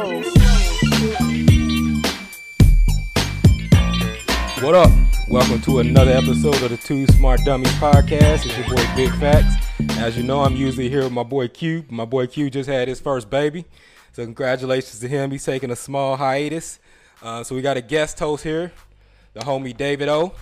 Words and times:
What 0.00 0.08
up? 4.74 4.90
Welcome 5.28 5.60
to 5.60 5.80
another 5.80 6.12
episode 6.12 6.62
of 6.62 6.70
the 6.70 6.78
Two 6.82 7.06
Smart 7.08 7.40
Dummies 7.44 7.68
podcast. 7.72 8.46
It's 8.46 8.56
your 8.56 8.66
boy 8.66 8.82
Big 8.96 9.10
Facts. 9.16 9.66
As 9.98 10.16
you 10.16 10.22
know, 10.22 10.40
I'm 10.40 10.56
usually 10.56 10.88
here 10.88 11.02
with 11.02 11.12
my 11.12 11.22
boy 11.22 11.48
Q. 11.48 11.84
My 11.90 12.06
boy 12.06 12.28
Q 12.28 12.48
just 12.48 12.66
had 12.66 12.88
his 12.88 12.98
first 12.98 13.28
baby. 13.28 13.66
So 14.14 14.24
congratulations 14.24 15.00
to 15.00 15.08
him. 15.08 15.32
He's 15.32 15.44
taking 15.44 15.70
a 15.70 15.76
small 15.76 16.16
hiatus. 16.16 16.78
Uh, 17.22 17.44
so 17.44 17.54
we 17.54 17.60
got 17.60 17.76
a 17.76 17.82
guest 17.82 18.18
host 18.20 18.42
here, 18.42 18.72
the 19.34 19.40
homie 19.40 19.76
David 19.76 20.08
O. 20.08 20.32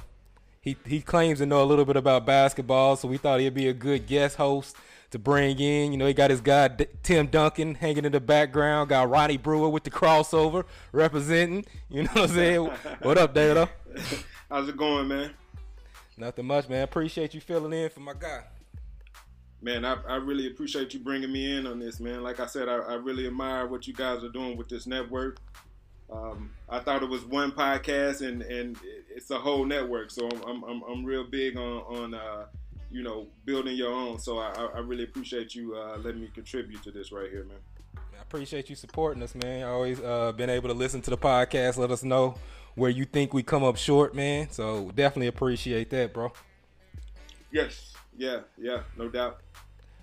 He 0.61 0.77
he 0.87 1.01
claims 1.01 1.41
to 1.41 1.47
know 1.47 1.65
a 1.65 1.67
little 1.67 1.85
bit 1.85 1.97
about 1.97 2.25
basketball, 2.25 2.95
so 2.95 3.09
we 3.09 3.17
thought 3.17 3.41
he'd 3.41 3.55
be 3.55 3.67
a 3.67 3.73
good 3.73 4.07
guest 4.07 4.37
host 4.37 4.77
to 5.11 5.19
bring 5.19 5.59
in. 5.59 5.93
You 5.93 5.99
know, 5.99 6.07
he 6.07 6.15
got 6.15 6.31
his 6.31 6.41
guy 6.41 6.69
D- 6.69 6.87
Tim 7.03 7.27
Duncan 7.27 7.75
hanging 7.75 8.05
in 8.05 8.13
the 8.13 8.21
background. 8.21 8.91
Got 8.91 9.11
Ronnie 9.11 9.37
Brewer 9.37 9.69
with 9.69 9.85
the 9.85 9.91
crossover 9.91 10.65
representing. 10.93 11.65
You 11.89 12.03
know 12.05 12.11
what 12.13 12.31
I'm 12.31 12.37
saying? 12.37 12.65
what 13.03 13.19
up, 13.19 13.35
David 13.35 13.57
O? 13.57 13.69
How's 14.51 14.69
it 14.69 14.77
going, 14.77 15.09
man? 15.09 15.31
Nothing 16.17 16.47
much, 16.47 16.69
man. 16.69 16.83
Appreciate 16.83 17.35
you 17.35 17.41
filling 17.41 17.73
in 17.73 17.89
for 17.91 18.01
my 18.01 18.13
guy. 18.13 18.43
Man, 19.61 19.85
I, 19.85 19.97
I 20.09 20.17
really 20.17 20.47
appreciate 20.47 20.95
you 20.95 21.01
bringing 21.01 21.33
me 21.33 21.57
in 21.57 21.67
on 21.67 21.79
this, 21.79 21.99
man. 21.99 22.23
Like 22.23 22.41
I 22.41 22.47
said, 22.47 22.69
I, 22.69 22.77
I 22.77 22.95
really 22.95 23.27
admire 23.27 23.67
what 23.67 23.87
you 23.87 23.95
guys 23.95 24.23
are 24.23 24.29
doing 24.29 24.57
with 24.57 24.69
this 24.69 24.87
network. 24.87 25.39
Um, 26.11 26.51
I 26.69 26.79
thought 26.79 27.03
it 27.03 27.09
was 27.09 27.25
one 27.25 27.53
podcast, 27.53 28.27
and, 28.27 28.43
and 28.43 28.77
it's 29.15 29.31
a 29.31 29.39
whole 29.39 29.65
network. 29.65 30.11
So 30.11 30.29
I'm, 30.47 30.63
I'm, 30.65 30.83
I'm 30.83 31.05
real 31.05 31.25
big 31.25 31.57
on, 31.57 31.63
on 31.63 32.15
uh, 32.15 32.47
you 32.91 33.03
know, 33.03 33.27
building 33.45 33.77
your 33.77 33.93
own. 33.93 34.19
So 34.19 34.39
I, 34.39 34.53
I 34.75 34.79
really 34.81 35.05
appreciate 35.05 35.55
you 35.55 35.77
uh, 35.77 35.99
letting 35.99 36.21
me 36.21 36.31
contribute 36.35 36.83
to 36.85 36.91
this 36.91 37.13
right 37.13 37.31
here, 37.31 37.45
man. 37.45 37.59
I 37.97 38.23
appreciate 38.23 38.69
you 38.69 38.77
supporting 38.77 39.23
us, 39.23 39.35
man. 39.35 39.63
I 39.63 39.71
always 39.71 40.01
uh, 40.01 40.33
been 40.33 40.51
able 40.51 40.69
to 40.69 40.75
listen 40.75 41.01
to 41.03 41.11
the 41.11 41.19
podcast. 41.19 41.77
Let 41.77 41.91
us 41.91 42.03
know 42.03 42.37
where 42.75 42.91
you 42.91 43.05
think 43.05 43.33
we 43.33 43.43
come 43.43 43.65
up 43.65 43.77
short, 43.77 44.15
man. 44.15 44.51
So 44.51 44.91
definitely 44.95 45.29
appreciate 45.29 45.91
that, 45.91 46.13
bro. 46.13 46.33
Yes, 47.51 47.95
yeah, 48.17 48.41
yeah, 48.57 48.81
no 48.97 49.09
doubt. 49.09 49.41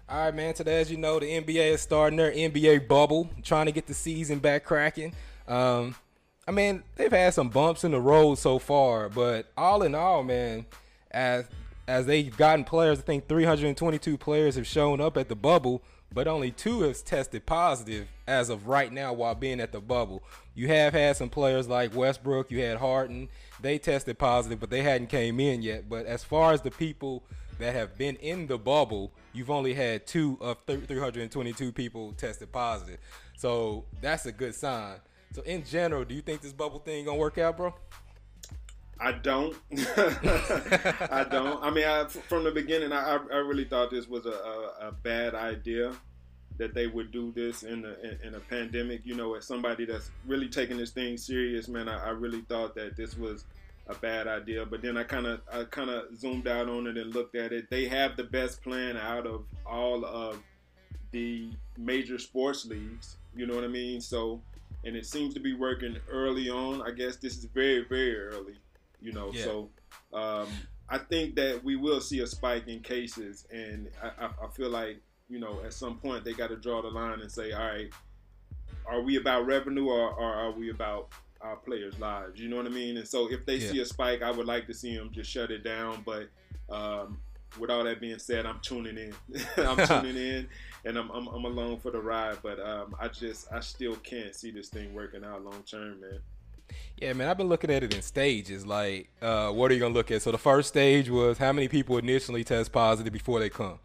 All 0.08 0.26
right, 0.26 0.36
man. 0.36 0.54
Today, 0.54 0.82
as 0.82 0.92
you 0.92 0.98
know, 0.98 1.20
the 1.20 1.26
NBA 1.26 1.74
is 1.74 1.82
starting 1.82 2.18
their 2.18 2.32
NBA 2.32 2.88
bubble, 2.88 3.30
trying 3.44 3.66
to 3.66 3.72
get 3.72 3.88
the 3.88 3.94
season 3.94 4.40
back 4.40 4.64
cracking. 4.64 5.14
Um, 5.48 5.96
I 6.48 6.52
mean, 6.52 6.84
they've 6.96 7.12
had 7.12 7.34
some 7.34 7.50
bumps 7.50 7.84
in 7.84 7.92
the 7.92 8.00
road 8.00 8.36
so 8.36 8.60
far, 8.60 9.10
but 9.10 9.52
all 9.58 9.82
in 9.82 9.96
all, 9.96 10.24
man, 10.24 10.68
as 11.10 11.46
as 11.88 12.06
they've 12.06 12.36
gotten 12.36 12.66
players, 12.66 13.00
I 13.00 13.04
think 13.04 13.28
322 13.28 14.18
players 14.18 14.56
have 14.56 14.68
shown 14.68 15.00
up 15.00 15.18
at 15.18 15.30
the 15.30 15.36
bubble, 15.36 15.84
but 16.14 16.28
only 16.28 16.52
two 16.52 16.82
have 16.82 17.04
tested 17.04 17.46
positive 17.46 18.08
as 18.28 18.50
of 18.50 18.68
right 18.68 18.92
now 18.92 19.14
while 19.14 19.36
being 19.36 19.60
at 19.60 19.72
the 19.72 19.82
bubble. 19.82 20.24
You 20.56 20.68
have 20.70 20.94
had 20.94 21.18
some 21.18 21.30
players 21.30 21.68
like 21.68 21.96
Westbrook, 21.96 22.50
you 22.50 22.62
had 22.62 22.78
Harden, 22.78 23.30
they 23.62 23.78
tested 23.78 24.18
positive, 24.18 24.60
but 24.60 24.70
they 24.70 24.82
hadn't 24.82 25.08
came 25.08 25.40
in 25.40 25.62
yet. 25.62 25.88
But 25.88 26.06
as 26.06 26.24
far 26.24 26.54
as 26.54 26.62
the 26.62 26.72
people 26.72 27.24
that 27.60 27.74
have 27.74 27.98
been 27.98 28.16
in 28.18 28.48
the 28.48 28.58
bubble, 28.58 29.12
you've 29.34 29.52
only 29.52 29.74
had 29.74 30.08
two 30.08 30.38
of 30.42 30.58
322 30.66 31.72
people 31.72 32.14
tested 32.14 32.52
positive. 32.52 33.00
So 33.38 33.86
that's 34.02 34.26
a 34.26 34.32
good 34.32 34.56
sign. 34.56 34.98
So 35.34 35.42
in 35.42 35.64
general, 35.66 36.06
do 36.06 36.16
you 36.16 36.22
think 36.22 36.42
this 36.42 36.54
bubble 36.54 36.80
thing 36.80 37.06
gonna 37.06 37.18
work 37.18 37.38
out, 37.38 37.58
bro? 37.58 37.74
I 39.00 39.12
don't. 39.12 39.56
I 39.98 41.26
don't. 41.30 41.64
I 41.64 41.70
mean, 41.70 41.86
I, 41.86 42.06
from 42.06 42.44
the 42.44 42.52
beginning, 42.52 42.94
I, 42.94 43.18
I 43.32 43.38
really 43.38 43.66
thought 43.66 43.92
this 43.92 44.08
was 44.08 44.26
a, 44.26 44.30
a, 44.30 44.88
a 44.88 44.92
bad 44.92 45.36
idea 45.36 45.94
that 46.58 46.74
they 46.74 46.88
would 46.88 47.12
do 47.12 47.34
this 47.34 47.64
in 47.64 47.84
a, 47.84 48.26
in, 48.26 48.36
a 48.36 48.40
pandemic. 48.40 49.02
You 49.04 49.16
know, 49.16 49.34
as 49.36 49.46
somebody 49.46 49.86
that's 49.86 50.12
really 50.26 50.48
taking 50.48 50.78
this 50.78 50.92
thing 50.92 51.18
serious, 51.18 51.68
man, 51.68 51.90
I, 51.90 52.08
I 52.08 52.10
really 52.12 52.42
thought 52.42 52.74
that 52.76 52.96
this 52.96 53.18
was 53.18 53.44
a 53.88 53.96
bad 53.96 54.28
idea. 54.28 54.66
But 54.66 54.82
then 54.82 54.98
I 54.98 55.04
kind 55.04 55.28
of 55.28 55.42
I 55.52 55.66
kind 55.66 55.90
of 55.90 56.18
zoomed 56.18 56.48
out 56.48 56.70
on 56.70 56.88
it 56.88 56.98
and 56.98 57.14
looked 57.14 57.36
at 57.36 57.52
it. 57.52 57.70
They 57.70 57.88
have 57.88 58.16
the 58.16 58.24
best 58.24 58.64
plan 58.64 58.96
out 58.96 59.28
of 59.28 59.44
all 59.66 60.06
of 60.06 60.42
the 61.12 61.50
major 61.78 62.18
sports 62.18 62.66
leagues. 62.66 63.18
You 63.36 63.46
know 63.46 63.56
what 63.56 63.66
I 63.66 63.68
mean? 63.68 64.00
So, 64.00 64.42
and 64.86 64.96
it 64.96 65.06
seems 65.06 65.34
to 65.34 65.42
be 65.42 65.54
working 65.54 65.98
early 66.10 66.50
on. 66.50 66.82
I 66.82 66.92
guess 66.92 67.18
this 67.18 67.38
is 67.38 67.44
very 67.44 67.84
very 67.84 68.16
early 68.18 68.56
you 69.02 69.12
know. 69.12 69.32
Yeah. 69.34 69.44
So 69.44 69.70
um, 70.14 70.48
I 70.90 70.98
think 70.98 71.36
that 71.36 71.64
we 71.64 71.76
will 71.76 72.02
see 72.02 72.20
a 72.22 72.28
spike 72.28 72.68
in 72.68 72.80
cases, 72.82 73.48
and 73.52 73.90
I, 74.02 74.26
I, 74.26 74.48
feel 74.56 74.70
like 74.70 75.02
you 75.30 75.40
know 75.40 75.62
at 75.66 75.74
some 75.74 75.98
point 75.98 76.24
they 76.24 76.34
got 76.34 76.50
to 76.50 76.56
draw 76.56 76.82
the 76.82 76.90
line 76.90 77.22
and 77.22 77.32
say, 77.32 77.52
all 77.52 77.66
right, 77.66 77.90
are 78.88 79.02
we 79.02 79.18
about 79.18 79.46
revenue 79.46 79.88
or, 79.88 80.12
or 80.12 80.34
are 80.34 80.52
we 80.52 80.70
about 80.70 81.10
our 81.42 81.56
players' 81.56 82.00
lives? 82.00 82.40
You 82.40 82.50
know 82.50 82.58
what 82.58 82.66
I 82.66 82.70
mean? 82.70 82.98
And 82.98 83.08
so 83.08 83.32
if 83.32 83.46
they 83.46 83.58
yeah. 83.58 83.72
see 83.72 83.80
a 83.80 83.86
spike, 83.86 84.22
I 84.22 84.32
would 84.32 84.46
like 84.48 84.68
to 84.68 84.74
see 84.74 84.96
them 84.96 85.12
just 85.12 85.30
shut 85.30 85.52
it 85.52 85.64
down, 85.64 86.04
but. 86.06 86.30
Um, 86.68 87.20
with 87.60 87.70
all 87.70 87.84
that 87.84 88.02
being 88.02 88.20
said, 88.20 88.46
I'm 88.46 88.60
tuning 88.62 88.98
in. 88.98 89.14
I'm 89.58 89.88
tuning 89.88 90.18
in, 90.18 90.48
and 90.84 90.98
I'm, 90.98 91.10
I'm, 91.12 91.28
I'm 91.28 91.46
along 91.46 91.80
for 91.80 91.92
the 91.92 92.00
ride. 92.00 92.38
But 92.44 92.60
um, 92.60 92.96
I 93.00 93.08
just 93.08 93.52
I 93.52 93.60
still 93.60 93.96
can't 93.98 94.36
see 94.36 94.52
this 94.52 94.70
thing 94.70 94.94
working 94.94 95.24
out 95.24 95.44
long 95.44 95.64
term, 95.64 96.02
man. 96.02 96.20
Yeah, 96.98 97.14
man, 97.14 97.28
I've 97.28 97.38
been 97.38 97.50
looking 97.50 97.72
at 97.72 97.84
it 97.84 97.94
in 97.94 98.02
stages. 98.02 98.66
Like, 98.66 99.10
uh, 99.22 99.52
what 99.52 99.70
are 99.70 99.74
you 99.74 99.80
gonna 99.80 99.94
look 99.94 100.12
at? 100.12 100.22
So 100.22 100.32
the 100.32 100.38
first 100.38 100.70
stage 100.70 101.10
was 101.10 101.38
how 101.38 101.52
many 101.52 101.68
people 101.68 101.98
initially 101.98 102.44
test 102.44 102.72
positive 102.72 103.12
before 103.12 103.40
they 103.40 103.50
come. 103.50 103.80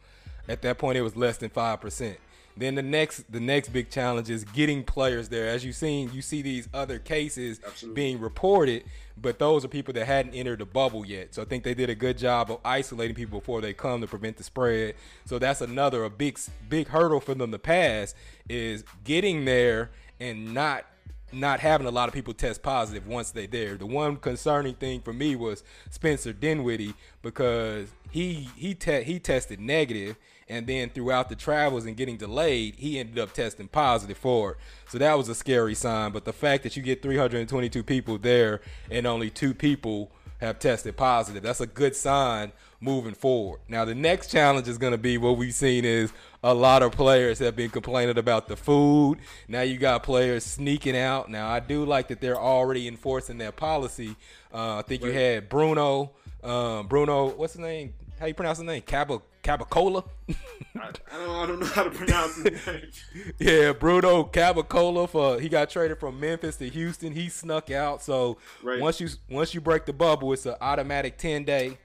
At 0.48 0.62
that 0.62 0.78
point, 0.78 0.96
it 0.96 1.02
was 1.02 1.16
less 1.16 1.36
than 1.36 1.50
five 1.50 1.80
percent. 1.80 2.18
Then 2.56 2.74
the 2.74 2.82
next 2.82 3.30
the 3.32 3.40
next 3.40 3.70
big 3.70 3.90
challenge 3.90 4.28
is 4.28 4.44
getting 4.44 4.84
players 4.84 5.28
there. 5.28 5.48
As 5.48 5.64
you've 5.64 5.76
seen, 5.76 6.10
you 6.12 6.22
see 6.22 6.42
these 6.42 6.68
other 6.74 6.98
cases 6.98 7.60
Absolutely. 7.64 7.94
being 7.94 8.20
reported, 8.20 8.84
but 9.16 9.38
those 9.38 9.64
are 9.64 9.68
people 9.68 9.94
that 9.94 10.06
hadn't 10.06 10.34
entered 10.34 10.58
the 10.58 10.66
bubble 10.66 11.06
yet. 11.06 11.34
So 11.34 11.42
I 11.42 11.44
think 11.46 11.64
they 11.64 11.74
did 11.74 11.90
a 11.90 11.94
good 11.94 12.18
job 12.18 12.50
of 12.50 12.58
isolating 12.64 13.14
people 13.14 13.38
before 13.40 13.60
they 13.60 13.72
come 13.72 14.00
to 14.00 14.06
prevent 14.06 14.36
the 14.36 14.44
spread. 14.44 14.94
So 15.24 15.38
that's 15.38 15.60
another 15.60 16.04
a 16.04 16.10
big 16.10 16.38
big 16.68 16.88
hurdle 16.88 17.20
for 17.20 17.34
them 17.34 17.50
to 17.52 17.58
pass 17.58 18.14
is 18.48 18.84
getting 19.04 19.44
there 19.44 19.90
and 20.18 20.52
not 20.52 20.84
not 21.32 21.60
having 21.60 21.86
a 21.86 21.90
lot 21.90 22.08
of 22.08 22.14
people 22.14 22.34
test 22.34 22.62
positive 22.62 23.06
once 23.06 23.30
they're 23.30 23.46
there. 23.46 23.76
The 23.76 23.86
one 23.86 24.16
concerning 24.16 24.74
thing 24.74 25.00
for 25.00 25.12
me 25.12 25.36
was 25.36 25.62
Spencer 25.90 26.32
Dinwiddie 26.32 26.94
because 27.22 27.88
he 28.10 28.48
he 28.56 28.74
te- 28.74 29.04
he 29.04 29.18
tested 29.18 29.60
negative, 29.60 30.16
and 30.48 30.66
then 30.66 30.90
throughout 30.90 31.28
the 31.28 31.36
travels 31.36 31.86
and 31.86 31.96
getting 31.96 32.16
delayed, 32.16 32.74
he 32.76 32.98
ended 32.98 33.18
up 33.18 33.32
testing 33.32 33.68
positive 33.68 34.18
for 34.18 34.52
it. 34.52 34.56
So 34.88 34.98
that 34.98 35.16
was 35.16 35.28
a 35.28 35.34
scary 35.34 35.74
sign. 35.74 36.12
But 36.12 36.24
the 36.24 36.32
fact 36.32 36.62
that 36.64 36.76
you 36.76 36.82
get 36.82 37.02
322 37.02 37.82
people 37.82 38.18
there 38.18 38.60
and 38.90 39.06
only 39.06 39.30
two 39.30 39.54
people 39.54 40.10
have 40.40 40.58
tested 40.58 40.96
positive, 40.96 41.42
that's 41.42 41.60
a 41.60 41.66
good 41.66 41.94
sign 41.94 42.52
moving 42.80 43.14
forward. 43.14 43.60
Now 43.68 43.84
the 43.84 43.94
next 43.94 44.30
challenge 44.30 44.66
is 44.66 44.78
going 44.78 44.92
to 44.92 44.98
be 44.98 45.18
what 45.18 45.36
we've 45.36 45.54
seen 45.54 45.84
is 45.84 46.12
a 46.42 46.54
lot 46.54 46.82
of 46.82 46.92
players 46.92 47.38
have 47.40 47.54
been 47.54 47.70
complaining 47.70 48.16
about 48.16 48.48
the 48.48 48.56
food. 48.56 49.18
Now 49.48 49.60
you 49.60 49.76
got 49.76 50.02
players 50.02 50.44
sneaking 50.44 50.96
out. 50.96 51.30
Now 51.30 51.48
I 51.48 51.60
do 51.60 51.84
like 51.84 52.08
that 52.08 52.20
they're 52.20 52.40
already 52.40 52.88
enforcing 52.88 53.38
that 53.38 53.56
policy. 53.56 54.16
Uh, 54.52 54.78
I 54.78 54.82
think 54.82 55.04
you 55.04 55.12
had 55.12 55.48
Bruno, 55.48 56.12
um, 56.42 56.86
Bruno, 56.86 57.28
what's 57.28 57.52
his 57.52 57.60
name? 57.60 57.92
How 58.18 58.26
you 58.26 58.34
pronounce 58.34 58.58
his 58.58 58.66
name? 58.66 58.82
Cabo 58.82 59.22
Cabacola. 59.42 60.04
I, 60.28 60.34
I, 60.78 60.92
don't 60.92 61.10
I 61.12 61.46
don't 61.46 61.60
know 61.60 61.66
how 61.66 61.84
to 61.84 61.90
pronounce 61.90 62.36
his 62.36 62.66
name. 62.66 62.90
yeah, 63.38 63.72
Bruno 63.72 64.24
Cabacola 64.24 65.08
for 65.08 65.40
he 65.40 65.48
got 65.48 65.70
traded 65.70 65.98
from 65.98 66.20
Memphis 66.20 66.56
to 66.56 66.68
Houston. 66.68 67.12
He 67.12 67.28
snuck 67.28 67.70
out. 67.70 68.02
So 68.02 68.38
right. 68.62 68.80
once 68.80 69.00
you 69.00 69.08
once 69.30 69.54
you 69.54 69.60
break 69.60 69.86
the 69.86 69.92
bubble, 69.92 70.32
it's 70.32 70.46
an 70.46 70.56
automatic 70.60 71.16
ten 71.18 71.44
day 71.44 71.78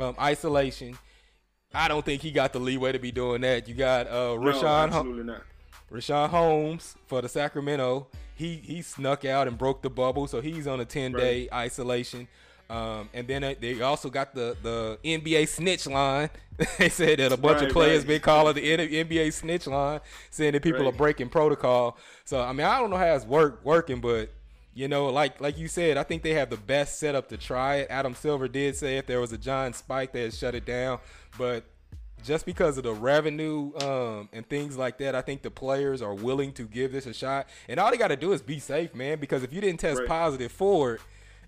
um, 0.00 0.14
isolation. 0.20 0.98
I 1.74 1.88
don't 1.88 2.04
think 2.04 2.22
he 2.22 2.30
got 2.30 2.52
the 2.52 2.58
leeway 2.58 2.92
to 2.92 2.98
be 2.98 3.12
doing 3.12 3.42
that. 3.42 3.68
You 3.68 3.74
got 3.74 4.06
uh, 4.06 4.36
Richaun, 4.36 5.24
no, 5.24 5.38
Richaun 5.90 6.28
Holmes 6.28 6.96
for 7.06 7.20
the 7.20 7.28
Sacramento. 7.28 8.06
He 8.34 8.56
he 8.56 8.82
snuck 8.82 9.24
out 9.24 9.48
and 9.48 9.58
broke 9.58 9.82
the 9.82 9.90
bubble, 9.90 10.26
so 10.26 10.40
he's 10.40 10.66
on 10.66 10.80
a 10.80 10.84
ten 10.84 11.12
day 11.12 11.48
right. 11.50 11.64
isolation. 11.64 12.28
Um, 12.68 13.08
and 13.14 13.28
then 13.28 13.56
they 13.60 13.80
also 13.80 14.10
got 14.10 14.34
the 14.34 14.56
the 14.62 14.98
NBA 15.04 15.48
snitch 15.48 15.86
line. 15.86 16.30
they 16.78 16.88
said 16.88 17.18
that 17.18 17.32
a 17.32 17.36
bunch 17.36 17.60
right, 17.60 17.66
of 17.66 17.72
players 17.72 18.00
right. 18.00 18.08
been 18.08 18.20
calling 18.20 18.54
the 18.54 18.62
NBA 18.62 19.32
snitch 19.32 19.66
line, 19.66 20.00
saying 20.30 20.52
that 20.52 20.62
people 20.62 20.80
right. 20.80 20.94
are 20.94 20.96
breaking 20.96 21.28
protocol. 21.28 21.96
So 22.24 22.40
I 22.40 22.52
mean, 22.52 22.66
I 22.66 22.80
don't 22.80 22.90
know 22.90 22.96
how 22.96 23.14
it's 23.14 23.24
work 23.24 23.60
working, 23.64 24.00
but 24.00 24.30
you 24.76 24.88
know, 24.88 25.06
like 25.06 25.40
like 25.40 25.56
you 25.56 25.68
said, 25.68 25.96
I 25.96 26.02
think 26.02 26.22
they 26.22 26.34
have 26.34 26.50
the 26.50 26.58
best 26.58 26.98
setup 26.98 27.30
to 27.30 27.38
try 27.38 27.76
it. 27.76 27.86
Adam 27.88 28.14
Silver 28.14 28.46
did 28.46 28.76
say 28.76 28.98
if 28.98 29.06
there 29.06 29.22
was 29.22 29.32
a 29.32 29.38
giant 29.38 29.74
spike, 29.74 30.12
they'd 30.12 30.34
shut 30.34 30.54
it 30.54 30.66
down. 30.66 30.98
But 31.38 31.64
just 32.22 32.44
because 32.44 32.76
of 32.76 32.84
the 32.84 32.92
revenue 32.92 33.72
um, 33.80 34.28
and 34.34 34.46
things 34.46 34.76
like 34.76 34.98
that, 34.98 35.14
I 35.14 35.22
think 35.22 35.40
the 35.40 35.50
players 35.50 36.02
are 36.02 36.12
willing 36.12 36.52
to 36.52 36.64
give 36.64 36.92
this 36.92 37.06
a 37.06 37.14
shot. 37.14 37.48
And 37.70 37.80
all 37.80 37.90
they 37.90 37.96
got 37.96 38.08
to 38.08 38.16
do 38.16 38.32
is 38.34 38.42
be 38.42 38.58
safe, 38.58 38.94
man. 38.94 39.18
Because 39.18 39.42
if 39.42 39.50
you 39.50 39.62
didn't 39.62 39.80
test 39.80 40.00
right. 40.00 40.08
positive 40.08 40.52
for 40.52 40.96
it 40.96 41.00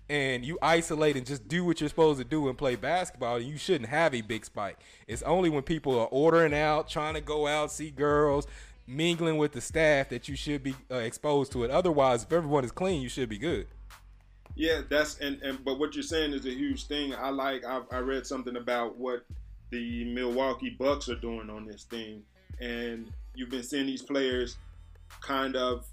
and 0.09 0.43
you 0.43 0.57
isolate 0.59 1.15
and 1.15 1.23
just 1.23 1.47
do 1.47 1.63
what 1.63 1.79
you're 1.79 1.89
supposed 1.89 2.17
to 2.17 2.25
do 2.25 2.49
and 2.49 2.57
play 2.57 2.75
basketball, 2.75 3.39
you 3.39 3.57
shouldn't 3.57 3.91
have 3.91 4.15
a 4.15 4.21
big 4.21 4.43
spike. 4.43 4.79
It's 5.07 5.21
only 5.21 5.51
when 5.51 5.61
people 5.61 5.99
are 5.99 6.07
ordering 6.07 6.55
out, 6.55 6.89
trying 6.89 7.13
to 7.13 7.21
go 7.21 7.45
out, 7.45 7.71
see 7.71 7.91
girls, 7.91 8.47
mingling 8.89 9.37
with 9.37 9.51
the 9.53 9.61
staff 9.61 10.09
that 10.09 10.27
you 10.27 10.35
should 10.35 10.63
be 10.63 10.75
uh, 10.91 10.95
exposed 10.95 11.51
to 11.53 11.63
it. 11.63 11.71
Otherwise, 11.71 12.23
if 12.23 12.33
everyone 12.33 12.65
is 12.65 12.71
clean, 12.71 13.01
you 13.01 13.09
should 13.09 13.29
be 13.29 13.37
good. 13.37 13.67
Yeah, 14.55 14.81
that's 14.89 15.19
and, 15.19 15.41
and 15.41 15.63
but 15.63 15.79
what 15.79 15.95
you're 15.95 16.03
saying 16.03 16.33
is 16.33 16.45
a 16.45 16.51
huge 16.51 16.87
thing. 16.87 17.13
I 17.15 17.29
like 17.29 17.63
I've, 17.63 17.83
I 17.91 17.99
read 17.99 18.25
something 18.25 18.57
about 18.57 18.97
what 18.97 19.25
the 19.69 20.03
Milwaukee 20.13 20.75
Bucks 20.77 21.07
are 21.07 21.15
doing 21.15 21.49
on 21.49 21.65
this 21.65 21.83
thing, 21.83 22.23
and 22.59 23.11
you've 23.35 23.49
been 23.49 23.63
seeing 23.63 23.85
these 23.85 24.01
players 24.01 24.57
kind 25.21 25.55
of 25.55 25.85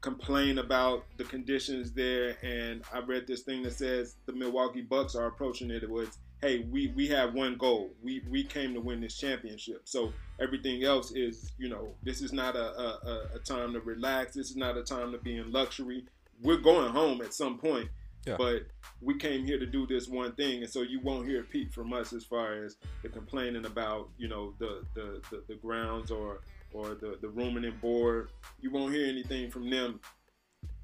complain 0.00 0.58
about 0.58 1.04
the 1.16 1.24
conditions 1.24 1.92
there. 1.92 2.36
And 2.42 2.82
I 2.92 3.00
read 3.00 3.26
this 3.26 3.42
thing 3.42 3.62
that 3.62 3.74
says 3.74 4.16
the 4.26 4.32
Milwaukee 4.32 4.82
Bucks 4.82 5.14
are 5.14 5.26
approaching 5.26 5.70
it 5.70 5.88
with, 5.88 6.16
"Hey, 6.42 6.66
we 6.70 6.88
we 6.88 7.06
have 7.08 7.34
one 7.34 7.56
goal. 7.56 7.94
We 8.02 8.22
we 8.28 8.44
came 8.44 8.74
to 8.74 8.80
win 8.80 9.00
this 9.00 9.16
championship. 9.16 9.82
So 9.84 10.12
everything 10.40 10.84
else 10.84 11.12
is, 11.12 11.52
you 11.58 11.68
know, 11.68 11.94
this 12.02 12.20
is 12.20 12.32
not 12.32 12.56
a 12.56 12.78
a, 12.78 13.28
a 13.36 13.38
time 13.38 13.72
to 13.72 13.80
relax. 13.80 14.34
This 14.34 14.50
is 14.50 14.56
not 14.56 14.76
a 14.76 14.82
time 14.82 15.12
to 15.12 15.18
be 15.18 15.38
in 15.38 15.50
luxury. 15.52 16.04
We're 16.42 16.58
going 16.58 16.90
home 16.92 17.22
at 17.22 17.32
some 17.32 17.58
point." 17.58 17.88
Yeah. 18.26 18.36
But 18.38 18.66
we 19.00 19.18
came 19.18 19.44
here 19.44 19.58
to 19.58 19.66
do 19.66 19.84
this 19.84 20.06
one 20.06 20.32
thing, 20.32 20.62
and 20.62 20.70
so 20.70 20.82
you 20.82 21.00
won't 21.00 21.26
hear 21.26 21.40
a 21.40 21.44
peep 21.44 21.74
from 21.74 21.92
us 21.92 22.12
as 22.12 22.24
far 22.24 22.54
as 22.64 22.76
the 23.02 23.08
complaining 23.08 23.66
about, 23.66 24.10
you 24.16 24.28
know, 24.28 24.54
the 24.60 24.84
the, 24.94 25.20
the, 25.30 25.42
the 25.48 25.54
grounds 25.56 26.12
or 26.12 26.40
or 26.72 26.94
the, 26.94 27.18
the 27.20 27.28
rooming 27.28 27.64
and 27.64 27.80
board, 27.80 28.30
you 28.60 28.70
won't 28.70 28.94
hear 28.94 29.06
anything 29.06 29.50
from 29.50 29.68
them 29.68 30.00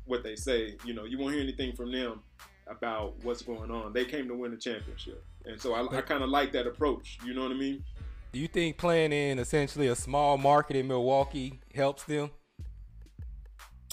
what 0.05 0.22
they 0.22 0.37
say. 0.37 0.76
You 0.84 0.94
know, 0.94 1.05
you 1.05 1.16
won't 1.19 1.32
hear 1.32 1.43
anything 1.43 1.75
from 1.75 1.93
them 1.93 2.22
about 2.66 3.14
what's 3.22 3.43
going 3.43 3.70
on. 3.70 3.93
They 3.93 4.05
came 4.05 4.28
to 4.28 4.34
win 4.34 4.50
the 4.50 4.56
championship. 4.56 5.25
And 5.44 5.61
so 5.61 5.75
I, 5.75 5.96
I 5.96 6.00
kind 6.02 6.23
of 6.23 6.31
like 6.31 6.52
that 6.52 6.67
approach. 6.67 7.19
You 7.25 7.35
know 7.35 7.43
what 7.43 7.52
I 7.52 7.55
mean? 7.55 7.85
Do 8.32 8.38
you 8.38 8.49
think 8.49 8.76
playing 8.76 9.12
in 9.12 9.38
essentially 9.38 9.88
a 9.88 9.94
small 9.94 10.37
market 10.37 10.76
in 10.76 10.87
Milwaukee 10.87 11.61
helps 11.75 12.05
them? 12.05 12.31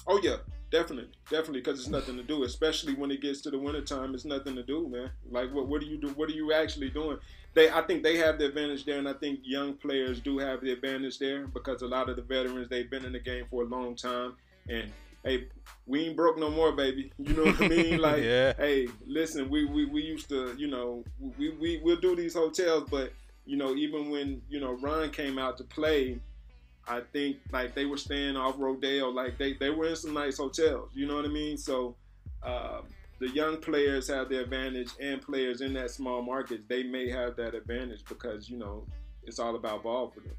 Oh, 0.07 0.19
yeah. 0.21 0.38
Definitely, 0.71 1.12
definitely, 1.30 1.62
because 1.62 1.80
it's 1.80 1.88
nothing 1.89 2.18
to 2.18 2.24
do. 2.24 2.44
Especially 2.44 2.95
when 2.95 3.09
it 3.09 3.21
gets 3.21 3.39
to 3.42 3.51
the 3.51 3.57
wintertime, 3.57 4.13
it's 4.13 4.25
nothing 4.25 4.56
to 4.56 4.63
do, 4.63 4.89
man. 4.89 5.12
Like, 5.30 5.53
what 5.53 5.68
what 5.68 5.80
do 5.80 5.88
you 5.88 5.97
do? 5.97 6.09
What 6.09 6.27
are 6.27 6.33
you 6.33 6.51
actually 6.51 6.89
doing? 6.89 7.18
They, 7.53 7.69
I 7.69 7.81
think 7.83 8.03
they 8.03 8.18
have 8.18 8.39
the 8.39 8.48
advantage 8.48 8.83
there, 8.83 8.98
and 8.98 9.07
I 9.07 9.13
think 9.13 9.39
young 9.44 9.75
players 9.75 10.19
do 10.19 10.38
have 10.39 10.59
the 10.62 10.74
advantage 10.74 11.18
there 11.19 11.48
because 11.48 11.81
a 11.81 11.88
lot 11.88 12.09
of 12.09 12.18
the 12.18 12.24
veterans 12.24 12.68
they've 12.68 12.89
been 12.89 13.06
in 13.06 13.13
the 13.13 13.19
game 13.19 13.45
for 13.50 13.63
a 13.63 13.65
long 13.65 13.95
time, 13.95 14.36
and 14.68 14.91
hey, 15.25 15.48
we 15.86 16.06
ain't 16.06 16.16
broke 16.16 16.38
no 16.39 16.50
more, 16.50 16.72
baby. 16.72 17.12
You 17.18 17.33
know 17.33 17.45
what 17.45 17.62
I 17.62 17.68
mean? 17.68 18.00
Like, 18.00 18.24
yeah. 18.24 18.54
hey, 18.57 18.88
listen, 19.06 19.50
we, 19.50 19.66
we 19.66 19.86
we 19.86 20.01
used 20.01 20.30
to, 20.30 20.56
you 20.57 20.68
know, 20.68 21.04
we 21.38 21.50
we 21.50 21.81
we'll 21.83 22.00
do 22.00 22.16
these 22.16 22.36
hotels, 22.36 22.88
but 22.89 23.12
you 23.45 23.57
know, 23.57 23.75
even 23.75 24.10
when 24.10 24.42
you 24.50 24.60
know 24.60 24.74
Ron 24.74 25.10
came 25.12 25.38
out 25.38 25.57
to 25.57 25.63
play 25.63 26.19
I 26.88 27.01
think 27.13 27.38
like 27.51 27.74
they 27.74 27.86
were 27.86 27.98
staying 27.98 28.36
off 28.36 28.56
Rodeo, 28.57 29.10
like 29.10 29.38
they, 29.38 29.54
they 29.54 29.69
were 29.69 29.88
in 29.88 29.95
some 29.95 30.13
nice 30.13 30.38
hotels. 30.38 30.89
You 30.94 31.07
know 31.07 31.16
what 31.16 31.25
I 31.25 31.30
mean? 31.30 31.57
So 31.57 31.95
uh, 32.44 32.81
the 33.19 33.30
young 33.30 33.57
players 33.57 34.07
have 34.10 34.30
the 34.30 34.42
advantage, 34.42 34.89
and 35.00 35.22
players 35.22 35.62
in 35.62 35.74
that 35.74 35.92
small 35.92 36.22
market 36.22 36.68
they 36.68 36.83
may 36.83 37.10
have 37.10 37.36
that 37.38 37.56
advantage 37.56 38.04
because 38.07 38.50
you 38.50 38.57
know 38.57 38.86
it's 39.24 39.39
all 39.39 39.56
about 39.56 39.83
ball 39.83 40.12
for 40.13 40.19
them. 40.22 40.36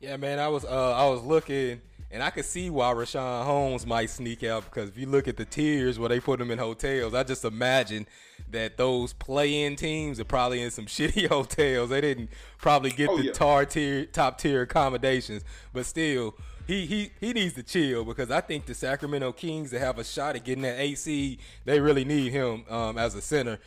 Yeah, 0.00 0.16
man, 0.16 0.38
I 0.38 0.48
was 0.48 0.64
uh, 0.64 0.92
I 0.92 1.08
was 1.08 1.22
looking 1.22 1.80
and 2.10 2.22
I 2.22 2.30
could 2.30 2.44
see 2.44 2.70
why 2.70 2.92
Richaun 2.92 3.44
Holmes 3.44 3.86
might 3.86 4.08
sneak 4.08 4.42
out 4.42 4.64
because 4.64 4.88
if 4.88 4.96
you 4.96 5.06
look 5.06 5.28
at 5.28 5.36
the 5.36 5.44
tiers 5.44 5.98
where 5.98 6.08
they 6.08 6.20
put 6.20 6.38
them 6.38 6.50
in 6.50 6.58
hotels, 6.58 7.12
I 7.12 7.22
just 7.22 7.44
imagine 7.44 8.06
that 8.50 8.78
those 8.78 9.12
play-in 9.12 9.76
teams 9.76 10.18
are 10.18 10.24
probably 10.24 10.62
in 10.62 10.70
some 10.70 10.86
shitty 10.86 11.28
hotels. 11.28 11.90
They 11.90 12.00
didn't 12.00 12.30
probably 12.58 12.90
get 12.90 13.10
oh, 13.10 13.18
the 13.18 13.24
yeah. 13.24 13.32
tar 13.32 13.66
tier, 13.66 14.06
top 14.06 14.38
tier 14.38 14.62
accommodations, 14.62 15.44
but 15.72 15.84
still, 15.84 16.34
he 16.66 16.86
he 16.86 17.10
he 17.20 17.32
needs 17.32 17.54
to 17.54 17.62
chill 17.62 18.04
because 18.04 18.30
I 18.30 18.40
think 18.40 18.66
the 18.66 18.74
Sacramento 18.74 19.32
Kings 19.32 19.70
to 19.70 19.78
have 19.78 19.98
a 19.98 20.04
shot 20.04 20.36
at 20.36 20.44
getting 20.44 20.62
that 20.62 20.78
AC, 20.78 21.38
they 21.64 21.80
really 21.80 22.04
need 22.04 22.30
him 22.32 22.64
um, 22.68 22.98
as 22.98 23.14
a 23.14 23.22
center. 23.22 23.58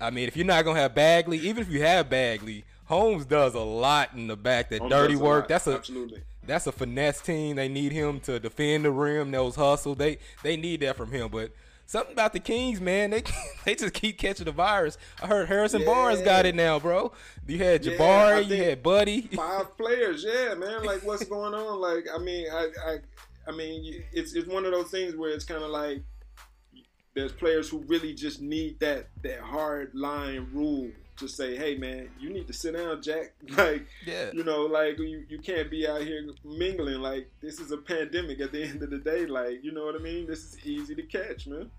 I 0.00 0.10
mean, 0.10 0.28
if 0.28 0.36
you're 0.36 0.46
not 0.46 0.64
gonna 0.64 0.80
have 0.80 0.94
Bagley, 0.94 1.38
even 1.38 1.62
if 1.62 1.70
you 1.70 1.82
have 1.82 2.08
Bagley, 2.08 2.64
Holmes 2.84 3.24
does 3.24 3.54
a 3.54 3.60
lot 3.60 4.10
in 4.14 4.28
the 4.28 4.36
back. 4.36 4.70
That 4.70 4.80
Holmes 4.80 4.92
dirty 4.92 5.16
work. 5.16 5.48
That's 5.48 5.66
a 5.66 5.74
absolutely 5.74 6.22
that's 6.46 6.66
a 6.66 6.72
finesse 6.72 7.20
team. 7.20 7.56
They 7.56 7.68
need 7.68 7.92
him 7.92 8.20
to 8.20 8.38
defend 8.38 8.84
the 8.84 8.90
rim, 8.90 9.30
those 9.30 9.56
hustle. 9.56 9.94
They 9.94 10.18
they 10.42 10.56
need 10.56 10.80
that 10.80 10.96
from 10.96 11.10
him. 11.10 11.28
But 11.30 11.52
something 11.86 12.12
about 12.12 12.32
the 12.32 12.40
Kings, 12.40 12.80
man, 12.80 13.10
they 13.10 13.22
they 13.64 13.74
just 13.74 13.94
keep 13.94 14.18
catching 14.18 14.44
the 14.44 14.52
virus. 14.52 14.98
I 15.22 15.26
heard 15.26 15.48
Harrison 15.48 15.80
yeah. 15.80 15.86
Barnes 15.86 16.22
got 16.22 16.46
it 16.46 16.54
now, 16.54 16.78
bro. 16.78 17.12
You 17.46 17.58
had 17.58 17.82
Jabari, 17.82 18.48
yeah, 18.48 18.56
you 18.56 18.62
had 18.64 18.82
Buddy. 18.82 19.22
Five 19.22 19.76
players, 19.76 20.24
yeah, 20.24 20.54
man. 20.54 20.84
Like 20.84 21.02
what's 21.02 21.24
going 21.28 21.54
on? 21.54 21.80
Like 21.80 22.06
I 22.14 22.18
mean, 22.18 22.46
I 22.52 22.68
I 22.86 22.98
I 23.48 23.52
mean, 23.52 24.02
it's 24.12 24.34
it's 24.34 24.48
one 24.48 24.64
of 24.64 24.72
those 24.72 24.90
things 24.90 25.16
where 25.16 25.30
it's 25.30 25.44
kind 25.44 25.62
of 25.62 25.70
like 25.70 26.02
there's 27.14 27.32
players 27.32 27.68
who 27.68 27.78
really 27.88 28.12
just 28.12 28.42
need 28.42 28.78
that 28.80 29.08
that 29.22 29.40
hard 29.40 29.94
line 29.94 30.46
rule 30.52 30.90
to 31.16 31.28
say, 31.28 31.56
hey 31.56 31.76
man, 31.76 32.08
you 32.20 32.30
need 32.30 32.46
to 32.46 32.52
sit 32.52 32.76
down, 32.76 33.02
Jack. 33.02 33.34
Like, 33.56 33.86
yeah. 34.04 34.30
you 34.32 34.44
know, 34.44 34.62
like 34.66 34.98
you, 34.98 35.24
you 35.28 35.38
can't 35.38 35.70
be 35.70 35.88
out 35.88 36.02
here 36.02 36.28
mingling. 36.44 37.00
Like, 37.00 37.30
this 37.40 37.58
is 37.58 37.72
a 37.72 37.78
pandemic 37.78 38.40
at 38.40 38.52
the 38.52 38.62
end 38.68 38.82
of 38.82 38.90
the 38.90 38.98
day. 38.98 39.26
Like, 39.26 39.64
you 39.64 39.72
know 39.72 39.84
what 39.84 39.94
I 39.94 39.98
mean? 39.98 40.26
This 40.26 40.44
is 40.44 40.66
easy 40.66 40.94
to 40.94 41.02
catch, 41.02 41.46
man. 41.46 41.70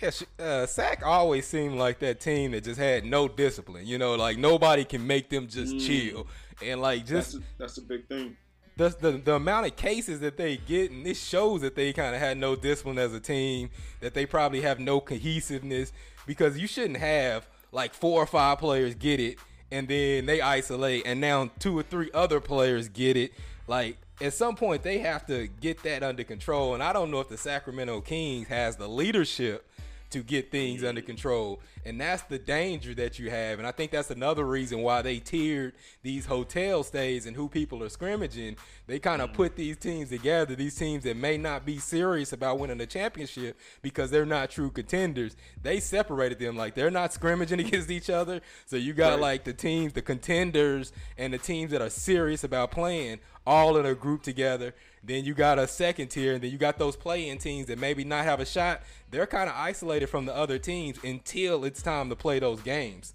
Yeah, 0.00 0.10
uh, 0.38 0.66
Sac 0.66 1.02
always 1.04 1.46
seemed 1.46 1.76
like 1.78 2.00
that 2.00 2.20
team 2.20 2.50
that 2.50 2.64
just 2.64 2.78
had 2.78 3.04
no 3.04 3.28
discipline. 3.28 3.86
You 3.86 3.98
know, 3.98 4.14
like 4.14 4.36
nobody 4.36 4.84
can 4.84 5.06
make 5.06 5.30
them 5.30 5.46
just 5.46 5.74
mm. 5.74 5.86
chill 5.86 6.26
and 6.62 6.80
like 6.80 7.06
just. 7.06 7.32
That's 7.32 7.34
a, 7.34 7.58
that's 7.58 7.78
a 7.78 7.82
big 7.82 8.06
thing. 8.06 8.36
The, 8.76 8.90
the, 8.90 9.12
the 9.12 9.34
amount 9.36 9.66
of 9.66 9.76
cases 9.76 10.20
that 10.20 10.36
they 10.36 10.58
get, 10.58 10.90
and 10.90 11.06
this 11.06 11.22
shows 11.22 11.62
that 11.62 11.76
they 11.76 11.94
kind 11.94 12.14
of 12.14 12.20
had 12.20 12.36
no 12.36 12.54
discipline 12.54 12.98
as 12.98 13.14
a 13.14 13.20
team, 13.20 13.70
that 14.00 14.12
they 14.12 14.26
probably 14.26 14.60
have 14.60 14.78
no 14.78 15.00
cohesiveness 15.00 15.94
because 16.26 16.58
you 16.58 16.66
shouldn't 16.66 16.98
have 16.98 17.48
like 17.72 17.94
four 17.94 18.22
or 18.22 18.26
five 18.26 18.58
players 18.58 18.94
get 18.94 19.20
it 19.20 19.38
and 19.70 19.88
then 19.88 20.26
they 20.26 20.40
isolate 20.40 21.02
and 21.06 21.20
now 21.20 21.50
two 21.58 21.78
or 21.78 21.82
three 21.82 22.10
other 22.14 22.40
players 22.40 22.88
get 22.88 23.16
it. 23.16 23.32
Like 23.66 23.98
at 24.20 24.32
some 24.32 24.56
point 24.56 24.82
they 24.82 24.98
have 24.98 25.26
to 25.26 25.48
get 25.60 25.82
that 25.82 26.02
under 26.02 26.24
control 26.24 26.74
and 26.74 26.82
i 26.82 26.92
don't 26.92 27.10
know 27.10 27.20
if 27.20 27.28
the 27.28 27.36
sacramento 27.36 28.00
kings 28.00 28.48
has 28.48 28.76
the 28.76 28.88
leadership 28.88 29.68
to 30.10 30.22
get 30.22 30.50
things 30.50 30.84
under 30.84 31.00
control. 31.00 31.60
And 31.84 32.00
that's 32.00 32.22
the 32.22 32.38
danger 32.38 32.94
that 32.94 33.18
you 33.18 33.30
have. 33.30 33.58
And 33.58 33.66
I 33.66 33.70
think 33.70 33.90
that's 33.90 34.10
another 34.10 34.44
reason 34.44 34.80
why 34.80 35.02
they 35.02 35.18
tiered 35.18 35.74
these 36.02 36.26
hotel 36.26 36.82
stays 36.82 37.26
and 37.26 37.36
who 37.36 37.48
people 37.48 37.82
are 37.82 37.88
scrimmaging. 37.88 38.56
They 38.86 38.98
kind 38.98 39.22
of 39.22 39.30
mm. 39.30 39.34
put 39.34 39.56
these 39.56 39.76
teams 39.76 40.08
together, 40.08 40.54
these 40.54 40.74
teams 40.74 41.04
that 41.04 41.16
may 41.16 41.36
not 41.38 41.64
be 41.64 41.78
serious 41.78 42.32
about 42.32 42.58
winning 42.58 42.78
the 42.78 42.86
championship 42.86 43.58
because 43.82 44.10
they're 44.10 44.26
not 44.26 44.50
true 44.50 44.70
contenders. 44.70 45.36
They 45.62 45.80
separated 45.80 46.38
them 46.38 46.56
like 46.56 46.74
they're 46.74 46.90
not 46.90 47.12
scrimmaging 47.12 47.60
against 47.66 47.90
each 47.90 48.10
other. 48.10 48.40
So 48.66 48.76
you 48.76 48.92
got 48.92 49.10
right. 49.10 49.20
like 49.20 49.44
the 49.44 49.52
teams, 49.52 49.92
the 49.92 50.02
contenders, 50.02 50.92
and 51.18 51.32
the 51.32 51.38
teams 51.38 51.70
that 51.70 51.82
are 51.82 51.90
serious 51.90 52.44
about 52.44 52.70
playing 52.70 53.20
all 53.46 53.76
in 53.76 53.86
a 53.86 53.94
group 53.94 54.22
together. 54.22 54.74
Then 55.06 55.24
you 55.24 55.34
got 55.34 55.58
a 55.58 55.68
second 55.68 56.08
tier, 56.08 56.34
and 56.34 56.42
then 56.42 56.50
you 56.50 56.58
got 56.58 56.78
those 56.78 56.96
play-in 56.96 57.38
teams 57.38 57.66
that 57.66 57.78
maybe 57.78 58.02
not 58.02 58.24
have 58.24 58.40
a 58.40 58.46
shot. 58.46 58.82
They're 59.12 59.26
kind 59.26 59.48
of 59.48 59.54
isolated 59.56 60.08
from 60.08 60.26
the 60.26 60.34
other 60.34 60.58
teams 60.58 60.98
until 61.04 61.64
it's 61.64 61.80
time 61.80 62.08
to 62.08 62.16
play 62.16 62.40
those 62.40 62.60
games. 62.60 63.14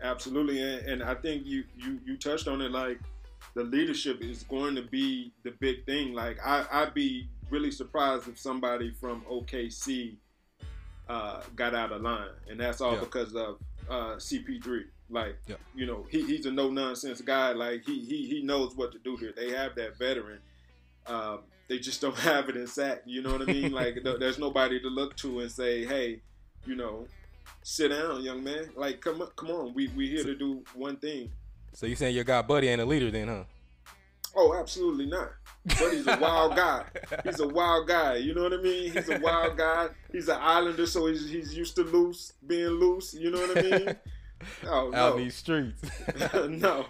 Absolutely, 0.00 0.62
and, 0.62 0.86
and 0.86 1.02
I 1.02 1.14
think 1.14 1.44
you 1.44 1.64
you 1.76 2.00
you 2.06 2.16
touched 2.16 2.46
on 2.46 2.60
it. 2.60 2.70
Like 2.70 3.00
the 3.54 3.64
leadership 3.64 4.22
is 4.22 4.44
going 4.44 4.76
to 4.76 4.82
be 4.82 5.32
the 5.42 5.50
big 5.58 5.84
thing. 5.84 6.14
Like 6.14 6.38
I, 6.44 6.64
I'd 6.70 6.94
be 6.94 7.28
really 7.50 7.72
surprised 7.72 8.28
if 8.28 8.38
somebody 8.38 8.92
from 8.92 9.22
OKC 9.22 10.14
uh, 11.08 11.40
got 11.56 11.74
out 11.74 11.90
of 11.90 12.02
line, 12.02 12.28
and 12.48 12.60
that's 12.60 12.80
all 12.80 12.94
yeah. 12.94 13.00
because 13.00 13.34
of 13.34 13.58
uh, 13.90 14.14
CP3. 14.16 14.84
Like, 15.12 15.36
yeah. 15.48 15.56
you 15.74 15.86
know, 15.86 16.06
he, 16.08 16.22
he's 16.22 16.46
a 16.46 16.52
no 16.52 16.70
nonsense 16.70 17.20
guy. 17.20 17.50
Like, 17.50 17.84
he, 17.84 17.98
he 18.04 18.28
he 18.28 18.42
knows 18.42 18.76
what 18.76 18.92
to 18.92 18.98
do 19.00 19.16
here. 19.16 19.32
They 19.36 19.50
have 19.50 19.74
that 19.74 19.98
veteran. 19.98 20.38
Um, 21.06 21.40
they 21.68 21.78
just 21.78 22.00
don't 22.00 22.18
have 22.18 22.48
it 22.48 22.56
in 22.56 22.66
Sac. 22.66 23.02
You 23.06 23.22
know 23.22 23.32
what 23.32 23.42
I 23.42 23.52
mean? 23.52 23.72
like, 23.72 23.98
there's 24.02 24.38
nobody 24.38 24.80
to 24.80 24.88
look 24.88 25.16
to 25.18 25.40
and 25.40 25.50
say, 25.50 25.84
hey, 25.84 26.20
you 26.66 26.76
know, 26.76 27.06
sit 27.62 27.88
down, 27.88 28.22
young 28.22 28.42
man. 28.42 28.70
Like, 28.74 29.00
come 29.00 29.22
on, 29.22 29.28
come 29.36 29.50
on. 29.50 29.74
We 29.74 29.88
we 29.88 30.08
here 30.08 30.24
to 30.24 30.34
do 30.34 30.62
one 30.74 30.96
thing. 30.96 31.30
So 31.72 31.86
you 31.86 31.96
saying 31.96 32.14
your 32.14 32.24
guy 32.24 32.42
Buddy 32.42 32.68
ain't 32.68 32.80
a 32.80 32.84
leader 32.84 33.10
then, 33.10 33.28
huh? 33.28 33.44
Oh, 34.34 34.54
absolutely 34.54 35.06
not. 35.06 35.30
Buddy's 35.78 36.06
a 36.06 36.16
wild 36.18 36.56
guy. 36.56 36.84
He's 37.24 37.40
a 37.40 37.48
wild 37.48 37.88
guy. 37.88 38.16
You 38.16 38.34
know 38.34 38.44
what 38.44 38.52
I 38.52 38.58
mean? 38.58 38.92
He's 38.92 39.08
a 39.08 39.18
wild 39.18 39.56
guy. 39.56 39.88
He's 40.12 40.28
an 40.28 40.38
islander, 40.40 40.86
so 40.86 41.06
he's, 41.06 41.28
he's 41.28 41.54
used 41.54 41.74
to 41.76 41.82
loose, 41.82 42.32
being 42.46 42.68
loose. 42.68 43.12
You 43.12 43.30
know 43.30 43.40
what 43.40 43.58
I 43.58 43.62
mean? 43.62 43.96
Oh, 44.66 44.86
out 44.94 45.16
no. 45.16 45.16
these 45.18 45.34
streets. 45.34 45.82
no. 46.48 46.86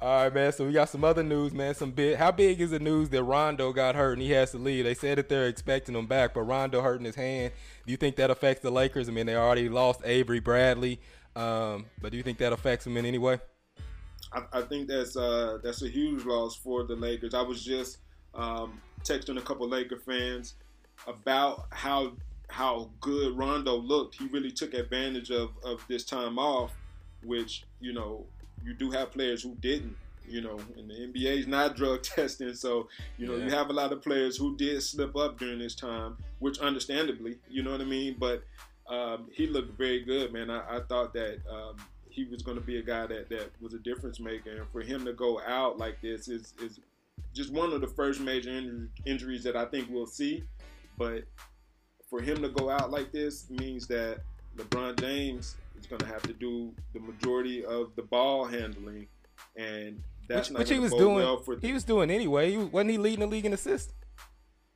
All 0.00 0.24
right, 0.24 0.32
man. 0.32 0.52
So 0.52 0.66
we 0.66 0.72
got 0.72 0.88
some 0.88 1.02
other 1.02 1.22
news, 1.22 1.52
man. 1.52 1.74
Some 1.74 1.90
big. 1.90 2.16
How 2.16 2.30
big 2.30 2.60
is 2.60 2.70
the 2.70 2.78
news 2.78 3.08
that 3.10 3.22
Rondo 3.24 3.72
got 3.72 3.94
hurt 3.96 4.12
and 4.12 4.22
he 4.22 4.30
has 4.30 4.52
to 4.52 4.58
leave? 4.58 4.84
They 4.84 4.94
said 4.94 5.18
that 5.18 5.28
they're 5.28 5.48
expecting 5.48 5.96
him 5.96 6.06
back, 6.06 6.34
but 6.34 6.42
Rondo 6.42 6.82
hurting 6.82 7.04
his 7.04 7.16
hand. 7.16 7.52
Do 7.84 7.90
you 7.90 7.96
think 7.96 8.16
that 8.16 8.30
affects 8.30 8.62
the 8.62 8.70
Lakers? 8.70 9.08
I 9.08 9.12
mean, 9.12 9.26
they 9.26 9.34
already 9.34 9.68
lost 9.68 10.00
Avery 10.04 10.38
Bradley, 10.38 11.00
um, 11.34 11.86
but 12.00 12.12
do 12.12 12.16
you 12.16 12.22
think 12.22 12.38
that 12.38 12.52
affects 12.52 12.84
them 12.84 12.96
in 12.96 13.04
any 13.04 13.18
way? 13.18 13.40
I, 14.32 14.42
I 14.52 14.62
think 14.62 14.86
that's 14.86 15.16
uh, 15.16 15.58
that's 15.62 15.82
a 15.82 15.88
huge 15.88 16.24
loss 16.24 16.54
for 16.54 16.84
the 16.84 16.94
Lakers. 16.94 17.34
I 17.34 17.42
was 17.42 17.64
just 17.64 17.98
um, 18.34 18.80
texting 19.02 19.36
a 19.36 19.42
couple 19.42 19.68
Laker 19.68 19.98
fans 19.98 20.54
about 21.08 21.66
how 21.70 22.12
how 22.48 22.90
good 23.00 23.36
Rondo 23.36 23.74
looked. 23.76 24.14
He 24.16 24.26
really 24.26 24.50
took 24.52 24.74
advantage 24.74 25.30
of, 25.30 25.50
of 25.64 25.84
this 25.88 26.04
time 26.04 26.38
off, 26.38 26.72
which 27.24 27.64
you 27.80 27.92
know 27.92 28.26
you 28.64 28.74
do 28.74 28.90
have 28.90 29.10
players 29.10 29.42
who 29.42 29.54
didn't. 29.60 29.96
You 30.28 30.40
know, 30.40 30.60
and 30.78 30.88
the 30.88 30.94
NBA 30.94 31.40
is 31.40 31.46
not 31.48 31.76
drug 31.76 32.02
testing, 32.04 32.54
so 32.54 32.88
you 33.18 33.26
know 33.26 33.36
yeah. 33.36 33.44
you 33.44 33.50
have 33.50 33.70
a 33.70 33.72
lot 33.72 33.92
of 33.92 34.02
players 34.02 34.36
who 34.36 34.56
did 34.56 34.82
slip 34.82 35.16
up 35.16 35.38
during 35.38 35.58
this 35.58 35.74
time, 35.74 36.16
which 36.38 36.60
understandably, 36.60 37.38
you 37.50 37.62
know 37.62 37.72
what 37.72 37.80
I 37.80 37.84
mean. 37.84 38.16
But 38.18 38.44
um, 38.88 39.26
he 39.32 39.46
looked 39.46 39.76
very 39.76 40.04
good, 40.04 40.32
man. 40.32 40.48
I, 40.48 40.76
I 40.76 40.80
thought 40.88 41.12
that 41.14 41.40
um, 41.50 41.76
he 42.12 42.24
was 42.24 42.42
going 42.42 42.58
to 42.58 42.62
be 42.62 42.78
a 42.78 42.82
guy 42.82 43.06
that, 43.06 43.28
that 43.30 43.50
was 43.60 43.74
a 43.74 43.78
difference 43.78 44.20
maker. 44.20 44.50
And 44.50 44.68
for 44.70 44.82
him 44.82 45.04
to 45.06 45.12
go 45.12 45.40
out 45.46 45.78
like 45.78 46.00
this 46.02 46.28
is, 46.28 46.54
is 46.62 46.78
just 47.32 47.52
one 47.52 47.72
of 47.72 47.80
the 47.80 47.86
first 47.86 48.20
major 48.20 48.50
in- 48.50 48.90
injuries 49.06 49.42
that 49.44 49.56
I 49.56 49.64
think 49.64 49.88
we'll 49.90 50.06
see. 50.06 50.44
But 50.98 51.24
for 52.10 52.20
him 52.20 52.42
to 52.42 52.50
go 52.50 52.68
out 52.68 52.90
like 52.90 53.12
this 53.12 53.48
means 53.48 53.86
that 53.86 54.18
LeBron 54.56 55.00
James 55.00 55.56
is 55.82 55.86
going 55.86 56.00
to 56.00 56.06
have 56.06 56.22
to 56.22 56.32
do 56.32 56.72
the 56.94 57.00
majority 57.00 57.64
of 57.64 57.94
the 57.96 58.02
ball 58.02 58.44
handling. 58.44 59.08
And 59.56 60.02
that's 60.28 60.48
which, 60.48 60.52
not 60.52 60.58
which 60.60 60.70
he 60.70 60.78
was 60.78 60.92
doing. 60.92 61.16
Well 61.16 61.38
for 61.38 61.58
he 61.60 61.72
was 61.72 61.84
doing 61.84 62.10
anyway. 62.10 62.52
He, 62.52 62.58
wasn't 62.58 62.90
he 62.90 62.98
leading 62.98 63.20
the 63.20 63.26
league 63.26 63.44
in 63.44 63.52
assists? 63.52 63.92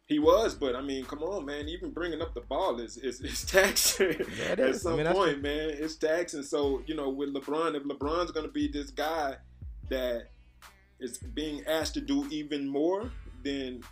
He 0.07 0.21
was, 0.21 0.55
but 0.55 0.77
I 0.77 0.83
mean, 0.83 1.05
come 1.05 1.23
on, 1.23 1.45
man. 1.45 1.69
Even 1.69 1.91
bringing 1.91 2.23
up 2.23 2.35
the 2.35 2.43
ball 2.43 2.79
is 2.81 2.97
is, 2.97 3.21
is 3.21 3.45
taxing 3.47 4.15
yeah, 4.39 4.53
it 4.53 4.61
is. 4.61 4.77
at 4.77 4.83
some 4.83 5.01
I 5.01 5.03
mean, 5.03 5.13
point, 5.13 5.43
man. 5.43 5.71
It's 5.71 5.97
taxing. 5.97 6.43
So 6.43 6.83
you 6.87 6.95
know, 6.95 7.09
with 7.09 7.35
LeBron, 7.35 7.75
if 7.75 7.85
LeBron's 7.85 8.31
going 8.31 8.47
to 8.47 8.53
be 8.53 8.69
this 8.69 8.91
guy 8.91 9.37
that 9.89 10.29
is 11.01 11.19
being 11.19 11.65
asked 11.67 11.95
to 11.95 12.01
do 12.01 12.27
even 12.31 12.69
more, 12.69 13.11
then 13.43 13.83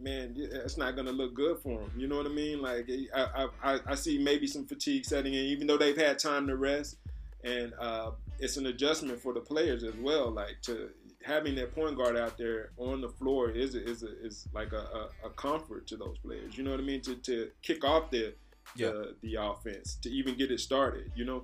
man, 0.00 0.34
it's 0.36 0.76
not 0.76 0.94
going 0.94 1.06
to 1.06 1.12
look 1.12 1.34
good 1.34 1.58
for 1.58 1.78
them. 1.78 1.92
You 1.96 2.08
know 2.08 2.16
what 2.16 2.26
I 2.26 2.30
mean? 2.30 2.60
Like 2.60 2.90
I, 3.14 3.46
I, 3.62 3.80
I 3.86 3.94
see 3.94 4.18
maybe 4.18 4.46
some 4.46 4.66
fatigue 4.66 5.04
setting 5.04 5.34
in, 5.34 5.44
even 5.46 5.66
though 5.66 5.76
they've 5.76 5.96
had 5.96 6.18
time 6.18 6.46
to 6.46 6.56
rest, 6.56 6.96
and 7.44 7.72
uh, 7.78 8.12
it's 8.38 8.56
an 8.56 8.66
adjustment 8.66 9.20
for 9.20 9.32
the 9.32 9.40
players 9.40 9.84
as 9.84 9.94
well. 9.96 10.30
Like 10.30 10.60
to 10.62 10.90
having 11.22 11.54
that 11.56 11.74
point 11.74 11.96
guard 11.96 12.16
out 12.16 12.38
there 12.38 12.70
on 12.78 13.00
the 13.00 13.08
floor 13.08 13.50
is 13.50 13.74
a, 13.74 13.84
is 13.84 14.02
a, 14.02 14.24
is 14.24 14.48
like 14.54 14.72
a, 14.72 15.08
a, 15.22 15.26
a, 15.26 15.30
comfort 15.30 15.86
to 15.86 15.96
those 15.96 16.16
players. 16.18 16.56
You 16.56 16.64
know 16.64 16.70
what 16.70 16.80
I 16.80 16.84
mean? 16.84 17.00
To 17.02 17.14
to 17.16 17.50
kick 17.62 17.84
off 17.84 18.10
the 18.10 18.34
yeah. 18.74 18.88
the, 18.88 19.14
the 19.22 19.34
offense 19.36 19.96
to 20.02 20.10
even 20.10 20.36
get 20.36 20.50
it 20.50 20.60
started. 20.60 21.10
You 21.14 21.24
know. 21.24 21.42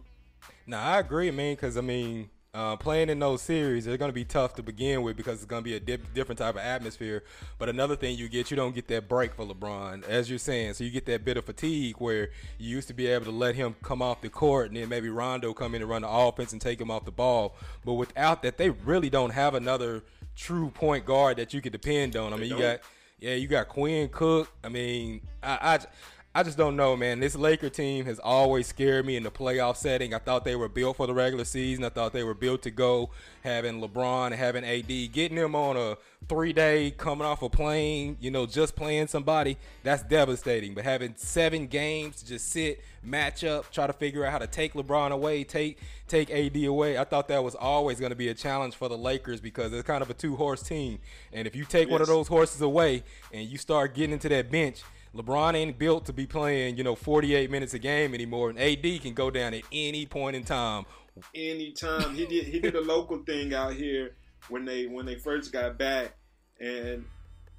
No, 0.67 0.79
I 0.79 0.99
agree, 0.99 1.31
man. 1.31 1.55
Because 1.55 1.77
I 1.77 1.81
mean, 1.81 2.31
uh, 2.57 2.75
playing 2.75 3.11
in 3.11 3.19
those 3.19 3.43
series, 3.43 3.85
they're 3.85 3.99
going 3.99 4.09
to 4.09 4.15
be 4.15 4.25
tough 4.25 4.55
to 4.55 4.63
begin 4.63 5.03
with 5.03 5.15
because 5.15 5.35
it's 5.35 5.45
going 5.45 5.63
to 5.63 5.65
be 5.65 5.77
a 5.77 5.81
dip, 5.81 6.15
different 6.15 6.39
type 6.39 6.55
of 6.55 6.63
atmosphere. 6.63 7.23
But 7.59 7.69
another 7.69 7.97
thing 7.97 8.17
you 8.17 8.31
get, 8.31 8.51
you 8.51 8.57
don't 8.57 8.75
get 8.75 8.89
that 8.89 9.11
break 9.11 9.35
for 9.35 9.45
LeBron, 9.45 10.05
as 10.05 10.31
you're 10.31 10.39
saying. 10.39 10.73
So 10.73 10.85
you 10.85 10.91
get 10.91 11.05
that 11.05 11.23
bit 11.23 11.37
of 11.37 11.45
fatigue 11.45 11.97
where 11.99 12.31
you 12.59 12.71
used 12.71 12.89
to 12.89 12.95
be 12.95 13.09
able 13.09 13.27
to 13.27 13.31
let 13.31 13.57
him 13.57 13.77
come 13.83 14.01
off 14.01 14.23
the 14.23 14.31
court 14.31 14.69
and 14.69 14.77
then 14.77 14.89
maybe 14.89 15.11
Rondo 15.11 15.53
come 15.53 15.75
in 15.75 15.83
and 15.83 15.91
run 15.91 16.01
the 16.01 16.09
offense 16.09 16.53
and 16.53 16.61
take 16.61 16.81
him 16.81 16.91
off 16.91 17.05
the 17.05 17.13
ball. 17.13 17.57
But 17.85 17.95
without 17.95 18.43
that, 18.43 18.57
they 18.57 18.71
really 18.71 19.11
don't 19.11 19.31
have 19.31 19.55
another 19.55 20.03
true 20.35 20.71
point 20.71 21.05
guard 21.05 21.37
that 21.37 21.53
you 21.53 21.61
could 21.61 21.73
depend 21.73 22.17
on. 22.17 22.33
I 22.33 22.37
mean, 22.39 22.49
you 22.49 22.59
got 22.59 22.81
yeah, 23.19 23.35
you 23.35 23.49
got 23.49 23.69
Quinn 23.69 24.09
Cook. 24.09 24.51
I 24.63 24.69
mean, 24.69 25.23
I, 25.43 25.59
I 25.63 25.79
I 26.37 26.43
just 26.43 26.59
don't 26.59 26.77
know, 26.77 26.99
man. 26.99 27.19
This 27.19 27.35
Laker 27.35 27.71
team 27.71 28.05
has 28.05 28.19
always 28.19 28.67
scared 28.67 29.07
me 29.07 29.17
in 29.17 29.23
the 29.23 29.31
playoff 29.31 29.77
setting. 29.77 30.13
I 30.13 30.19
thought 30.19 30.45
they 30.45 30.55
were 30.55 30.69
built 30.69 30.99
for 30.99 31.07
the 31.07 31.15
regular 31.15 31.47
season. 31.47 31.83
I 31.83 31.89
thought 31.89 32.13
they 32.13 32.25
were 32.25 32.35
built 32.35 32.61
to 32.65 32.71
go. 32.71 33.09
Having 33.43 33.81
LeBron, 33.81 34.33
having 34.33 34.63
AD, 34.63 35.13
getting 35.13 35.39
them 35.39 35.55
on 35.55 35.79
a 35.79 35.97
three-day 36.29 36.91
coming 36.91 37.27
off 37.27 37.41
a 37.41 37.49
plane, 37.49 38.19
you 38.21 38.31
know, 38.31 38.45
just 38.45 38.77
playing 38.77 39.07
somebody, 39.07 39.57
that's 39.83 40.03
devastating. 40.03 40.75
But 40.75 40.85
having 40.85 41.15
seven 41.17 41.69
games 41.69 42.17
to 42.17 42.27
just 42.27 42.51
sit, 42.51 42.85
match 43.03 43.43
up, 43.43 43.73
try 43.73 43.87
to 43.87 43.95
figure 43.95 44.23
out 44.23 44.33
how 44.33 44.39
to 44.39 44.47
take 44.47 44.75
LeBron 44.75 45.13
away, 45.13 45.43
take 45.43 45.79
take 46.07 46.31
AD 46.31 46.63
away, 46.65 46.99
I 46.99 47.05
thought 47.05 47.29
that 47.29 47.43
was 47.43 47.55
always 47.55 47.99
going 47.99 48.11
to 48.11 48.17
be 48.17 48.29
a 48.29 48.35
challenge 48.35 48.75
for 48.75 48.91
the 48.91 48.99
Lakers 48.99 49.41
because 49.41 49.73
it's 49.73 49.87
kind 49.87 50.03
of 50.03 50.11
a 50.11 50.15
two-horse 50.15 50.63
team. 50.63 50.99
And 51.33 51.47
if 51.47 51.57
you 51.57 51.65
take 51.65 51.89
yes. 51.89 51.93
one 51.93 52.03
of 52.03 52.09
those 52.09 52.29
horses 52.29 52.61
away 52.61 53.05
and 53.33 53.49
you 53.49 53.57
start 53.57 53.95
getting 53.95 54.13
into 54.13 54.29
that 54.29 54.51
bench– 54.51 54.83
LeBron 55.17 55.55
ain't 55.55 55.79
built 55.79 56.07
to 56.07 56.13
be 56.13 56.27
playing, 56.27 56.77
you 56.77 56.85
know, 56.85 56.95
48 56.95 57.51
minutes 57.51 57.75
a 57.75 57.79
game 57.79 58.15
anymore, 58.15 58.51
and 58.51 58.59
AD 58.59 59.03
can 59.03 59.15
go 59.15 59.31
down 59.31 59.55
at 59.55 59.63
any 59.73 60.07
point 60.07 60.37
in 60.37 60.45
time. 60.45 60.85
Anytime 61.35 62.15
he 62.15 62.27
did, 62.27 62.45
he 62.47 62.61
did 62.61 62.75
a 62.75 62.81
local 62.81 63.23
thing 63.25 63.55
out 63.55 63.73
here 63.75 64.17
when 64.49 64.65
they 64.65 64.87
when 64.87 65.07
they 65.07 65.17
first 65.17 65.53
got 65.53 65.79
back, 65.79 66.15
and 66.61 67.05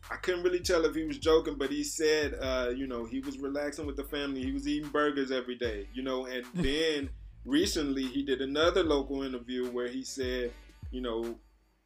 I 0.09 0.15
couldn't 0.17 0.43
really 0.43 0.59
tell 0.59 0.85
if 0.85 0.95
he 0.95 1.03
was 1.03 1.17
joking, 1.17 1.55
but 1.57 1.69
he 1.69 1.83
said, 1.83 2.35
uh, 2.41 2.69
you 2.75 2.87
know, 2.87 3.05
he 3.05 3.19
was 3.19 3.39
relaxing 3.39 3.85
with 3.85 3.97
the 3.97 4.05
family. 4.05 4.43
He 4.43 4.51
was 4.51 4.67
eating 4.67 4.89
burgers 4.89 5.31
every 5.31 5.55
day, 5.55 5.87
you 5.93 6.03
know, 6.03 6.25
and 6.25 6.45
then 6.53 7.09
recently 7.45 8.03
he 8.03 8.23
did 8.23 8.41
another 8.41 8.83
local 8.83 9.23
interview 9.23 9.69
where 9.69 9.87
he 9.87 10.03
said, 10.03 10.51
you 10.91 11.01
know, 11.01 11.39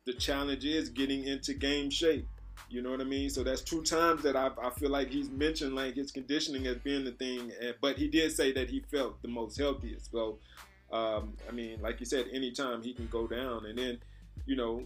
the 0.06 0.14
challenge 0.14 0.66
is 0.66 0.90
getting 0.90 1.24
into 1.24 1.54
game 1.54 1.90
shape. 1.90 2.28
You 2.70 2.82
know 2.82 2.92
what 2.92 3.02
I 3.02 3.06
mean? 3.06 3.30
So 3.30 3.44
that's 3.44 3.62
two 3.62 3.84
times 3.84 4.24
that 4.24 4.36
I, 4.36 4.50
I 4.62 4.70
feel 4.72 4.90
like 4.90 5.10
he's 5.10 5.30
mentioned 5.30 5.76
like 5.76 5.96
his 5.96 6.12
conditioning 6.12 6.68
as 6.68 6.78
being 6.78 7.04
the 7.04 7.12
thing, 7.12 7.52
but 7.82 7.98
he 7.98 8.08
did 8.08 8.32
say 8.32 8.52
that 8.54 8.70
he 8.70 8.80
felt 8.92 9.22
the 9.22 9.28
most 9.28 9.58
healthiest. 9.58 10.12
So, 10.12 10.38
um, 10.92 11.34
I 11.48 11.52
mean, 11.52 11.82
like 11.82 12.00
you 12.00 12.06
said, 12.06 12.28
anytime 12.32 12.82
he 12.82 12.94
can 12.94 13.08
go 13.08 13.28
down, 13.28 13.66
and 13.66 13.78
then, 13.78 14.00
you 14.46 14.56
know, 14.56 14.86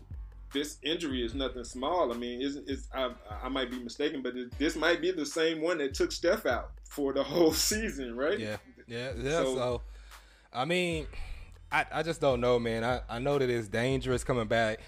this 0.51 0.77
injury 0.84 1.24
is 1.24 1.36
nothing 1.36 1.63
small. 1.63 2.12
I 2.12 2.17
mean, 2.17 2.41
is 2.41 2.55
is 2.55 2.88
I, 2.94 3.12
I 3.44 3.50
might 3.50 3.70
be 3.70 3.77
mistaken, 3.77 4.22
but 4.22 4.36
it, 4.36 4.58
this 4.58 4.75
might 4.75 5.01
be 5.01 5.12
the 5.12 5.25
same 5.25 5.62
one 5.62 5.77
that 5.79 5.94
took 5.94 6.12
Steph 6.12 6.46
out 6.46 6.72
for 6.89 7.13
the 7.13 7.24
whole 7.32 7.53
season, 7.53 8.15
right? 8.15 8.39
Yeah, 8.39 8.58
yeah, 8.88 9.12
yeah. 9.17 9.32
So, 9.32 9.55
so 9.55 9.82
I 10.53 10.65
mean, 10.65 11.08
I, 11.72 11.86
I 11.91 12.03
just 12.03 12.22
don't 12.22 12.39
know, 12.39 12.58
man. 12.58 12.84
I, 12.84 13.01
I 13.10 13.20
know 13.20 13.38
that 13.38 13.50
it's 13.50 13.67
dangerous 13.67 14.24
coming 14.24 14.48
back 14.48 14.79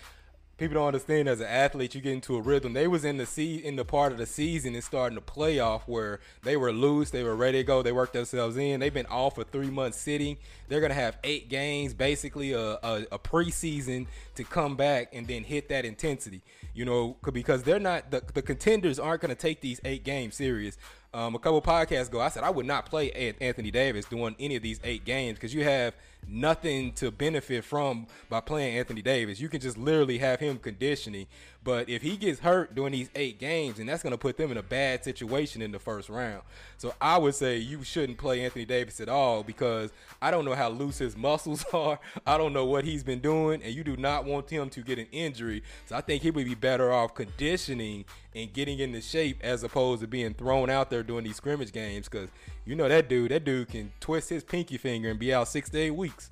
people 0.57 0.75
don't 0.75 0.87
understand 0.87 1.27
as 1.29 1.39
an 1.39 1.47
athlete 1.47 1.93
you 1.95 2.01
get 2.01 2.13
into 2.13 2.35
a 2.35 2.41
rhythm. 2.41 2.73
They 2.73 2.87
was 2.87 3.05
in 3.05 3.17
the 3.17 3.25
sea 3.25 3.55
in 3.55 3.75
the 3.75 3.85
part 3.85 4.11
of 4.11 4.17
the 4.17 4.25
season 4.25 4.73
and 4.73 4.83
starting 4.83 5.15
the 5.15 5.21
playoff 5.21 5.81
where 5.85 6.19
they 6.43 6.57
were 6.57 6.71
loose 6.71 7.11
they 7.11 7.23
were 7.23 7.35
ready 7.35 7.59
to 7.59 7.63
go 7.63 7.81
they 7.81 7.91
worked 7.91 8.13
themselves 8.13 8.57
in. 8.57 8.79
They've 8.79 8.93
been 8.93 9.05
off 9.07 9.35
for 9.35 9.43
three 9.43 9.69
months 9.69 9.99
sitting. 9.99 10.37
They're 10.67 10.81
gonna 10.81 10.93
have 10.93 11.17
eight 11.23 11.49
games 11.49 11.93
basically 11.93 12.53
a, 12.53 12.59
a, 12.61 13.05
a 13.11 13.19
preseason 13.19 14.07
to 14.35 14.43
come 14.43 14.75
back 14.75 15.09
and 15.13 15.27
then 15.27 15.43
hit 15.43 15.69
that 15.69 15.85
intensity 15.85 16.41
you 16.77 16.85
know 16.85 17.17
because 17.33 17.63
they're 17.63 17.79
not 17.79 18.11
the, 18.11 18.21
the 18.33 18.41
contenders 18.41 18.99
aren't 18.99 19.21
gonna 19.21 19.35
take 19.35 19.61
these 19.61 19.81
eight 19.83 20.03
games 20.03 20.35
serious. 20.35 20.77
Um, 21.13 21.33
a 21.33 21.39
couple 21.39 21.61
podcasts 21.61 22.09
ago, 22.09 22.19
I 22.21 22.29
said 22.29 22.43
I 22.43 22.51
would 22.51 22.67
not 22.67 22.85
play 22.85 23.11
Anthony 23.41 23.71
Davis 23.71 24.05
doing 24.05 24.35
any 24.39 24.55
of 24.55 24.61
these 24.61 24.79
eight 24.83 25.03
games 25.03 25.37
because 25.37 25.53
you 25.53 25.63
have 25.63 25.95
nothing 26.27 26.91
to 26.93 27.12
benefit 27.12 27.63
from 27.63 28.07
by 28.29 28.41
playing 28.41 28.77
Anthony 28.77 29.01
Davis. 29.01 29.39
You 29.39 29.50
can 29.50 29.62
just 29.62 29.77
literally 29.77 30.17
have 30.17 30.39
him 30.39 30.57
conditioning. 30.57 31.27
But 31.63 31.89
if 31.89 32.01
he 32.01 32.15
gets 32.15 32.39
hurt 32.39 32.75
during 32.75 32.93
these 32.93 33.09
eight 33.13 33.39
games, 33.39 33.79
and 33.79 33.89
that's 33.89 34.01
going 34.01 34.12
to 34.12 34.17
put 34.17 34.38
them 34.38 34.51
in 34.51 34.57
a 34.57 34.63
bad 34.63 35.03
situation 35.03 35.62
in 35.62 35.71
the 35.71 35.79
first 35.79 36.07
round. 36.07 36.43
So 36.77 36.93
I 37.01 37.17
would 37.17 37.36
say 37.36 37.57
you 37.57 37.83
shouldn't 37.83 38.17
play 38.17 38.45
Anthony 38.45 38.63
Davis 38.63 39.01
at 39.01 39.09
all 39.09 39.43
because 39.43 39.91
I 40.21 40.31
don't 40.31 40.45
know 40.45 40.55
how 40.55 40.69
loose 40.69 40.97
his 41.00 41.17
muscles 41.17 41.65
are. 41.74 42.00
I 42.25 42.38
don't 42.38 42.53
know 42.53 42.65
what 42.65 42.86
he's 42.86 43.03
been 43.03 43.19
doing, 43.19 43.62
and 43.62 43.74
you 43.74 43.83
do 43.83 43.97
not 43.97 44.24
want 44.24 44.50
him 44.50 44.69
to 44.69 44.81
get 44.81 44.97
an 44.97 45.07
injury. 45.12 45.62
So 45.88 45.95
I 45.97 46.01
think 46.01 46.24
he 46.24 46.31
would 46.31 46.45
be 46.45 46.55
better 46.55 46.91
off 46.93 47.13
conditioning 47.13 48.05
and 48.33 48.53
getting 48.53 48.79
into 48.79 49.01
shape 49.01 49.39
as 49.41 49.63
opposed 49.63 50.01
to 50.01 50.07
being 50.07 50.33
thrown 50.36 50.69
out 50.69 50.89
there 50.89 51.03
doing 51.03 51.25
these 51.25 51.36
scrimmage 51.36 51.74
games 51.74 52.07
because 52.07 52.29
you 52.67 52.75
know 52.75 52.88
that 52.88 53.09
dude, 53.09 53.31
that 53.31 53.43
dude 53.43 53.69
can 53.69 53.91
twist 54.00 54.29
his 54.29 54.43
pinky 54.43 54.77
finger 54.77 55.09
and 55.09 55.19
be 55.19 55.33
out 55.33 55.47
six 55.47 55.69
to 55.69 55.79
eight 55.79 55.91
weeks 55.91 56.31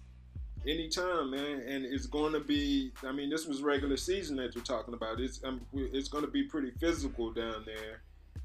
anytime, 0.68 1.32
man. 1.32 1.64
And 1.68 1.86
it's 1.86 2.08
going 2.08 2.34
to 2.34 2.40
be. 2.40 2.92
I 3.06 3.12
mean, 3.12 3.30
this 3.30 3.46
was 3.46 3.62
regular 3.62 3.98
season 3.98 4.36
that 4.38 4.56
you're 4.56 4.64
talking 4.64 4.94
about. 4.94 5.20
It's 5.20 5.44
um, 5.44 5.62
it's 5.74 6.08
going 6.08 6.26
to 6.26 6.32
be 6.32 6.44
pretty 6.44 6.72
physical 6.72 7.32
down 7.32 7.66
there, 7.66 8.02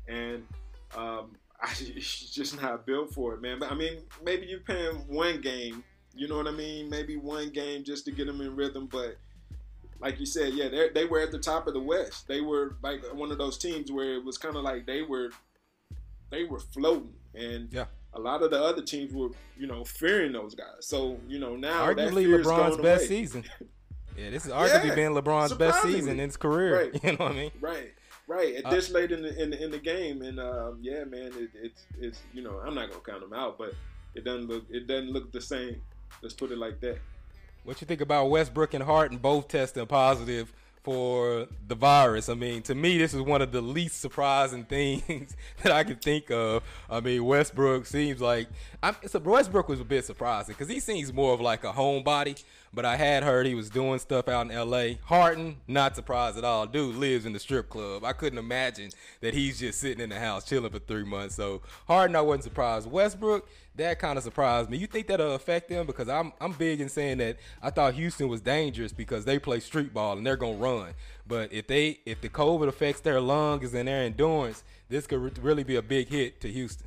and 0.09 0.44
um, 0.97 1.32
I, 1.62 1.73
just 1.75 2.61
not 2.61 2.87
built 2.87 3.12
for 3.12 3.35
it, 3.35 3.42
man. 3.42 3.59
But 3.59 3.73
I 3.73 3.75
mean, 3.75 3.99
maybe 4.25 4.47
you're 4.47 4.61
paying 4.61 4.97
one 5.09 5.40
game. 5.40 5.85
You 6.14 6.28
know 6.28 6.37
what 6.37 6.49
I 6.49 6.52
mean? 6.52 6.90
Maybe 6.90 7.16
one 7.16 7.50
game 7.50 7.85
just 7.85 8.04
to 8.06 8.11
get 8.11 8.26
them 8.26 8.40
in 8.40 8.56
rhythm, 8.56 8.88
but. 8.90 9.16
Like 10.02 10.18
you 10.18 10.25
said, 10.25 10.54
yeah, 10.54 10.87
they 10.94 11.04
were 11.04 11.20
at 11.20 11.30
the 11.30 11.38
top 11.38 11.66
of 11.66 11.75
the 11.75 11.80
West. 11.80 12.26
They 12.26 12.40
were 12.40 12.76
like 12.82 13.02
one 13.12 13.30
of 13.30 13.37
those 13.37 13.59
teams 13.59 13.92
where 13.92 14.14
it 14.14 14.25
was 14.25 14.38
kind 14.38 14.56
of 14.56 14.62
like 14.62 14.87
they 14.87 15.02
were, 15.02 15.28
they 16.30 16.44
were 16.44 16.59
floating, 16.59 17.12
and 17.34 17.72
yeah 17.72 17.87
a 18.14 18.20
lot 18.20 18.42
of 18.42 18.50
the 18.50 18.62
other 18.62 18.82
teams 18.82 19.12
were, 19.12 19.28
you 19.56 19.66
know, 19.66 19.84
fearing 19.84 20.32
those 20.32 20.54
guys. 20.54 20.66
So, 20.80 21.18
you 21.28 21.38
know, 21.38 21.56
now 21.56 21.87
arguably 21.87 22.26
LeBron's 22.26 22.76
best 22.78 23.04
away. 23.04 23.08
season. 23.08 23.44
Yeah, 24.16 24.28
this 24.30 24.44
is 24.44 24.52
arguably 24.52 24.88
yeah, 24.88 24.94
been 24.96 25.12
LeBron's 25.12 25.54
best 25.54 25.82
season 25.82 26.18
in 26.18 26.18
his 26.18 26.37
career. 26.37 26.90
Right. 26.90 27.00
You 27.04 27.12
know 27.12 27.25
what 27.25 27.32
I 27.32 27.37
mean? 27.37 27.50
Right. 27.60 27.94
Right. 28.26 28.56
At 28.56 28.66
uh, 28.66 28.70
this 28.70 28.90
late 28.90 29.12
in 29.12 29.22
the 29.22 29.40
in 29.40 29.50
the, 29.50 29.64
in 29.64 29.70
the 29.70 29.78
game, 29.78 30.20
and 30.22 30.38
um, 30.38 30.78
yeah, 30.82 31.04
man, 31.04 31.30
it, 31.37 31.50
it's 31.54 31.87
it's 31.99 32.20
you 32.34 32.42
know 32.42 32.60
I'm 32.62 32.75
not 32.75 32.90
gonna 32.90 33.02
count 33.02 33.20
them 33.20 33.32
out, 33.32 33.56
but 33.56 33.72
it 34.14 34.25
doesn't 34.25 34.49
look 34.49 34.64
it 34.68 34.88
doesn't 34.88 35.12
look 35.12 35.32
the 35.32 35.40
same. 35.40 35.80
Let's 36.22 36.34
put 36.34 36.50
it 36.50 36.58
like 36.58 36.80
that. 36.80 36.99
What 37.64 37.80
you 37.80 37.87
think 37.87 38.00
about 38.00 38.26
Westbrook 38.26 38.75
and 38.75 38.82
Harden 38.82 39.16
both 39.16 39.49
testing 39.49 39.87
positive 39.87 40.52
for 40.82 41.46
the 41.66 41.75
virus. 41.75 42.28
I 42.28 42.34
mean, 42.34 42.62
to 42.62 42.75
me, 42.75 42.99
this 42.99 43.12
is 43.12 43.20
one 43.20 43.42
of 43.42 43.52
the 43.52 43.60
least 43.60 44.00
surprising 44.00 44.64
things 44.68 45.37
that 45.62 45.72
I 45.72 45.84
can 45.84 45.96
think 45.96 46.30
of. 46.30 46.62
I 46.88 47.00
mean, 47.00 47.25
Westbrook 47.25 47.87
seems 47.87 48.20
like 48.20 48.49
I'm, 48.82 48.96
so 49.06 49.18
Westbrook 49.18 49.68
was 49.68 49.80
a 49.80 49.84
bit 49.84 50.04
surprising 50.04 50.54
because 50.54 50.68
he 50.68 50.80
seems 50.80 51.12
more 51.12 51.34
of 51.34 51.40
like 51.40 51.64
a 51.64 51.72
homebody. 51.72 52.42
But 52.72 52.84
I 52.84 52.96
had 52.96 53.24
heard 53.24 53.46
he 53.46 53.56
was 53.56 53.68
doing 53.68 53.98
stuff 53.98 54.28
out 54.28 54.46
in 54.46 54.52
L.A. 54.52 54.98
Harden, 55.04 55.56
not 55.66 55.96
surprised 55.96 56.38
at 56.38 56.44
all. 56.44 56.66
Dude 56.66 56.94
lives 56.94 57.26
in 57.26 57.32
the 57.32 57.40
strip 57.40 57.68
club. 57.68 58.04
I 58.04 58.12
couldn't 58.12 58.38
imagine 58.38 58.90
that 59.20 59.34
he's 59.34 59.58
just 59.58 59.80
sitting 59.80 60.02
in 60.02 60.10
the 60.10 60.20
house 60.20 60.44
chilling 60.44 60.70
for 60.70 60.78
three 60.78 61.04
months. 61.04 61.34
So 61.34 61.62
Harden, 61.88 62.14
I 62.14 62.20
wasn't 62.20 62.44
surprised. 62.44 62.88
Westbrook, 62.88 63.48
that 63.74 63.98
kind 63.98 64.16
of 64.16 64.22
surprised 64.22 64.70
me. 64.70 64.76
You 64.76 64.86
think 64.86 65.08
that'll 65.08 65.34
affect 65.34 65.68
them? 65.68 65.86
Because 65.86 66.08
I'm 66.08 66.32
I'm 66.40 66.52
big 66.52 66.80
in 66.80 66.88
saying 66.88 67.18
that 67.18 67.38
I 67.60 67.70
thought 67.70 67.94
Houston 67.94 68.28
was 68.28 68.40
dangerous 68.40 68.92
because 68.92 69.24
they 69.24 69.38
play 69.38 69.58
street 69.58 69.92
ball 69.92 70.16
and 70.16 70.24
they're 70.24 70.36
gonna 70.36 70.56
run. 70.56 70.94
But 71.26 71.52
if 71.52 71.66
they 71.66 71.98
if 72.06 72.20
the 72.20 72.28
COVID 72.28 72.68
affects 72.68 73.00
their 73.00 73.20
lungs 73.20 73.74
and 73.74 73.88
their 73.88 74.04
endurance, 74.04 74.62
this 74.88 75.06
could 75.06 75.38
really 75.38 75.64
be 75.64 75.76
a 75.76 75.82
big 75.82 76.08
hit 76.08 76.40
to 76.42 76.48
Houston. 76.48 76.86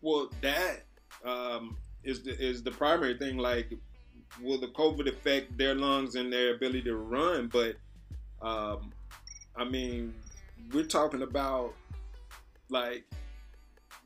Well, 0.00 0.30
that 0.40 0.84
um, 1.24 1.76
is 2.02 2.22
the 2.22 2.32
is 2.40 2.62
the 2.62 2.70
primary 2.70 3.18
thing. 3.18 3.36
Like 3.36 3.72
will 4.42 4.58
the 4.58 4.68
COVID 4.68 5.08
affect 5.08 5.56
their 5.56 5.74
lungs 5.74 6.14
and 6.14 6.32
their 6.32 6.54
ability 6.54 6.82
to 6.82 6.96
run? 6.96 7.48
But 7.48 7.76
um, 8.42 8.92
I 9.56 9.64
mean, 9.64 10.14
we're 10.72 10.84
talking 10.84 11.22
about 11.22 11.74
like, 12.68 13.04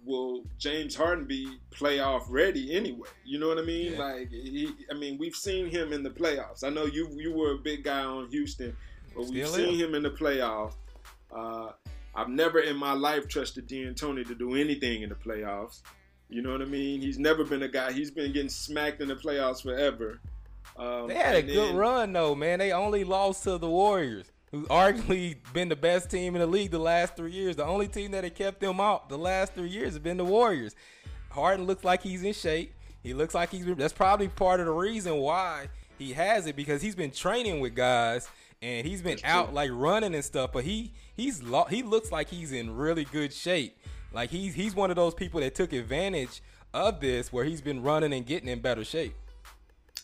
will 0.04 0.45
James 0.59 0.95
Harden 0.95 1.25
be 1.25 1.59
playoff 1.71 2.25
ready 2.28 2.75
anyway? 2.75 3.09
You 3.25 3.38
know 3.38 3.49
what 3.49 3.59
I 3.59 3.62
mean? 3.62 3.93
Yeah. 3.93 3.99
Like, 3.99 4.31
he, 4.31 4.75
I 4.90 4.95
mean, 4.95 5.19
we've 5.19 5.37
seen 5.37 5.66
him 5.66 5.93
in 5.93 6.02
the 6.02 6.11
playoffs. 6.11 6.64
I 6.64 6.71
know 6.71 6.85
you 6.85 7.09
you 7.16 7.33
were 7.33 7.52
a 7.52 7.59
big 7.59 7.85
guy 7.85 8.04
on 8.04 8.28
Houston, 8.31 8.76
but 9.14 9.25
Still 9.25 9.35
we've 9.35 9.49
seen 9.49 9.78
him 9.78 9.95
in 9.95 10.02
the 10.02 10.11
playoffs. 10.11 10.75
Uh, 11.35 11.73
I've 12.14 12.28
never 12.28 12.61
in 12.61 12.76
my 12.76 12.93
life 12.93 13.26
trusted 13.28 13.66
D'Antoni 13.66 14.26
to 14.28 14.35
do 14.35 14.54
anything 14.54 15.02
in 15.02 15.09
the 15.09 15.16
playoffs. 15.16 15.83
You 16.28 16.43
know 16.43 16.52
what 16.52 16.62
I 16.62 16.66
mean? 16.66 17.00
He's 17.00 17.19
never 17.19 17.45
been 17.45 17.62
a 17.62 17.69
guy. 17.69 17.93
He's 17.93 18.11
been 18.11 18.33
getting 18.33 18.49
smacked 18.49 19.00
in 19.00 19.09
the 19.09 19.16
playoffs 19.16 19.62
forever. 19.62 20.21
Um, 20.76 21.09
they 21.09 21.14
had 21.14 21.37
a 21.37 21.43
good 21.43 21.71
then, 21.71 21.76
run 21.76 22.12
though, 22.12 22.35
man. 22.35 22.59
They 22.59 22.73
only 22.73 23.04
lost 23.04 23.45
to 23.45 23.59
the 23.59 23.69
Warriors, 23.69 24.33
who's 24.50 24.66
arguably 24.69 25.37
been 25.52 25.69
the 25.69 25.76
best 25.76 26.11
team 26.11 26.35
in 26.35 26.40
the 26.40 26.47
league 26.47 26.71
the 26.71 26.78
last 26.78 27.16
three 27.16 27.31
years. 27.31 27.57
The 27.57 27.64
only 27.64 27.87
team 27.87 28.11
that 28.12 28.25
had 28.25 28.35
kept 28.35 28.61
them 28.61 28.81
out 28.81 29.09
the 29.09 29.19
last 29.19 29.54
three 29.54 29.69
years 29.69 29.90
has 29.90 29.99
been 29.99 30.16
the 30.16 30.25
Warriors. 30.25 30.75
Harden 31.31 31.66
looks 31.66 31.85
like 31.85 32.02
he's 32.02 32.23
in 32.23 32.33
shape. 32.33 32.75
He 33.02 33.12
looks 33.14 33.35
like 33.35 33.50
he's. 33.50 33.66
That's 33.66 33.93
probably 33.93 34.28
part 34.28 34.61
of 34.61 34.66
the 34.66 34.73
reason 34.73 35.16
why 35.16 35.69
he 35.99 36.12
has 36.14 36.47
it 36.47 36.57
because 36.57 36.83
he's 36.83 36.97
been 36.97 37.11
training 37.11 37.61
with 37.61 37.75
guys 37.75 38.28
and 38.62 38.87
he's 38.87 39.02
been 39.02 39.19
out 39.25 39.52
like 39.52 39.71
running 39.73 40.14
and 40.14 40.25
stuff. 40.25 40.50
But 40.52 40.64
he 40.64 40.93
he's 41.14 41.43
he 41.69 41.83
looks 41.83 42.11
like 42.11 42.28
he's 42.28 42.50
in 42.50 42.75
really 42.75 43.04
good 43.04 43.33
shape. 43.33 43.78
Like 44.14 44.30
he's 44.30 44.54
he's 44.54 44.75
one 44.75 44.90
of 44.90 44.97
those 44.97 45.14
people 45.14 45.40
that 45.40 45.54
took 45.54 45.73
advantage 45.73 46.40
of 46.73 47.00
this 47.00 47.33
where 47.33 47.44
he's 47.44 47.61
been 47.61 47.83
running 47.83 48.12
and 48.12 48.25
getting 48.25 48.49
in 48.49 48.61
better 48.61 48.85
shape. 48.85 49.14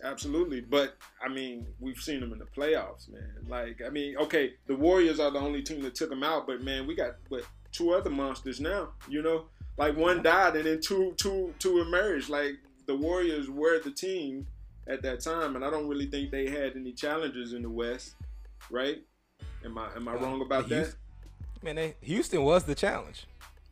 Absolutely, 0.03 0.63
but 0.63 0.97
I 1.23 1.29
mean, 1.29 1.67
we've 1.79 1.99
seen 1.99 2.23
him 2.23 2.33
in 2.33 2.39
the 2.39 2.47
playoffs, 2.47 3.09
man. 3.09 3.35
Like, 3.49 3.83
I 3.87 3.91
mean, 3.91 4.17
okay, 4.17 4.55
the 4.67 4.75
Warriors 4.75 5.21
are 5.21 5.31
the 5.31 5.39
only 5.39 5.63
team 5.63 5.83
that 5.83 5.95
took 5.95 6.11
him 6.11 6.23
out, 6.23 6.47
but 6.47 6.63
man, 6.63 6.87
we 6.87 6.95
got 6.95 7.17
what 7.29 7.45
two 7.71 7.93
other 7.93 8.11
monsters 8.11 8.61
now. 8.61 8.89
You 9.09 9.23
know, 9.23 9.47
like 9.77 9.97
one 9.97 10.23
died 10.23 10.57
and 10.57 10.65
then 10.65 10.81
two, 10.81 11.15
two, 11.17 11.55
two 11.59 11.81
emerged. 11.81 12.29
Like 12.29 12.55
the 12.87 12.97
Warriors 12.97 13.49
were 13.49 13.79
the 13.81 13.91
team 13.91 14.47
at 14.87 15.03
that 15.03 15.21
time, 15.21 15.55
and 15.55 15.65
I 15.65 15.71
don't 15.71 15.89
really 15.89 16.07
think 16.07 16.31
they 16.31 16.49
had 16.49 16.77
any 16.77 16.93
challengers 16.93 17.53
in 17.53 17.63
the 17.63 17.71
West, 17.71 18.15
right? 18.71 19.03
Am 19.65 19.77
I 19.77 19.95
am 19.95 20.09
I 20.09 20.15
wrong 20.15 20.41
about 20.41 20.67
Houston, 20.67 20.97
that? 21.63 21.65
Man, 21.65 21.77
they, 21.77 21.95
Houston 22.01 22.43
was 22.43 22.65
the 22.65 22.75
challenge. 22.75 23.27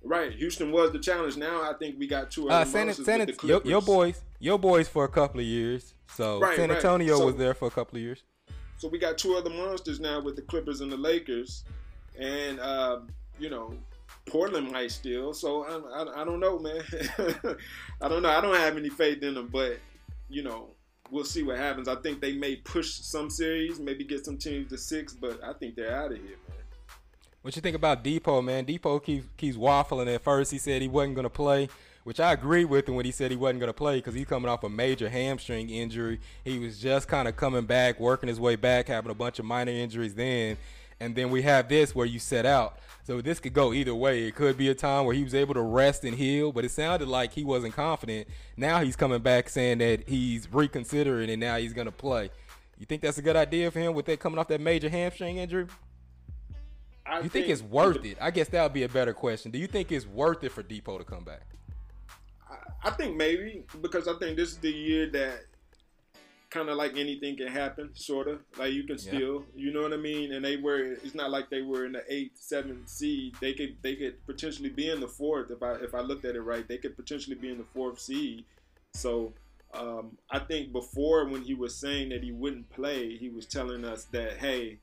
Right, 0.09 0.33
Houston 0.33 0.73
was 0.73 0.91
the 0.91 0.99
challenge. 0.99 1.37
Now 1.37 1.63
I 1.63 1.75
think 1.75 1.99
we 1.99 2.07
got 2.07 2.31
two 2.31 2.49
other 2.49 2.63
uh, 2.63 2.65
San, 2.65 2.93
San, 2.95 3.31
your, 3.43 3.61
your, 3.63 3.83
boys, 3.83 4.23
your 4.39 4.59
boys 4.59 4.89
for 4.89 5.05
a 5.05 5.09
couple 5.09 5.39
of 5.39 5.45
years. 5.45 5.93
So 6.15 6.41
right, 6.41 6.57
San 6.57 6.71
Antonio 6.71 7.13
right. 7.13 7.19
so, 7.19 7.27
was 7.27 7.37
there 7.37 7.53
for 7.53 7.69
a 7.69 7.71
couple 7.71 7.99
of 7.99 8.03
years. 8.03 8.23
So 8.79 8.89
we 8.89 8.99
got 8.99 9.19
two 9.19 9.37
other 9.37 9.51
monsters 9.51 10.01
now 10.01 10.19
with 10.21 10.35
the 10.35 10.41
Clippers 10.41 10.81
and 10.81 10.91
the 10.91 10.97
Lakers, 10.97 11.65
and 12.19 12.59
uh, 12.59 13.01
you 13.39 13.51
know 13.51 13.75
Portland 14.25 14.73
might 14.73 14.93
still. 14.93 15.35
So 15.35 15.65
I, 15.65 16.03
I, 16.03 16.23
I 16.23 16.25
don't 16.25 16.41
know, 16.41 16.59
man. 16.59 16.83
I 18.01 18.09
don't 18.09 18.23
know. 18.23 18.31
I 18.31 18.41
don't 18.41 18.57
have 18.57 18.79
any 18.79 18.89
faith 18.89 19.23
in 19.23 19.35
them, 19.35 19.51
but 19.53 19.79
you 20.31 20.43
know 20.43 20.69
we'll 21.11 21.25
see 21.25 21.43
what 21.43 21.59
happens. 21.59 21.87
I 21.87 21.97
think 21.97 22.23
they 22.23 22.33
may 22.33 22.57
push 22.57 22.93
some 22.95 23.29
series, 23.29 23.79
maybe 23.79 24.05
get 24.05 24.25
some 24.25 24.39
teams 24.39 24.71
to 24.71 24.79
six, 24.79 25.13
but 25.13 25.45
I 25.45 25.53
think 25.53 25.75
they're 25.75 25.95
out 25.95 26.13
of 26.13 26.17
here, 26.17 26.37
man. 26.49 26.58
What 27.43 27.55
you 27.55 27.63
think 27.63 27.77
about 27.77 28.03
Dipo, 28.03 28.45
man? 28.45 28.67
Dipo 28.67 29.03
keeps 29.03 29.27
keeps 29.37 29.57
waffling. 29.57 30.13
At 30.13 30.23
first, 30.23 30.51
he 30.51 30.59
said 30.59 30.83
he 30.83 30.89
wasn't 30.89 31.15
going 31.15 31.23
to 31.23 31.31
play, 31.31 31.69
which 32.03 32.19
I 32.19 32.33
agree 32.33 32.65
with 32.65 32.89
him 32.89 32.97
when 32.97 33.05
he 33.05 33.13
said 33.13 33.31
he 33.31 33.37
wasn't 33.37 33.61
going 33.61 33.69
to 33.69 33.75
play 33.75 33.99
because 33.99 34.15
he's 34.15 34.27
coming 34.27 34.51
off 34.51 34.65
a 34.65 34.69
major 34.69 35.09
hamstring 35.09 35.71
injury. 35.71 36.21
He 36.45 36.59
was 36.59 36.81
just 36.81 37.07
kind 37.07 37.29
of 37.29 37.37
coming 37.37 37.65
back, 37.65 38.01
working 38.01 38.29
his 38.29 38.41
way 38.41 38.57
back, 38.57 38.89
having 38.89 39.13
a 39.13 39.15
bunch 39.15 39.39
of 39.39 39.45
minor 39.45 39.71
injuries 39.71 40.15
then. 40.15 40.57
And 41.01 41.15
then 41.15 41.31
we 41.31 41.43
have 41.43 41.69
this 41.69 41.95
where 41.95 42.07
you 42.07 42.19
set 42.19 42.45
out. 42.45 42.81
So 43.05 43.21
this 43.21 43.39
could 43.39 43.55
go 43.55 43.73
either 43.73 43.95
way. 43.95 44.25
It 44.25 44.35
could 44.35 44.59
be 44.59 44.69
a 44.69 44.75
time 44.75 45.05
where 45.05 45.15
he 45.15 45.23
was 45.23 45.35
able 45.35 45.55
to 45.55 45.63
rest 45.63 46.03
and 46.05 46.17
heal, 46.17 46.51
but 46.51 46.65
it 46.65 46.73
sounded 46.73 47.07
like 47.07 47.33
he 47.33 47.45
wasn't 47.45 47.73
confident. 47.73 48.27
Now 48.57 48.81
he's 48.81 48.97
coming 48.97 49.21
back 49.21 49.49
saying 49.49 49.79
that 49.79 50.09
he's 50.09 50.53
reconsidering 50.53 51.31
and 51.31 51.41
now 51.41 51.57
he's 51.57 51.73
going 51.73 51.87
to 51.87 51.93
play. 51.93 52.31
You 52.81 52.87
think 52.87 53.01
that's 53.01 53.19
a 53.19 53.23
good 53.23 53.37
idea 53.37 53.71
for 53.71 53.79
him 53.79 53.95
with 53.95 54.07
that 54.07 54.19
coming 54.19 54.41
off 54.41 54.49
that 54.49 54.61
major 54.61 54.89
hamstring 54.89 55.37
injury? 55.37 55.67
I 57.09 57.17
you 57.17 57.23
think, 57.23 57.33
think 57.33 57.49
it's 57.49 57.63
worth 57.63 58.05
it? 58.05 58.19
I 58.21 58.31
guess 58.31 58.49
that 58.49 58.63
would 58.63 58.73
be 58.73 58.85
a 58.85 58.89
better 58.89 59.13
question. 59.13 59.51
Do 59.51 59.59
you 59.59 59.67
think 59.67 59.91
it's 59.93 60.07
worth 60.07 60.45
it 60.45 60.51
for 60.51 60.63
Dipo 60.63 60.99
to 60.99 61.05
come 61.05 61.25
back? 61.25 61.43
I, 62.51 62.89
I 62.89 62.91
think 62.91 63.17
maybe 63.17 63.65
because 63.81 64.09
I 64.09 64.15
think 64.19 64.37
this 64.37 64.51
is 64.51 64.59
the 64.59 64.71
year 64.71 65.11
that 65.11 65.45
kind 66.51 66.69
of 66.69 66.77
like 66.77 66.97
anything 66.97 67.37
can 67.37 67.49
happen, 67.49 67.91
sort 67.95 68.29
of. 68.29 68.41
Like 68.59 68.73
you 68.73 68.85
can 68.85 68.99
still, 68.99 69.45
yeah. 69.55 69.65
you 69.65 69.73
know 69.73 69.83
what 69.83 69.93
I 69.93 69.97
mean. 69.97 70.33
And 70.33 70.45
they 70.45 70.57
were. 70.57 70.79
It's 70.79 71.15
not 71.15 71.31
like 71.31 71.51
they 71.51 71.63
were 71.63 71.85
in 71.85 71.93
the 71.93 72.03
eighth, 72.09 72.41
seventh 72.41 72.89
seed. 72.89 73.35
They 73.41 73.53
could 73.53 73.77
they 73.83 73.97
could 73.97 74.25
potentially 74.27 74.71
be 74.71 74.91
in 74.91 75.01
the 75.01 75.09
fourth 75.09 75.51
if 75.51 75.63
I 75.63 75.75
if 75.75 75.95
I 75.95 76.01
looked 76.01 76.25
at 76.25 76.37
it 76.37 76.43
right. 76.43 76.67
They 76.67 76.79
could 76.79 76.97
potentially 76.97 77.37
be 77.37 77.51
in 77.51 77.59
the 77.59 77.67
fourth 77.75 78.01
seed. 78.01 78.45
So 78.95 79.33
um, 79.75 80.17
I 80.31 80.39
think 80.39 80.73
before 80.73 81.27
when 81.27 81.43
he 81.43 81.55
was 81.55 81.75
saying 81.75 82.11
that 82.11 82.23
he 82.23 82.33
wouldn't 82.33 82.71
play, 82.71 83.17
he 83.17 83.29
was 83.29 83.47
telling 83.47 83.85
us 83.85 84.05
that 84.13 84.39
hey, 84.39 84.79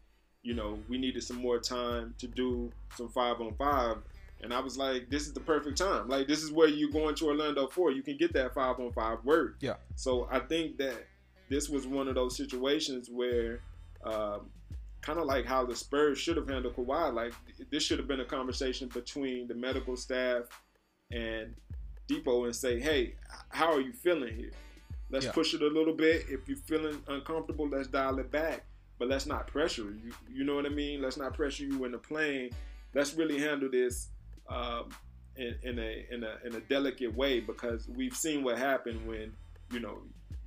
you 0.46 0.54
know, 0.54 0.78
we 0.88 1.00
needed 1.00 1.24
some 1.24 1.38
more 1.38 1.58
time 1.58 2.14
to 2.20 2.28
do 2.28 2.72
some 2.96 3.10
five 3.10 3.42
on 3.42 3.56
five. 3.56 3.98
And 4.44 4.54
I 4.54 4.60
was 4.60 4.78
like, 4.78 5.10
this 5.10 5.26
is 5.26 5.34
the 5.34 5.40
perfect 5.40 5.76
time. 5.76 6.08
Like, 6.08 6.28
this 6.28 6.44
is 6.44 6.52
where 6.52 6.68
you're 6.68 6.92
going 6.92 7.16
to 7.16 7.26
Orlando 7.26 7.66
for. 7.68 7.92
You 7.92 8.04
can 8.04 8.16
get 8.16 8.32
that 8.34 8.54
five 8.54 8.80
on 8.80 8.92
five 8.94 9.18
work. 9.24 9.56
Yeah. 9.60 9.74
So 9.96 10.28
I 10.32 10.40
think 10.40 10.78
that 10.78 11.08
this 11.50 11.68
was 11.68 11.88
one 11.88 12.08
of 12.08 12.14
those 12.14 12.38
situations 12.38 13.10
where, 13.10 13.62
um, 14.04 14.52
kind 15.02 15.18
of 15.18 15.26
like 15.26 15.46
how 15.46 15.66
the 15.66 15.76
Spurs 15.76 16.20
should 16.20 16.38
have 16.38 16.48
handled 16.48 16.76
Kawhi. 16.76 17.12
Like, 17.12 17.34
this 17.72 17.82
should 17.82 17.98
have 17.98 18.08
been 18.08 18.20
a 18.20 18.26
conversation 18.26 18.88
between 18.90 19.48
the 19.48 19.56
medical 19.56 19.98
staff 19.98 20.44
and 21.12 21.56
Dipo 22.08 22.46
and 22.46 22.56
say, 22.56 22.80
hey, 22.80 23.16
how 23.50 23.74
are 23.74 23.82
you 23.82 23.94
feeling 23.94 24.36
here? 24.36 24.52
Let's 25.10 25.26
yeah. 25.26 25.32
push 25.32 25.56
it 25.56 25.64
a 25.64 25.68
little 25.68 25.94
bit. 25.94 26.26
If 26.30 26.48
you're 26.48 26.58
feeling 26.58 27.02
uncomfortable, 27.08 27.68
let's 27.68 27.88
dial 27.88 28.20
it 28.20 28.30
back 28.30 28.64
but 28.98 29.08
let's 29.08 29.26
not 29.26 29.48
pressure 29.48 29.84
you. 29.84 30.12
You 30.32 30.44
know 30.44 30.56
what 30.56 30.66
I 30.66 30.70
mean? 30.70 31.02
Let's 31.02 31.18
not 31.18 31.34
pressure 31.34 31.64
you 31.64 31.84
in 31.86 31.92
the 31.92 31.98
plane. 31.98 32.52
Let's 32.94 33.14
really 33.14 33.40
handle 33.40 33.70
this 33.70 34.10
um, 34.50 34.90
in, 35.36 35.56
in, 35.64 35.80
a 35.80 36.06
in 36.12 36.24
a 36.24 36.38
in 36.46 36.56
a 36.56 36.62
delicate 36.62 37.16
way 37.16 37.40
because 37.40 37.88
we've 37.90 38.16
seen 38.16 38.44
what 38.44 38.58
happened 38.58 39.06
when 39.06 39.34
you 39.72 39.80
know 39.80 40.00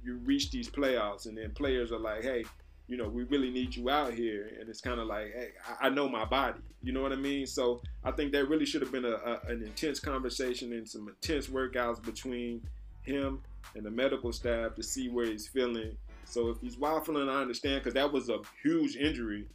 you 0.03 0.17
reach 0.19 0.51
these 0.51 0.71
playoffs 0.71 1.27
and 1.27 1.37
then 1.37 1.51
players 1.51 1.93
are 1.93 1.99
like, 1.99 2.23
hey, 2.23 2.45
you 2.89 2.97
know, 2.97 3.07
we 3.07 3.25
really 3.25 3.51
need 3.51 3.77
you 3.77 3.91
out 3.91 4.15
here, 4.15 4.51
and 4.59 4.69
it's 4.69 4.81
kind 4.81 4.99
of 4.99 5.07
like, 5.07 5.33
hey, 5.35 5.49
I, 5.69 5.87
I, 5.87 5.89
know 5.91 6.09
my 6.09 6.25
body. 6.25 6.61
You 6.83 6.93
know 6.93 7.03
what 7.03 7.13
I 7.13 7.17
mean? 7.17 7.47
So 7.47 7.83
I 8.03 8.13
think 8.13 8.33
that 8.33 8.49
really 8.49 8.65
should 8.65 8.81
have 8.81 8.91
been 8.91 9.05
a, 9.05 9.13
a, 9.13 9.41
an 9.49 9.63
intense 9.63 10.01
conversation 10.01 10.73
and 10.73 10.89
some 10.89 11.07
intense 11.07 11.49
workouts 11.49 12.03
between 12.03 12.63
him 13.03 13.43
and 13.75 13.85
the 13.85 13.91
medical 13.91 14.33
staff 14.33 14.75
to 14.77 14.83
see 14.83 15.11
where 15.11 15.27
he's 15.27 15.47
feeling 15.47 15.97
so 16.29 16.51
if 16.51 16.61
he's 16.61 16.77
waffling, 16.77 17.29
I 17.29 17.41
understand 17.41 17.83
because 17.83 17.95
that 17.95 18.13
was 18.13 18.29
a 18.29 18.39
huge 18.63 18.97
injury. 18.97 19.47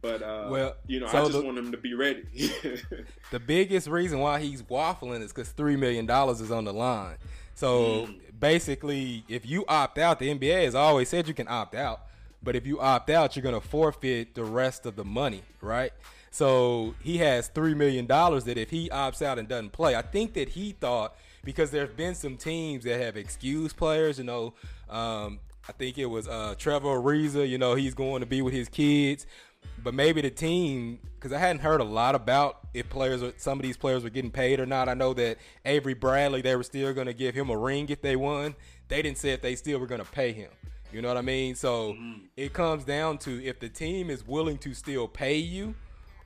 But 0.00 0.22
uh, 0.22 0.48
well, 0.50 0.76
you 0.86 1.00
know, 1.00 1.08
so 1.08 1.18
I 1.18 1.20
just 1.22 1.32
the, 1.32 1.42
want 1.42 1.58
him 1.58 1.72
to 1.72 1.78
be 1.78 1.94
ready. 1.94 2.22
the 3.30 3.40
biggest 3.40 3.88
reason 3.88 4.20
why 4.20 4.40
he's 4.40 4.62
waffling 4.62 5.22
is 5.22 5.32
because 5.32 5.48
three 5.50 5.76
million 5.76 6.06
dollars 6.06 6.40
is 6.40 6.50
on 6.50 6.64
the 6.64 6.72
line. 6.72 7.16
So 7.54 8.06
mm. 8.06 8.20
basically, 8.38 9.24
if 9.28 9.44
you 9.44 9.64
opt 9.66 9.98
out, 9.98 10.20
the 10.20 10.32
NBA 10.32 10.64
has 10.64 10.74
always 10.74 11.08
said 11.08 11.26
you 11.26 11.34
can 11.34 11.48
opt 11.48 11.74
out. 11.74 12.02
But 12.42 12.54
if 12.54 12.66
you 12.66 12.78
opt 12.80 13.10
out, 13.10 13.34
you're 13.34 13.42
gonna 13.42 13.60
forfeit 13.60 14.36
the 14.36 14.44
rest 14.44 14.86
of 14.86 14.94
the 14.94 15.04
money, 15.04 15.42
right? 15.60 15.92
So 16.30 16.94
he 17.02 17.18
has 17.18 17.48
three 17.48 17.74
million 17.74 18.06
dollars 18.06 18.44
that 18.44 18.58
if 18.58 18.70
he 18.70 18.88
opts 18.90 19.22
out 19.22 19.38
and 19.38 19.48
doesn't 19.48 19.72
play, 19.72 19.96
I 19.96 20.02
think 20.02 20.34
that 20.34 20.50
he 20.50 20.72
thought 20.72 21.16
because 21.44 21.70
there 21.70 21.80
have 21.80 21.96
been 21.96 22.14
some 22.14 22.36
teams 22.36 22.84
that 22.84 23.00
have 23.00 23.16
excused 23.16 23.76
players, 23.76 24.18
you 24.18 24.24
know, 24.24 24.54
um, 24.88 25.40
I 25.68 25.72
think 25.72 25.98
it 25.98 26.06
was 26.06 26.26
uh, 26.26 26.54
Trevor 26.56 26.88
Ariza. 26.88 27.48
You 27.48 27.58
know, 27.58 27.74
he's 27.74 27.94
going 27.94 28.20
to 28.20 28.26
be 28.26 28.40
with 28.42 28.54
his 28.54 28.68
kids, 28.68 29.26
but 29.82 29.92
maybe 29.94 30.20
the 30.20 30.30
team 30.30 30.98
because 31.14 31.32
I 31.32 31.38
hadn't 31.38 31.60
heard 31.60 31.80
a 31.80 31.84
lot 31.84 32.14
about 32.14 32.60
if 32.72 32.88
players 32.88 33.22
or 33.22 33.32
some 33.36 33.58
of 33.58 33.62
these 33.62 33.76
players 33.76 34.04
were 34.04 34.10
getting 34.10 34.30
paid 34.30 34.60
or 34.60 34.66
not. 34.66 34.88
I 34.88 34.94
know 34.94 35.12
that 35.14 35.38
Avery 35.64 35.94
Bradley 35.94 36.40
they 36.40 36.56
were 36.56 36.62
still 36.62 36.92
going 36.94 37.06
to 37.06 37.12
give 37.12 37.34
him 37.34 37.50
a 37.50 37.56
ring 37.56 37.88
if 37.88 38.00
they 38.00 38.16
won. 38.16 38.54
They 38.88 39.02
didn't 39.02 39.18
say 39.18 39.30
if 39.30 39.42
they 39.42 39.56
still 39.56 39.78
were 39.78 39.86
going 39.86 40.02
to 40.02 40.10
pay 40.10 40.32
him. 40.32 40.50
You 40.92 41.02
know 41.02 41.08
what 41.08 41.18
I 41.18 41.22
mean? 41.22 41.54
So 41.54 41.92
mm-hmm. 41.92 42.24
it 42.36 42.54
comes 42.54 42.84
down 42.84 43.18
to 43.18 43.44
if 43.44 43.60
the 43.60 43.68
team 43.68 44.08
is 44.08 44.26
willing 44.26 44.56
to 44.58 44.72
still 44.72 45.06
pay 45.06 45.36
you 45.36 45.74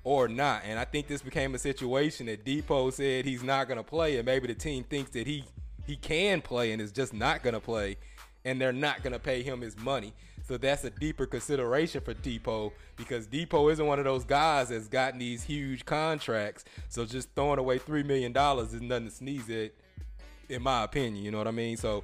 or 0.04 0.28
not. 0.28 0.62
And 0.64 0.78
I 0.78 0.84
think 0.84 1.08
this 1.08 1.22
became 1.22 1.54
a 1.54 1.58
situation 1.58 2.26
that 2.26 2.44
Dipo 2.44 2.92
said 2.92 3.24
he's 3.24 3.42
not 3.42 3.66
going 3.66 3.78
to 3.78 3.84
play, 3.84 4.16
and 4.18 4.26
maybe 4.26 4.46
the 4.46 4.54
team 4.54 4.84
thinks 4.84 5.10
that 5.10 5.26
he 5.26 5.44
he 5.84 5.96
can 5.96 6.40
play 6.40 6.70
and 6.70 6.80
is 6.80 6.92
just 6.92 7.12
not 7.12 7.42
going 7.42 7.54
to 7.54 7.60
play, 7.60 7.96
and 8.44 8.60
they're 8.60 8.72
not 8.72 9.02
going 9.02 9.12
to 9.12 9.18
pay 9.18 9.42
him 9.42 9.60
his 9.60 9.78
money. 9.78 10.12
So 10.44 10.56
that's 10.56 10.84
a 10.84 10.90
deeper 10.90 11.26
consideration 11.26 12.00
for 12.00 12.14
Dipo 12.14 12.72
because 12.96 13.26
Dipo 13.26 13.70
isn't 13.70 13.86
one 13.86 13.98
of 13.98 14.04
those 14.04 14.24
guys 14.24 14.70
that's 14.70 14.88
gotten 14.88 15.18
these 15.18 15.44
huge 15.44 15.84
contracts. 15.84 16.64
So 16.88 17.04
just 17.04 17.34
throwing 17.34 17.58
away 17.58 17.78
three 17.78 18.02
million 18.02 18.32
dollars 18.32 18.74
is 18.74 18.82
nothing 18.82 19.06
to 19.06 19.10
sneeze 19.10 19.48
at, 19.50 19.72
in 20.48 20.62
my 20.62 20.82
opinion. 20.82 21.24
You 21.24 21.30
know 21.30 21.38
what 21.38 21.48
I 21.48 21.52
mean? 21.52 21.76
So 21.76 22.02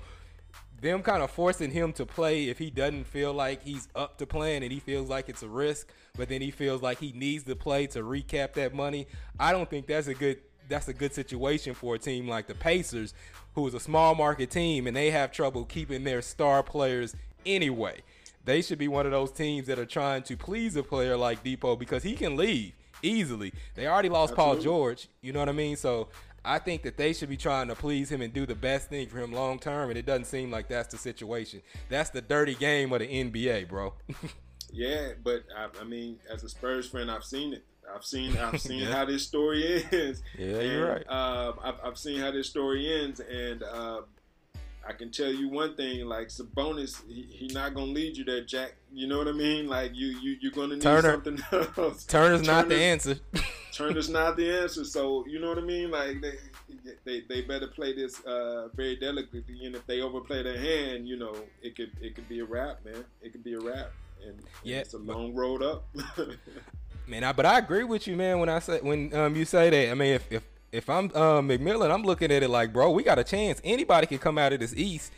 them 0.81 1.03
kind 1.03 1.23
of 1.23 1.31
forcing 1.31 1.73
him 1.73 1.93
to 1.95 2.07
play 2.07 2.49
if 2.49 2.59
he 2.59 2.71
doesn't 2.71 3.05
feel 3.05 3.33
like 3.33 3.63
he's 3.63 3.89
up 3.97 4.17
to 4.19 4.27
playing 4.27 4.63
and 4.63 4.71
he 4.71 4.79
feels 4.79 5.09
like 5.09 5.29
it's 5.29 5.43
a 5.43 5.49
risk, 5.49 5.89
but 6.17 6.29
then 6.29 6.41
he 6.41 6.53
feels 6.53 6.81
like 6.81 6.99
he 6.99 7.13
needs 7.13 7.45
to 7.45 7.57
play 7.57 7.89
to 7.89 8.01
recap 8.03 8.55
that 8.55 8.73
money. 8.75 9.09
I 9.41 9.51
don't 9.53 9.69
think 9.69 9.89
that's 9.89 10.07
a 10.07 10.15
good 10.15 10.39
that's 10.69 10.89
a 10.89 10.93
good 10.93 11.13
situation 11.13 11.75
for 11.75 11.95
a 11.95 11.99
team 11.99 12.29
like 12.29 12.47
the 12.47 12.55
Pacers, 12.55 13.15
who 13.55 13.67
is 13.67 13.75
a 13.75 13.81
small 13.81 14.15
market 14.15 14.51
team 14.51 14.87
and 14.87 14.97
they 14.97 15.11
have 15.11 15.33
trouble 15.33 15.65
keeping 15.65 16.05
their 16.05 16.23
star 16.23 16.63
players 16.63 17.17
anyway. 17.47 18.03
They 18.45 18.63
should 18.63 18.79
be 18.79 18.89
one 18.89 19.05
of 19.05 19.13
those 19.13 19.31
teams 19.31 19.67
that 19.67 19.79
are 19.79 19.87
trying 19.87 20.23
to 20.25 20.37
please 20.37 20.77
a 20.77 20.83
player 20.83 21.17
like 21.17 21.45
Dipo 21.45 21.79
because 21.79 22.03
he 22.03 22.15
can 22.15 22.37
leave 22.37 22.73
easily. 23.03 23.53
They 23.75 23.87
already 23.87 24.09
lost 24.09 24.33
Absolutely. 24.33 24.55
Paul 24.55 24.63
George, 24.63 25.09
you 25.21 25.33
know 25.33 25.41
what 25.41 25.49
I 25.49 25.53
mean? 25.53 25.77
So 25.77 26.09
I 26.45 26.59
think 26.59 26.83
that 26.83 26.97
they 26.97 27.13
should 27.13 27.29
be 27.29 27.37
trying 27.37 27.69
to 27.69 27.75
please 27.75 28.11
him 28.11 28.23
and 28.23 28.33
do 28.33 28.47
the 28.47 28.55
best 28.55 28.89
thing 28.89 29.09
for 29.09 29.19
him 29.19 29.33
long 29.33 29.59
term, 29.59 29.91
and 29.91 29.99
it 29.99 30.07
doesn't 30.07 30.25
seem 30.25 30.51
like 30.51 30.69
that's 30.69 30.89
the 30.89 30.99
situation. 30.99 31.63
That's 31.89 32.11
the 32.11 32.23
dirty 32.23 32.55
game 32.55 32.93
of 32.93 33.01
the 33.01 33.07
NBA, 33.07 33.69
bro. 33.69 33.95
yeah, 34.73 35.11
but 35.23 35.45
I, 35.57 35.69
I, 35.81 35.85
mean, 35.85 36.19
as 36.33 36.45
a 36.45 36.49
Spurs 36.49 36.89
fan, 36.89 37.11
I've 37.11 37.25
seen 37.25 37.53
it. 37.53 37.65
I've 37.95 38.05
seen 38.05 38.37
I've 38.37 38.61
seen 38.69 38.81
yeah. 38.81 38.93
how 38.93 39.05
this 39.05 39.25
story 39.25 39.85
ends. 39.93 40.23
Yeah, 40.39 40.57
and, 40.57 40.73
you're 40.73 40.89
right. 40.89 41.07
Uh, 41.09 41.53
I've, 41.63 41.75
I've 41.85 41.99
seen 41.99 42.21
how 42.21 42.31
this 42.31 42.49
story 42.49 43.03
ends, 43.03 43.21
and 43.21 43.63
uh, 43.63 44.03
I 44.87 44.93
can 44.93 45.11
tell 45.11 45.33
you 45.33 45.49
one 45.49 45.75
thing: 45.75 46.07
like 46.07 46.29
Sabonis, 46.29 47.03
he, 47.09 47.23
he 47.23 47.47
not 47.49 47.75
gonna 47.75 47.93
lead 47.93 48.17
you 48.17 48.25
there, 48.25 48.45
Jack. 48.45 48.75
You 48.93 49.07
know 49.07 49.19
what 49.19 49.29
I 49.29 49.33
mean? 49.33 49.69
Like 49.69 49.95
you 49.95 50.09
you 50.23 50.37
you're 50.41 50.53
gonna 50.53 50.75
need 50.75 50.83
Turner, 50.83 51.13
something 51.13 51.39
else. 51.77 52.05
Turner's 52.05 52.47
not 52.47 52.69
the 52.69 52.77
answer. 52.77 53.19
Turner's 53.73 54.09
not 54.09 54.37
the 54.37 54.51
answer. 54.51 54.85
So 54.85 55.25
you 55.27 55.41
know 55.41 55.49
what 55.49 55.59
I 55.59 55.63
mean? 55.63 55.91
Like 55.91 56.21
they 56.21 56.35
they, 57.05 57.23
they 57.29 57.41
better 57.43 57.67
play 57.67 57.95
this 57.95 58.25
uh, 58.25 58.69
very 58.75 58.97
delicately, 58.97 59.65
and 59.65 59.75
if 59.75 59.87
they 59.87 60.01
overplay 60.01 60.43
their 60.43 60.59
hand, 60.59 61.09
you 61.09 61.17
know, 61.17 61.35
it 61.63 61.77
could 61.77 61.91
it 62.01 62.15
could 62.15 62.29
be 62.29 62.41
a 62.41 62.45
wrap, 62.45 62.85
man. 62.85 63.05
It 63.23 63.33
could 63.33 63.45
be 63.45 63.55
a 63.55 63.61
wrap, 63.61 63.93
and, 64.23 64.31
and 64.31 64.43
yeah, 64.63 64.79
it's 64.79 64.95
a 64.95 64.99
long 64.99 65.35
road 65.35 65.63
up. 65.63 65.89
Man, 67.09 67.25
I, 67.25 67.33
but 67.33 67.47
I 67.47 67.59
agree 67.59 67.85
with 67.85 68.07
you, 68.07 68.17
man. 68.17 68.39
When 68.39 68.49
I 68.49 68.59
say 68.59 68.81
when 68.81 69.15
um, 69.15 69.35
you 69.35 69.45
say 69.45 69.71
that, 69.71 69.91
I 69.91 69.95
mean, 69.95 70.15
if 70.15 70.31
if 70.31 70.43
if 70.71 70.91
I'm 70.91 71.07
uh, 71.07 71.41
McMillan, 71.41 71.91
I'm 71.91 72.03
looking 72.03 72.31
at 72.31 72.43
it 72.43 72.51
like, 72.51 72.73
bro, 72.73 72.91
we 72.91 73.03
got 73.03 73.19
a 73.19 73.25
chance. 73.25 73.61
Anybody 73.65 74.07
can 74.07 74.19
come 74.19 74.39
out 74.39 74.53
of 74.53 74.61
this 74.61 74.75
East. 74.77 75.13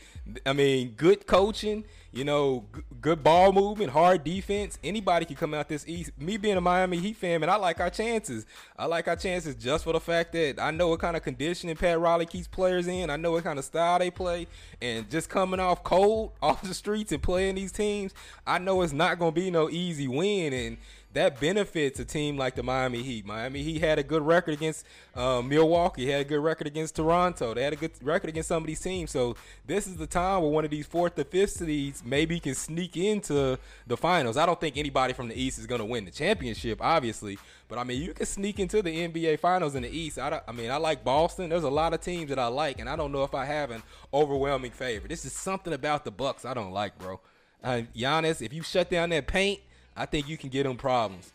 I 0.46 0.52
mean, 0.52 0.94
good 0.96 1.26
coaching, 1.26 1.84
you 2.12 2.22
know, 2.22 2.64
g- 2.72 2.82
good 3.00 3.24
ball 3.24 3.52
movement, 3.52 3.90
hard 3.90 4.22
defense. 4.22 4.78
Anybody 4.84 5.24
can 5.24 5.34
come 5.34 5.54
out 5.54 5.68
this 5.68 5.88
East. 5.88 6.12
Me 6.18 6.36
being 6.36 6.56
a 6.56 6.60
Miami 6.60 6.98
Heat 6.98 7.16
fan, 7.16 7.42
and 7.42 7.50
I 7.50 7.56
like 7.56 7.80
our 7.80 7.90
chances. 7.90 8.46
I 8.78 8.86
like 8.86 9.08
our 9.08 9.16
chances 9.16 9.56
just 9.56 9.82
for 9.82 9.92
the 9.92 9.98
fact 9.98 10.32
that 10.34 10.60
I 10.60 10.70
know 10.70 10.88
what 10.88 11.00
kind 11.00 11.16
of 11.16 11.24
conditioning 11.24 11.74
Pat 11.74 11.98
Riley 11.98 12.26
keeps 12.26 12.46
players 12.46 12.86
in. 12.86 13.10
I 13.10 13.16
know 13.16 13.32
what 13.32 13.42
kind 13.42 13.58
of 13.58 13.64
style 13.64 13.98
they 13.98 14.10
play, 14.10 14.46
and 14.80 15.10
just 15.10 15.28
coming 15.28 15.58
off 15.58 15.82
cold 15.82 16.32
off 16.42 16.62
the 16.62 16.74
streets 16.74 17.10
and 17.10 17.22
playing 17.22 17.56
these 17.56 17.72
teams, 17.72 18.14
I 18.46 18.58
know 18.58 18.82
it's 18.82 18.92
not 18.92 19.18
gonna 19.18 19.32
be 19.32 19.50
no 19.50 19.68
easy 19.68 20.06
win. 20.06 20.52
And 20.52 20.76
that 21.12 21.40
benefits 21.40 21.98
a 21.98 22.04
team 22.04 22.36
like 22.36 22.54
the 22.54 22.62
Miami 22.62 23.02
Heat. 23.02 23.26
Miami 23.26 23.62
Heat 23.62 23.80
had 23.80 23.98
a 23.98 24.02
good 24.02 24.22
record 24.22 24.54
against 24.54 24.86
uh, 25.14 25.42
Milwaukee, 25.42 26.10
had 26.10 26.20
a 26.20 26.24
good 26.24 26.40
record 26.40 26.66
against 26.68 26.96
Toronto. 26.96 27.52
They 27.52 27.64
had 27.64 27.72
a 27.72 27.76
good 27.76 27.90
record 28.02 28.30
against 28.30 28.48
some 28.48 28.62
of 28.62 28.66
these 28.66 28.80
teams. 28.80 29.10
So 29.10 29.36
this 29.66 29.86
is 29.86 29.96
the 29.96 30.06
time 30.06 30.42
where 30.42 30.50
one 30.50 30.64
of 30.64 30.70
these 30.70 30.86
fourth 30.86 31.18
or 31.18 31.24
fifth 31.24 31.52
seeds 31.52 32.02
maybe 32.04 32.38
can 32.38 32.54
sneak 32.54 32.96
into 32.96 33.58
the 33.86 33.96
finals. 33.96 34.36
I 34.36 34.46
don't 34.46 34.60
think 34.60 34.76
anybody 34.76 35.12
from 35.12 35.28
the 35.28 35.40
East 35.40 35.58
is 35.58 35.66
going 35.66 35.80
to 35.80 35.84
win 35.84 36.04
the 36.04 36.12
championship, 36.12 36.78
obviously. 36.80 37.38
But 37.66 37.78
I 37.78 37.84
mean, 37.84 38.02
you 38.02 38.12
can 38.12 38.26
sneak 38.26 38.58
into 38.58 38.82
the 38.82 39.08
NBA 39.08 39.38
Finals 39.38 39.74
in 39.74 39.82
the 39.82 39.90
East. 39.90 40.18
I, 40.18 40.40
I 40.46 40.52
mean, 40.52 40.70
I 40.70 40.76
like 40.76 41.04
Boston. 41.04 41.50
There's 41.50 41.62
a 41.62 41.70
lot 41.70 41.94
of 41.94 42.00
teams 42.00 42.28
that 42.30 42.38
I 42.38 42.48
like, 42.48 42.80
and 42.80 42.88
I 42.88 42.96
don't 42.96 43.12
know 43.12 43.22
if 43.22 43.34
I 43.34 43.44
have 43.44 43.70
an 43.70 43.82
overwhelming 44.12 44.72
favorite. 44.72 45.08
This 45.08 45.24
is 45.24 45.32
something 45.32 45.72
about 45.72 46.04
the 46.04 46.10
Bucks 46.10 46.44
I 46.44 46.52
don't 46.52 46.72
like, 46.72 46.98
bro. 46.98 47.20
Uh, 47.62 47.82
Giannis, 47.94 48.42
if 48.42 48.52
you 48.52 48.62
shut 48.62 48.90
down 48.90 49.10
that 49.10 49.26
paint, 49.26 49.60
I 49.96 50.06
think 50.06 50.28
you 50.28 50.36
can 50.36 50.48
get 50.48 50.66
him 50.66 50.76
problems. 50.76 51.32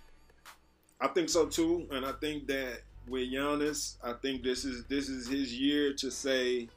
I 0.99 1.07
think 1.09 1.29
so 1.29 1.45
too, 1.45 1.87
and 1.91 2.05
I 2.05 2.13
think 2.13 2.47
that 2.47 2.81
with 3.07 3.31
Giannis, 3.31 3.97
I 4.03 4.13
think 4.13 4.43
this 4.43 4.65
is 4.65 4.85
this 4.85 5.09
is 5.09 5.27
his 5.27 5.53
year 5.53 5.93
to 5.93 6.11
say. 6.11 6.67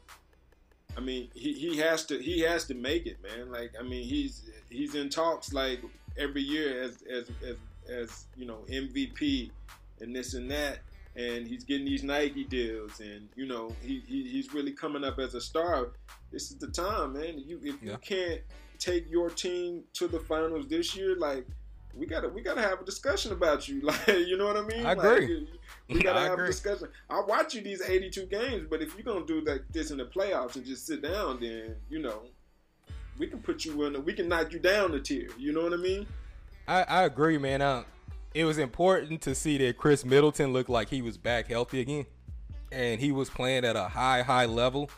I 0.96 1.00
mean, 1.00 1.28
he, 1.34 1.52
he 1.52 1.76
has 1.78 2.04
to 2.06 2.18
he 2.18 2.40
has 2.40 2.64
to 2.64 2.74
make 2.74 3.06
it, 3.06 3.18
man. 3.22 3.52
Like, 3.52 3.72
I 3.78 3.82
mean, 3.82 4.04
he's 4.04 4.50
he's 4.68 4.94
in 4.94 5.08
talks 5.08 5.52
like 5.52 5.80
every 6.18 6.42
year 6.42 6.82
as 6.82 7.02
as 7.02 7.30
as, 7.46 7.56
as 7.88 8.26
you 8.36 8.46
know 8.46 8.58
MVP 8.68 9.50
and 10.00 10.14
this 10.14 10.34
and 10.34 10.50
that, 10.50 10.80
and 11.16 11.46
he's 11.46 11.64
getting 11.64 11.86
these 11.86 12.02
Nike 12.02 12.44
deals, 12.44 13.00
and 13.00 13.28
you 13.36 13.46
know 13.46 13.74
he, 13.82 14.02
he 14.06 14.24
he's 14.28 14.52
really 14.52 14.72
coming 14.72 15.04
up 15.04 15.18
as 15.18 15.34
a 15.34 15.40
star. 15.40 15.90
This 16.32 16.50
is 16.50 16.56
the 16.56 16.68
time, 16.68 17.14
man. 17.14 17.38
You 17.38 17.60
if 17.62 17.82
yeah. 17.82 17.92
you 17.92 17.98
can't 17.98 18.40
take 18.78 19.10
your 19.10 19.30
team 19.30 19.84
to 19.94 20.08
the 20.08 20.20
finals 20.20 20.66
this 20.68 20.96
year, 20.96 21.16
like 21.16 21.46
we 21.98 22.06
gotta 22.06 22.28
we 22.28 22.42
gotta 22.42 22.60
have 22.60 22.80
a 22.80 22.84
discussion 22.84 23.32
about 23.32 23.68
you. 23.68 23.80
Like 23.88 24.06
you 24.06 24.36
know 24.36 24.46
what 24.46 24.56
I 24.56 24.62
mean? 24.62 24.86
I 24.86 24.92
agree. 24.92 25.40
Like, 25.40 25.48
we 25.88 26.00
gotta 26.02 26.20
have 26.24 26.32
agree. 26.34 26.44
a 26.44 26.48
discussion. 26.48 26.88
I 27.10 27.20
watch 27.26 27.54
you 27.54 27.62
these 27.62 27.82
eighty 27.82 28.10
two 28.10 28.26
games, 28.26 28.66
but 28.68 28.82
if 28.82 28.94
you're 28.94 29.02
gonna 29.02 29.26
do 29.26 29.40
like 29.40 29.62
this 29.70 29.90
in 29.90 29.98
the 29.98 30.04
playoffs 30.04 30.56
and 30.56 30.64
just 30.64 30.86
sit 30.86 31.02
down, 31.02 31.40
then 31.40 31.76
you 31.88 32.00
know 32.00 32.22
we 33.18 33.26
can 33.26 33.40
put 33.40 33.64
you 33.64 33.84
in. 33.84 33.96
A, 33.96 34.00
we 34.00 34.12
can 34.12 34.28
knock 34.28 34.52
you 34.52 34.58
down 34.58 34.94
a 34.94 35.00
tier. 35.00 35.28
You 35.38 35.52
know 35.52 35.62
what 35.62 35.72
I 35.72 35.76
mean? 35.76 36.06
I, 36.66 36.82
I 36.82 37.02
agree, 37.04 37.38
man. 37.38 37.62
Uh, 37.62 37.84
it 38.34 38.44
was 38.44 38.58
important 38.58 39.22
to 39.22 39.34
see 39.34 39.58
that 39.58 39.78
Khris 39.78 40.04
Middleton 40.04 40.52
looked 40.52 40.70
like 40.70 40.88
he 40.90 41.02
was 41.02 41.16
back 41.16 41.48
healthy 41.48 41.80
again, 41.80 42.06
and 42.70 43.00
he 43.00 43.10
was 43.10 43.30
playing 43.30 43.64
at 43.64 43.74
a 43.76 43.88
high 43.88 44.22
high 44.22 44.46
level. 44.46 44.90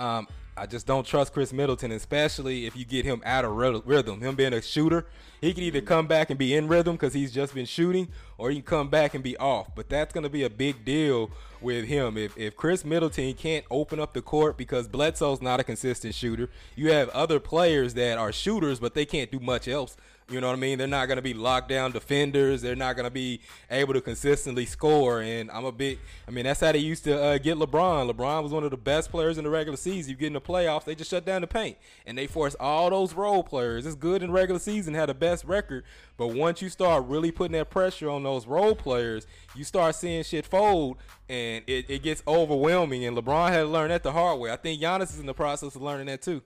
Um, 0.00 0.26
I 0.58 0.66
just 0.66 0.86
don't 0.86 1.06
trust 1.06 1.32
Khris 1.32 1.52
Middleton, 1.52 1.92
especially 1.92 2.66
if 2.66 2.76
you 2.76 2.84
get 2.84 3.04
him 3.04 3.22
out 3.24 3.44
of 3.44 3.52
rhythm. 3.52 4.20
Him 4.20 4.34
being 4.34 4.52
a 4.52 4.60
shooter, 4.60 5.06
he 5.40 5.54
can 5.54 5.62
either 5.62 5.80
come 5.80 6.06
back 6.06 6.30
and 6.30 6.38
be 6.38 6.54
in 6.54 6.66
rhythm 6.66 6.96
because 6.96 7.14
he's 7.14 7.32
just 7.32 7.54
been 7.54 7.66
shooting, 7.66 8.08
or 8.36 8.50
he 8.50 8.56
can 8.56 8.64
come 8.64 8.88
back 8.88 9.14
and 9.14 9.22
be 9.22 9.36
off. 9.36 9.74
But 9.74 9.88
that's 9.88 10.12
going 10.12 10.24
to 10.24 10.30
be 10.30 10.42
a 10.42 10.50
big 10.50 10.84
deal 10.84 11.30
with 11.60 11.86
him. 11.86 12.16
If, 12.16 12.36
if 12.36 12.56
Khris 12.56 12.84
Middleton 12.84 13.34
can't 13.34 13.64
open 13.70 14.00
up 14.00 14.14
the 14.14 14.22
court 14.22 14.56
because 14.56 14.88
Bledsoe's 14.88 15.40
not 15.40 15.60
a 15.60 15.64
consistent 15.64 16.14
shooter, 16.14 16.50
you 16.74 16.92
have 16.92 17.08
other 17.10 17.38
players 17.38 17.94
that 17.94 18.18
are 18.18 18.32
shooters, 18.32 18.80
but 18.80 18.94
they 18.94 19.06
can't 19.06 19.30
do 19.30 19.38
much 19.38 19.68
else. 19.68 19.96
You 20.30 20.42
know 20.42 20.48
what 20.48 20.56
I 20.56 20.56
mean? 20.56 20.76
They're 20.76 20.86
not 20.86 21.06
going 21.06 21.16
to 21.16 21.22
be 21.22 21.32
locked 21.32 21.70
down 21.70 21.92
defenders. 21.92 22.60
They're 22.60 22.76
not 22.76 22.96
going 22.96 23.04
to 23.04 23.10
be 23.10 23.40
able 23.70 23.94
to 23.94 24.02
consistently 24.02 24.66
score. 24.66 25.22
And 25.22 25.50
I'm 25.50 25.64
a 25.64 25.72
big, 25.72 25.98
I 26.26 26.30
mean, 26.30 26.44
that's 26.44 26.60
how 26.60 26.70
they 26.70 26.78
used 26.78 27.04
to 27.04 27.18
uh, 27.18 27.38
get 27.38 27.56
LeBron. 27.56 28.12
LeBron 28.12 28.42
was 28.42 28.52
one 28.52 28.62
of 28.62 28.70
the 28.70 28.76
best 28.76 29.10
players 29.10 29.38
in 29.38 29.44
the 29.44 29.50
regular 29.50 29.78
season. 29.78 30.10
You 30.10 30.16
get 30.18 30.26
in 30.26 30.34
the 30.34 30.40
playoffs, 30.42 30.84
they 30.84 30.94
just 30.94 31.10
shut 31.10 31.24
down 31.24 31.40
the 31.40 31.46
paint. 31.46 31.78
And 32.04 32.18
they 32.18 32.26
force 32.26 32.54
all 32.60 32.90
those 32.90 33.14
role 33.14 33.42
players. 33.42 33.86
It's 33.86 33.96
good 33.96 34.22
in 34.22 34.30
regular 34.30 34.60
season, 34.60 34.92
had 34.92 35.08
the 35.08 35.14
best 35.14 35.46
record. 35.46 35.84
But 36.18 36.28
once 36.28 36.60
you 36.60 36.68
start 36.68 37.06
really 37.06 37.30
putting 37.30 37.56
that 37.56 37.70
pressure 37.70 38.10
on 38.10 38.22
those 38.22 38.46
role 38.46 38.74
players, 38.74 39.26
you 39.56 39.64
start 39.64 39.94
seeing 39.94 40.22
shit 40.24 40.44
fold 40.44 40.98
and 41.30 41.64
it, 41.66 41.86
it 41.88 42.02
gets 42.02 42.22
overwhelming. 42.28 43.02
And 43.06 43.16
LeBron 43.16 43.48
had 43.48 43.60
to 43.60 43.66
learn 43.66 43.88
that 43.88 44.02
the 44.02 44.12
hard 44.12 44.40
way. 44.40 44.50
I 44.50 44.56
think 44.56 44.78
Giannis 44.78 45.04
is 45.04 45.20
in 45.20 45.26
the 45.26 45.32
process 45.32 45.74
of 45.74 45.80
learning 45.80 46.06
that 46.08 46.20
too. 46.20 46.42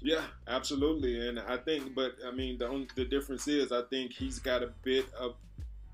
Yeah, 0.00 0.22
absolutely, 0.46 1.28
and 1.28 1.40
I 1.40 1.56
think, 1.56 1.94
but 1.94 2.14
I 2.26 2.30
mean, 2.30 2.58
the 2.58 2.68
only, 2.68 2.88
the 2.94 3.04
difference 3.04 3.48
is 3.48 3.72
I 3.72 3.82
think 3.90 4.12
he's 4.12 4.38
got 4.38 4.62
a 4.62 4.70
bit 4.82 5.06
of 5.14 5.34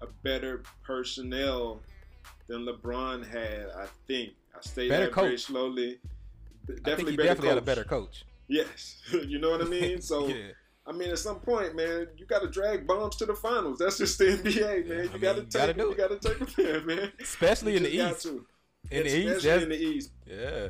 a 0.01 0.07
better 0.23 0.63
personnel 0.83 1.81
than 2.47 2.67
LeBron 2.67 3.27
had. 3.27 3.69
I 3.77 3.87
think 4.07 4.31
I 4.55 4.61
say 4.61 4.89
better 4.89 5.07
that 5.07 5.13
coach. 5.13 5.25
very 5.25 5.39
slowly. 5.39 5.99
Definitely, 6.67 6.93
I 6.93 6.97
think 6.97 7.09
he 7.09 7.17
definitely 7.17 7.35
coach. 7.37 7.49
had 7.49 7.59
a 7.59 7.63
better 7.63 7.85
coach. 7.85 8.25
Yes, 8.49 9.03
you 9.27 9.39
know 9.39 9.51
what 9.51 9.63
I 9.63 9.65
mean. 9.65 10.01
So. 10.01 10.29
yeah. 10.29 10.53
I 10.87 10.93
mean, 10.93 11.09
at 11.09 11.19
some 11.19 11.41
point, 11.41 11.75
man, 11.75 12.09
you 12.19 12.27
got 12.27 12.43
to 12.43 12.49
drag 12.49 12.87
bombs 12.87 13.17
to 13.17 13.25
the 13.25 13.35
finals. 13.35 13.79
That's 13.79 13.97
just 13.97 14.19
the 14.19 14.25
NBA, 14.45 14.87
man. 14.87 15.09
You 15.15 15.19
got 15.19 15.37
to 15.37 15.45
take 15.45 15.71
it. 15.71 15.79
You 15.79 15.95
got 15.95 16.11
to 16.11 16.19
take 16.19 16.43
it 16.43 16.55
there, 16.59 16.83
man. 16.83 17.11
Especially 17.19 17.79
in 17.79 17.85
the 17.85 17.89
East. 17.89 18.27
In 18.27 18.43
the 18.91 19.07
East, 19.07 19.37
especially 19.39 19.63
in 19.63 19.69
the 19.71 19.83
East. 19.83 20.11
Yeah. 20.27 20.69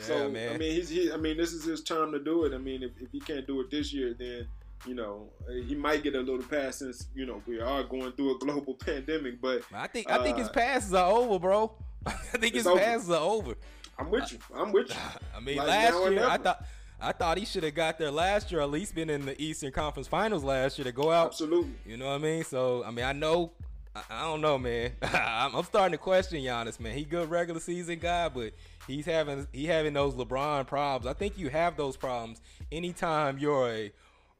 Yeah, 0.00 0.06
so 0.06 0.30
man. 0.30 0.54
I 0.54 0.58
mean, 0.58 0.72
he's 0.72 0.88
he. 0.88 1.12
I 1.12 1.16
mean, 1.16 1.36
this 1.36 1.52
is 1.52 1.64
his 1.64 1.82
time 1.82 2.12
to 2.12 2.18
do 2.18 2.44
it. 2.44 2.54
I 2.54 2.58
mean, 2.58 2.82
if, 2.82 2.92
if 3.00 3.10
he 3.12 3.20
can't 3.20 3.46
do 3.46 3.60
it 3.60 3.70
this 3.70 3.92
year, 3.92 4.14
then 4.18 4.46
you 4.86 4.94
know 4.94 5.28
he 5.66 5.74
might 5.74 6.02
get 6.02 6.14
a 6.14 6.20
little 6.20 6.42
pass 6.42 6.76
since 6.76 7.08
you 7.14 7.26
know 7.26 7.42
we 7.46 7.60
are 7.60 7.82
going 7.82 8.12
through 8.12 8.36
a 8.36 8.38
global 8.38 8.74
pandemic. 8.86 9.40
But 9.40 9.62
I 9.72 9.86
think 9.86 10.10
I 10.10 10.22
think 10.22 10.38
his 10.38 10.48
uh, 10.48 10.52
passes 10.52 10.94
are 10.94 11.10
over, 11.10 11.38
bro. 11.38 11.72
I 12.06 12.12
think 12.38 12.54
his 12.54 12.66
over. 12.66 12.80
passes 12.80 13.10
are 13.10 13.20
over. 13.20 13.54
I'm 13.98 14.10
with 14.10 14.32
you. 14.32 14.38
I'm 14.54 14.72
with 14.72 14.88
you. 14.88 14.96
I 15.36 15.40
mean, 15.40 15.56
like 15.56 15.68
last 15.68 16.10
year 16.10 16.26
I 16.26 16.36
thought. 16.38 16.64
I 17.02 17.12
thought 17.12 17.38
he 17.38 17.46
should 17.46 17.64
have 17.64 17.74
got 17.74 17.96
there 17.98 18.10
last 18.10 18.52
year, 18.52 18.60
at 18.60 18.70
least 18.70 18.94
been 18.94 19.08
in 19.08 19.24
the 19.24 19.40
Eastern 19.42 19.72
Conference 19.72 20.06
Finals 20.06 20.44
last 20.44 20.76
year 20.76 20.84
to 20.84 20.92
go 20.92 21.10
out. 21.10 21.28
Absolutely. 21.28 21.72
You 21.86 21.96
know 21.96 22.04
what 22.04 22.16
I 22.16 22.18
mean? 22.18 22.44
So 22.44 22.84
I 22.84 22.90
mean, 22.90 23.06
I 23.06 23.14
know 23.14 23.52
I, 23.94 24.02
I 24.10 24.22
don't 24.22 24.40
know, 24.40 24.58
man. 24.58 24.92
I'm, 25.02 25.54
I'm, 25.54 25.64
starting 25.64 25.92
to 25.92 25.98
question 25.98 26.42
Giannis, 26.42 26.78
man. 26.78 26.96
He 26.96 27.04
good 27.04 27.30
regular 27.30 27.60
season 27.60 27.98
guy, 27.98 28.28
but 28.28 28.52
he's 28.86 29.06
having 29.06 29.46
he 29.52 29.66
having 29.66 29.92
those 29.92 30.14
LeBron 30.14 30.66
problems. 30.66 31.06
I 31.06 31.12
think 31.12 31.38
you 31.38 31.48
have 31.48 31.76
those 31.76 31.96
problems 31.96 32.40
anytime 32.70 33.38
you're 33.38 33.70
a 33.70 33.92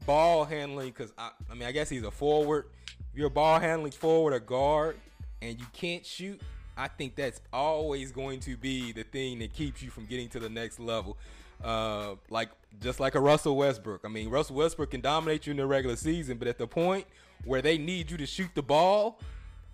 ball 0.07 0.45
handling. 0.45 0.89
Because 0.89 1.13
I, 1.19 1.31
I 1.51 1.55
mean, 1.55 1.65
I 1.65 1.73
guess 1.73 1.89
he's 1.89 2.05
a 2.05 2.11
forward. 2.11 2.67
If 2.89 3.19
you're 3.19 3.27
a 3.27 3.31
ball 3.31 3.59
handling 3.59 3.93
forward 3.93 4.33
or 4.33 4.41
guard, 4.41 4.97
and 5.43 5.59
you 5.59 5.67
can't 5.73 6.05
shoot, 6.05 6.41
I 6.77 6.89
think 6.89 7.17
that's 7.17 7.41
always 7.53 8.13
going 8.13 8.41
to 8.41 8.57
be 8.57 8.93
the 8.93 9.03
thing 9.03 9.41
that 9.41 9.53
keeps 9.53 9.83
you 9.83 9.91
from 9.91 10.07
getting 10.07 10.29
to 10.31 10.39
the 10.39 10.49
next 10.49 10.79
level. 10.79 11.17
Uh, 11.63 12.15
like 12.31 12.49
just 12.81 13.01
like 13.01 13.15
a 13.15 13.21
Russell 13.21 13.57
Westbrook. 13.57 14.03
I 14.05 14.09
mean, 14.09 14.31
Russell 14.31 14.57
Westbrook 14.57 14.93
can 14.93 15.01
dominate 15.01 15.47
you 15.47 15.51
in 15.51 15.57
the 15.57 15.67
regular 15.67 15.97
season, 15.97 16.39
but 16.39 16.49
at 16.49 16.57
the 16.57 16.67
point 16.67 17.07
where 17.45 17.61
they 17.61 17.77
need 17.77 18.11
you 18.11 18.17
to 18.17 18.27
shoot 18.27 18.51
the 18.55 18.63
ball, 18.63 19.19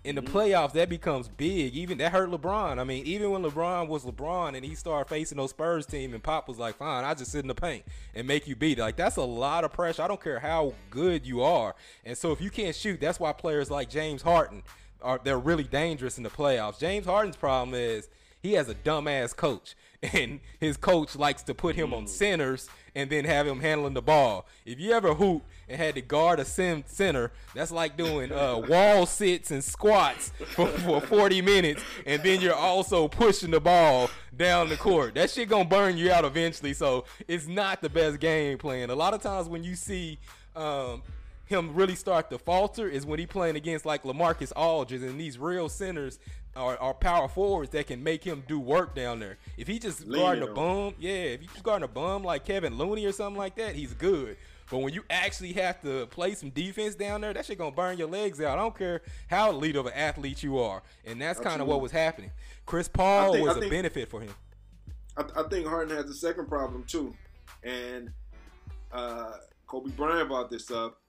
in 0.03 0.15
the 0.15 0.21
mm-hmm. 0.21 0.37
playoffs, 0.37 0.73
that 0.73 0.89
becomes 0.89 1.27
big. 1.27 1.75
Even 1.75 1.97
that 1.97 2.11
hurt 2.11 2.29
LeBron. 2.29 2.79
I 2.79 2.83
mean, 2.83 3.05
even 3.05 3.31
when 3.31 3.43
LeBron 3.43 3.87
was 3.87 4.05
LeBron 4.05 4.55
and 4.55 4.63
he 4.63 4.75
started 4.75 5.09
facing 5.09 5.37
those 5.37 5.49
Spurs 5.49 5.85
team, 5.85 6.13
and 6.13 6.23
Pop 6.23 6.47
was 6.47 6.57
like, 6.57 6.77
"Fine, 6.77 7.03
I 7.03 7.13
just 7.13 7.31
sit 7.31 7.41
in 7.41 7.47
the 7.47 7.55
paint 7.55 7.83
and 8.15 8.27
make 8.27 8.47
you 8.47 8.55
beat." 8.55 8.77
Like 8.77 8.95
that's 8.95 9.17
a 9.17 9.23
lot 9.23 9.63
of 9.63 9.73
pressure. 9.73 10.01
I 10.01 10.07
don't 10.07 10.21
care 10.21 10.39
how 10.39 10.73
good 10.89 11.25
you 11.25 11.41
are. 11.41 11.75
And 12.05 12.17
so 12.17 12.31
if 12.31 12.39
you 12.39 12.49
can't 12.49 12.75
shoot, 12.75 13.01
that's 13.01 13.19
why 13.19 13.33
players 13.33 13.69
like 13.69 13.89
James 13.89 14.21
Harden 14.21 14.63
are 15.01 15.19
they're 15.23 15.39
really 15.39 15.63
dangerous 15.63 16.17
in 16.17 16.23
the 16.23 16.29
playoffs. 16.29 16.79
James 16.79 17.05
Harden's 17.05 17.35
problem 17.35 17.75
is 17.75 18.07
he 18.41 18.53
has 18.53 18.69
a 18.69 18.75
dumbass 18.75 19.35
coach, 19.35 19.75
and 20.13 20.39
his 20.59 20.77
coach 20.77 21.15
likes 21.15 21.43
to 21.43 21.53
put 21.53 21.75
him 21.75 21.89
mm. 21.89 21.97
on 21.97 22.07
centers 22.07 22.69
and 22.97 23.11
then 23.11 23.25
have 23.25 23.45
him 23.45 23.59
handling 23.59 23.93
the 23.93 24.01
ball. 24.01 24.47
If 24.65 24.79
you 24.79 24.91
ever 24.91 25.13
hoop 25.13 25.43
and 25.69 25.79
had 25.79 25.93
to 25.95 26.01
guard 26.01 26.39
a 26.39 26.45
sim 26.45 26.83
center, 26.87 27.31
that's 27.53 27.71
like 27.71 27.95
doing 27.95 28.31
uh, 28.31 28.57
wall 28.67 29.05
sits 29.05 29.51
and 29.51 29.63
squats 29.63 30.29
for, 30.55 30.67
for 30.67 30.99
40 30.99 31.43
minutes, 31.43 31.83
and 32.07 32.23
then 32.23 32.41
you're 32.41 32.55
also 32.55 33.07
pushing 33.07 33.51
the 33.51 33.59
ball 33.59 34.09
down 34.35 34.69
the 34.69 34.77
court. 34.77 35.13
That 35.13 35.29
shit 35.29 35.47
gonna 35.47 35.65
burn 35.65 35.95
you 35.95 36.11
out 36.11 36.25
eventually. 36.25 36.73
So 36.73 37.05
it's 37.27 37.45
not 37.45 37.83
the 37.83 37.89
best 37.89 38.19
game 38.19 38.57
plan. 38.57 38.89
A 38.89 38.95
lot 38.95 39.13
of 39.13 39.21
times 39.21 39.47
when 39.47 39.63
you 39.63 39.75
see 39.75 40.17
um, 40.55 41.03
him 41.45 41.75
really 41.75 41.95
start 41.95 42.31
to 42.31 42.39
falter 42.39 42.89
is 42.89 43.05
when 43.05 43.19
he 43.19 43.27
playing 43.27 43.57
against 43.57 43.85
like 43.85 44.01
LaMarcus 44.03 44.51
Aldridge 44.55 45.03
and 45.03 45.21
these 45.21 45.37
real 45.37 45.69
centers 45.69 46.17
are, 46.57 46.77
are 46.77 46.93
power 46.93 47.27
forwards 47.27 47.71
that 47.71 47.87
can 47.87 48.03
make 48.03 48.23
him 48.23 48.43
do 48.47 48.59
work 48.59 48.95
down 48.95 49.19
there. 49.19 49.37
If 49.57 49.67
he 49.67 49.79
just 49.79 50.09
guarding 50.09 50.43
a 50.43 50.51
bum, 50.51 50.95
yeah, 50.99 51.11
if 51.11 51.41
he's 51.41 51.61
guarding 51.61 51.85
a 51.85 51.87
bum 51.87 52.23
like 52.23 52.45
Kevin 52.45 52.77
Looney 52.77 53.05
or 53.05 53.11
something 53.11 53.37
like 53.37 53.55
that, 53.55 53.75
he's 53.75 53.93
good. 53.93 54.37
But 54.69 54.79
when 54.79 54.93
you 54.93 55.03
actually 55.09 55.53
have 55.53 55.81
to 55.83 56.07
play 56.07 56.33
some 56.33 56.49
defense 56.49 56.95
down 56.95 57.21
there, 57.21 57.33
that 57.33 57.45
shit 57.45 57.57
gonna 57.57 57.71
burn 57.71 57.97
your 57.97 58.09
legs 58.09 58.41
out. 58.41 58.57
I 58.57 58.61
don't 58.61 58.77
care 58.77 59.01
how 59.27 59.49
elite 59.49 59.77
of 59.77 59.85
an 59.85 59.93
athlete 59.93 60.43
you 60.43 60.59
are, 60.59 60.83
and 61.05 61.21
that's 61.21 61.39
kind 61.39 61.61
of 61.61 61.67
what 61.67 61.79
was 61.79 61.91
happening. 61.91 62.31
Chris 62.65 62.89
Paul 62.89 63.33
think, 63.33 63.47
was 63.47 63.53
think, 63.53 63.67
a 63.67 63.69
benefit 63.69 64.09
for 64.09 64.19
him. 64.19 64.33
I, 65.15 65.23
I, 65.37 65.43
think 65.43 65.67
Harden 65.67 65.95
has 65.95 66.09
a 66.09 66.13
second 66.13 66.49
problem 66.49 66.83
too, 66.83 67.13
and 67.63 68.11
uh, 68.91 69.33
Kobe 69.67 69.91
Bryant 69.91 70.27
brought 70.27 70.49
this 70.49 70.69
up 70.69 70.99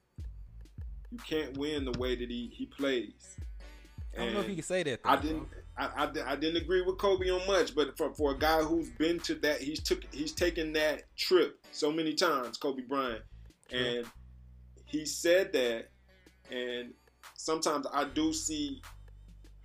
you 1.11 1.19
can't 1.19 1.57
win 1.57 1.85
the 1.85 1.99
way 1.99 2.15
that 2.15 2.31
he 2.31 2.51
he 2.53 2.67
plays. 2.67 3.37
I 4.17 4.25
don't 4.25 4.35
know 4.35 4.41
if 4.41 4.49
you 4.49 4.55
can 4.55 4.65
say 4.65 4.83
that. 4.83 5.03
Though, 5.03 5.11
I 5.11 5.17
didn't. 5.17 5.49
I, 5.77 5.87
I, 5.87 6.33
I, 6.33 6.37
didn't 6.37 6.57
agree 6.57 6.83
with 6.83 6.99
Kobe 6.99 7.31
on 7.31 7.47
much, 7.47 7.75
but 7.75 7.97
for, 7.97 8.13
for 8.13 8.33
a 8.33 8.39
guy 8.39 8.63
who's 8.63 8.89
been 8.91 9.21
to 9.21 9.35
that, 9.37 9.61
he's 9.61 9.81
took 9.81 10.03
he's 10.13 10.33
taken 10.33 10.73
that 10.73 11.03
trip 11.17 11.61
so 11.71 11.93
many 11.93 12.15
times, 12.15 12.59
Kobe 12.59 12.83
Bryant, 12.83 13.23
True. 13.69 13.79
and 13.79 14.07
he 14.87 15.07
said 15.07 15.53
that, 15.53 15.91
and 16.51 16.95
sometimes 17.35 17.87
I 17.93 18.05
do 18.05 18.33
see 18.33 18.83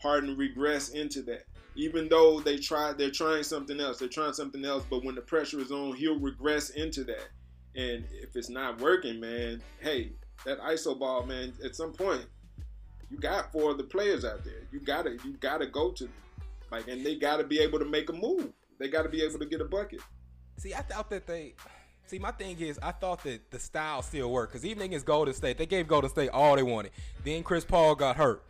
Harden 0.01 0.37
regress 0.37 0.89
into 0.89 1.21
that. 1.23 1.45
Even 1.75 2.07
though 2.09 2.39
they 2.39 2.57
try, 2.57 2.93
they're 2.93 3.09
trying 3.09 3.41
something 3.41 3.79
else. 3.79 3.97
They're 3.97 4.07
trying 4.07 4.33
something 4.33 4.63
else, 4.63 4.83
but 4.87 5.03
when 5.03 5.15
the 5.15 5.21
pressure 5.21 5.59
is 5.59 5.71
on, 5.71 5.95
he'll 5.95 6.19
regress 6.19 6.69
into 6.71 7.03
that. 7.05 7.29
And 7.75 8.05
if 8.11 8.35
it's 8.35 8.49
not 8.49 8.79
working, 8.79 9.19
man, 9.19 9.61
hey, 9.79 10.11
that 10.45 10.59
ISO 10.59 10.99
ball, 10.99 11.25
man, 11.25 11.53
at 11.65 11.75
some 11.75 11.93
point, 11.93 12.25
you 13.09 13.17
got 13.17 13.51
four 13.51 13.71
of 13.71 13.77
the 13.77 13.83
players 13.83 14.25
out 14.25 14.43
there. 14.43 14.61
You 14.71 14.79
gotta 14.79 15.17
you 15.23 15.33
gotta 15.39 15.67
go 15.67 15.91
to 15.91 16.03
them. 16.03 16.13
Like 16.71 16.87
and 16.87 17.05
they 17.05 17.15
gotta 17.15 17.43
be 17.43 17.59
able 17.59 17.79
to 17.79 17.85
make 17.85 18.09
a 18.09 18.13
move. 18.13 18.51
They 18.79 18.87
gotta 18.87 19.09
be 19.09 19.21
able 19.21 19.39
to 19.39 19.45
get 19.45 19.61
a 19.61 19.65
bucket. 19.65 20.01
See, 20.57 20.73
I 20.73 20.81
thought 20.81 21.09
that 21.09 21.27
they 21.27 21.55
See, 22.05 22.19
my 22.19 22.31
thing 22.31 22.59
is, 22.59 22.77
I 22.83 22.91
thought 22.91 23.23
that 23.23 23.49
the 23.49 23.59
style 23.59 24.01
still 24.01 24.29
worked 24.29 24.53
because 24.53 24.65
even 24.65 24.83
against 24.83 25.05
Golden 25.05 25.33
State, 25.33 25.57
they 25.57 25.65
gave 25.65 25.87
Golden 25.87 26.09
State 26.09 26.29
all 26.29 26.55
they 26.55 26.63
wanted. 26.63 26.91
Then 27.23 27.43
Chris 27.43 27.63
Paul 27.63 27.95
got 27.95 28.17
hurt. 28.17 28.43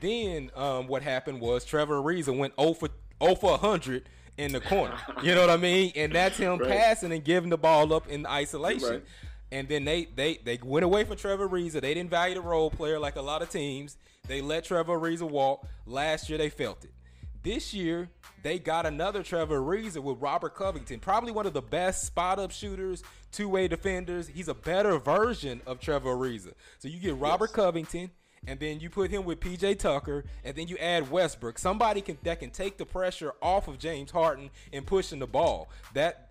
Then 0.00 0.50
um, 0.54 0.86
what 0.86 1.02
happened 1.02 1.40
was 1.40 1.64
Trevor 1.64 2.00
Ariza 2.00 2.36
went 2.36 2.54
0 2.60 2.74
for 2.74 2.88
0 3.22 3.34
for 3.36 3.50
100 3.52 4.08
in 4.36 4.52
the 4.52 4.60
corner. 4.60 4.96
you 5.22 5.34
know 5.34 5.40
what 5.40 5.50
I 5.50 5.56
mean? 5.56 5.92
And 5.96 6.12
that's 6.12 6.36
him 6.36 6.58
right. 6.58 6.68
passing 6.68 7.12
and 7.12 7.24
giving 7.24 7.50
the 7.50 7.58
ball 7.58 7.92
up 7.92 8.08
in 8.08 8.26
isolation. 8.26 8.88
Right. 8.88 9.04
And 9.50 9.68
then 9.68 9.84
they 9.84 10.04
they 10.04 10.38
they 10.44 10.58
went 10.62 10.84
away 10.84 11.04
from 11.04 11.16
Trevor 11.16 11.48
Ariza. 11.48 11.80
They 11.80 11.94
didn't 11.94 12.10
value 12.10 12.34
the 12.34 12.40
role 12.40 12.70
player 12.70 12.98
like 12.98 13.16
a 13.16 13.22
lot 13.22 13.42
of 13.42 13.50
teams. 13.50 13.96
They 14.26 14.40
let 14.40 14.64
Trevor 14.64 14.98
Ariza 14.98 15.28
walk. 15.28 15.66
Last 15.86 16.28
year 16.28 16.38
they 16.38 16.50
felt 16.50 16.84
it. 16.84 16.92
This 17.42 17.72
year 17.72 18.10
they 18.42 18.58
got 18.58 18.84
another 18.84 19.22
Trevor 19.22 19.60
Ariza 19.60 20.02
with 20.02 20.20
Robert 20.20 20.54
Covington, 20.54 21.00
probably 21.00 21.32
one 21.32 21.46
of 21.46 21.52
the 21.52 21.62
best 21.62 22.04
spot 22.04 22.38
up 22.38 22.50
shooters, 22.50 23.02
two 23.32 23.48
way 23.48 23.68
defenders. 23.68 24.28
He's 24.28 24.48
a 24.48 24.54
better 24.54 24.98
version 24.98 25.60
of 25.66 25.80
Trevor 25.80 26.14
Ariza. 26.14 26.52
So 26.78 26.88
you 26.88 26.98
get 26.98 27.16
Robert 27.16 27.50
yes. 27.50 27.56
Covington, 27.56 28.10
and 28.46 28.60
then 28.60 28.80
you 28.80 28.90
put 28.90 29.10
him 29.10 29.24
with 29.24 29.40
PJ 29.40 29.78
Tucker, 29.78 30.24
and 30.44 30.56
then 30.56 30.68
you 30.68 30.76
add 30.78 31.10
Westbrook. 31.10 31.58
Somebody 31.58 32.00
can 32.00 32.18
that 32.22 32.40
can 32.40 32.50
take 32.50 32.76
the 32.76 32.86
pressure 32.86 33.32
off 33.40 33.68
of 33.68 33.78
James 33.78 34.10
Harden 34.10 34.50
and 34.72 34.86
pushing 34.86 35.18
the 35.18 35.26
ball. 35.26 35.68
That 35.94 36.30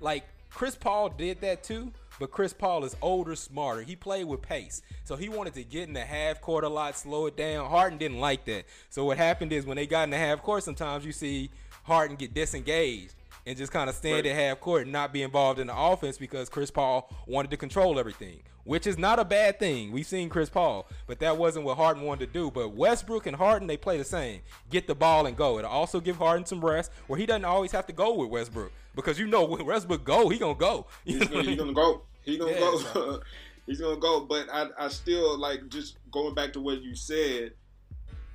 like 0.00 0.24
Chris 0.50 0.74
Paul 0.74 1.10
did 1.10 1.40
that 1.42 1.62
too, 1.62 1.92
but 2.18 2.30
Chris 2.30 2.52
Paul 2.52 2.84
is 2.84 2.96
older, 3.02 3.36
smarter. 3.36 3.82
He 3.82 3.96
played 3.96 4.24
with 4.24 4.42
pace. 4.42 4.82
So 5.04 5.16
he 5.16 5.28
wanted 5.28 5.54
to 5.54 5.64
get 5.64 5.88
in 5.88 5.94
the 5.94 6.00
half 6.00 6.40
court 6.40 6.64
a 6.64 6.68
lot, 6.68 6.96
slow 6.96 7.26
it 7.26 7.36
down. 7.36 7.68
Harden 7.68 7.98
didn't 7.98 8.20
like 8.20 8.44
that. 8.46 8.64
So 8.90 9.04
what 9.04 9.18
happened 9.18 9.52
is 9.52 9.66
when 9.66 9.76
they 9.76 9.86
got 9.86 10.04
in 10.04 10.10
the 10.10 10.18
half 10.18 10.42
court, 10.42 10.62
sometimes 10.62 11.04
you 11.04 11.12
see 11.12 11.50
Harden 11.84 12.16
get 12.16 12.34
disengaged 12.34 13.14
and 13.46 13.56
just 13.56 13.72
kind 13.72 13.88
of 13.88 13.94
stand 13.94 14.24
right. 14.24 14.26
at 14.26 14.36
half 14.36 14.60
court 14.60 14.82
and 14.82 14.92
not 14.92 15.12
be 15.12 15.22
involved 15.22 15.60
in 15.60 15.68
the 15.68 15.76
offense 15.76 16.18
because 16.18 16.48
Chris 16.48 16.70
Paul 16.70 17.08
wanted 17.26 17.50
to 17.52 17.56
control 17.56 17.98
everything, 17.98 18.40
which 18.64 18.86
is 18.86 18.98
not 18.98 19.20
a 19.20 19.24
bad 19.24 19.60
thing. 19.60 19.92
We've 19.92 20.06
seen 20.06 20.28
Chris 20.28 20.50
Paul, 20.50 20.88
but 21.06 21.20
that 21.20 21.38
wasn't 21.38 21.64
what 21.64 21.76
Harden 21.76 22.02
wanted 22.02 22.26
to 22.26 22.32
do. 22.32 22.50
But 22.50 22.74
Westbrook 22.74 23.26
and 23.26 23.36
Harden, 23.36 23.68
they 23.68 23.76
play 23.76 23.98
the 23.98 24.04
same. 24.04 24.40
Get 24.68 24.88
the 24.88 24.94
ball 24.94 25.26
and 25.26 25.36
go. 25.36 25.58
It'll 25.58 25.70
also 25.70 26.00
give 26.00 26.16
Harden 26.16 26.44
some 26.44 26.64
rest 26.64 26.90
where 27.06 27.18
he 27.18 27.24
doesn't 27.24 27.44
always 27.44 27.70
have 27.72 27.86
to 27.86 27.92
go 27.92 28.14
with 28.14 28.28
Westbrook 28.28 28.72
because 28.96 29.18
you 29.18 29.26
know 29.26 29.44
when 29.44 29.64
Westbrook 29.64 30.04
go, 30.04 30.28
he 30.28 30.38
gonna 30.38 30.54
go. 30.54 30.86
He's 31.04 31.26
gonna, 31.28 31.72
go. 31.72 32.02
He 32.22 32.36
gonna 32.36 32.52
yeah, 32.52 32.58
go. 32.58 32.78
So. 32.78 33.20
he's 33.66 33.80
gonna 33.80 33.96
go. 33.96 34.20
But 34.20 34.48
I, 34.52 34.68
I 34.78 34.88
still 34.88 35.38
like 35.38 35.68
just 35.68 35.98
going 36.10 36.34
back 36.34 36.52
to 36.54 36.60
what 36.60 36.82
you 36.82 36.96
said. 36.96 37.52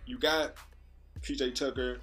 You 0.06 0.18
got 0.18 0.54
PJ 1.22 1.56
Tucker. 1.56 2.00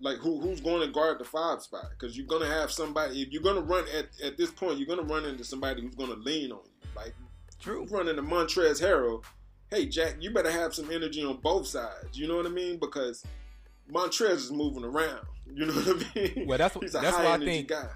Like 0.00 0.18
who 0.18 0.40
who's 0.40 0.60
going 0.60 0.86
to 0.86 0.92
guard 0.92 1.18
the 1.18 1.24
five 1.24 1.62
spot? 1.62 1.86
Because 1.90 2.16
you're 2.16 2.26
gonna 2.26 2.46
have 2.46 2.70
somebody. 2.70 3.20
If 3.22 3.32
you're 3.32 3.42
gonna 3.42 3.60
run 3.60 3.84
at 3.96 4.06
at 4.22 4.36
this 4.36 4.50
point, 4.50 4.78
you're 4.78 4.86
gonna 4.86 5.08
run 5.08 5.24
into 5.24 5.44
somebody 5.44 5.82
who's 5.82 5.94
gonna 5.94 6.14
lean 6.14 6.52
on 6.52 6.60
you. 6.64 6.88
Like 6.94 7.14
true, 7.60 7.86
running 7.90 8.16
to 8.16 8.22
Montrezl 8.22 8.80
Harrell. 8.80 9.24
Hey 9.70 9.86
Jack, 9.86 10.16
you 10.20 10.30
better 10.30 10.50
have 10.50 10.72
some 10.74 10.90
energy 10.90 11.24
on 11.24 11.38
both 11.38 11.66
sides. 11.66 12.18
You 12.18 12.28
know 12.28 12.36
what 12.36 12.46
I 12.46 12.50
mean? 12.50 12.78
Because 12.78 13.24
Montrez 13.92 14.36
is 14.36 14.52
moving 14.52 14.84
around. 14.84 15.26
You 15.52 15.66
know 15.66 15.72
what 15.72 15.88
I 15.88 16.20
mean? 16.20 16.46
Well, 16.46 16.58
that's 16.58 16.74
that's 16.92 17.16
why 17.16 17.32
I 17.32 17.38
think 17.38 17.68
guy. 17.68 17.88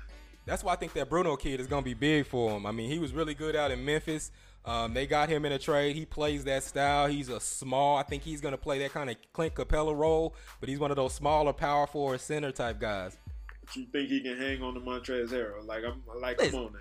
that's 0.47 0.65
why 0.65 0.73
I 0.73 0.77
think 0.77 0.95
that 0.95 1.09
Bruno 1.09 1.37
kid 1.37 1.61
is 1.61 1.67
gonna 1.67 1.83
be 1.83 1.95
big 1.95 2.27
for 2.27 2.51
him. 2.51 2.67
I 2.67 2.73
mean, 2.73 2.91
he 2.91 2.99
was 2.99 3.13
really 3.13 3.35
good 3.35 3.55
out 3.55 3.71
in 3.71 3.85
Memphis. 3.85 4.31
Um, 4.65 4.95
they 4.95 5.07
got 5.07 5.29
him 5.29 5.45
in 5.45 5.53
a 5.53 5.59
trade. 5.59 5.97
He 5.97 6.05
plays 6.05 6.45
that 6.45 6.63
style. 6.63 7.09
He's 7.09 7.29
a 7.29 7.41
small. 7.41 7.97
I 7.97 8.05
think 8.05 8.23
he's 8.23 8.41
gonna 8.41 8.57
play 8.57 8.79
that 8.81 8.93
kind 8.93 9.11
of 9.11 9.17
Clint 9.33 9.55
Capela 9.55 9.97
role, 9.97 10.35
but 10.61 10.69
he's 10.69 10.79
one 10.79 10.91
of 10.91 10.97
those 10.97 11.13
smaller 11.15 11.53
power 11.53 11.87
forward 11.87 12.21
center 12.21 12.53
type 12.53 12.79
guys. 12.79 13.19
But 13.65 13.77
you 13.77 13.87
think 13.87 14.09
he 14.09 14.21
can 14.21 14.37
hang 14.37 14.63
on 14.63 14.75
to 14.75 14.81
Montrezl 14.81 15.29
Harrell? 15.29 15.67
Like 15.67 15.83
I'm 15.85 16.03
like, 16.21 16.39
Listen, 16.39 16.53
come 16.53 16.67
on 16.67 16.73
now. 16.75 16.79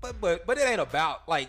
But 0.00 0.20
but 0.20 0.46
but 0.46 0.56
it 0.58 0.66
ain't 0.66 0.80
about 0.80 1.28
like 1.28 1.48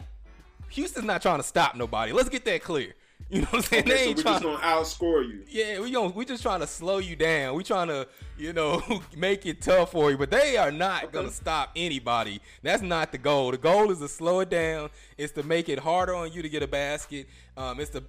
Houston's 0.70 1.06
not 1.06 1.22
trying 1.22 1.38
to 1.38 1.44
stop 1.44 1.76
nobody. 1.76 2.12
Let's 2.12 2.30
get 2.30 2.44
that 2.46 2.62
clear. 2.62 2.94
You 3.28 3.42
know 3.42 3.48
what 3.48 3.56
I'm 3.56 3.62
saying? 3.64 3.84
Okay, 3.84 3.92
they 3.92 3.98
so 3.98 4.10
ain't 4.10 4.18
we're 4.18 4.24
trying 4.24 4.42
just 4.42 4.44
gonna 4.44 4.58
outscore 4.60 5.28
you. 5.28 5.44
Yeah, 5.50 5.80
we 5.80 5.92
going 5.92 6.14
we 6.14 6.26
just 6.26 6.44
trying 6.44 6.60
to 6.60 6.68
slow 6.68 7.00
you 7.00 7.16
down. 7.16 7.56
We 7.56 7.64
trying 7.64 7.88
to, 7.88 8.08
you 8.38 8.54
know, 8.54 8.82
make 9.18 9.48
it 9.48 9.62
tough 9.62 9.92
for 9.92 10.12
you. 10.12 10.18
But 10.18 10.30
they 10.30 10.58
are 10.58 10.72
not 10.72 11.12
gonna 11.12 11.32
stop 11.32 11.72
anybody. 11.76 12.40
That's 12.62 12.84
not 12.84 13.12
the 13.12 13.18
goal. 13.18 13.50
The 13.50 13.58
goal 13.58 13.90
is 13.90 14.00
to 14.00 14.08
slow 14.08 14.42
it 14.42 14.50
down. 14.50 14.90
It's 15.18 15.34
to 15.34 15.44
make 15.44 15.70
it 15.70 15.80
harder 15.80 16.14
on 16.14 16.34
you 16.34 16.44
to 16.44 16.50
get 16.50 16.62
a 16.62 16.68
basket. 16.68 17.28
Um, 17.58 17.80
it's 17.80 17.90
to 17.92 18.04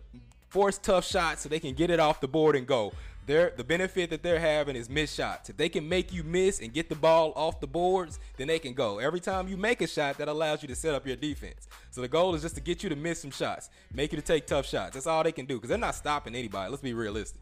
force 0.49 0.77
tough 0.79 1.07
shots 1.07 1.43
so 1.43 1.49
they 1.49 1.61
can 1.61 1.75
get 1.75 1.91
it 1.91 1.99
off 1.99 2.21
the 2.21 2.29
board 2.29 2.55
and 2.55 2.67
go. 2.67 2.93
They're, 3.27 3.53
the 3.57 3.65
benefit 3.65 4.11
that 4.11 4.23
they're 4.23 4.39
having 4.39 4.77
is 4.77 4.89
miss 4.89 5.13
shots. 5.13 5.51
If 5.51 5.57
they 5.57 5.69
can 5.69 5.89
make 5.89 6.13
you 6.13 6.23
miss 6.23 6.61
and 6.61 6.73
get 6.73 6.89
the 6.89 6.95
ball 6.95 7.33
off 7.35 7.59
the 7.59 7.67
boards, 7.67 8.21
then 8.37 8.47
they 8.47 8.61
can 8.61 8.73
go. 8.73 9.01
Every 9.01 9.19
time 9.19 9.49
you 9.49 9.57
make 9.57 9.83
a 9.83 9.87
shot, 9.89 10.17
that 10.19 10.29
allows 10.29 10.63
you 10.63 10.69
to 10.69 10.77
set 10.77 10.95
up 10.95 11.05
your 11.05 11.17
defense. 11.17 11.67
So 11.91 12.01
the 12.01 12.09
goal 12.09 12.37
is 12.37 12.43
just 12.43 12.55
to 12.55 12.61
get 12.61 12.85
you 12.85 12.89
to 12.89 12.97
miss 12.97 13.21
some 13.21 13.33
shots, 13.33 13.69
make 13.93 14.13
you 14.13 14.17
to 14.17 14.25
take 14.25 14.47
tough 14.47 14.65
shots. 14.65 14.95
That's 14.95 15.09
all 15.09 15.25
they 15.25 15.33
can 15.33 15.45
do 15.45 15.57
because 15.57 15.71
they're 15.71 15.79
not 15.79 15.97
stopping 15.97 16.37
anybody. 16.37 16.71
Let's 16.71 16.83
be 16.83 16.95
realistic. 16.95 17.41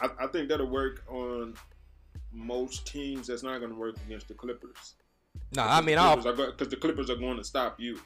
I, 0.00 0.10
I 0.20 0.26
think 0.28 0.48
that'll 0.48 0.70
work 0.70 1.02
on 1.08 1.54
most 2.32 2.86
teams. 2.86 3.26
That's 3.26 3.42
not 3.42 3.58
going 3.58 3.72
to 3.72 3.78
work 3.78 3.96
against 4.06 4.28
the 4.28 4.34
Clippers. 4.34 4.94
Nah, 5.52 5.76
I 5.76 5.80
mean, 5.80 5.98
I'll, 5.98 6.16
because 6.16 6.68
the 6.68 6.76
Clippers 6.76 7.10
are 7.10 7.16
going 7.16 7.36
to 7.36 7.44
stop 7.44 7.80
you. 7.80 7.98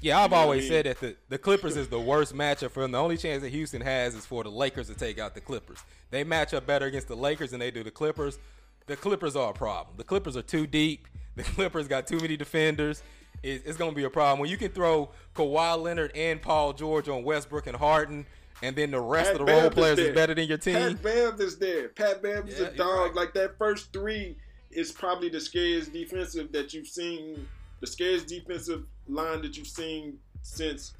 Yeah, 0.00 0.18
I've 0.20 0.30
You 0.30 0.36
know 0.36 0.36
always 0.42 0.58
I 0.58 0.62
mean? 0.62 0.70
said 0.70 0.86
that 0.86 1.00
the, 1.00 1.16
the 1.28 1.38
Clippers 1.38 1.76
is 1.76 1.88
the 1.88 2.00
worst 2.00 2.34
matchup 2.34 2.70
for 2.70 2.80
them. 2.80 2.92
The 2.92 2.98
only 2.98 3.16
chance 3.18 3.42
that 3.42 3.50
Houston 3.50 3.82
has 3.82 4.14
is 4.14 4.24
for 4.24 4.42
the 4.42 4.50
Lakers 4.50 4.86
to 4.88 4.94
take 4.94 5.18
out 5.18 5.34
the 5.34 5.40
Clippers. 5.40 5.78
They 6.10 6.24
match 6.24 6.54
up 6.54 6.66
better 6.66 6.86
against 6.86 7.08
the 7.08 7.16
Lakers 7.16 7.50
than 7.50 7.60
they 7.60 7.70
do 7.70 7.82
the 7.84 7.90
Clippers. 7.90 8.38
The 8.86 8.96
Clippers 8.96 9.36
are 9.36 9.50
a 9.50 9.54
problem. 9.54 9.96
The 9.98 10.04
Clippers 10.04 10.36
are 10.36 10.42
too 10.42 10.66
deep. 10.66 11.06
The 11.36 11.44
Clippers 11.44 11.86
got 11.86 12.06
too 12.08 12.18
many 12.18 12.36
defenders. 12.36 13.02
It, 13.42 13.62
it's 13.64 13.78
going 13.78 13.92
to 13.92 13.96
be 13.96 14.02
a 14.04 14.10
problem. 14.10 14.40
When 14.40 14.50
you 14.50 14.56
can 14.58 14.72
throw 14.72 15.10
Kawhi 15.36 15.80
Leonard 15.80 16.10
and 16.16 16.42
Paul 16.42 16.72
George 16.72 17.08
on 17.08 17.22
Westbrook 17.22 17.66
and 17.68 17.76
Harden, 17.76 18.26
and 18.62 18.74
then 18.74 18.90
the 18.90 19.00
rest 19.00 19.30
Pat 19.32 19.40
of 19.40 19.46
the 19.46 19.52
role 19.52 19.62
Bev 19.62 19.72
is 19.72 19.74
players 19.74 19.98
is 20.00 20.04
there. 20.06 20.14
better 20.14 20.34
than 20.34 20.48
your 20.48 20.58
team. 20.58 20.74
Pat 20.74 21.02
Bev 21.02 21.40
is 21.40 21.56
there. 21.58 21.88
Pat 21.90 22.20
Bev 22.22 22.48
is 22.48 22.58
Yeah, 22.58 22.66
a 22.66 22.76
dog. 22.76 22.98
right. 22.98 23.14
Like 23.14 23.32
that 23.34 23.56
first 23.58 23.92
three 23.92 24.36
is 24.72 24.90
probably 24.92 25.28
the 25.28 25.40
scariest 25.40 25.92
defensive 25.92 26.50
that 26.52 26.74
you've 26.74 26.88
seen. 26.88 27.46
The 27.80 27.86
scariest 27.86 28.26
defensive 28.26 28.84
line 29.14 29.42
that 29.42 29.56
you've 29.56 29.66
seen 29.66 30.18
since 30.42 30.94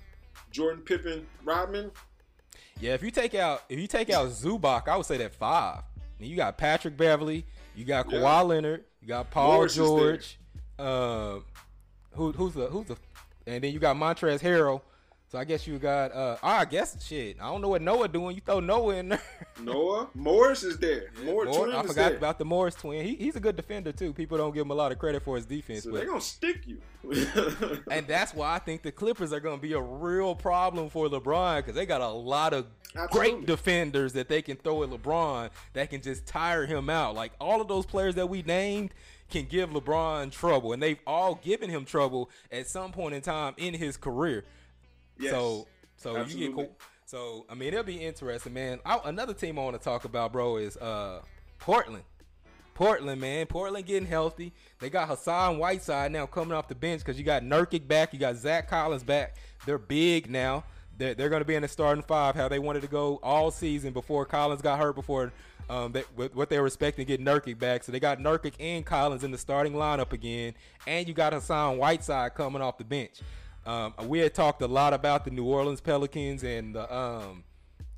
Jordan 0.51 0.83
Pippen, 0.83 1.27
Rodman. 1.44 1.90
Yeah, 2.81 2.94
if 2.94 3.03
you 3.03 3.11
take 3.11 3.35
out 3.35 3.62
if 3.68 3.79
you 3.79 3.87
take 3.87 4.11
out 4.11 4.29
Zubac, 4.31 4.88
I 4.88 4.96
would 4.96 5.07
say 5.07 5.18
that 5.18 5.35
five. 5.35 5.83
And 6.18 6.29
you 6.29 6.37
got 6.37 6.59
Patrick 6.59 6.96
Beverley, 6.96 7.44
you 7.75 7.85
got 7.85 8.07
Kawhi 8.07 8.20
Yeah. 8.20 8.40
Leonard, 8.42 8.85
you 9.01 9.09
got 9.09 9.31
Paul 9.31 9.53
Morris. 9.53 9.75
George, 9.75 10.38
um, 10.79 11.44
who 12.12 12.33
who's 12.33 12.55
the 12.55 12.66
who's 12.66 12.87
the, 12.87 12.96
and 13.46 13.62
then 13.64 13.73
you 13.73 13.79
got 13.79 13.96
Montrezl 13.96 14.40
Harrell. 14.40 14.83
So 15.31 15.38
I 15.38 15.45
guess 15.45 15.64
you 15.64 15.79
got 15.79 16.12
uh, 16.12 16.37
I 16.43 16.64
guess 16.64 17.07
shit. 17.07 17.37
I 17.40 17.49
don't 17.49 17.62
know 17.62 17.69
what 17.69 17.83
Noah 17.83 18.09
doing. 18.09 18.35
You 18.35 18.43
throw 18.45 18.59
Noah 18.59 18.97
in 18.97 19.11
there. 19.11 19.23
Noah 19.62 20.09
Morris 20.12 20.64
is 20.64 20.77
there. 20.79 21.11
Morris, 21.25 21.57
twin 21.57 21.73
I 21.73 21.85
forgot 21.85 22.12
about 22.12 22.38
the 22.40 22.45
Morris 22.45 22.75
twin. 22.75 23.07
He, 23.07 23.14
he's 23.14 23.37
a 23.37 23.40
good 23.40 23.55
defender 23.55 23.93
too. 23.93 24.12
People 24.12 24.38
don't 24.38 24.53
give 24.53 24.62
him 24.62 24.73
a 24.73 24.75
lot 24.75 24.90
of 24.90 24.99
credit 24.99 25.23
for 25.23 25.37
his 25.37 25.47
defense, 25.47 25.85
So 25.85 25.93
but 25.93 25.99
they're 25.99 26.09
gonna 26.09 26.21
stick 26.21 26.66
you. 26.66 26.79
and 27.93 28.09
that's 28.09 28.35
why 28.35 28.55
I 28.55 28.59
think 28.59 28.83
the 28.83 28.90
Clippers 28.90 29.33
are 29.33 29.38
going 29.40 29.57
to 29.57 29.62
be 29.62 29.73
a 29.73 29.81
real 29.81 30.35
problem 30.35 30.90
for 30.90 31.09
LeBron 31.09 31.59
because 31.59 31.75
they 31.75 31.87
got 31.87 32.01
a 32.01 32.09
lot 32.09 32.53
of 32.53 32.66
Absolutely. 32.95 33.31
great 33.31 33.47
defenders 33.47 34.12
that 34.14 34.29
they 34.29 34.43
can 34.43 34.57
throw 34.57 34.83
at 34.83 34.90
LeBron 34.90 35.51
that 35.73 35.90
can 35.90 36.03
just 36.03 36.27
tire 36.27 36.66
him 36.66 36.90
out. 36.90 37.14
Like 37.14 37.33
all 37.40 37.61
of 37.61 37.69
those 37.69 37.87
players 37.87 38.16
that 38.16 38.29
we 38.29 38.43
named 38.43 38.93
can 39.31 39.47
give 39.47 39.71
LeBron 39.71 40.33
trouble, 40.33 40.73
and 40.73 40.83
they've 40.83 40.99
all 41.07 41.37
given 41.37 41.71
him 41.71 41.85
trouble 41.85 42.29
at 42.51 42.66
some 42.66 42.90
point 42.90 43.14
in 43.14 43.23
time 43.23 43.55
in 43.57 43.75
his 43.75 43.97
career. 43.97 44.45
Yes. 45.20 45.33
So, 45.33 45.66
so 45.96 46.24
you 46.24 46.48
get 46.48 46.54
cool. 46.54 46.76
So 47.04 47.44
I 47.48 47.54
mean, 47.54 47.68
it'll 47.68 47.83
be 47.83 47.96
interesting, 47.96 48.54
man. 48.54 48.80
I, 48.87 49.00
another 49.04 49.35
team 49.35 49.59
I 49.59 49.62
want 49.62 49.76
to 49.76 49.83
talk 49.83 50.04
about, 50.04 50.33
bro, 50.33 50.56
is 50.56 50.76
uh 50.76 51.22
Portland. 51.59 52.04
Portland, 52.74 53.20
man. 53.20 53.46
Portland 53.46 53.85
getting 53.85 54.09
healthy. 54.09 54.54
They 54.78 54.88
got 54.88 55.09
Hassan 55.09 55.59
Whiteside 55.59 56.12
now 56.12 56.24
coming 56.24 56.56
off 56.56 56.66
the 56.66 56.74
bench 56.74 57.02
because 57.02 57.18
you 57.18 57.24
got 57.24 57.42
Nurkic 57.42 57.87
back. 57.87 58.14
You 58.14 58.18
got 58.18 58.37
Zach 58.37 58.68
Collins 58.70 59.02
back. 59.02 59.37
They're 59.66 59.76
big 59.76 60.30
now. 60.30 60.64
They're, 60.96 61.14
they're 61.14 61.28
going 61.28 61.42
to 61.42 61.46
be 61.46 61.56
in 61.56 61.62
the 61.62 61.68
starting 61.68 62.02
five 62.02 62.35
how 62.37 62.48
they 62.48 62.59
wanted 62.59 62.83
to 62.83 62.88
go 62.88 63.20
all 63.22 63.50
season 63.50 63.92
before 63.92 64.24
Collins 64.24 64.62
got 64.62 64.78
hurt, 64.78 64.94
before 64.94 65.33
um, 65.68 65.92
they, 65.92 66.04
what 66.14 66.35
what 66.35 66.48
they 66.48 66.59
were 66.59 66.66
expecting 66.66 67.04
to 67.04 67.16
get 67.16 67.24
Nurkic 67.24 67.59
back. 67.59 67.85
So 67.85 67.92
they 67.92 68.00
got 68.00 68.18
Nurkic 68.18 68.54
and 68.59 68.85
Collins 68.87 69.24
in 69.24 69.30
the 69.30 69.38
starting 69.38 69.74
lineup 69.74 70.12
again. 70.12 70.54
And 70.87 71.06
you 71.06 71.12
got 71.12 71.33
Hassan 71.33 71.76
Whiteside 71.76 72.35
coming 72.35 72.62
off 72.62 72.78
the 72.78 72.85
bench. 72.85 73.20
Um, 73.66 73.94
we 74.07 74.20
had 74.20 74.35
talked 74.35 74.62
a 74.62 74.66
lot 74.66 74.94
about 74.94 75.25
the 75.25 75.31
New 75.31 75.44
Orleans 75.44 75.81
Pelicans 75.81 76.42
and 76.42 76.75
the 76.75 76.94
um, 76.94 77.44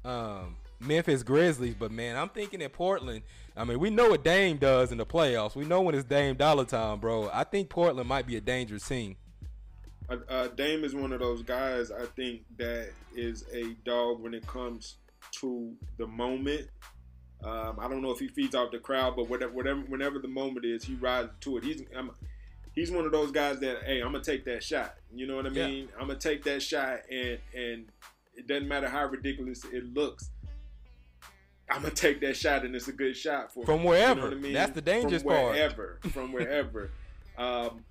um, 0.05 0.57
Memphis 0.81 1.23
Grizzlies, 1.23 1.75
but 1.75 1.91
man, 1.91 2.17
I'm 2.17 2.29
thinking 2.29 2.63
at 2.63 2.73
Portland. 2.73 3.23
I 3.57 3.65
mean, 3.65 3.79
we 3.79 3.91
know 3.91 4.11
what 4.11 4.25
Dame 4.25 4.57
does 4.57 4.93
in 4.93 4.99
the 4.99 5.07
playoffs. 5.07 5.55
We 5.55 5.65
know 5.65 5.83
when 5.83 5.95
it's 5.95 6.05
Dame 6.05 6.37
dollar 6.37 6.65
time, 6.65 6.99
bro. 6.99 7.31
I 7.33 7.45
think 7.45 7.69
Portland 7.69 8.09
might 8.09 8.27
be 8.27 8.37
a 8.37 8.41
dangerous 8.41 8.87
team. 8.87 9.17
Uh, 10.29 10.49
Dame 10.49 10.85
is 10.85 10.95
one 10.95 11.13
of 11.13 11.21
those 11.21 11.43
guys 11.43 11.91
I 11.91 12.07
think 12.17 12.43
that 12.59 12.91
is 13.15 13.45
a 13.53 13.75
dog 13.85 14.21
when 14.21 14.35
it 14.35 14.47
comes 14.47 14.97
to 15.41 15.73
the 15.97 16.07
moment. 16.07 16.69
Um, 17.45 17.79
I 17.79 17.89
don't 17.89 18.03
know 18.03 18.11
if 18.11 18.19
he 18.19 18.29
feeds 18.29 18.55
off 18.55 18.71
the 18.73 18.79
crowd, 18.79 19.17
but 19.17 19.29
whatever, 19.29 19.53
whatever, 19.53 19.81
whenever 19.81 20.19
the 20.19 20.29
moment 20.29 20.65
is, 20.65 20.85
he 20.85 20.95
rides 20.95 21.31
to 21.41 21.57
it. 21.57 21.65
He's 21.65 21.83
I'm, 21.97 22.11
he's 22.75 22.91
one 22.91 23.05
of 23.05 23.13
those 23.13 23.31
guys 23.31 23.59
that 23.61 23.83
hey, 23.85 24.01
I'm 24.01 24.13
gonna 24.13 24.25
take 24.25 24.45
that 24.47 24.63
shot. 24.63 24.97
You 25.15 25.27
know 25.27 25.37
what 25.37 25.47
I 25.47 25.51
Yeah. 25.51 25.67
mean? 25.67 25.89
I'm 25.99 26.07
gonna 26.09 26.19
take 26.19 26.43
that 26.45 26.63
shot, 26.63 27.01
and 27.11 27.39
and 27.55 27.87
it 28.35 28.47
doesn't 28.47 28.69
matter 28.69 28.89
how 28.89 29.07
ridiculous 29.07 29.65
it 29.67 29.93
looks. 29.95 30.31
I'm 31.71 31.83
gonna 31.83 31.95
take 31.95 32.21
that 32.21 32.37
shot, 32.37 32.65
and 32.65 32.75
it's 32.75 32.89
a 32.89 32.93
good 32.93 33.17
shot 33.17 33.53
for 33.55 33.65
From 33.65 33.81
me. 33.83 33.89
wherever. 33.89 34.21
You 34.23 34.31
know 34.31 34.37
I 34.37 34.41
mean? 34.41 34.53
That's 34.53 34.73
the 34.73 34.81
dangerous 34.83 35.23
from 35.23 35.33
part. 35.33 35.53
wherever, 35.53 35.99
From 36.13 36.33
wherever. 36.33 36.91
um, 37.39 37.85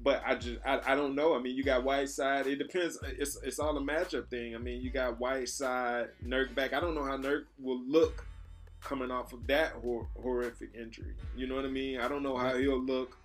but 0.00 0.22
I 0.26 0.34
just 0.34 0.58
I, 0.66 0.80
I 0.84 0.94
don't 0.96 1.14
know. 1.14 1.34
I 1.34 1.38
mean, 1.40 1.56
you 1.56 1.62
got 1.62 1.84
Whiteside. 1.84 2.46
It 2.46 2.56
depends. 2.56 2.98
It's 3.04 3.36
it's 3.42 3.58
all 3.58 3.76
a 3.76 3.80
matchup 3.80 4.28
thing. 4.28 4.54
I 4.54 4.58
mean, 4.58 4.82
you 4.82 4.90
got 4.90 5.18
Whiteside, 5.20 6.08
Nurk 6.26 6.54
back. 6.54 6.72
I 6.72 6.80
don't 6.80 6.94
know 6.94 7.04
how 7.04 7.16
Nurk 7.16 7.44
will 7.58 7.80
look 7.86 8.26
coming 8.82 9.12
off 9.12 9.32
of 9.32 9.46
that 9.46 9.72
hor- 9.74 10.08
horrific 10.20 10.70
injury. 10.74 11.14
You 11.36 11.46
know 11.46 11.54
what 11.54 11.64
I 11.64 11.68
mean? 11.68 12.00
I 12.00 12.08
don't 12.08 12.22
know 12.24 12.36
how 12.36 12.56
he'll 12.56 12.82
look. 12.82 13.16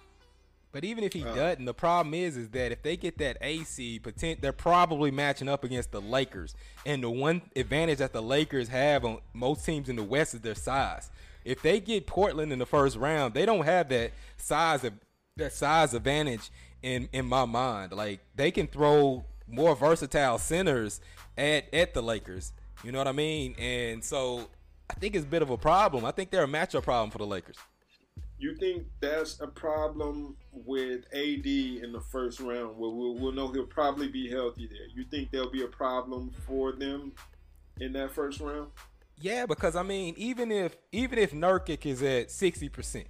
But 0.72 0.84
even 0.84 1.04
if 1.04 1.14
he 1.14 1.24
Uh. 1.24 1.34
doesn't, 1.34 1.66
the 1.66 1.74
problem 1.74 2.14
is, 2.14 2.38
is 2.38 2.50
that 2.50 2.72
if 2.72 2.84
they 2.84 2.98
get 2.98 3.18
that 3.20 3.38
AC, 3.42 4.00
potent, 4.00 4.42
they're 4.42 4.52
probably 4.52 5.12
matching 5.12 5.48
up 5.50 5.64
against 5.64 5.92
the 5.92 6.02
Lakers. 6.02 6.56
And 6.86 7.02
the 7.04 7.10
one 7.10 7.42
advantage 7.56 8.00
that 8.00 8.14
the 8.14 8.22
Lakers 8.22 8.68
have 8.68 9.06
on 9.06 9.20
most 9.34 9.66
teams 9.66 9.90
in 9.90 9.96
the 9.96 10.04
West 10.04 10.34
is 10.34 10.42
their 10.42 10.56
size. 10.56 11.10
If 11.46 11.62
they 11.62 11.80
get 11.80 12.06
Portland 12.08 12.52
in 12.52 12.60
the 12.60 12.66
first 12.66 12.98
round, 12.98 13.34
they 13.34 13.46
don't 13.46 13.64
have 13.64 13.90
that 13.90 14.12
size 14.38 14.84
of 14.84 14.94
that 15.38 15.54
size 15.54 15.94
advantage 15.94 16.50
in 16.84 17.08
in 17.14 17.26
my 17.26 17.46
mind. 17.46 17.94
Like 17.94 18.20
they 18.36 18.52
can 18.52 18.68
throw 18.68 19.24
more 19.48 19.76
versatile 19.76 20.38
centers 20.38 21.00
at 21.38 21.74
at 21.74 21.94
the 21.94 22.02
Lakers. 22.04 22.52
You 22.84 22.92
know 22.92 22.98
what 22.98 23.08
I 23.08 23.14
mean? 23.14 23.56
And 23.58 24.04
so 24.04 24.50
I 24.90 24.94
think 24.96 25.16
it's 25.16 25.24
a 25.26 25.28
bit 25.28 25.42
of 25.42 25.50
a 25.50 25.58
problem. 25.58 26.04
I 26.06 26.12
think 26.12 26.32
they're 26.32 26.44
a 26.44 26.48
matchup 26.48 26.84
problem 26.84 27.10
for 27.12 27.18
the 27.20 27.26
Lakers. 27.26 27.56
You 28.40 28.56
think 28.56 28.86
that's 29.00 29.40
a 29.40 29.48
problem 29.48 30.38
with 30.52 31.06
AD 31.12 31.46
in 31.46 31.92
the 31.92 32.00
first 32.00 32.40
round? 32.40 32.78
Well, 32.78 32.94
we'll, 32.94 33.16
we'll 33.16 33.32
know 33.32 33.48
he'll 33.48 33.66
probably 33.66 34.10
be 34.10 34.30
healthy 34.30 34.68
there. 34.68 34.88
You 34.94 35.06
think 35.06 35.32
there'll 35.32 35.50
be 35.50 35.64
a 35.64 35.68
problem 35.68 36.32
for 36.46 36.72
them 36.72 37.14
in 37.80 37.94
that 37.94 38.12
first 38.12 38.40
round? 38.40 38.70
Yeah, 39.20 39.48
because 39.48 39.76
I 39.76 39.82
mean, 39.82 40.14
even 40.18 40.52
if 40.52 40.78
even 40.92 41.18
if 41.18 41.32
Nurkic 41.32 41.88
is 41.88 42.04
at 42.04 42.30
sixty 42.30 42.70
percent, 42.70 43.08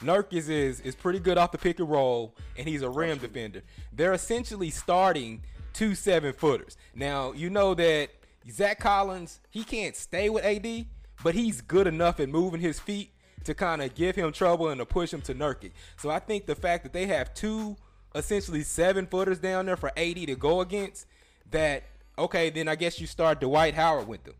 Nurkic 0.00 0.48
is 0.48 0.80
is 0.80 0.94
pretty 0.94 1.18
good 1.18 1.36
off 1.36 1.50
the 1.50 1.58
pick 1.58 1.80
and 1.80 1.90
roll, 1.90 2.36
and 2.56 2.68
he's 2.68 2.82
a 2.82 2.90
rim 2.90 3.18
defender. 3.18 3.62
They're 3.92 4.12
essentially 4.12 4.70
starting 4.70 5.42
two 5.72 5.96
seven 5.96 6.32
footers. 6.32 6.76
Now 6.94 7.32
you 7.32 7.50
know 7.50 7.74
that 7.74 8.10
Zach 8.48 8.78
Collins 8.78 9.40
he 9.50 9.64
can't 9.64 9.96
stay 9.96 10.30
with 10.30 10.44
AD, 10.44 10.86
but 11.24 11.34
he's 11.34 11.60
good 11.60 11.88
enough 11.88 12.20
at 12.20 12.28
moving 12.28 12.60
his 12.60 12.78
feet 12.78 13.12
to 13.48 13.54
kind 13.54 13.80
of 13.82 13.94
give 13.94 14.14
him 14.14 14.30
trouble 14.30 14.68
and 14.68 14.78
to 14.78 14.84
push 14.86 15.12
him 15.12 15.22
to 15.22 15.34
Nurkic. 15.34 15.72
So 15.96 16.10
I 16.10 16.18
think 16.18 16.44
the 16.46 16.54
fact 16.54 16.84
that 16.84 16.92
they 16.92 17.06
have 17.06 17.32
two 17.34 17.76
essentially 18.14 18.62
seven 18.62 19.06
footers 19.06 19.38
down 19.38 19.66
there 19.66 19.76
for 19.76 19.90
AD 19.96 20.26
to 20.26 20.36
go 20.36 20.60
against, 20.60 21.06
that 21.50 21.84
okay, 22.18 22.50
then 22.50 22.68
I 22.68 22.74
guess 22.74 23.00
you 23.00 23.06
start 23.06 23.40
Dwight 23.40 23.74
Howard 23.74 24.06
with 24.06 24.24
them. 24.24 24.34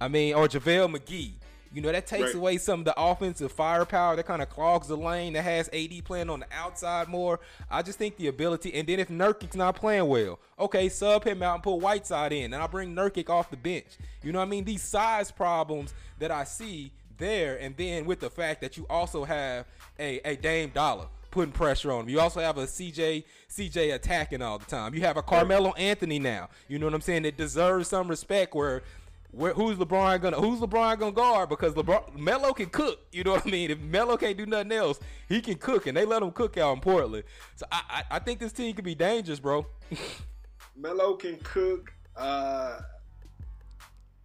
I 0.00 0.08
mean, 0.08 0.34
or 0.34 0.48
JaVale 0.48 0.96
McGee. 0.96 1.32
You 1.72 1.80
know, 1.82 1.92
that 1.92 2.08
takes 2.08 2.28
Right. 2.28 2.34
away 2.34 2.58
some 2.58 2.80
of 2.80 2.84
the 2.86 3.00
offensive 3.00 3.52
firepower 3.52 4.16
that 4.16 4.26
kind 4.26 4.42
of 4.42 4.48
clogs 4.50 4.88
the 4.88 4.96
lane 4.96 5.34
that 5.34 5.42
has 5.42 5.68
AD 5.72 6.02
playing 6.02 6.28
on 6.28 6.40
the 6.40 6.46
outside 6.50 7.06
more. 7.06 7.38
I 7.70 7.82
just 7.82 7.96
think 7.96 8.16
the 8.16 8.26
ability, 8.26 8.74
and 8.74 8.88
then 8.88 8.98
if 8.98 9.08
Nurkic's 9.08 9.54
not 9.54 9.76
playing 9.76 10.08
well, 10.08 10.40
okay, 10.58 10.88
sub 10.88 11.22
him 11.22 11.44
out 11.44 11.54
and 11.54 11.62
put 11.62 11.76
Whiteside 11.76 12.32
in, 12.32 12.52
and 12.52 12.56
I'll 12.56 12.66
bring 12.66 12.92
Nurkic 12.96 13.30
off 13.30 13.50
the 13.50 13.56
bench. 13.56 13.86
You 14.24 14.32
know 14.32 14.40
what 14.40 14.46
I 14.46 14.48
mean? 14.48 14.64
These 14.64 14.82
size 14.82 15.30
problems 15.30 15.94
that 16.18 16.32
I 16.32 16.42
see 16.42 16.90
there, 17.20 17.56
and 17.56 17.76
then 17.76 18.04
with 18.06 18.18
the 18.18 18.30
fact 18.30 18.60
that 18.62 18.76
you 18.76 18.86
also 18.90 19.24
have 19.24 19.66
a, 19.98 20.20
a 20.28 20.36
Dame 20.36 20.70
Dollar 20.70 21.06
putting 21.30 21.52
pressure 21.52 21.92
on 21.92 22.02
him. 22.02 22.08
You 22.08 22.20
also 22.20 22.40
have 22.40 22.58
a 22.58 22.64
CJ 22.64 23.24
CJ 23.48 23.94
attacking 23.94 24.42
all 24.42 24.58
the 24.58 24.66
time. 24.66 24.94
You 24.94 25.02
have 25.02 25.16
a 25.16 25.22
Carmelo 25.22 25.72
Anthony 25.74 26.18
now. 26.18 26.48
You 26.68 26.78
know 26.78 26.86
what 26.86 26.94
I'm 26.94 27.00
saying? 27.00 27.24
It 27.24 27.36
deserves 27.36 27.88
some 27.88 28.08
respect 28.08 28.54
where 28.54 28.82
where, 29.32 29.52
who's 29.52 29.76
LeBron 29.78 30.20
gonna 30.20 30.38
who's 30.38 30.58
LeBron 30.58 30.98
gonna 30.98 31.12
guard? 31.12 31.48
Because 31.48 31.74
LeBron 31.74 32.16
Melo 32.16 32.52
can 32.52 32.66
cook. 32.66 32.98
You 33.12 33.22
know 33.22 33.32
what 33.32 33.46
I 33.46 33.50
mean? 33.50 33.70
If 33.70 33.78
Melo 33.78 34.16
can't 34.16 34.36
do 34.36 34.46
nothing 34.46 34.72
else, 34.72 34.98
he 35.28 35.40
can 35.40 35.54
cook, 35.54 35.86
and 35.86 35.96
they 35.96 36.04
let 36.04 36.22
him 36.22 36.32
cook 36.32 36.58
out 36.58 36.74
in 36.74 36.80
Portland. 36.80 37.24
So 37.56 37.66
I 37.70 37.82
I, 37.90 38.16
I 38.16 38.18
think 38.18 38.40
this 38.40 38.52
team 38.52 38.74
could 38.74 38.84
be 38.84 38.94
dangerous, 38.94 39.38
bro. 39.38 39.66
Melo 40.76 41.14
can 41.14 41.38
cook. 41.44 41.92
Uh, 42.16 42.80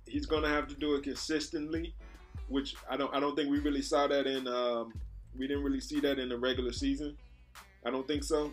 he's 0.06 0.26
gonna 0.26 0.50
have 0.50 0.68
to 0.70 0.76
do 0.76 0.96
it 0.96 1.04
consistently, 1.04 1.94
which 2.48 2.76
I 2.90 2.98
don't 2.98 3.14
I 3.14 3.20
don't 3.20 3.36
think 3.36 3.50
we 3.50 3.60
really 3.60 3.82
saw 3.82 4.08
that 4.08 4.28
in 4.28 4.48
um, 4.48 4.94
we 5.38 5.48
didn't 5.48 5.64
really 5.64 5.80
see 5.80 6.00
that 6.02 6.20
in 6.20 6.30
the 6.30 6.38
regular 6.38 6.72
season. 6.72 7.18
I 7.86 7.92
don't 7.92 8.08
think 8.08 8.24
so. 8.24 8.52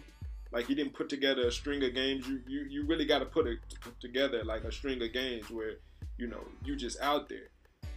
Like 0.53 0.67
he 0.67 0.75
didn't 0.75 0.93
put 0.93 1.09
together 1.09 1.49
a 1.49 1.53
string 1.53 1.83
of 1.85 1.95
games. 1.95 2.29
You 2.29 2.41
you, 2.47 2.67
you 2.69 2.87
really 2.87 3.07
got 3.07 3.21
to 3.21 3.27
put 3.27 3.47
it 3.47 3.59
together 4.01 4.45
like 4.45 4.65
a 4.65 4.73
string 4.73 5.03
of 5.03 5.13
games 5.13 5.51
where 5.51 5.77
you 6.19 6.27
know 6.27 6.45
you 6.65 6.77
just 6.77 7.01
out 7.01 7.29
there. 7.29 7.49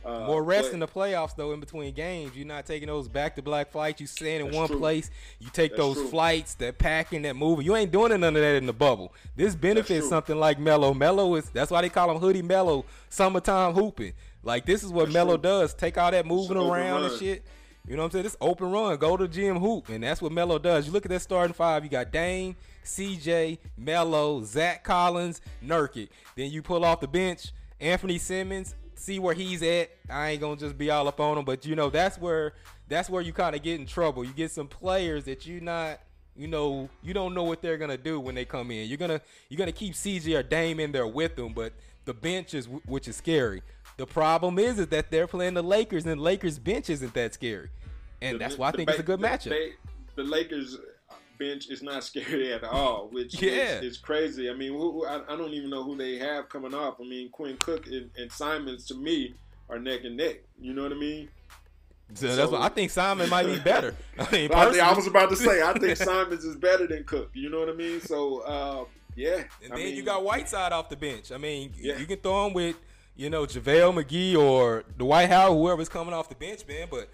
Uh, 0.06 0.28
More 0.28 0.44
rest 0.44 0.68
but, 0.68 0.74
in 0.76 0.80
the 0.80 0.88
playoffs 0.88 1.36
though 1.36 1.52
in 1.52 1.60
between 1.60 1.94
games. 1.94 2.36
You're 2.36 2.46
not 2.46 2.66
taking 2.66 2.88
those 2.88 3.08
back 3.08 3.36
to 3.36 3.42
black 3.42 3.72
flights. 3.72 4.00
You 4.00 4.06
staying 4.08 4.46
in 4.46 4.54
one 4.54 4.68
true. 4.68 4.78
place. 4.78 5.10
You 5.40 5.50
take 5.52 5.72
that's 5.72 5.82
those 5.82 5.96
true. 5.96 6.08
flights, 6.08 6.54
that 6.56 6.78
packing, 6.78 7.24
that 7.24 7.36
moving. 7.36 7.66
You 7.66 7.76
ain't 7.76 7.92
doing 7.92 8.10
none 8.10 8.24
of 8.24 8.42
that 8.42 8.56
in 8.56 8.68
the 8.68 8.74
bubble. 8.74 9.14
This 9.36 9.56
benefits 9.56 10.08
something 10.08 10.38
like 10.38 10.60
Melo. 10.60 10.94
Melo 10.94 11.34
is 11.36 11.50
that's 11.50 11.72
why 11.72 11.82
they 11.82 11.90
call 11.90 12.12
him 12.12 12.18
Hoodie 12.18 12.44
Melo, 12.44 12.86
summertime 13.10 13.74
hooping. 13.74 14.14
Like 14.46 14.66
this 14.66 14.84
is 14.84 14.92
what 14.92 15.12
Melo 15.12 15.36
does. 15.36 15.74
Take 15.74 15.98
all 15.98 16.12
that 16.12 16.26
moving 16.26 16.56
around 16.56 17.04
and 17.04 17.20
shit. 17.20 17.44
You 17.88 17.96
know 17.96 18.04
what 18.04 18.06
I'm 18.06 18.12
saying? 18.12 18.24
This 18.24 18.38
open 18.40 18.72
run, 18.72 18.98
go 18.98 19.18
to 19.18 19.28
gym 19.28 19.60
hoop, 19.60 19.90
and 19.90 20.04
that's 20.04 20.22
what 20.22 20.32
Melo 20.32 20.58
does. 20.58 20.88
You 20.88 20.94
look 20.94 21.06
at 21.06 21.12
that 21.12 21.22
starting 21.22 21.54
five. 21.54 21.84
You 21.84 21.90
got 21.90 22.12
Dame, 22.12 22.56
CJ, 22.84 23.60
Melo, 23.78 24.44
Zach 24.44 24.84
Collins, 24.84 25.42
Nurkic. 25.64 26.10
Then 26.36 26.50
you 26.52 26.62
pull 26.64 26.84
off 26.84 27.00
the 27.00 27.08
bench 27.08 27.52
Anfernee 27.82 28.20
Simons. 28.20 28.76
See 28.96 29.20
where 29.20 29.34
he's 29.34 29.62
at. 29.62 29.90
I 30.10 30.30
ain't 30.30 30.42
gonna 30.42 30.56
just 30.56 30.78
be 30.78 30.90
all 30.90 31.08
up 31.08 31.20
on 31.20 31.38
him, 31.38 31.46
but 31.46 31.66
you 31.66 31.76
know 31.76 31.90
that's 31.90 32.18
where 32.18 32.54
that's 32.88 33.10
where 33.10 33.22
you 33.22 33.34
kind 33.34 33.56
of 33.56 33.62
get 33.62 33.80
in 33.80 33.86
trouble. 33.86 34.24
You 34.24 34.32
get 34.32 34.52
some 34.52 34.68
players 34.68 35.26
that 35.26 35.46
you 35.46 35.60
not 35.60 36.00
you 36.36 36.48
know 36.48 36.90
you 37.04 37.14
don't 37.14 37.34
know 37.34 37.44
what 37.44 37.62
they're 37.62 37.78
gonna 37.78 37.98
do 37.98 38.20
when 38.20 38.36
they 38.36 38.46
come 38.46 38.72
in. 38.72 38.88
You're 38.88 38.98
gonna 38.98 39.22
you're 39.50 39.58
gonna 39.58 39.72
keep 39.72 39.94
CJ 39.94 40.40
or 40.40 40.44
Dame 40.44 40.80
in 40.80 40.92
there 40.92 41.08
with 41.08 41.36
them, 41.36 41.54
but 41.54 41.74
the 42.06 42.14
bench 42.14 42.54
is 42.54 42.68
which 42.86 43.08
is 43.08 43.16
scary. 43.16 43.62
The 43.98 44.06
problem 44.06 44.60
is 44.60 44.80
is 44.80 44.88
that 44.88 45.10
they're 45.10 45.28
playing 45.28 45.54
the 45.54 45.64
Lakers, 45.64 46.06
and 46.06 46.20
the 46.20 46.24
Lakers 46.24 46.60
bench 46.60 46.90
isn't 46.90 47.14
that 47.14 47.34
scary, 47.34 47.70
and 48.22 48.36
the, 48.36 48.40
that's 48.40 48.58
why 48.58 48.70
I 48.70 48.72
think 48.72 48.90
it's 48.90 49.00
a 49.00 49.04
good 49.04 49.22
the, 49.22 49.28
matchup. 49.28 49.72
the 50.16 50.24
Lakers 50.24 50.78
bench 51.38 51.70
is 51.70 51.82
not 51.82 52.04
scary 52.04 52.54
at 52.54 52.64
all, 52.64 53.08
which 53.12 53.42
yeah. 53.42 53.80
is, 53.80 53.94
is 53.94 53.98
crazy. 53.98 54.50
I 54.50 54.54
mean, 54.54 54.74
who, 54.74 55.06
I, 55.06 55.22
I, 55.32 55.36
don't 55.38 55.54
even 55.54 55.70
know 55.70 55.84
who 55.84 55.96
they 55.96 56.18
have 56.18 56.50
coming 56.50 56.74
off. 56.74 56.96
I 57.00 57.04
mean, 57.04 57.30
Quinn 57.30 57.58
Cook 57.58 57.88
and, 57.88 58.10
and 58.18 58.32
Simons 58.32 58.86
to 58.88 58.96
me 58.96 59.36
are 59.70 59.80
neck 59.80 60.02
and 60.04 60.18
neck. 60.18 60.38
You 60.60 60.74
know 60.74 60.84
what 60.84 60.92
I 60.92 60.96
mean? 60.96 61.30
So, 62.14 62.28
so 62.28 62.36
that's 62.36 62.52
what 62.52 62.62
I 62.62 62.70
think. 62.70 62.92
Simon 62.92 63.30
might 63.30 63.48
be 63.48 63.60
better. 63.60 63.96
I 64.20 64.32
mean, 64.32 64.52
I, 64.54 64.66
I, 64.80 64.94
was 64.94 65.08
about 65.08 65.30
to 65.30 65.36
say 65.36 65.62
I 65.64 65.74
think 65.74 65.98
Simons 65.98 66.44
is 66.44 66.56
better 66.56 66.86
than 66.86 67.04
Cook. 67.04 67.32
You 67.34 67.50
know 67.50 67.60
what 67.60 67.70
I 67.70 67.74
mean? 67.74 68.00
So 68.02 68.40
uh, 68.40 68.86
yeah. 69.16 69.44
And 69.64 69.74
I 69.74 69.78
then 69.78 69.86
mean, 69.86 69.96
you 69.96 70.04
got 70.04 70.24
Whiteside 70.24 70.72
off 70.72 70.90
the 70.90 70.96
bench. 70.96 71.32
I 71.32 71.38
mean, 71.38 71.74
yeah. 71.78 71.98
you 71.98 72.06
can 72.06 72.18
throw 72.18 72.48
him 72.48 72.54
with 72.54 72.76
you 73.16 73.30
know, 73.30 73.46
JaVale 73.46 74.04
McGee 74.04 74.36
or 74.36 74.84
White 74.98 75.30
House, 75.30 75.52
whoever's 75.52 75.90
coming 75.90 76.14
off 76.14 76.30
the 76.30 76.36
bench, 76.36 76.68
man. 76.68 76.88
But 76.90 77.10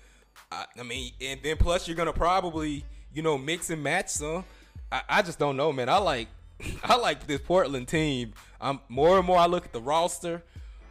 I, 0.52 0.66
I, 0.80 0.84
mean, 0.84 1.12
and 1.22 1.40
then 1.44 1.58
plus 1.58 1.88
you're 1.88 1.98
gonna 1.98 2.14
probably, 2.14 2.84
you 3.14 3.22
know, 3.22 3.38
mix 3.38 3.70
and 3.70 3.84
match 3.84 4.10
some. 4.10 4.44
I, 4.92 5.02
I 5.08 5.22
just 5.22 5.40
don't 5.40 5.58
know, 5.58 5.72
man. 5.72 5.90
I 5.90 5.98
like 5.98 6.28
I 6.84 6.96
like 6.98 7.28
this 7.28 7.42
Portland 7.42 7.88
team. 7.88 8.34
I'm 8.60 8.80
more 8.90 9.18
and 9.18 9.26
more 9.26 9.38
I 9.38 9.46
look 9.46 9.66
at 9.66 9.74
the 9.74 9.82
roster, 9.82 10.44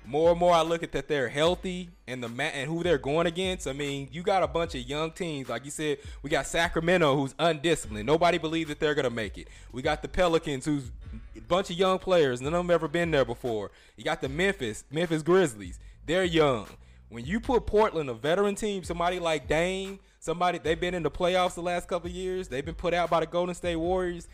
more 0.04 0.30
and 0.30 0.40
more 0.40 0.54
I 0.54 0.62
look 0.62 0.82
at 0.82 0.92
that 0.92 1.08
they're 1.08 1.28
healthy 1.28 1.90
and 2.06 2.22
the 2.22 2.28
mat 2.28 2.52
and 2.54 2.68
who 2.68 2.82
they're 2.82 2.98
going 2.98 3.26
against. 3.26 3.66
I 3.66 3.72
mean, 3.72 4.08
you 4.12 4.22
got 4.22 4.42
a 4.42 4.48
bunch 4.48 4.74
of 4.74 4.82
young 4.82 5.12
teams, 5.12 5.48
like 5.48 5.64
you 5.64 5.70
said. 5.70 5.98
We 6.22 6.30
got 6.30 6.46
Sacramento, 6.46 7.16
who's 7.16 7.34
undisciplined. 7.38 8.06
Nobody 8.06 8.38
believes 8.38 8.68
that 8.68 8.80
they're 8.80 8.94
gonna 8.94 9.10
make 9.10 9.38
it. 9.38 9.48
We 9.72 9.82
got 9.82 10.02
the 10.02 10.08
Pelicans, 10.08 10.64
who's 10.64 10.90
a 11.36 11.40
bunch 11.40 11.70
of 11.70 11.76
young 11.76 11.98
players. 11.98 12.40
None 12.40 12.54
of 12.54 12.66
them 12.66 12.70
ever 12.70 12.88
been 12.88 13.10
there 13.10 13.24
before. 13.24 13.70
You 13.96 14.04
got 14.04 14.20
the 14.20 14.28
Memphis, 14.28 14.84
Memphis 14.90 15.22
Grizzlies. 15.22 15.78
They're 16.06 16.24
young. 16.24 16.66
When 17.08 17.24
you 17.24 17.40
put 17.40 17.66
Portland, 17.66 18.08
a 18.08 18.14
veteran 18.14 18.54
team, 18.54 18.84
somebody 18.84 19.18
like 19.18 19.48
Dame, 19.48 19.98
somebody 20.20 20.58
they've 20.58 20.80
been 20.80 20.94
in 20.94 21.02
the 21.02 21.10
playoffs 21.10 21.54
the 21.54 21.62
last 21.62 21.88
couple 21.88 22.08
years. 22.10 22.48
They've 22.48 22.64
been 22.64 22.74
put 22.74 22.94
out 22.94 23.10
by 23.10 23.20
the 23.20 23.26
Golden 23.26 23.54
State 23.54 23.76
Warriors. 23.76 24.28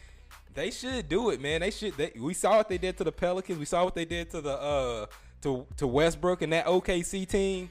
They 0.54 0.70
should 0.70 1.08
do 1.08 1.30
it, 1.30 1.40
man. 1.40 1.60
They 1.60 1.70
should. 1.70 1.96
They, 1.96 2.12
we 2.18 2.34
saw 2.34 2.58
what 2.58 2.68
they 2.68 2.78
did 2.78 2.96
to 2.98 3.04
the 3.04 3.12
Pelicans. 3.12 3.58
We 3.58 3.64
saw 3.64 3.84
what 3.84 3.94
they 3.94 4.04
did 4.04 4.30
to 4.30 4.40
the 4.40 4.52
uh 4.52 5.06
to 5.42 5.66
to 5.76 5.86
Westbrook 5.86 6.42
and 6.42 6.52
that 6.52 6.66
OKC 6.66 7.28
team. 7.28 7.70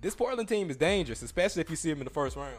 This 0.00 0.14
Portland 0.14 0.48
team 0.48 0.68
is 0.68 0.76
dangerous, 0.76 1.22
especially 1.22 1.62
if 1.62 1.70
you 1.70 1.76
see 1.76 1.90
them 1.90 2.00
in 2.00 2.04
the 2.04 2.10
first 2.10 2.36
round. 2.36 2.56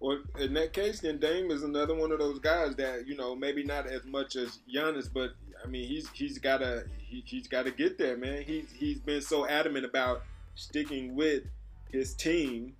Well, 0.00 0.22
in 0.38 0.54
that 0.54 0.72
case, 0.72 1.00
then 1.00 1.18
Dame 1.18 1.50
is 1.50 1.62
another 1.62 1.94
one 1.94 2.10
of 2.10 2.18
those 2.18 2.38
guys 2.38 2.74
that 2.76 3.06
you 3.06 3.16
know 3.16 3.36
maybe 3.36 3.62
not 3.62 3.86
as 3.86 4.04
much 4.06 4.34
as 4.34 4.58
Giannis, 4.74 5.08
but 5.12 5.32
I 5.62 5.68
mean 5.68 5.86
he's 5.86 6.08
he's 6.10 6.38
gotta 6.38 6.84
he, 6.98 7.22
he's 7.26 7.46
gotta 7.46 7.70
get 7.70 7.98
there, 7.98 8.16
man. 8.16 8.42
He's 8.42 8.72
he's 8.72 8.98
been 8.98 9.20
so 9.20 9.46
adamant 9.46 9.84
about 9.84 10.22
sticking 10.54 11.14
with 11.14 11.42
his 11.92 12.14
team 12.14 12.74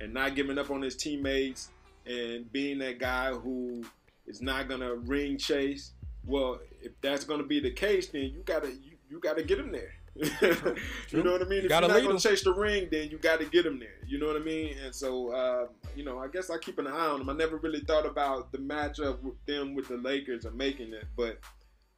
and 0.00 0.12
not 0.12 0.34
giving 0.34 0.58
up 0.58 0.70
on 0.70 0.82
his 0.82 0.96
teammates 0.96 1.70
and 2.06 2.50
being 2.52 2.78
that 2.78 2.98
guy 2.98 3.32
who 3.32 3.84
is 4.26 4.42
not 4.42 4.68
gonna 4.68 4.96
ring 4.96 5.38
chase. 5.38 5.92
Well, 6.26 6.58
if 6.82 6.92
that's 7.00 7.24
gonna 7.24 7.44
be 7.44 7.60
the 7.60 7.70
case, 7.70 8.08
then 8.08 8.22
you 8.22 8.42
gotta 8.44 8.68
you, 8.68 8.96
you 9.08 9.20
gotta 9.20 9.44
get 9.44 9.60
him 9.60 9.70
there. 9.70 9.94
you 11.10 11.22
know 11.22 11.32
what 11.32 11.42
I 11.42 11.44
mean? 11.44 11.60
You 11.62 11.66
if 11.66 11.70
you're 11.70 11.80
not 11.80 12.02
gonna 12.02 12.18
chase 12.18 12.42
the 12.42 12.52
ring, 12.52 12.88
then 12.90 13.08
you 13.08 13.18
got 13.18 13.38
to 13.38 13.46
get 13.46 13.64
him 13.64 13.78
there. 13.78 13.96
You 14.06 14.18
know 14.18 14.26
what 14.26 14.36
I 14.36 14.44
mean? 14.44 14.76
And 14.84 14.94
so, 14.94 15.32
uh, 15.32 15.66
you 15.94 16.04
know, 16.04 16.18
I 16.18 16.26
guess 16.28 16.50
I 16.50 16.58
keep 16.58 16.78
an 16.78 16.88
eye 16.88 17.06
on 17.06 17.20
him. 17.20 17.28
I 17.28 17.34
never 17.34 17.56
really 17.58 17.80
thought 17.80 18.04
about 18.04 18.50
the 18.50 18.58
matchup 18.58 19.22
with 19.22 19.44
them 19.46 19.74
with 19.74 19.88
the 19.88 19.96
Lakers 19.96 20.44
and 20.44 20.56
making 20.56 20.92
it, 20.92 21.04
but 21.16 21.38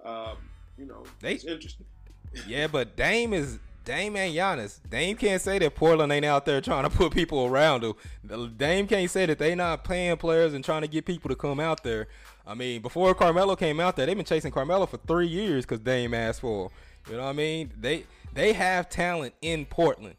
um, 0.04 0.36
you 0.76 0.86
know, 0.86 1.02
they, 1.20 1.34
it's 1.34 1.44
interesting. 1.44 1.86
yeah, 2.46 2.66
but 2.66 2.94
Dame 2.94 3.32
is 3.32 3.58
Dame 3.86 4.16
and 4.16 4.34
Giannis. 4.34 4.80
Dame 4.88 5.16
can't 5.16 5.40
say 5.40 5.58
that 5.58 5.74
Portland 5.74 6.12
ain't 6.12 6.24
out 6.24 6.44
there 6.44 6.60
trying 6.60 6.84
to 6.84 6.90
put 6.90 7.14
people 7.14 7.46
around 7.46 7.82
him. 7.82 7.94
Dame 8.56 8.86
can't 8.86 9.10
say 9.10 9.24
that 9.26 9.38
they 9.38 9.54
not 9.54 9.84
paying 9.84 10.18
players 10.18 10.52
and 10.52 10.62
trying 10.62 10.82
to 10.82 10.88
get 10.88 11.06
people 11.06 11.30
to 11.30 11.36
come 11.36 11.58
out 11.58 11.82
there. 11.82 12.06
I 12.46 12.54
mean, 12.54 12.82
before 12.82 13.14
Carmelo 13.14 13.56
came 13.56 13.80
out 13.80 13.96
there, 13.96 14.04
they've 14.04 14.16
been 14.16 14.26
chasing 14.26 14.50
Carmelo 14.52 14.84
for 14.84 14.98
three 14.98 15.28
years 15.28 15.64
because 15.64 15.80
Dame 15.80 16.12
asked 16.12 16.42
for. 16.42 16.64
Him. 16.64 16.70
You 17.08 17.16
know 17.16 17.24
what 17.24 17.30
I 17.30 17.32
mean? 17.32 17.72
They 17.78 18.04
they 18.32 18.52
have 18.52 18.88
talent 18.88 19.34
in 19.42 19.66
Portland. 19.66 20.16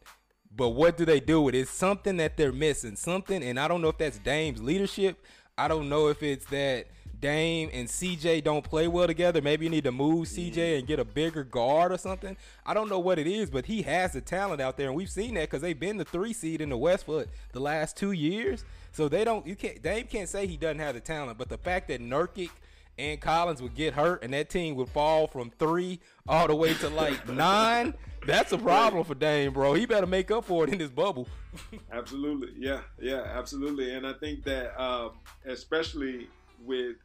But 0.53 0.69
what 0.69 0.97
do 0.97 1.05
they 1.05 1.21
do 1.21 1.41
with 1.41 1.55
it? 1.55 1.59
It's 1.59 1.71
something 1.71 2.17
that 2.17 2.35
they're 2.35 2.51
missing. 2.51 2.95
Something, 2.97 3.41
and 3.41 3.59
I 3.59 3.67
don't 3.67 3.81
know 3.81 3.87
if 3.87 3.97
that's 3.97 4.17
Dame's 4.17 4.61
leadership. 4.61 5.17
I 5.57 5.67
don't 5.67 5.87
know 5.87 6.07
if 6.07 6.21
it's 6.21 6.45
that 6.47 6.87
Dame 7.21 7.69
and 7.71 7.87
CJ 7.87 8.43
don't 8.43 8.63
play 8.63 8.87
well 8.87 9.07
together. 9.07 9.41
Maybe 9.41 9.65
you 9.65 9.69
need 9.69 9.83
to 9.83 9.91
move 9.91 10.27
CJ 10.27 10.79
and 10.79 10.87
get 10.87 10.99
a 10.99 11.05
bigger 11.05 11.43
guard 11.43 11.91
or 11.91 11.97
something. 11.97 12.35
I 12.65 12.73
don't 12.73 12.89
know 12.89 12.99
what 12.99 13.19
it 13.19 13.27
is, 13.27 13.49
but 13.49 13.67
he 13.67 13.83
has 13.83 14.13
the 14.13 14.21
talent 14.21 14.59
out 14.59 14.75
there, 14.75 14.87
and 14.87 14.95
we've 14.95 15.09
seen 15.09 15.35
that 15.35 15.41
because 15.41 15.61
they've 15.61 15.79
been 15.79 15.97
the 15.97 16.05
three 16.05 16.33
seed 16.33 16.61
in 16.61 16.69
the 16.69 16.77
West 16.77 17.05
for 17.05 17.25
the 17.53 17.59
last 17.59 17.95
two 17.95 18.11
years. 18.11 18.65
So 18.91 19.07
they 19.07 19.23
don't. 19.23 19.45
You 19.45 19.55
can't. 19.55 19.81
Dame 19.81 20.07
can't 20.07 20.27
say 20.27 20.47
he 20.47 20.57
doesn't 20.57 20.79
have 20.79 20.95
the 20.95 20.99
talent, 20.99 21.37
but 21.37 21.47
the 21.47 21.57
fact 21.57 21.87
that 21.89 22.01
Nurkic 22.01 22.49
and 22.97 23.19
Collins 23.19 23.61
would 23.61 23.75
get 23.75 23.93
hurt 23.93 24.23
and 24.23 24.33
that 24.33 24.49
team 24.49 24.75
would 24.75 24.89
fall 24.89 25.27
from 25.27 25.51
three 25.57 25.99
all 26.27 26.47
the 26.47 26.55
way 26.55 26.73
to 26.75 26.89
like 26.89 27.27
nine, 27.33 27.93
that's 28.25 28.51
a 28.51 28.57
problem 28.57 29.03
for 29.03 29.15
Dame, 29.15 29.53
bro. 29.53 29.73
He 29.73 29.85
better 29.85 30.07
make 30.07 30.29
up 30.31 30.45
for 30.45 30.63
it 30.63 30.71
in 30.71 30.77
this 30.77 30.89
bubble. 30.89 31.27
absolutely. 31.91 32.53
Yeah. 32.57 32.81
Yeah, 32.99 33.23
absolutely. 33.25 33.93
And 33.95 34.05
I 34.05 34.13
think 34.13 34.43
that 34.45 34.79
um, 34.81 35.11
especially 35.45 36.27
with 36.63 36.97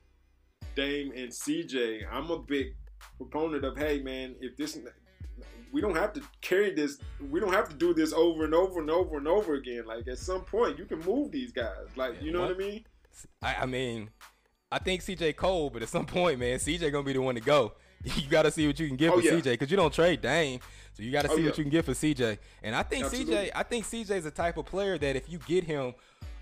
Dame 0.75 1.13
and 1.17 1.31
CJ, 1.31 2.03
I'm 2.11 2.31
a 2.31 2.39
big 2.39 2.75
proponent 3.17 3.65
of 3.65 3.77
hey 3.77 4.01
man, 4.01 4.35
if 4.41 4.57
this 4.57 4.79
we 5.73 5.81
don't 5.81 5.97
have 5.97 6.13
to 6.15 6.23
carry 6.41 6.73
this 6.73 6.99
we 7.31 7.41
don't 7.41 7.53
have 7.53 7.69
to 7.69 7.75
do 7.75 7.93
this 7.93 8.13
over 8.13 8.45
and 8.45 8.55
over 8.55 8.81
and 8.81 8.91
over 8.91 9.17
and 9.17 9.27
over 9.27 9.55
again. 9.55 9.87
Like 9.87 10.07
at 10.09 10.19
some 10.19 10.43
point 10.43 10.79
you 10.79 10.85
can 10.85 11.01
move 11.01 11.33
these 11.33 11.53
guys. 11.53 11.87
Like 11.97 12.21
you 12.23 12.33
know 12.33 12.41
what, 12.41 12.57
what 12.57 12.65
I 12.65 12.69
mean? 12.69 12.85
I, 13.43 13.55
I 13.55 13.67
mean 13.67 14.11
I 14.71 14.79
think 14.79 15.03
CJ 15.03 15.37
Cole, 15.37 15.71
but 15.71 15.83
at 15.83 15.89
some 15.89 16.07
point, 16.07 16.41
man, 16.41 16.59
CJ 16.59 16.91
gonna 16.91 17.05
be 17.05 17.13
the 17.13 17.23
one 17.23 17.35
to 17.35 17.41
go. 17.41 17.73
You 18.05 18.29
got 18.29 18.43
to 18.43 18.53
see 18.53 18.67
what 18.69 18.79
you 18.79 18.87
can 18.87 18.97
get 18.97 19.11
oh, 19.11 19.19
for 19.19 19.25
yeah. 19.25 19.33
CJ 19.33 19.45
because 19.45 19.71
you 19.71 19.77
don't 19.77 19.93
trade 19.93 20.21
Dame, 20.21 20.61
so 20.93 21.03
you 21.03 21.11
got 21.11 21.23
to 21.23 21.31
oh, 21.31 21.35
see 21.35 21.43
yeah. 21.43 21.49
what 21.49 21.59
you 21.59 21.65
can 21.65 21.71
get 21.73 21.85
for 21.85 21.93
CJ. 21.93 22.39
And 22.63 22.77
I 22.77 22.85
think 22.85 23.07
Absolutely. 23.07 23.35
CJ, 23.35 23.51
I 23.53 23.63
think 23.65 23.85
CJ 23.85 24.11
is 24.11 24.25
the 24.25 24.31
type 24.31 24.59
of 24.59 24.67
player 24.67 24.97
that 24.97 25.17
if 25.17 25.29
you 25.29 25.39
get 25.39 25.65
him 25.65 25.95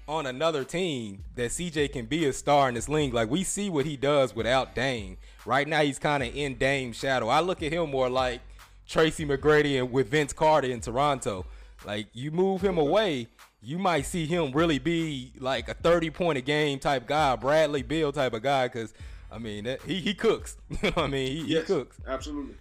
on 0.07 0.27
another 0.27 0.65
team, 0.65 1.25
that 1.37 1.51
CJ 1.51 1.93
can 1.93 2.05
be 2.05 2.27
a 2.27 2.33
star 2.35 2.69
in 2.69 2.75
this 2.75 2.89
league. 2.89 3.15
Like 3.15 3.31
we 3.31 3.45
see 3.45 3.71
what 3.71 3.87
he 3.87 3.97
does 3.97 4.37
without 4.37 4.75
Dame. 4.75 5.17
Right 5.47 5.67
now, 5.67 5.81
he's 5.81 5.99
kind 5.99 6.23
of 6.23 6.37
in 6.37 6.57
Dame's 6.57 6.97
shadow. 6.97 7.29
I 7.29 7.41
look 7.41 7.63
at 7.63 7.73
him 7.73 7.91
more 7.91 8.11
like 8.11 8.43
Tracy 8.87 9.25
McGrady 9.25 9.79
and 9.79 9.91
with 9.91 10.09
Vince 10.09 10.35
Carter 10.35 10.69
in 10.69 10.81
Toronto. 10.81 11.47
Like 11.87 12.09
you 12.13 12.31
move 12.31 12.63
him 12.63 12.79
away, 12.79 13.29
you 13.65 13.79
might 13.79 14.03
see 14.07 14.27
him 14.27 14.53
really 14.53 14.79
be 14.79 15.33
like 15.39 15.69
a 15.69 15.75
30 15.75 16.11
point 16.11 16.39
a 16.39 16.41
game 16.41 16.79
type 16.79 17.07
guy, 17.07 17.37
Bradley 17.37 17.83
Beal 17.83 18.13
type 18.13 18.35
of 18.35 18.43
guy, 18.43 18.69
because 18.69 18.93
I 19.33 19.39
mean 19.39 19.65
that, 19.65 19.83
he 19.83 20.01
he 20.01 20.15
cooks. 20.15 20.57
you 20.71 20.79
know 20.83 20.91
what 20.91 21.05
I 21.05 21.09
mean? 21.09 21.33
He, 21.33 21.53
yes, 21.53 21.67
he 21.67 21.75
cooks. 21.75 21.99
Absolutely. 22.07 22.55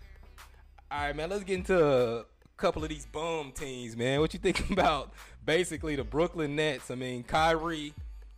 All 0.91 0.99
right, 0.99 1.16
man. 1.16 1.30
Let's 1.30 1.43
get 1.43 1.56
into 1.56 1.86
a 1.86 2.26
couple 2.58 2.84
of 2.84 2.89
these 2.89 3.06
bum 3.06 3.51
teams, 3.51 3.97
man. 3.97 4.20
What 4.20 4.34
you 4.34 4.39
think 4.39 4.70
about 4.72 5.12
basically 5.45 5.95
the 5.95 6.04
Brooklyn 6.04 6.56
Nets? 6.56 6.89
I 6.89 6.95
mean, 6.95 7.24
Kyrie 7.24 7.93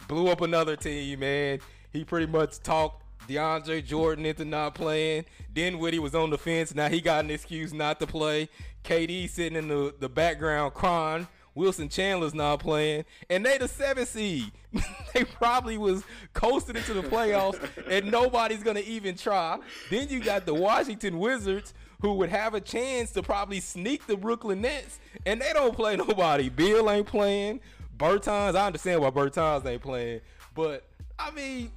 blew 0.07 0.27
up 0.27 0.41
another 0.41 0.75
team, 0.75 1.19
man. 1.19 1.59
He 1.91 2.03
pretty 2.03 2.27
much 2.27 2.59
talked 2.59 3.03
DeAndre 3.27 3.85
Jordan 3.85 4.25
into 4.25 4.45
not 4.45 4.75
playing. 4.75 5.25
Dinwiddie 5.53 5.99
was 5.99 6.15
on 6.15 6.29
the 6.29 6.37
fence. 6.37 6.75
Now 6.75 6.89
he 6.89 7.01
got 7.01 7.23
an 7.23 7.31
excuse 7.31 7.73
not 7.73 7.99
to 7.99 8.07
play. 8.07 8.49
KD 8.83 9.29
sitting 9.29 9.57
in 9.57 9.67
the, 9.67 9.93
the 9.99 10.09
background 10.09 10.73
crying. 10.73 11.27
Wilson 11.55 11.89
Chandler's 11.89 12.33
not 12.33 12.59
playing. 12.59 13.05
And 13.29 13.45
they 13.45 13.57
the 13.57 13.67
seven 13.67 14.05
seed. 14.05 14.51
they 15.13 15.23
probably 15.23 15.77
was 15.77 16.03
coasting 16.33 16.75
into 16.75 16.93
the 16.93 17.01
playoffs 17.01 17.57
and 17.89 18.11
nobody's 18.11 18.61
gonna 18.61 18.81
even 18.81 19.15
try. 19.15 19.57
Then 19.89 20.09
you 20.09 20.19
got 20.19 20.45
the 20.45 20.53
Washington 20.53 21.17
Wizards 21.17 21.73
who 22.01 22.13
would 22.15 22.29
have 22.29 22.53
a 22.53 22.61
chance 22.61 23.11
to 23.11 23.23
probably 23.23 23.59
sneak 23.59 24.05
the 24.05 24.17
Brooklyn 24.17 24.61
Nets, 24.61 24.99
and 25.25 25.41
they 25.41 25.53
don't 25.53 25.75
play 25.75 25.95
nobody. 25.95 26.49
Beal 26.49 26.89
ain't 26.91 27.07
playing. 27.07 27.61
Bertans, 27.97 28.55
I 28.55 28.67
understand 28.67 29.01
why 29.01 29.09
Bertans 29.09 29.65
ain't 29.65 29.81
playing, 29.81 30.19
but 30.53 30.83
I 31.17 31.31
mean, 31.31 31.71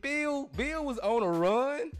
Beal, 0.00 0.46
Beal 0.56 0.84
was 0.84 0.98
on 0.98 1.22
a 1.22 1.28
run. 1.28 1.92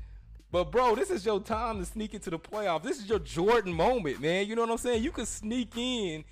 But 0.51 0.73
bro, 0.73 0.95
this 0.95 1.11
is 1.11 1.27
your 1.27 1.41
time 1.41 1.79
to 1.79 1.85
sneak 1.85 2.15
into 2.15 2.31
the 2.31 2.39
playoffs. 2.39 2.83
This 2.83 2.99
is 2.99 3.07
your 3.07 3.19
Jordan 3.19 3.75
moment, 3.75 4.21
man. 4.21 4.47
You 4.47 4.57
know 4.57 4.63
what 4.63 4.71
I'm 4.71 4.79
saying? 4.79 5.03
You 5.03 5.11
could 5.11 5.29
sneak 5.29 5.77
in. 5.77 6.25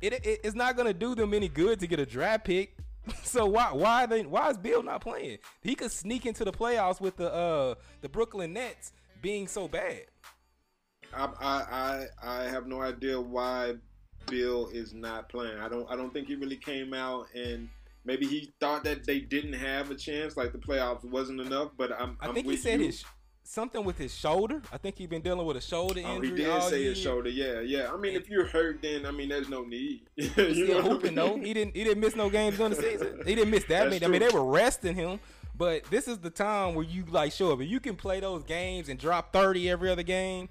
It, 0.00 0.12
it 0.14 0.40
it's 0.44 0.54
not 0.54 0.76
gonna 0.76 0.94
do 0.94 1.14
them 1.14 1.34
any 1.34 1.48
good 1.48 1.80
to 1.80 1.86
get 1.86 1.98
a 2.00 2.06
draft 2.06 2.44
pick. 2.44 2.76
so 3.22 3.46
why 3.46 3.72
why 3.72 4.06
they 4.06 4.22
why 4.22 4.50
is 4.50 4.58
Beal 4.58 4.82
not 4.82 5.00
playing? 5.00 5.38
He 5.62 5.74
could 5.74 5.90
sneak 5.92 6.26
into 6.26 6.44
the 6.44 6.52
playoffs 6.52 7.00
with 7.00 7.16
the 7.16 7.32
uh 7.32 7.74
the 8.00 8.08
Brooklyn 8.08 8.52
Nets 8.52 8.92
being 9.22 9.46
so 9.46 9.68
bad. 9.68 10.04
I 11.12 11.26
I 11.40 12.06
I, 12.22 12.40
I 12.40 12.42
have 12.44 12.66
no 12.66 12.80
idea 12.82 13.20
why 13.20 13.74
Beal 14.28 14.68
is 14.72 14.94
not 14.94 15.28
playing. 15.28 15.58
I 15.58 15.68
don't 15.68 15.90
I 15.90 15.96
don't 15.96 16.12
think 16.12 16.28
he 16.28 16.34
really 16.36 16.56
came 16.56 16.94
out 16.94 17.26
and 17.34 17.68
maybe 18.04 18.26
he 18.26 18.52
thought 18.60 18.84
that 18.84 19.06
they 19.06 19.20
didn't 19.20 19.54
have 19.54 19.90
a 19.90 19.94
chance, 19.94 20.36
like 20.36 20.52
the 20.52 20.58
playoffs 20.58 21.04
wasn't 21.04 21.40
enough. 21.40 21.70
But 21.76 21.92
I'm, 21.92 22.18
I 22.20 22.28
I'm 22.28 22.34
think 22.34 22.46
he 22.46 22.56
said 22.56 22.80
you. 22.80 22.86
his 22.86 23.04
something 23.44 23.84
with 23.84 23.96
his 23.98 24.12
shoulder. 24.14 24.60
I 24.72 24.78
think 24.78 24.96
he's 24.98 25.06
been 25.08 25.22
dealing 25.22 25.46
with 25.46 25.56
a 25.56 25.60
shoulder 25.60 26.00
Oh, 26.04 26.16
injury. 26.16 26.38
he 26.38 26.44
did 26.44 26.62
say 26.64 26.80
year. 26.80 26.88
his 26.90 26.98
shoulder. 26.98 27.28
Yeah, 27.28 27.60
yeah. 27.60 27.92
I 27.92 27.96
mean, 27.96 28.14
And- 28.16 28.22
if 28.24 28.28
you're 28.28 28.46
hurt, 28.46 28.80
then 28.82 29.06
I 29.06 29.10
mean, 29.10 29.28
there's 29.28 29.48
no 29.48 29.62
need. 29.62 30.02
you 30.16 30.28
know 30.66 30.76
what 30.76 30.84
I 30.84 30.88
hooping 30.88 31.14
though. 31.14 31.36
He 31.38 31.54
didn't. 31.54 31.76
He 31.76 31.84
didn't 31.84 32.00
miss 32.00 32.16
no 32.16 32.28
games 32.30 32.56
during 32.56 32.72
the 32.74 32.82
season. 32.82 33.20
He 33.26 33.34
didn't 33.34 33.50
miss 33.50 33.64
that 33.64 33.90
That's 33.90 34.00
many. 34.00 34.04
I 34.04 34.08
mean, 34.08 34.20
they 34.28 34.34
were 34.34 34.44
resting 34.44 34.94
him. 34.94 35.20
But 35.56 35.84
this 35.84 36.08
is 36.08 36.18
the 36.18 36.30
time 36.30 36.74
where 36.74 36.84
you 36.84 37.04
like 37.08 37.30
show 37.32 37.52
up. 37.52 37.60
If 37.60 37.68
you 37.68 37.78
can 37.78 37.94
play 37.94 38.18
those 38.18 38.42
games 38.42 38.88
and 38.88 38.98
drop 38.98 39.32
thirty 39.32 39.70
every 39.70 39.88
other 39.88 40.02
game, 40.02 40.48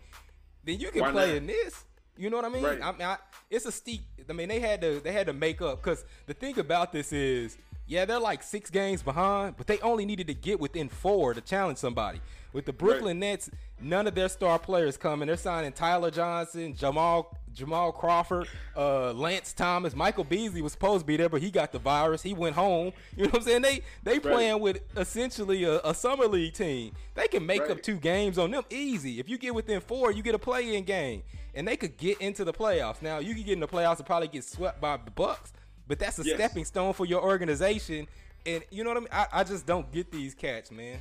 then 0.63 0.79
you 0.79 0.91
can 0.91 1.01
Why 1.01 1.11
play 1.11 1.27
not? 1.29 1.35
in 1.37 1.47
this. 1.47 1.83
You 2.15 2.29
know 2.29 2.37
what 2.37 2.45
I 2.45 2.49
mean? 2.49 2.63
Right. 2.63 2.79
I 2.81 2.91
mean, 2.93 3.01
I, 3.01 3.17
it's 3.49 3.65
a 3.65 3.71
steep. 3.71 4.01
I 4.29 4.33
mean, 4.33 4.47
they 4.47 4.59
had 4.61 4.79
to 4.81 5.01
they 5.01 5.11
had 5.11 5.25
to 5.27 5.33
make 5.33 5.61
up 5.61 5.83
because 5.83 6.05
the 6.27 6.33
thing 6.33 6.57
about 6.59 6.93
this 6.93 7.11
is, 7.11 7.57
yeah, 7.85 8.05
they're 8.05 8.19
like 8.19 8.43
six 8.43 8.69
games 8.69 9.03
behind, 9.03 9.57
but 9.57 9.67
they 9.67 9.79
only 9.79 10.05
needed 10.05 10.27
to 10.27 10.33
get 10.33 10.59
within 10.59 10.89
four 10.89 11.33
to 11.33 11.41
challenge 11.41 11.77
somebody. 11.77 12.21
With 12.53 12.65
the 12.65 12.73
Brooklyn 12.73 13.19
Nets, 13.19 13.49
none 13.81 14.07
of 14.07 14.15
their 14.15 14.29
star 14.29 14.59
players 14.59 14.95
coming. 14.95 15.27
They're 15.27 15.37
signing 15.37 15.71
Tyler 15.71 16.11
Johnson, 16.11 16.75
Jamal 16.75 17.35
Jamal 17.53 17.91
Crawford, 17.91 18.47
uh, 18.75 19.13
Lance 19.13 19.53
Thomas, 19.53 19.95
Michael 19.95 20.23
Beasley 20.23 20.61
was 20.61 20.71
supposed 20.71 21.01
to 21.01 21.05
be 21.05 21.17
there, 21.17 21.29
but 21.29 21.41
he 21.41 21.51
got 21.51 21.71
the 21.71 21.79
virus. 21.79 22.23
He 22.23 22.33
went 22.33 22.55
home. 22.55 22.93
You 23.15 23.25
know 23.25 23.29
what 23.29 23.41
I'm 23.41 23.47
saying? 23.47 23.61
They 23.61 23.81
they 24.03 24.19
playing 24.19 24.59
with 24.59 24.81
essentially 24.97 25.63
a, 25.63 25.79
a 25.81 25.93
summer 25.93 26.25
league 26.25 26.53
team. 26.53 26.93
They 27.13 27.27
can 27.27 27.45
make 27.45 27.69
up 27.69 27.81
two 27.81 27.97
games 27.97 28.37
on 28.37 28.51
them 28.51 28.63
easy. 28.69 29.19
If 29.19 29.29
you 29.29 29.37
get 29.37 29.53
within 29.53 29.81
four, 29.81 30.11
you 30.11 30.23
get 30.23 30.33
a 30.33 30.39
play-in 30.39 30.83
game, 30.83 31.23
and 31.53 31.67
they 31.67 31.77
could 31.77 31.97
get 31.97 32.19
into 32.19 32.43
the 32.43 32.53
playoffs. 32.53 33.01
Now 33.01 33.19
you 33.19 33.35
could 33.35 33.45
get 33.45 33.53
in 33.53 33.59
the 33.59 33.67
playoffs 33.67 33.97
and 33.97 34.05
probably 34.05 34.29
get 34.29 34.43
swept 34.43 34.81
by 34.81 34.97
the 34.97 35.11
Bucks, 35.11 35.53
but 35.87 35.99
that's 35.99 36.19
a 36.19 36.23
Yes. 36.23 36.35
stepping 36.35 36.65
stone 36.65 36.93
for 36.93 37.05
your 37.05 37.21
organization. 37.23 38.07
And 38.45 38.63
you 38.71 38.83
know 38.83 38.89
what 38.91 38.97
I 38.97 38.99
mean? 39.01 39.09
I, 39.11 39.27
I 39.31 39.43
just 39.43 39.65
don't 39.65 39.89
get 39.91 40.11
these 40.11 40.33
cats, 40.33 40.71
man. 40.71 40.99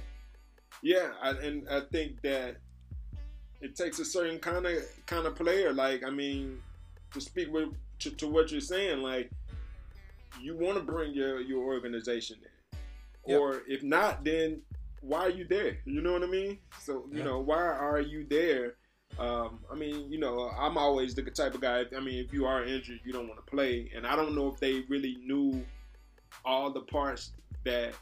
Yeah, 0.82 1.12
I, 1.20 1.30
and 1.30 1.68
I 1.68 1.80
think 1.92 2.20
that 2.22 2.56
it 3.60 3.76
takes 3.76 3.98
a 3.98 4.04
certain 4.04 4.38
kind 4.38 4.66
of 4.66 4.82
kind 5.06 5.26
of 5.26 5.36
player. 5.36 5.72
Like, 5.72 6.04
I 6.04 6.10
mean, 6.10 6.58
to 7.12 7.20
speak 7.20 7.52
with 7.52 7.70
to, 8.00 8.10
to 8.10 8.28
what 8.28 8.50
you're 8.50 8.60
saying, 8.60 8.98
like 9.02 9.30
you 10.40 10.56
want 10.56 10.76
to 10.78 10.82
bring 10.82 11.12
your 11.14 11.40
your 11.40 11.64
organization 11.64 12.36
in, 12.42 12.78
Yep. 13.26 13.40
or 13.40 13.62
if 13.68 13.82
not, 13.84 14.24
then 14.24 14.62
why 15.00 15.20
are 15.20 15.30
you 15.30 15.46
there? 15.46 15.78
You 15.84 16.00
know 16.00 16.12
what 16.12 16.22
I 16.22 16.26
mean? 16.26 16.58
So 16.80 17.06
you 17.10 17.18
Yeah. 17.18 17.24
know, 17.24 17.40
why 17.40 17.58
are 17.62 18.00
you 18.00 18.26
there? 18.28 18.74
Um, 19.18 19.58
I 19.70 19.74
mean, 19.74 20.10
you 20.10 20.18
know, 20.18 20.50
I'm 20.58 20.76
always 20.78 21.14
the 21.14 21.22
type 21.22 21.54
of 21.54 21.60
guy. 21.60 21.84
I 21.96 22.00
mean, 22.00 22.24
if 22.24 22.32
you 22.32 22.46
are 22.46 22.64
injured, 22.64 23.00
you 23.04 23.12
don't 23.12 23.28
want 23.28 23.44
to 23.44 23.50
play, 23.50 23.90
and 23.94 24.06
I 24.06 24.16
don't 24.16 24.34
know 24.34 24.48
if 24.52 24.58
they 24.58 24.80
really 24.88 25.16
knew 25.24 25.64
all 26.44 26.70
the 26.70 26.80
parts 26.80 27.32
that 27.64 27.94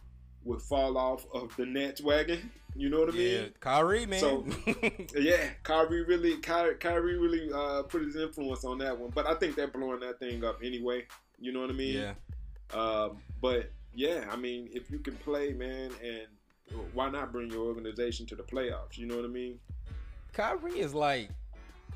would 0.45 0.63
fall 0.63 0.97
off 0.97 1.27
of 1.35 1.55
the 1.57 1.67
Nets 1.67 2.01
wagon. 2.01 2.51
You 2.77 2.89
know 2.89 3.01
what 3.01 3.13
I 3.15 3.19
Yeah, 3.19 3.41
mean? 3.43 3.53
Kyrie, 3.61 4.07
man. 4.07 4.21
So- 4.21 4.47
Yeah, 5.19 5.49
Kyrie 5.65 6.05
really, 6.05 6.37
Kyrie, 6.39 6.77
Kyrie 6.77 7.19
really 7.19 7.51
uh, 7.53 7.83
put 7.83 8.03
his 8.03 8.15
influence 8.17 8.65
on 8.65 8.79
that 8.79 8.97
one. 8.97 9.11
But 9.13 9.27
I 9.27 9.35
think 9.35 9.57
they're 9.57 9.67
blowing 9.67 10.01
that 10.01 10.21
thing 10.21 10.45
up 10.45 10.61
anyway. 10.63 11.05
You 11.41 11.53
know 11.53 11.61
what 11.61 11.71
I 11.71 11.75
mean? 11.75 11.95
yeah. 11.99 12.15
Um, 12.73 13.19
but 13.43 13.73
yeah, 13.93 14.25
I 14.31 14.37
mean, 14.37 14.69
if 14.73 14.89
you 14.91 15.01
can 15.01 15.17
play, 15.17 15.53
man, 15.53 15.91
and 16.03 16.29
why 16.95 17.11
not 17.11 17.33
bring 17.33 17.51
your 17.51 17.67
organization 17.67 18.25
to 18.27 18.37
the 18.37 18.45
playoffs? 18.45 18.97
You 18.97 19.07
know 19.07 19.17
what 19.17 19.25
I 19.25 19.29
mean? 19.29 19.59
Kyrie 20.33 20.81
is 20.81 20.95
like, 20.95 21.31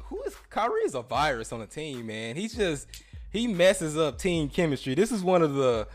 who 0.04 0.22
is 0.22 0.34
Kyrie 0.50 0.82
is 0.82 0.94
a 0.94 1.02
virus 1.02 1.52
on 1.52 1.60
the 1.60 1.66
team, 1.66 2.06
man. 2.06 2.36
He's 2.36 2.54
just 2.54 2.86
he 3.30 3.46
messes 3.46 3.96
up 3.96 4.18
team 4.18 4.48
chemistry. 4.48 4.94
This 4.94 5.12
is 5.12 5.22
one 5.22 5.42
of 5.42 5.54
the 5.54 5.88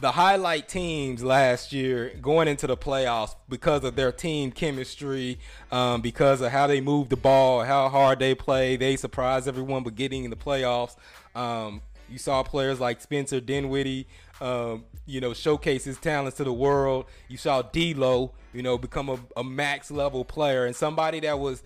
the 0.00 0.12
highlight 0.12 0.68
teams 0.68 1.22
last 1.22 1.72
year 1.72 2.12
going 2.20 2.48
into 2.48 2.66
the 2.66 2.76
playoffs 2.76 3.36
because 3.48 3.84
of 3.84 3.94
their 3.94 4.10
team 4.10 4.50
chemistry, 4.50 5.38
um, 5.70 6.00
because 6.00 6.40
of 6.40 6.50
how 6.50 6.66
they 6.66 6.80
move 6.80 7.08
the 7.08 7.16
ball, 7.16 7.62
how 7.62 7.88
hard 7.88 8.18
they 8.18 8.34
play. 8.34 8.76
They 8.76 8.96
surprise 8.96 9.46
everyone, 9.46 9.84
but 9.84 9.94
getting 9.94 10.24
in 10.24 10.30
the 10.30 10.36
playoffs. 10.36 10.96
Um, 11.34 11.80
you 12.10 12.18
saw 12.18 12.42
players 12.42 12.80
like 12.80 13.00
Spencer 13.00 13.40
Dinwiddie, 13.40 14.06
um, 14.40 14.84
you 15.06 15.20
know, 15.20 15.34
showcase 15.34 15.84
his 15.84 15.98
talents 15.98 16.36
to 16.38 16.44
the 16.44 16.52
world. 16.52 17.06
You 17.28 17.36
saw 17.36 17.62
D'Lo, 17.62 18.32
you 18.52 18.62
know, 18.62 18.78
become 18.78 19.08
a, 19.08 19.18
a 19.36 19.44
max 19.44 19.90
level 19.90 20.24
player 20.24 20.64
and 20.66 20.74
somebody 20.74 21.20
that 21.20 21.38
was 21.38 21.62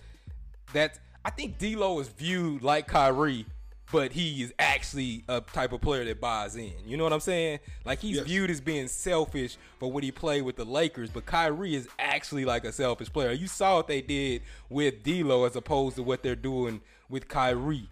that. 0.73 0.99
I 1.25 1.31
think 1.31 1.59
D'Lo 1.59 1.99
is 2.01 2.09
viewed 2.09 2.63
like 2.63 2.87
Kyrie, 2.87 3.45
but 3.93 4.13
he 4.13 4.43
is 4.43 4.55
actually 4.59 5.25
a 5.29 5.41
type 5.41 5.73
of 5.73 5.81
player 5.81 6.05
that 6.05 6.21
buys 6.21 6.57
in. 6.57 6.73
You 6.87 6.97
know 6.97 7.05
what 7.05 7.13
I'm 7.13 7.21
saying? 7.21 7.59
Like 7.85 7.99
he's 8.01 8.17
Yes. 8.17 8.27
viewed 8.27 8.51
as 8.51 8.61
being 8.61 8.89
selfish 8.89 9.57
for 9.79 9.91
when 9.91 10.03
he 10.05 10.11
played 10.11 10.43
with 10.43 10.57
the 10.57 10.65
Lakers, 10.65 11.11
but 11.11 11.27
Kyrie 11.27 11.75
is 11.75 11.89
actually 11.99 12.45
like 12.45 12.65
a 12.65 12.73
selfish 12.73 13.13
player. 13.13 13.33
You 13.33 13.47
saw 13.47 13.77
what 13.77 13.89
they 13.89 14.01
did 14.01 14.43
with 14.71 15.03
D'Lo 15.03 15.45
as 15.45 15.55
opposed 15.57 15.97
to 15.97 16.03
what 16.03 16.23
they're 16.23 16.35
doing 16.37 16.81
with 17.11 17.29
Kyrie. 17.29 17.89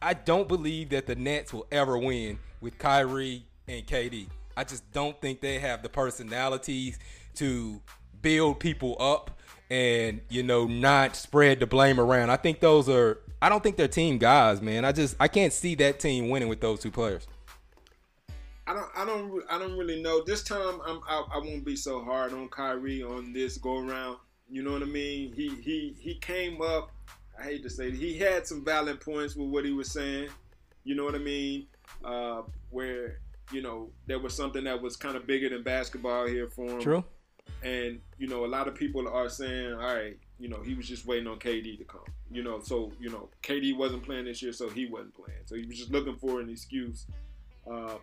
I 0.00 0.14
don't 0.14 0.48
believe 0.48 0.90
that 0.90 1.06
the 1.06 1.16
Nets 1.16 1.52
will 1.52 1.66
ever 1.72 1.98
win 1.98 2.38
with 2.60 2.78
Kyrie 2.78 3.44
and 3.66 3.86
KD. 3.86 4.28
I 4.58 4.64
just 4.64 4.90
don't 4.92 5.18
think 5.20 5.40
they 5.40 5.60
have 5.60 5.84
the 5.84 5.88
personalities 5.88 6.98
to 7.36 7.80
build 8.20 8.58
people 8.58 8.96
up 8.98 9.38
and 9.70 10.20
you 10.28 10.42
know 10.42 10.66
not 10.66 11.14
spread 11.14 11.60
the 11.60 11.66
blame 11.68 12.00
around. 12.00 12.30
I 12.30 12.36
think 12.38 12.58
those 12.58 12.88
are 12.88 13.20
I 13.40 13.50
don't 13.50 13.62
think 13.62 13.76
they're 13.76 13.86
team 13.86 14.18
guys, 14.18 14.60
man. 14.60 14.84
I 14.84 14.90
just 14.90 15.14
I 15.20 15.28
can't 15.28 15.52
see 15.52 15.76
that 15.76 16.00
team 16.00 16.28
winning 16.28 16.48
with 16.48 16.60
those 16.60 16.80
two 16.80 16.90
players. 16.90 17.28
I 18.66 18.74
don't, 18.74 18.88
I 18.96 19.04
don't, 19.06 19.42
I 19.48 19.58
don't 19.58 19.78
really 19.78 20.02
know. 20.02 20.22
This 20.24 20.42
time, 20.42 20.80
I'm, 20.84 21.00
I, 21.08 21.24
I 21.32 21.38
won't 21.38 21.64
be 21.64 21.74
so 21.74 22.04
hard 22.04 22.34
on 22.34 22.48
Kyrie 22.48 23.02
on 23.02 23.32
this 23.32 23.56
go 23.56 23.78
around. 23.78 24.18
You 24.50 24.62
know 24.62 24.72
what 24.72 24.82
I 24.82 24.86
mean? 24.86 25.32
He, 25.32 25.48
he, 25.48 25.96
he 25.98 26.16
came 26.16 26.60
up. 26.60 26.90
I 27.40 27.44
hate 27.44 27.62
to 27.62 27.70
say 27.70 27.88
it. 27.88 27.94
He 27.94 28.18
had 28.18 28.46
some 28.46 28.66
valid 28.66 29.00
points 29.00 29.36
with 29.36 29.48
what 29.48 29.64
he 29.64 29.72
was 29.72 29.90
saying. 29.90 30.28
You 30.84 30.96
know 30.96 31.04
what 31.04 31.14
I 31.14 31.18
mean? 31.18 31.66
Uh, 32.04 32.42
where 32.68 33.20
you 33.52 33.62
know 33.62 33.90
there 34.06 34.18
was 34.18 34.34
something 34.34 34.64
that 34.64 34.80
was 34.80 34.96
kind 34.96 35.16
of 35.16 35.26
bigger 35.26 35.48
than 35.48 35.62
basketball 35.62 36.26
here 36.26 36.48
for 36.48 36.66
him. 36.66 36.80
True. 36.80 37.04
And 37.62 38.00
you 38.18 38.28
know, 38.28 38.44
a 38.44 38.46
lot 38.46 38.68
of 38.68 38.74
people 38.74 39.08
are 39.08 39.28
saying, 39.28 39.72
all 39.72 39.78
right, 39.94 40.16
you 40.38 40.48
know, 40.48 40.60
he 40.62 40.74
was 40.74 40.86
just 40.86 41.06
waiting 41.06 41.26
on 41.26 41.38
KD 41.38 41.78
to 41.78 41.84
come. 41.84 42.00
You 42.30 42.42
know, 42.42 42.60
so 42.60 42.92
you 43.00 43.10
know, 43.10 43.30
KD 43.42 43.76
wasn't 43.76 44.02
playing 44.04 44.26
this 44.26 44.42
year, 44.42 44.52
so 44.52 44.68
he 44.68 44.86
wasn't 44.86 45.14
playing. 45.14 45.40
So 45.46 45.54
he 45.56 45.64
was 45.66 45.78
just 45.78 45.90
looking 45.90 46.16
for 46.16 46.40
an 46.40 46.50
excuse 46.50 47.06
uh, 47.70 47.94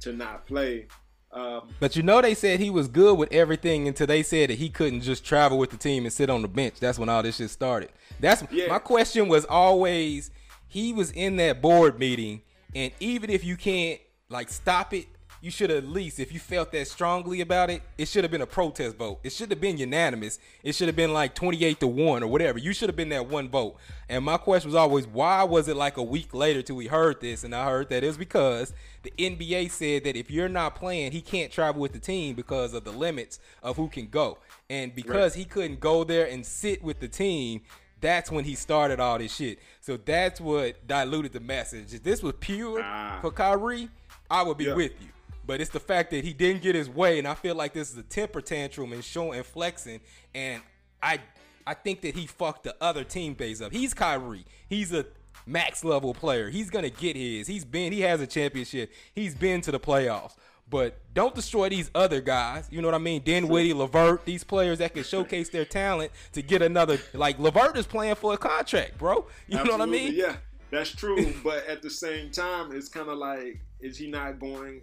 to 0.00 0.12
not 0.12 0.46
play. 0.46 0.86
Um, 1.32 1.68
But 1.78 1.94
you 1.94 2.02
know 2.02 2.20
they 2.20 2.34
said 2.34 2.58
he 2.58 2.70
was 2.70 2.88
good 2.88 3.16
with 3.16 3.32
everything 3.32 3.86
until 3.86 4.08
they 4.08 4.24
said 4.24 4.50
that 4.50 4.58
he 4.58 4.68
couldn't 4.68 5.02
just 5.02 5.24
travel 5.24 5.58
with 5.58 5.70
the 5.70 5.76
team 5.76 6.04
and 6.04 6.12
sit 6.12 6.28
on 6.28 6.42
the 6.42 6.48
bench. 6.48 6.80
That's 6.80 6.98
when 6.98 7.08
all 7.08 7.22
this 7.22 7.36
shit 7.36 7.50
started. 7.50 7.90
That's 8.18 8.42
Yeah. 8.50 8.66
my 8.66 8.80
question 8.80 9.28
was 9.28 9.44
always 9.44 10.32
he 10.66 10.92
was 10.92 11.12
in 11.12 11.36
that 11.36 11.62
board 11.62 12.00
meeting 12.00 12.42
and 12.74 12.92
even 12.98 13.30
if 13.30 13.44
you 13.44 13.56
can't 13.56 14.00
like 14.30 14.48
stop 14.48 14.94
it, 14.94 15.06
you 15.42 15.50
should 15.50 15.70
have 15.70 15.84
at 15.84 15.88
least, 15.88 16.20
if 16.20 16.32
you 16.32 16.38
felt 16.38 16.70
that 16.72 16.86
strongly 16.86 17.40
about 17.40 17.70
it, 17.70 17.82
it 17.96 18.08
should 18.08 18.24
have 18.24 18.30
been 18.30 18.42
a 18.42 18.46
protest 18.46 18.96
vote. 18.96 19.20
It 19.24 19.32
should 19.32 19.50
have 19.50 19.60
been 19.60 19.78
unanimous. 19.78 20.38
It 20.62 20.74
should 20.74 20.88
have 20.88 20.96
been 20.96 21.14
like 21.14 21.34
28 21.34 21.80
to 21.80 21.86
1 21.86 22.22
or 22.22 22.26
whatever. 22.26 22.58
You 22.58 22.74
should 22.74 22.90
have 22.90 22.96
been 22.96 23.08
that 23.08 23.26
one 23.26 23.48
vote. 23.48 23.76
And 24.08 24.22
my 24.22 24.36
question 24.36 24.68
was 24.68 24.74
always, 24.74 25.06
why 25.06 25.42
was 25.44 25.66
it 25.68 25.76
like 25.76 25.96
a 25.96 26.02
week 26.02 26.34
later 26.34 26.60
till 26.60 26.76
we 26.76 26.88
heard 26.88 27.22
this? 27.22 27.42
And 27.42 27.54
I 27.54 27.64
heard 27.64 27.88
that 27.88 28.04
it 28.04 28.06
was 28.06 28.18
because 28.18 28.74
the 29.02 29.12
NBA 29.18 29.70
said 29.70 30.04
that 30.04 30.14
if 30.14 30.30
you're 30.30 30.48
not 30.48 30.74
playing, 30.74 31.12
he 31.12 31.22
can't 31.22 31.50
travel 31.50 31.80
with 31.80 31.92
the 31.92 31.98
team 31.98 32.34
because 32.34 32.74
of 32.74 32.84
the 32.84 32.92
limits 32.92 33.40
of 33.62 33.76
who 33.76 33.88
can 33.88 34.08
go. 34.08 34.38
And 34.68 34.94
because 34.94 35.34
right. 35.34 35.38
he 35.38 35.44
couldn't 35.46 35.80
go 35.80 36.04
there 36.04 36.26
and 36.26 36.44
sit 36.44 36.82
with 36.82 37.00
the 37.00 37.08
team, 37.08 37.62
that's 38.02 38.30
when 38.30 38.44
he 38.44 38.54
started 38.54 39.00
all 39.00 39.18
this 39.18 39.34
shit. 39.34 39.58
So 39.80 39.96
that's 39.96 40.38
what 40.38 40.86
diluted 40.86 41.32
the 41.32 41.40
message. 41.40 41.94
If 41.94 42.02
this 42.02 42.22
was 42.22 42.34
pure 42.40 42.82
ah. 42.82 43.18
for 43.22 43.30
Kyrie, 43.30 43.88
I 44.30 44.42
would 44.42 44.56
be 44.56 44.64
yeah. 44.64 44.74
with 44.74 44.92
you. 45.00 45.08
But 45.46 45.60
it's 45.60 45.70
the 45.70 45.80
fact 45.80 46.10
that 46.12 46.24
he 46.24 46.32
didn't 46.32 46.62
get 46.62 46.74
his 46.74 46.88
way, 46.88 47.18
and 47.18 47.26
I 47.26 47.34
feel 47.34 47.54
like 47.54 47.72
this 47.72 47.90
is 47.90 47.98
a 47.98 48.02
temper 48.02 48.40
tantrum 48.40 48.92
and 48.92 49.02
showing 49.02 49.38
and 49.38 49.46
flexing. 49.46 50.00
And 50.34 50.62
I, 51.02 51.18
I 51.66 51.74
think 51.74 52.02
that 52.02 52.14
he 52.14 52.26
fucked 52.26 52.64
the 52.64 52.76
other 52.80 53.02
team 53.02 53.34
base 53.34 53.60
up. 53.60 53.72
He's 53.72 53.92
Kyrie. 53.92 54.44
He's 54.68 54.92
a 54.92 55.06
max 55.46 55.82
level 55.82 56.14
player. 56.14 56.50
He's 56.50 56.70
gonna 56.70 56.90
get 56.90 57.16
his. 57.16 57.46
He's 57.46 57.64
been. 57.64 57.92
He 57.92 58.02
has 58.02 58.20
a 58.20 58.26
championship. 58.26 58.92
He's 59.14 59.34
been 59.34 59.60
to 59.62 59.72
the 59.72 59.80
playoffs. 59.80 60.36
But 60.68 61.00
don't 61.14 61.34
destroy 61.34 61.68
these 61.68 61.90
other 61.96 62.20
guys. 62.20 62.68
You 62.70 62.80
know 62.80 62.86
what 62.86 62.94
I 62.94 62.98
mean? 62.98 63.22
Dinwiddie, 63.22 63.72
LeVert, 63.72 64.24
these 64.24 64.44
players 64.44 64.78
that 64.78 64.94
can 64.94 65.02
showcase 65.02 65.48
their 65.48 65.64
talent 65.64 66.12
to 66.32 66.42
get 66.42 66.62
another. 66.62 66.98
Like 67.12 67.40
LeVert 67.40 67.76
is 67.76 67.86
playing 67.86 68.14
for 68.14 68.34
a 68.34 68.38
contract, 68.38 68.96
bro. 68.96 69.26
You 69.48 69.58
Absolutely, 69.58 69.66
know 69.66 69.78
what 69.78 69.82
I 69.82 69.86
mean? 69.86 70.14
Yeah, 70.14 70.36
that's 70.70 70.90
true. 70.90 71.34
but 71.44 71.66
at 71.66 71.82
the 71.82 71.90
same 71.90 72.30
time, 72.30 72.72
it's 72.72 72.88
kind 72.88 73.08
of 73.08 73.18
like, 73.18 73.60
is 73.80 73.96
he 73.96 74.10
not 74.10 74.38
going? 74.38 74.82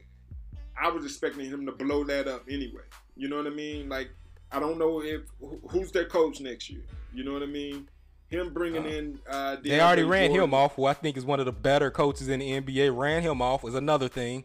I 0.79 0.89
was 0.89 1.05
expecting 1.05 1.45
him 1.45 1.65
to 1.65 1.71
blow 1.71 2.03
that 2.03 2.27
up 2.27 2.43
anyway. 2.49 2.83
You 3.15 3.29
know 3.29 3.38
what 3.38 3.47
I 3.47 3.51
mean? 3.51 3.89
Like, 3.89 4.09
I 4.51 4.59
don't 4.59 4.77
know 4.77 5.01
if 5.03 5.21
who's 5.69 5.91
their 5.91 6.05
coach 6.05 6.39
next 6.39 6.69
year. 6.69 6.83
You 7.13 7.23
know 7.23 7.33
what 7.33 7.43
I 7.43 7.47
mean? 7.47 7.89
Him 8.29 8.53
bringing 8.53 8.85
uh, 8.85 8.89
in. 8.89 9.19
Uh, 9.29 9.57
they 9.63 9.79
already 9.79 10.03
ran 10.03 10.29
Jordan. 10.29 10.49
him 10.49 10.53
off, 10.53 10.75
who 10.75 10.85
I 10.85 10.93
think 10.93 11.17
is 11.17 11.25
one 11.25 11.39
of 11.39 11.45
the 11.45 11.51
better 11.51 11.89
coaches 11.89 12.27
in 12.27 12.39
the 12.39 12.61
NBA. 12.61 12.95
Ran 12.95 13.23
him 13.23 13.41
off 13.41 13.63
was 13.63 13.75
another 13.75 14.07
thing. 14.07 14.43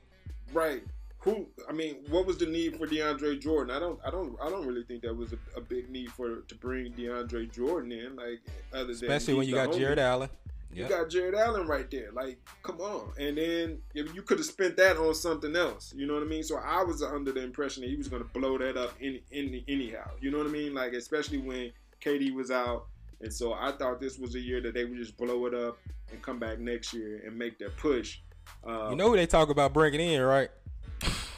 Right. 0.52 0.82
Who? 1.18 1.46
I 1.68 1.72
mean, 1.72 1.96
what 2.08 2.26
was 2.26 2.38
the 2.38 2.46
need 2.46 2.76
for 2.76 2.86
DeAndre 2.86 3.40
Jordan? 3.40 3.74
I 3.74 3.78
don't. 3.78 3.98
I 4.04 4.10
don't. 4.10 4.36
I 4.42 4.48
don't 4.48 4.66
really 4.66 4.84
think 4.84 5.02
that 5.02 5.16
was 5.16 5.32
a, 5.32 5.38
a 5.56 5.60
big 5.60 5.90
need 5.90 6.10
for 6.10 6.40
to 6.40 6.54
bring 6.56 6.92
DeAndre 6.92 7.52
Jordan 7.52 7.92
in. 7.92 8.16
Like, 8.16 8.40
other 8.72 8.92
especially 8.92 9.34
when 9.34 9.46
you 9.46 9.54
got. 9.54 9.72
Jarrett 9.72 9.98
Allen. 9.98 10.30
You 10.72 10.88
got 10.88 11.10
Jarrett 11.10 11.34
Allen 11.34 11.66
right 11.66 11.90
there. 11.90 12.10
Like, 12.12 12.38
come 12.62 12.80
on. 12.80 13.12
And 13.18 13.36
then 13.36 13.78
you 13.94 14.22
could 14.22 14.38
have 14.38 14.46
spent 14.46 14.76
that 14.78 14.96
on 14.96 15.14
something 15.14 15.54
else, 15.54 15.92
you 15.94 16.06
know 16.06 16.14
what 16.14 16.22
I 16.22 16.26
mean? 16.26 16.42
So 16.42 16.56
I 16.56 16.82
was 16.82 17.02
under 17.02 17.32
the 17.32 17.42
impression 17.42 17.82
that 17.82 17.90
he 17.90 17.96
was 17.96 18.08
going 18.08 18.22
to 18.22 18.28
blow 18.28 18.58
that 18.58 18.76
up 18.76 18.94
any, 19.00 19.22
any, 19.32 19.64
anyhow. 19.68 20.08
You 20.20 20.30
know 20.30 20.38
what 20.38 20.46
I 20.46 20.50
mean? 20.50 20.74
Like, 20.74 20.92
especially 20.92 21.38
when 21.38 21.72
KD 22.02 22.34
was 22.34 22.50
out. 22.50 22.86
And 23.20 23.32
so 23.32 23.52
I 23.52 23.72
thought 23.72 24.00
this 24.00 24.18
was 24.18 24.34
a 24.34 24.40
year 24.40 24.60
that 24.62 24.74
they 24.74 24.84
would 24.84 24.98
just 24.98 25.16
blow 25.16 25.46
it 25.46 25.54
up 25.54 25.78
and 26.10 26.20
come 26.22 26.38
back 26.38 26.58
next 26.58 26.92
year 26.92 27.22
and 27.24 27.38
make 27.38 27.58
that 27.58 27.76
push. 27.76 28.18
Uh, 28.66 28.90
you 28.90 28.96
know 28.96 29.10
who 29.10 29.16
they 29.16 29.26
talk 29.26 29.50
about 29.50 29.72
bringing 29.72 30.00
in, 30.00 30.20
right? 30.22 30.50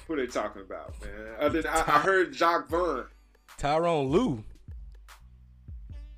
Who 0.09 0.17
they 0.17 0.27
talking 0.27 0.63
about, 0.63 0.95
man? 1.03 1.11
Other 1.39 1.63
than, 1.63 1.73
I, 1.73 1.81
I 1.81 1.99
heard 1.99 2.33
Jacque 2.33 2.69
Vaughn. 2.69 3.07
Tyronn 3.59 4.11
Lue. 4.11 4.45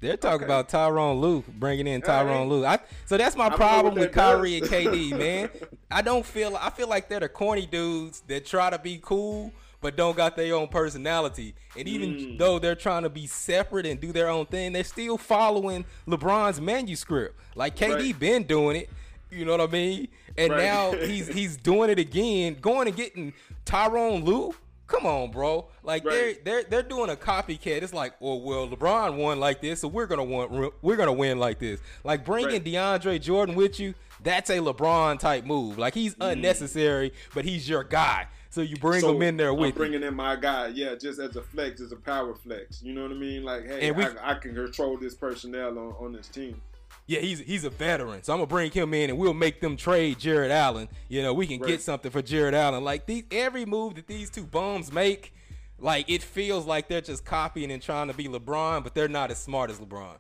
They're 0.01 0.17
talking 0.17 0.45
okay. 0.45 0.45
about 0.45 0.69
Tyronn 0.69 1.21
Lue 1.21 1.43
bringing 1.49 1.87
in 1.87 2.03
Tyronn 2.03 2.49
Lue. 2.49 2.67
I, 2.67 2.79
so 3.07 3.17
that's 3.17 3.35
my 3.35 3.49
problem 3.49 3.95
with 3.95 4.13
Kyrie 4.13 4.59
and 4.59 4.67
KD, 4.67 5.11
man. 5.19 5.49
I 5.91 6.03
don't 6.03 6.25
feel 6.25 6.57
I 6.61 6.71
feel 6.71 6.89
like 6.89 7.09
they're 7.09 7.21
the 7.21 7.29
corny 7.29 7.67
dudes 7.67 8.23
that 8.29 8.45
try 8.45 8.71
to 8.71 8.79
be 8.79 9.01
cool 9.03 9.53
but 9.81 9.97
don't 9.97 10.17
got 10.17 10.37
their 10.37 10.55
own 10.55 10.69
personality. 10.69 11.55
And 11.79 11.87
even 11.87 12.15
mm. 12.15 12.39
though 12.39 12.59
they're 12.59 12.75
trying 12.75 13.05
to 13.05 13.09
be 13.09 13.27
separate 13.27 13.87
and 13.87 14.01
do 14.01 14.13
their 14.13 14.29
own 14.29 14.47
thing, 14.47 14.73
they're 14.73 14.85
still 14.85 15.19
following 15.19 15.85
LeBron's 16.09 16.61
manuscript. 16.61 17.39
Like 17.55 17.77
KD 17.77 17.95
right. 17.95 18.19
been 18.19 18.43
doing 18.45 18.77
it. 18.77 18.91
You 19.31 19.45
know 19.45 19.53
what 19.53 19.61
I 19.61 19.73
mean? 19.73 20.09
And 20.37 20.51
right. 20.53 20.63
now 20.63 20.93
he's 21.07 21.29
he's 21.29 21.57
doing 21.57 21.91
it 21.91 21.99
again, 21.99 22.57
going 22.61 22.89
and 22.89 22.97
getting 22.97 23.33
Tyronn 23.65 24.25
Lue 24.25 24.55
Come 24.87 25.05
on, 25.05 25.31
bro. 25.31 25.67
Like 25.83 26.05
right. 26.05 26.43
they're 26.45 26.63
they're 26.63 26.65
they're 26.65 26.83
doing 26.83 27.11
a 27.11 27.17
copycat. 27.17 27.83
It's 27.83 27.93
like, 27.93 28.15
oh 28.21 28.37
well, 28.37 28.69
LeBron 28.69 29.17
won 29.17 29.41
like 29.41 29.61
this, 29.61 29.81
so 29.81 29.89
we're 29.89 30.07
gonna 30.07 30.25
want 30.25 30.75
we're 30.83 30.97
gonna 30.97 31.13
win 31.13 31.39
like 31.39 31.59
this. 31.59 31.81
Like 32.05 32.25
bringing 32.25 32.53
right. 32.53 32.65
DeAndre 32.65 33.21
Jordan 33.21 33.57
with 33.57 33.81
you, 33.81 33.95
that's 34.23 34.49
a 34.51 34.59
LeBron 34.59 35.19
type 35.19 35.45
move. 35.45 35.77
Like 35.79 35.95
he's 35.95 36.15
mm. 36.15 36.33
unnecessary, 36.33 37.13
but 37.35 37.45
he's 37.45 37.69
your 37.69 37.83
guy. 37.83 38.29
So 38.51 38.63
you 38.63 38.77
bring 38.77 39.01
so 39.01 39.15
him 39.15 39.23
in 39.23 39.37
there 39.37 39.53
with 39.53 39.73
I'm 39.73 39.77
bringing 39.77 40.03
you. 40.03 40.09
in 40.09 40.15
my 40.15 40.37
guy, 40.37 40.69
yeah, 40.69 40.95
just 40.95 41.19
as 41.19 41.37
a 41.37 41.43
flex, 41.43 41.81
as 41.81 41.93
a 41.93 41.97
power 41.97 42.35
flex. 42.35 42.81
You 42.83 42.95
know 42.95 43.03
what 43.03 43.11
I 43.11 43.15
mean? 43.15 43.43
Like, 43.43 43.67
hey, 43.67 43.91
we, 43.91 44.05
I, 44.05 44.31
I, 44.31 44.35
can 44.35 44.55
control 44.55 44.97
this 44.97 45.15
personnel 45.15 45.79
on, 45.79 45.95
on 45.99 46.13
this 46.13 46.29
team 46.29 46.63
yeah, 47.07 47.21
he's 47.21 47.39
he's 47.39 47.65
a 47.65 47.71
veteran, 47.71 48.23
so 48.25 48.33
I'm 48.33 48.39
gonna 48.39 48.49
bring 48.49 48.73
him 48.73 48.93
in 48.93 49.11
and 49.11 49.19
we'll 49.19 49.33
make 49.35 49.61
them 49.61 49.77
trade 49.77 50.19
Jarrett 50.19 50.51
Allen. 50.51 50.89
You 51.09 51.23
know, 51.23 51.33
we 51.33 51.47
can 51.47 51.61
right. 51.61 51.69
get 51.69 51.83
something 51.83 52.11
for 52.11 52.21
Jarrett 52.21 52.55
Allen. 52.55 52.83
Like 52.83 53.07
these, 53.07 53.25
every 53.31 53.65
move 53.65 53.95
that 53.95 54.09
these 54.09 54.29
two 54.29 54.45
bums 54.45 54.93
make, 54.93 55.33
like 55.79 56.11
it 56.11 56.23
feels 56.23 56.67
like 56.67 56.89
they're 56.89 57.01
just 57.01 57.25
copying 57.25 57.71
and 57.71 57.81
trying 57.81 58.09
to 58.09 58.15
be 58.15 58.25
LeBron, 58.25 58.83
but 58.83 58.95
they're 58.95 59.09
not 59.09 59.31
as 59.31 59.39
smart 59.39 59.71
as 59.71 59.79
LeBron. 59.79 60.17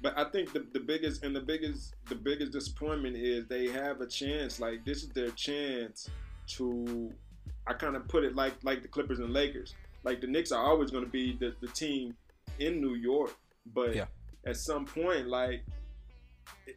But 0.00 0.16
I 0.16 0.24
think 0.24 0.52
the, 0.52 0.64
the 0.72 0.80
biggest 0.80 1.24
and 1.24 1.34
the 1.34 1.40
biggest 1.40 1.94
the 2.08 2.14
biggest 2.14 2.52
disappointment 2.52 3.16
is 3.16 3.46
they 3.46 3.68
have 3.68 4.00
a 4.00 4.06
chance. 4.06 4.60
Like 4.60 4.84
this 4.84 5.02
is 5.02 5.08
their 5.10 5.30
chance 5.30 6.08
to. 6.48 7.12
I 7.66 7.72
kind 7.72 7.96
of 7.96 8.06
put 8.06 8.22
it 8.22 8.36
like 8.36 8.54
like 8.62 8.82
the 8.82 8.88
Clippers 8.88 9.18
and 9.18 9.32
Lakers. 9.32 9.74
Like 10.04 10.20
the 10.20 10.28
Knicks 10.28 10.52
are 10.52 10.64
always 10.64 10.90
going 10.90 11.04
to 11.04 11.10
be 11.10 11.36
the, 11.36 11.54
the 11.60 11.68
team 11.68 12.14
in 12.58 12.80
New 12.80 12.94
York, 12.94 13.36
but 13.72 13.94
yeah. 13.94 14.06
at 14.46 14.56
some 14.56 14.84
point, 14.84 15.28
like 15.28 15.62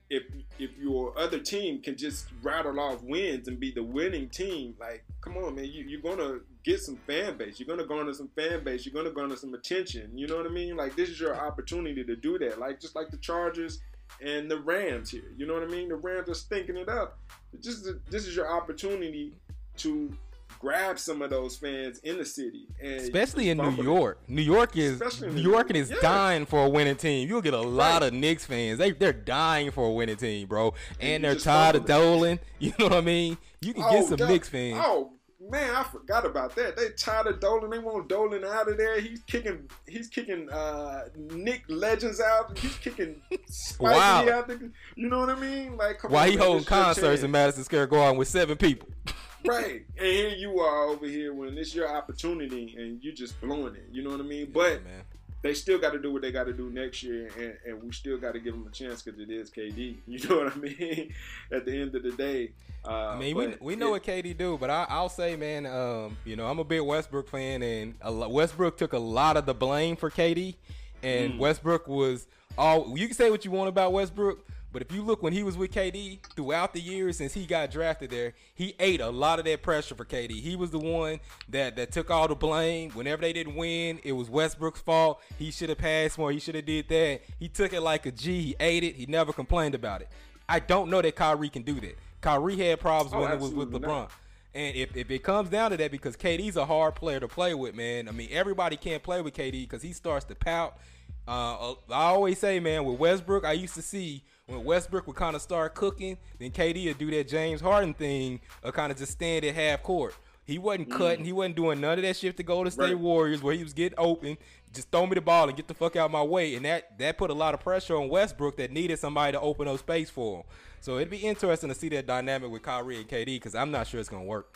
if 0.09 0.24
if 0.59 0.78
your 0.78 1.18
other 1.18 1.39
team 1.39 1.82
can 1.82 1.97
just 1.97 2.28
rattle 2.41 2.80
off 2.80 3.01
wins 3.03 3.47
and 3.47 3.59
be 3.59 3.72
the 3.72 3.84
winning 3.84 4.30
team, 4.30 4.76
like 4.80 5.03
come 5.22 5.38
on, 5.38 5.55
man, 5.55 5.66
you, 5.66 5.84
you're 5.84 6.01
gonna 6.01 6.39
get 6.63 6.80
some 6.80 6.97
fan 7.07 7.38
base. 7.38 7.59
You're 7.59 7.68
gonna 7.68 7.88
garner 7.88 8.13
some 8.13 8.30
fan 8.36 8.63
base. 8.63 8.86
You're 8.86 8.93
gonna 8.93 9.13
garner 9.13 9.36
some 9.36 9.53
attention. 9.53 10.18
You 10.18 10.28
know 10.28 10.38
what 10.38 10.45
I 10.45 10.49
mean? 10.49 10.76
Like 10.76 10.95
this 10.95 11.09
is 11.09 11.20
your 11.20 11.36
opportunity 11.36 12.03
to 12.03 12.16
do 12.16 12.38
that. 12.39 12.59
Like 12.59 12.80
just 12.80 12.95
like 12.95 13.09
the 13.09 13.18
Chargers 13.18 13.82
and 14.22 14.49
the 14.49 14.59
Rams 14.59 15.09
here. 15.09 15.34
You 15.38 15.47
know 15.47 15.53
what 15.53 15.63
I 15.63 15.68
mean? 15.68 15.89
The 15.89 15.95
Rams 15.95 16.30
are 16.30 16.36
stinking 16.36 16.78
it 16.78 16.89
up. 16.89 17.18
Just 17.61 17.88
this 18.09 18.28
is 18.28 18.36
your 18.36 18.51
opportunity 18.51 19.34
to 19.78 20.16
grab 20.60 20.99
some 20.99 21.22
of 21.22 21.30
those 21.30 21.56
fans 21.56 21.99
in 21.99 22.18
the 22.18 22.26
city, 22.26 22.68
and 22.82 23.01
especially 23.01 23.49
in 23.49 23.58
New 23.58 23.84
York. 23.84 24.20
New 24.28 24.41
York 24.41 24.76
is 24.78 25.01
New 25.22 25.41
York 25.41 25.72
is 25.72 25.89
yeah. 25.89 25.97
dying 26.01 26.45
for 26.45 26.66
a 26.66 26.70
winning 26.70 26.95
team. 26.95 27.28
You'll 27.28 27.41
get 27.41 27.53
a 27.53 27.62
lot 27.62 28.01
right. 28.01 28.08
of 28.08 28.14
Knicks 28.14 28.45
fans. 28.45 28.80
They 28.80 28.91
they're 28.91 29.14
dying 29.14 29.72
for 29.72 29.86
a 29.86 29.91
winning 29.91 30.18
team, 30.18 30.47
bro, 30.47 30.74
and, 30.99 31.16
and 31.16 31.24
they're 31.24 31.36
tired 31.36 31.76
of 31.76 31.86
Dolan. 31.86 32.39
You 32.58 32.74
know 32.80 32.86
what 32.86 32.93
I 32.93 33.01
mean? 33.01 33.38
You 33.60 33.74
can 33.74 33.84
oh, 33.84 33.91
get 33.91 34.06
some 34.06 34.28
Knicks 34.30 34.47
fans. 34.47 34.82
Oh 34.84 35.12
man, 35.49 35.75
I 35.75 35.83
forgot 35.83 36.25
about 36.25 36.55
that. 36.55 36.75
They 36.75 36.89
tired 36.89 37.27
of 37.27 37.39
Dolan. 37.39 37.69
They 37.69 37.79
want 37.79 38.07
Dolan 38.07 38.43
out 38.43 38.69
of 38.69 38.77
there. 38.77 38.99
He's 38.99 39.21
kicking. 39.21 39.69
He's 39.87 40.07
kicking 40.07 40.49
uh, 40.49 41.05
Knick 41.15 41.63
Legends 41.67 42.21
out. 42.21 42.57
He's 42.57 42.77
kicking 42.77 43.21
Spike 43.47 43.91
Lee 43.91 43.97
wow. 43.97 44.29
out. 44.29 44.47
There. 44.47 44.59
You 44.95 45.09
know 45.09 45.19
what 45.19 45.29
I 45.29 45.39
mean? 45.39 45.77
Like, 45.77 46.09
why 46.09 46.29
he 46.29 46.37
holding 46.37 46.65
concerts 46.65 47.23
in 47.23 47.31
Madison 47.31 47.63
Square 47.63 47.87
Garden 47.87 48.17
with 48.17 48.27
seven 48.27 48.57
people? 48.57 48.89
right. 49.47 49.85
And 49.97 50.07
here 50.07 50.29
you 50.29 50.59
are 50.59 50.85
over 50.85 51.05
here 51.05 51.33
when 51.33 51.57
it's 51.57 51.75
your 51.75 51.93
opportunity 51.93 52.75
and 52.77 53.03
you're 53.03 53.13
just 53.13 53.39
blowing 53.41 53.75
it. 53.75 53.87
You 53.91 54.03
know 54.03 54.11
what 54.11 54.19
I 54.19 54.23
mean? 54.23 54.51
But 54.51 54.81
yeah, 54.85 55.01
they 55.45 55.53
still 55.53 55.77
got 55.77 55.93
to 55.93 55.99
do 55.99 56.11
what 56.11 56.23
they 56.23 56.31
got 56.31 56.45
to 56.45 56.53
do 56.53 56.71
next 56.71 57.03
year, 57.03 57.29
and, 57.37 57.55
and 57.67 57.83
we 57.83 57.91
still 57.91 58.17
got 58.17 58.33
to 58.33 58.39
give 58.39 58.55
them 58.55 58.65
a 58.67 58.71
chance 58.71 59.03
because 59.03 59.19
it 59.19 59.29
is 59.29 59.51
KD. 59.51 59.97
You 60.07 60.27
know 60.27 60.37
what 60.37 60.53
I 60.53 60.57
mean? 60.57 61.13
At 61.51 61.65
the 61.65 61.81
end 61.81 61.93
of 61.93 62.01
the 62.01 62.13
day, 62.13 62.53
uh, 62.83 63.09
I 63.09 63.19
mean, 63.19 63.35
we, 63.35 63.55
we 63.59 63.75
know 63.75 63.89
it, 63.89 63.91
what 63.91 64.03
KD 64.03 64.35
do, 64.35 64.57
but 64.57 64.71
I, 64.71 64.99
will 64.99 65.09
say, 65.09 65.35
man, 65.35 65.67
um, 65.67 66.17
you 66.25 66.35
know, 66.35 66.47
I'm 66.47 66.57
a 66.57 66.63
big 66.63 66.81
Westbrook 66.81 67.29
fan, 67.29 67.61
and 67.61 67.93
Westbrook 68.01 68.77
took 68.77 68.93
a 68.93 68.99
lot 68.99 69.37
of 69.37 69.45
the 69.45 69.53
blame 69.53 69.95
for 69.95 70.09
KD, 70.09 70.55
and 71.03 71.33
mm. 71.33 71.37
Westbrook 71.37 71.87
was 71.87 72.25
all. 72.57 72.97
You 72.97 73.07
can 73.07 73.15
say 73.15 73.29
what 73.29 73.45
you 73.45 73.51
want 73.51 73.69
about 73.69 73.93
Westbrook, 73.93 74.39
but 74.76 74.82
if 74.82 74.91
you 74.91 75.03
look 75.03 75.23
when 75.23 75.32
he 75.32 75.41
was 75.41 75.55
with 75.55 75.71
KD 75.71 76.19
throughout 76.36 76.73
the 76.73 76.82
years 76.82 77.15
since 77.15 77.34
he 77.34 77.45
got 77.45 77.71
drafted 77.71 78.09
there, 78.09 78.34
he 78.55 78.76
ate 78.78 78.99
a 78.99 79.09
lot 79.09 79.39
of 79.39 79.45
that 79.45 79.63
pressure 79.63 79.95
for 79.95 80.03
KD. 80.03 80.32
He 80.32 80.57
was 80.57 80.69
the 80.69 80.80
one 80.80 81.21
that 81.47 81.78
that 81.78 81.93
took 81.93 82.11
all 82.11 82.28
the 82.28 82.36
blame. 82.36 82.91
Whenever 82.91 83.21
they 83.21 83.32
didn't 83.32 83.55
win, 83.55 84.01
it 84.03 84.11
was 84.11 84.30
Westbrook's 84.30 84.82
fault. 84.82 85.21
He 85.39 85.49
should 85.49 85.69
have 85.69 85.78
passed 85.78 86.17
more. 86.17 86.30
He 86.30 86.41
should 86.41 86.55
have 86.55 86.65
did 86.65 86.89
that. 86.89 87.21
He 87.39 87.47
took 87.47 87.71
it 87.71 87.80
like 87.80 88.05
a 88.05 88.11
G. 88.11 88.41
He 88.41 88.55
ate 88.59 88.84
it. 88.84 88.95
He 88.95 89.05
never 89.05 89.32
complained 89.32 89.76
about 89.76 90.01
it. 90.01 90.09
I 90.49 90.59
don't 90.59 90.89
know 90.89 91.01
that 91.01 91.15
Kyrie 91.15 91.47
can 91.47 91.61
do 91.61 91.80
that. 91.80 91.97
Kyrie 92.19 92.57
had 92.57 92.82
problems 92.82 93.13
oh, 93.15 93.21
when 93.21 93.32
it 93.32 93.39
was 93.39 93.53
with 93.53 93.71
LeBron. 93.71 93.82
Not. 93.82 94.11
And 94.53 94.76
if, 94.76 94.97
if 94.97 95.09
it 95.09 95.23
comes 95.23 95.47
down 95.47 95.71
to 95.71 95.78
that, 95.78 95.89
because 95.89 96.17
KD's 96.17 96.57
a 96.57 96.65
hard 96.65 96.95
player 96.95 97.21
to 97.21 97.30
play 97.30 97.53
with, 97.53 97.76
man. 97.76 98.09
I 98.09 98.11
mean, 98.11 98.28
everybody 98.30 98.76
can't 98.76 99.01
play 99.01 99.21
with 99.21 99.36
KD 99.36 99.51
because 99.51 99.84
he 99.84 99.93
starts 99.93 100.26
to 100.26 100.36
pout. 100.36 100.78
Uh, 101.26 101.76
I 101.89 102.07
always 102.07 102.39
say, 102.39 102.59
man, 102.59 102.84
with 102.84 102.99
Westbrook, 102.99 103.45
I 103.45 103.53
used 103.53 103.76
to 103.76 103.82
see 103.82 104.23
when 104.47 104.63
Westbrook 104.63 105.07
would 105.07 105.15
kind 105.15 105.35
of 105.35 105.41
start 105.41 105.73
cooking, 105.75 106.17
then 106.39 106.51
KD 106.51 106.87
would 106.87 106.97
do 106.97 107.09
that 107.11 107.27
James 107.27 107.61
Harden 107.61 107.93
thing, 107.93 108.41
of 108.63 108.73
kind 108.73 108.91
of 108.91 108.97
just 108.97 109.13
stand 109.13 109.43
at 109.45 109.55
half 109.55 109.83
court. 109.83 110.15
He 110.45 110.59
wasn't 110.59 110.89
mm. 110.89 110.97
cutting. 110.97 111.25
He 111.25 111.33
wasn't 111.33 111.55
doing 111.55 111.81
none 111.81 111.97
of 111.97 112.03
that 112.03 112.15
shit 112.15 112.37
to 112.37 112.43
Golden 112.43 112.71
State 112.71 112.83
right. 112.83 112.99
Warriors 112.99 113.41
where 113.41 113.55
he 113.55 113.63
was 113.63 113.73
getting 113.73 113.97
open. 113.97 114.37
Just 114.71 114.91
throw 114.91 115.07
me 115.07 115.15
the 115.15 115.21
ball 115.21 115.47
and 115.47 115.57
get 115.57 115.67
the 115.67 115.73
fuck 115.73 115.95
out 115.95 116.05
of 116.05 116.11
my 116.11 116.21
way. 116.21 116.55
And 116.55 116.65
that 116.65 116.99
that 116.99 117.17
put 117.17 117.31
a 117.31 117.33
lot 117.33 117.53
of 117.55 117.61
pressure 117.61 117.97
on 117.97 118.09
Westbrook 118.09 118.57
that 118.57 118.71
needed 118.71 118.99
somebody 118.99 119.31
to 119.31 119.39
open 119.39 119.67
up 119.67 119.79
space 119.79 120.09
for 120.09 120.39
him. 120.39 120.43
So 120.81 120.97
it'd 120.97 121.09
be 121.09 121.17
interesting 121.17 121.69
to 121.69 121.75
see 121.75 121.89
that 121.89 122.05
dynamic 122.05 122.51
with 122.51 122.61
Kyrie 122.61 122.97
and 122.97 123.07
KD 123.07 123.25
because 123.25 123.55
I'm 123.55 123.71
not 123.71 123.87
sure 123.87 123.99
it's 123.99 124.09
gonna 124.09 124.25
work. 124.25 124.53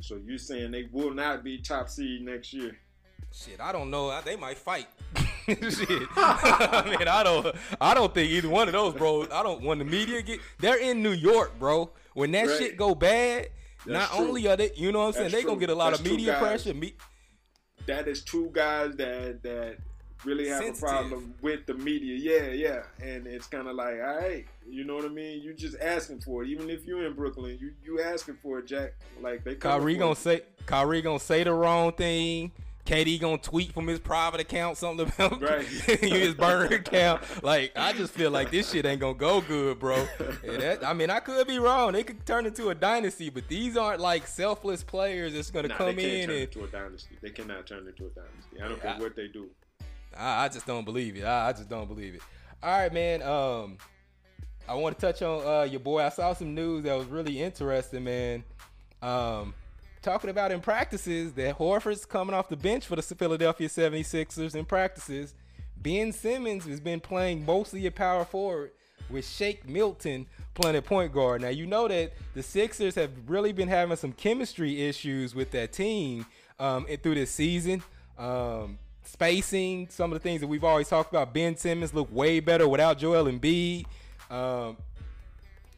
So 0.00 0.16
you're 0.16 0.38
saying 0.38 0.72
they 0.72 0.88
will 0.90 1.14
not 1.14 1.44
be 1.44 1.58
top 1.58 1.88
seed 1.88 2.22
next 2.22 2.52
year? 2.52 2.76
Shit, 3.32 3.60
I 3.60 3.72
don't 3.72 3.90
know. 3.90 4.18
They 4.24 4.36
might 4.36 4.58
fight. 4.58 4.86
Shit, 5.46 5.88
I 6.16 6.96
mean, 6.98 7.08
I 7.08 7.22
don't, 7.22 7.54
I 7.80 7.94
don't 7.94 8.12
think 8.12 8.30
either 8.30 8.48
one 8.48 8.68
of 8.68 8.72
those, 8.72 8.94
bro. 8.94 9.26
I 9.32 9.42
don't. 9.42 9.62
When 9.62 9.78
the 9.78 9.84
media 9.84 10.22
get, 10.22 10.40
they're 10.58 10.78
in 10.78 11.02
New 11.02 11.12
York, 11.12 11.58
bro. 11.58 11.90
When 12.14 12.32
that 12.32 12.46
right. 12.46 12.58
shit 12.58 12.76
go 12.76 12.94
bad, 12.94 13.48
That's 13.86 13.88
not 13.88 14.10
true. 14.10 14.28
only 14.28 14.48
are 14.48 14.56
they, 14.56 14.72
you 14.76 14.92
know 14.92 15.00
what 15.00 15.06
I'm 15.08 15.12
saying, 15.14 15.30
they 15.30 15.42
gonna 15.42 15.58
get 15.58 15.70
a 15.70 15.74
lot 15.74 15.90
That's 15.90 16.00
of 16.00 16.06
media 16.06 16.36
pressure. 16.38 16.74
Me- 16.74 16.94
that 17.86 18.06
is 18.06 18.22
two 18.22 18.50
guys 18.52 18.94
that 18.96 19.42
that 19.42 19.78
really 20.24 20.48
have 20.48 20.62
Sensitive. 20.62 20.82
a 20.82 20.86
problem 20.86 21.34
with 21.40 21.66
the 21.66 21.74
media. 21.74 22.16
Yeah, 22.16 22.50
yeah, 22.50 22.82
and 23.02 23.26
it's 23.26 23.46
kind 23.46 23.68
of 23.68 23.74
like, 23.74 23.94
all 23.94 24.16
right, 24.16 24.46
you 24.68 24.84
know 24.84 24.94
what 24.94 25.04
I 25.04 25.08
mean? 25.08 25.42
You 25.42 25.54
just 25.54 25.76
asking 25.80 26.20
for 26.20 26.44
it, 26.44 26.48
even 26.50 26.70
if 26.70 26.84
you're 26.84 27.06
in 27.06 27.14
Brooklyn, 27.14 27.58
you 27.60 27.72
you 27.82 28.00
asking 28.02 28.36
for 28.42 28.58
it, 28.58 28.66
Jack. 28.66 28.94
Like 29.20 29.44
they. 29.44 29.54
Kyrie 29.54 29.96
gonna 29.96 30.14
say, 30.14 30.42
Kyrie 30.66 31.02
gonna 31.02 31.18
say 31.18 31.44
the 31.44 31.52
wrong 31.52 31.92
thing 31.92 32.52
KD 32.90 33.20
gonna 33.20 33.38
tweet 33.38 33.72
from 33.72 33.86
his 33.86 34.00
private 34.00 34.40
account 34.40 34.76
something 34.76 35.06
about 35.06 35.40
right. 35.42 35.64
his 35.66 36.34
burner 36.34 36.64
account. 36.74 37.22
Like 37.44 37.70
I 37.76 37.92
just 37.92 38.12
feel 38.12 38.32
like 38.32 38.50
this 38.50 38.72
shit 38.72 38.84
ain't 38.84 39.00
gonna 39.00 39.14
go 39.14 39.40
good, 39.40 39.78
bro. 39.78 40.08
That, 40.42 40.80
I 40.84 40.92
mean, 40.92 41.08
I 41.08 41.20
could 41.20 41.46
be 41.46 41.60
wrong. 41.60 41.92
They 41.92 42.02
could 42.02 42.26
turn 42.26 42.46
into 42.46 42.70
a 42.70 42.74
dynasty, 42.74 43.30
but 43.30 43.46
these 43.46 43.76
aren't 43.76 44.00
like 44.00 44.26
selfless 44.26 44.82
players 44.82 45.34
that's 45.34 45.52
gonna 45.52 45.68
nah, 45.68 45.76
come 45.76 46.00
in 46.00 46.30
and 46.30 46.32
into 46.32 46.64
a 46.64 46.66
dynasty. 46.66 47.16
They 47.22 47.30
cannot 47.30 47.64
turn 47.64 47.86
into 47.86 48.06
a 48.06 48.10
dynasty. 48.10 48.60
I 48.60 48.68
don't 48.68 48.82
care 48.82 48.96
what 48.98 49.14
they 49.14 49.28
do. 49.28 49.48
I, 50.16 50.46
I 50.46 50.48
just 50.48 50.66
don't 50.66 50.84
believe 50.84 51.16
it. 51.16 51.22
I, 51.22 51.50
I, 51.50 51.52
just 51.52 51.68
don't 51.68 51.86
believe 51.86 52.16
it. 52.16 52.22
All 52.60 52.76
right, 52.76 52.92
man. 52.92 53.22
Um, 53.22 53.78
I 54.68 54.74
want 54.74 54.98
to 54.98 55.06
touch 55.06 55.22
on 55.22 55.46
uh, 55.46 55.62
your 55.62 55.78
boy. 55.78 56.02
I 56.02 56.08
saw 56.08 56.32
some 56.32 56.56
news 56.56 56.82
that 56.82 56.94
was 56.98 57.06
really 57.06 57.40
interesting, 57.40 58.02
man. 58.02 58.42
Um, 59.00 59.54
talking 60.02 60.30
about 60.30 60.52
in 60.52 60.60
practices 60.60 61.32
that 61.32 61.58
Horford's 61.58 62.04
coming 62.04 62.34
off 62.34 62.48
the 62.48 62.56
bench 62.56 62.86
for 62.86 62.96
the 62.96 63.02
Philadelphia 63.02 63.68
76ers 63.68 64.54
in 64.54 64.64
practices. 64.64 65.34
Ben 65.76 66.12
Simmons 66.12 66.64
has 66.66 66.80
been 66.80 67.00
playing 67.00 67.44
mostly 67.44 67.86
a 67.86 67.90
power 67.90 68.24
forward 68.24 68.72
with 69.08 69.26
Shake 69.26 69.68
Milton 69.68 70.26
playing 70.54 70.80
point 70.82 71.12
guard. 71.12 71.42
Now 71.42 71.48
you 71.48 71.66
know 71.66 71.88
that 71.88 72.12
the 72.34 72.42
Sixers 72.42 72.94
have 72.94 73.10
really 73.26 73.52
been 73.52 73.68
having 73.68 73.96
some 73.96 74.12
chemistry 74.12 74.82
issues 74.82 75.34
with 75.34 75.50
that 75.52 75.72
team 75.72 76.26
um, 76.58 76.86
through 77.02 77.14
this 77.14 77.30
season. 77.30 77.82
Um, 78.18 78.78
spacing, 79.02 79.88
some 79.88 80.12
of 80.12 80.18
the 80.18 80.22
things 80.22 80.40
that 80.40 80.46
we've 80.46 80.64
always 80.64 80.88
talked 80.88 81.10
about. 81.10 81.34
Ben 81.34 81.56
Simmons 81.56 81.94
look 81.94 82.08
way 82.12 82.40
better 82.40 82.68
without 82.68 82.98
Joel 82.98 83.24
Embiid. 83.24 83.86
Um, 84.30 84.76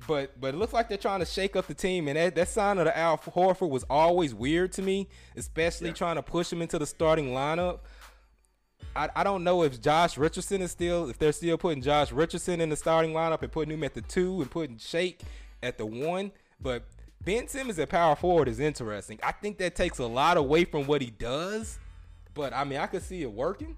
but 0.06 0.40
but 0.40 0.54
it 0.54 0.58
looks 0.58 0.72
like 0.72 0.88
they're 0.88 0.98
trying 0.98 1.20
to 1.20 1.26
shake 1.26 1.56
up 1.56 1.66
the 1.66 1.74
team, 1.74 2.08
and 2.08 2.16
that, 2.16 2.34
that 2.34 2.48
sign 2.48 2.78
of 2.78 2.84
the 2.84 2.96
Al 2.96 3.18
Horford 3.18 3.70
was 3.70 3.84
always 3.88 4.34
weird 4.34 4.72
to 4.72 4.82
me, 4.82 5.08
especially 5.36 5.88
yeah. 5.88 5.94
trying 5.94 6.16
to 6.16 6.22
push 6.22 6.52
him 6.52 6.62
into 6.62 6.78
the 6.78 6.86
starting 6.86 7.30
lineup. 7.30 7.80
I, 8.94 9.08
I 9.16 9.24
don't 9.24 9.44
know 9.44 9.62
if 9.62 9.80
Josh 9.80 10.18
Richardson 10.18 10.60
is 10.62 10.70
still 10.70 11.08
if 11.08 11.18
they're 11.18 11.32
still 11.32 11.56
putting 11.56 11.82
Josh 11.82 12.12
Richardson 12.12 12.60
in 12.60 12.68
the 12.68 12.76
starting 12.76 13.12
lineup 13.12 13.42
and 13.42 13.50
putting 13.50 13.72
him 13.74 13.84
at 13.84 13.94
the 13.94 14.02
two 14.02 14.40
and 14.40 14.50
putting 14.50 14.78
Shake 14.78 15.22
at 15.62 15.78
the 15.78 15.86
one, 15.86 16.32
but 16.60 16.84
Ben 17.24 17.46
Simmons 17.48 17.78
at 17.78 17.88
power 17.88 18.16
forward 18.16 18.48
is 18.48 18.58
interesting. 18.58 19.18
I 19.22 19.32
think 19.32 19.58
that 19.58 19.76
takes 19.76 19.98
a 19.98 20.06
lot 20.06 20.36
away 20.36 20.64
from 20.64 20.86
what 20.86 21.00
he 21.00 21.10
does, 21.10 21.78
but 22.34 22.52
I 22.52 22.64
mean 22.64 22.78
I 22.78 22.86
could 22.86 23.02
see 23.02 23.22
it 23.22 23.32
working. 23.32 23.76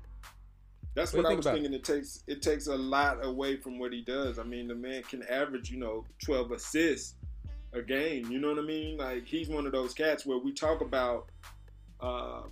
That's 0.95 1.12
what, 1.12 1.24
what 1.24 1.32
I 1.32 1.36
was 1.36 1.47
thinking. 1.47 1.72
It? 1.72 1.76
it 1.76 1.84
takes 1.84 2.22
it 2.26 2.42
takes 2.42 2.66
a 2.68 2.76
lot 2.76 3.24
away 3.24 3.57
from 3.57 3.78
what 3.78 3.92
he 3.92 4.03
does. 4.03 4.38
I 4.38 4.45
mean, 4.45 4.68
the 4.68 4.74
man 4.74 5.03
can 5.03 5.22
average, 5.24 5.70
you 5.70 5.78
know, 5.78 6.05
twelve 6.24 6.53
assists 6.53 7.14
a 7.72 7.82
game. 7.82 8.30
You 8.30 8.38
know 8.38 8.51
what 8.51 8.59
I 8.59 8.62
mean? 8.62 8.97
Like 8.97 9.26
he's 9.26 9.49
one 9.49 9.66
of 9.66 9.72
those 9.72 9.92
cats 9.92 10.24
where 10.24 10.38
we 10.38 10.53
talk 10.53 10.80
about 10.80 11.28
uh, 12.01 12.42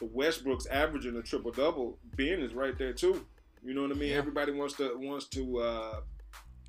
the 0.00 0.06
Westbrook's 0.06 0.66
averaging 0.66 1.16
a 1.16 1.22
triple 1.22 1.50
double. 1.50 1.98
Ben 2.16 2.40
is 2.40 2.54
right 2.54 2.76
there 2.78 2.92
too. 2.92 3.24
You 3.62 3.74
know 3.74 3.82
what 3.82 3.92
I 3.92 3.94
mean? 3.94 4.10
Yeah. 4.10 4.16
Everybody 4.16 4.52
wants 4.52 4.74
to 4.74 4.96
wants 4.96 5.26
to 5.28 5.58
uh, 5.58 6.00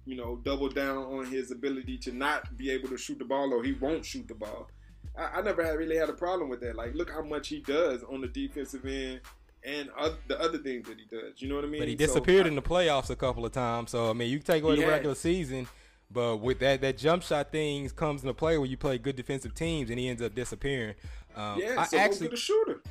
you 0.06 0.16
know 0.16 0.38
double 0.44 0.70
down 0.70 0.98
on 0.98 1.26
his 1.26 1.52
ability 1.52 1.98
to 2.00 2.12
not 2.12 2.58
be 2.58 2.72
able 2.72 2.90
to 2.90 2.98
shoot 2.98 3.20
the 3.20 3.26
ball 3.26 3.54
or 3.54 3.64
he 3.64 3.74
won't 3.74 4.06
shoot 4.06 4.28
the 4.28 4.36
ball. 4.36 4.70
I, 5.18 5.40
I 5.40 5.42
never 5.42 5.64
had 5.64 5.78
really 5.78 5.98
had 5.98 6.10
a 6.10 6.14
problem 6.14 6.50
with 6.50 6.60
that. 6.62 6.76
Like, 6.76 6.94
look 6.94 7.10
how 7.10 7.22
much 7.22 7.48
he 7.48 7.62
does 7.62 8.04
on 8.04 8.22
the 8.22 8.28
defensive 8.28 8.86
end 8.86 9.22
and 9.66 9.90
other, 9.98 10.16
the 10.28 10.40
other 10.40 10.58
things 10.58 10.88
that 10.88 10.98
he 10.98 11.06
does. 11.06 11.42
You 11.42 11.50
know 11.50 11.56
what 11.56 11.66
I 11.66 11.68
mean? 11.68 11.82
But 11.82 11.88
he 11.88 11.96
disappeared 11.96 12.46
so, 12.46 12.50
in 12.50 12.56
the 12.56 12.62
playoffs 12.62 13.10
a 13.10 13.16
couple 13.16 13.46
of 13.46 13.52
times. 13.52 13.92
So 13.92 14.10
I 14.10 14.14
mean, 14.14 14.30
you 14.30 14.38
can 14.38 14.46
take 14.46 14.64
away 14.64 14.76
the 14.76 14.88
regular 14.88 15.16
season, 15.16 15.68
but 16.12 16.38
with 16.38 16.60
that 16.60 16.82
that 16.82 16.98
jump 16.98 17.24
shot 17.24 17.52
thing 17.52 17.90
comes 17.90 18.22
into 18.22 18.34
play 18.34 18.58
where 18.58 18.68
you 18.68 18.78
play 18.78 18.98
good 18.98 19.16
defensive 19.16 19.54
teams, 19.54 19.90
and 19.90 20.00
he 20.00 20.08
ends 20.08 20.22
up 20.22 20.36
disappearing. 20.36 20.96
Um, 21.36 21.60
yeah, 21.60 21.76
I 21.80 21.86
so 21.86 21.98
actually, 21.98 22.28
go 22.28 22.30
get 22.30 22.34
a 22.34 22.38
shooter. 22.38 22.82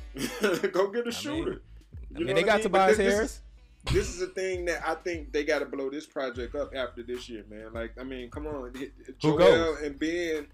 go 0.67 0.87
get 0.87 1.07
a 1.07 1.11
shooter. 1.11 1.61
I 2.15 2.19
mean, 2.19 2.23
I 2.23 2.25
mean 2.25 2.35
they 2.35 2.43
got 2.43 2.53
I 2.53 2.55
mean? 2.55 2.63
Tobias 2.63 2.97
this, 2.97 3.13
Harris. 3.13 3.41
This 3.91 4.09
is 4.09 4.21
a 4.21 4.27
thing 4.27 4.65
that 4.65 4.87
I 4.87 4.95
think 4.95 5.31
they 5.31 5.43
got 5.43 5.59
to 5.59 5.65
blow 5.65 5.89
this 5.89 6.05
project 6.05 6.55
up 6.55 6.73
after 6.75 7.03
this 7.03 7.29
year, 7.29 7.45
man. 7.49 7.71
Like, 7.71 7.93
I 7.99 8.03
mean, 8.03 8.31
come 8.31 8.47
on, 8.47 8.73
Joel 9.19 9.75
and 9.83 9.99
Ben. 9.99 10.47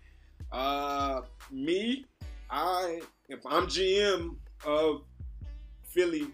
Uh, 0.51 1.21
me, 1.49 2.05
I, 2.49 3.01
if 3.29 3.45
I'm 3.45 3.67
GM 3.67 4.35
of 4.65 5.03
Philly, 5.91 6.27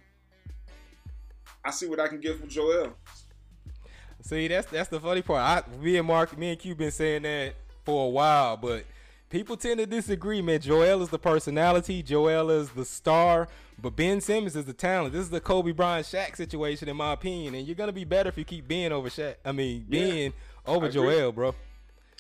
I 1.65 1.71
see 1.71 1.87
what 1.87 1.99
I 1.99 2.07
can 2.07 2.19
get 2.19 2.39
from 2.39 2.47
Joel. 2.47 2.93
See, 4.21 4.47
that's 4.47 4.67
that's 4.67 4.89
the 4.89 4.99
funny 4.99 5.21
part. 5.21 5.67
I, 5.67 5.77
me 5.77 5.97
and 5.97 6.07
Mark, 6.07 6.37
me 6.37 6.51
and 6.51 6.59
Q 6.59 6.75
been 6.75 6.91
saying 6.91 7.23
that 7.23 7.55
for 7.83 8.05
a 8.05 8.09
while, 8.09 8.57
but 8.57 8.83
people 9.29 9.57
tend 9.57 9.79
to 9.79 9.85
disagree, 9.85 10.41
man. 10.41 10.59
Joel 10.59 11.01
is 11.01 11.09
the 11.09 11.19
personality, 11.19 12.03
Joel 12.03 12.51
is 12.51 12.69
the 12.71 12.85
star, 12.85 13.47
but 13.81 13.95
Ben 13.95 14.21
Simmons 14.21 14.55
is 14.55 14.65
the 14.65 14.73
talent. 14.73 15.13
This 15.13 15.23
is 15.23 15.29
the 15.29 15.39
Kobe 15.41 15.71
Bryant 15.71 16.05
Shaq 16.05 16.35
situation, 16.35 16.89
in 16.89 16.97
my 16.97 17.13
opinion, 17.13 17.55
and 17.55 17.65
you're 17.65 17.75
gonna 17.75 17.91
be 17.91 18.03
better 18.03 18.29
if 18.29 18.37
you 18.37 18.43
keep 18.43 18.67
being 18.67 18.91
over 18.91 19.09
Shaq. 19.09 19.35
I 19.43 19.53
mean, 19.53 19.85
being 19.89 20.33
yeah, 20.33 20.71
over 20.71 20.89
Joel, 20.89 21.31
bro. 21.31 21.55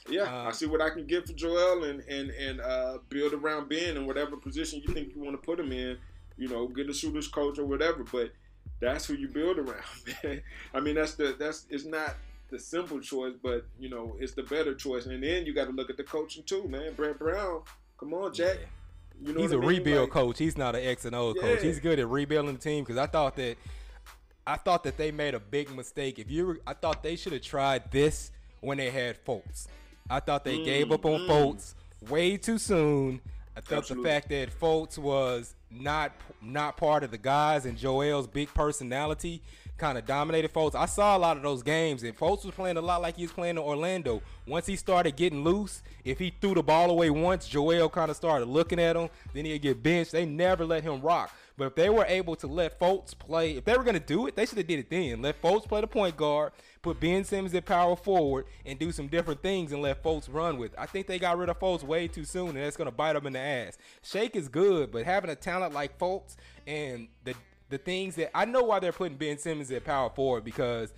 Yeah, 0.09 0.23
uh, 0.23 0.47
I 0.47 0.51
see 0.53 0.65
what 0.65 0.81
I 0.81 0.89
can 0.89 1.05
get 1.05 1.27
for 1.27 1.33
Joel 1.33 1.83
and 1.83 1.99
and 2.01 2.31
and 2.31 2.61
uh, 2.61 2.97
build 3.09 3.33
around 3.33 3.69
Ben 3.69 3.97
in 3.97 4.07
whatever 4.07 4.37
position 4.37 4.81
you 4.85 4.93
think 4.93 5.13
you 5.15 5.21
want 5.21 5.39
to 5.39 5.45
put 5.45 5.59
him 5.59 5.71
in 5.71 5.97
you 6.37 6.47
know, 6.47 6.67
get 6.67 6.89
a 6.89 6.93
shooter's 6.93 7.27
coach 7.27 7.57
or 7.59 7.65
whatever. 7.65 8.03
But 8.03 8.31
that's 8.79 9.05
who 9.05 9.15
you 9.15 9.27
build 9.27 9.57
around, 9.57 9.83
man. 10.23 10.41
I 10.73 10.79
mean, 10.79 10.95
that's 10.95 11.15
the 11.15 11.35
that's 11.37 11.65
it's 11.69 11.85
not 11.85 12.15
the 12.49 12.59
simple 12.59 12.99
choice, 12.99 13.33
but 13.41 13.65
you 13.79 13.89
know, 13.89 14.15
it's 14.19 14.33
the 14.33 14.43
better 14.43 14.73
choice. 14.73 15.05
And 15.05 15.23
then 15.23 15.45
you 15.45 15.53
got 15.53 15.65
to 15.65 15.71
look 15.71 15.89
at 15.89 15.97
the 15.97 16.03
coaching 16.03 16.43
too, 16.43 16.67
man. 16.67 16.93
Brett 16.95 17.19
Brown, 17.19 17.61
come 17.99 18.13
on, 18.13 18.33
Jack. 18.33 18.57
Yeah. 18.59 18.67
You 19.19 19.33
know 19.33 19.41
he's 19.41 19.51
a 19.51 19.55
I 19.55 19.59
mean? 19.59 19.69
rebuild 19.69 20.09
like, 20.09 20.11
coach. 20.11 20.37
He's 20.37 20.57
not 20.57 20.75
an 20.75 20.83
X 20.83 21.05
and 21.05 21.15
O 21.15 21.33
yeah. 21.35 21.41
coach. 21.41 21.61
He's 21.63 21.79
good 21.79 21.97
at 21.99 22.07
rebuilding 22.07 22.53
the 22.53 22.59
team 22.59 22.83
because 22.83 22.97
I 22.97 23.07
thought 23.07 23.35
that 23.37 23.57
I 24.45 24.55
thought 24.55 24.83
that 24.83 24.97
they 24.97 25.11
made 25.11 25.33
a 25.33 25.39
big 25.39 25.75
mistake. 25.75 26.19
If 26.19 26.31
you, 26.31 26.45
were, 26.45 26.59
I 26.65 26.73
thought 26.73 27.03
they 27.03 27.15
should 27.15 27.33
have 27.33 27.41
tried 27.41 27.91
this 27.91 28.31
when 28.61 28.77
they 28.77 28.89
had 28.89 29.23
Fultz. 29.25 29.67
I 30.09 30.21
thought 30.21 30.45
they 30.45 30.59
mm, 30.59 30.65
gave 30.65 30.91
up 30.91 31.05
on 31.05 31.21
mm. 31.21 31.27
Fultz 31.27 31.73
way 32.09 32.37
too 32.37 32.57
soon. 32.57 33.19
I 33.57 33.59
thought 33.59 33.79
Absolutely. 33.79 34.03
the 34.03 34.09
fact 34.09 34.29
that 34.29 34.59
Fultz 34.59 34.97
was 34.97 35.53
not 35.69 36.13
not 36.41 36.77
part 36.77 37.03
of 37.03 37.11
the 37.11 37.17
guys 37.17 37.65
and 37.65 37.77
Joel's 37.77 38.27
big 38.27 38.53
personality 38.53 39.41
kind 39.77 39.97
of 39.97 40.05
dominated 40.05 40.51
Fultz. 40.53 40.75
I 40.75 40.85
saw 40.85 41.15
a 41.15 41.19
lot 41.19 41.37
of 41.37 41.43
those 41.43 41.61
games 41.61 42.03
and 42.03 42.17
Fultz 42.17 42.45
was 42.45 42.55
playing 42.55 42.77
a 42.77 42.81
lot 42.81 43.01
like 43.01 43.15
he 43.15 43.23
was 43.23 43.31
playing 43.31 43.57
in 43.57 43.63
Orlando. 43.63 44.21
Once 44.47 44.65
he 44.65 44.75
started 44.75 45.15
getting 45.15 45.43
loose, 45.43 45.83
if 46.03 46.19
he 46.19 46.33
threw 46.41 46.53
the 46.53 46.63
ball 46.63 46.89
away 46.89 47.09
once, 47.09 47.47
Joel 47.47 47.89
kind 47.89 48.09
of 48.09 48.17
started 48.17 48.47
looking 48.47 48.79
at 48.79 48.95
him. 48.95 49.09
Then 49.33 49.45
he'd 49.45 49.61
get 49.61 49.83
benched. 49.83 50.11
They 50.11 50.25
never 50.25 50.65
let 50.65 50.83
him 50.83 51.01
rock. 51.01 51.31
But 51.57 51.65
if 51.65 51.75
they 51.75 51.89
were 51.89 52.05
able 52.05 52.35
to 52.37 52.47
let 52.47 52.79
Fultz 52.79 53.17
play, 53.17 53.57
if 53.57 53.65
they 53.65 53.75
were 53.75 53.83
going 53.83 53.95
to 53.95 53.99
do 53.99 54.27
it, 54.27 54.35
they 54.35 54.45
should 54.45 54.59
have 54.59 54.67
did 54.67 54.79
it 54.79 54.89
then. 54.89 55.21
Let 55.21 55.41
Fultz 55.41 55.67
play 55.67 55.81
the 55.81 55.87
point 55.87 56.15
guard, 56.15 56.53
put 56.87 56.99
Ben 56.99 57.23
Simmons 57.23 57.53
at 57.53 57.65
power 57.65 57.95
forward, 57.95 58.45
and 58.65 58.79
do 58.79 58.91
some 58.91 59.07
different 59.07 59.41
things 59.41 59.71
and 59.71 59.81
let 59.81 60.03
Fultz 60.03 60.31
run 60.31 60.57
with. 60.57 60.73
I 60.77 60.85
think 60.85 61.07
they 61.07 61.19
got 61.19 61.37
rid 61.37 61.49
of 61.49 61.59
Fultz 61.59 61.83
way 61.83 62.07
too 62.07 62.23
soon, 62.23 62.49
and 62.49 62.57
that's 62.57 62.77
going 62.77 62.89
to 62.89 62.95
bite 62.95 63.13
them 63.13 63.27
in 63.27 63.33
the 63.33 63.39
ass. 63.39 63.77
Shake 64.03 64.35
is 64.35 64.47
good, 64.47 64.91
but 64.91 65.03
having 65.03 65.29
a 65.29 65.35
talent 65.35 65.73
like 65.73 65.97
Fultz 65.97 66.35
and 66.65 67.07
the 67.23 67.35
the 67.69 67.77
things 67.77 68.15
that 68.15 68.35
I 68.35 68.45
know 68.45 68.63
why 68.63 68.79
they're 68.79 68.93
putting 68.93 69.17
Ben 69.17 69.37
Simmons 69.37 69.69
at 69.71 69.83
power 69.83 70.09
forward 70.09 70.45
because 70.45 70.93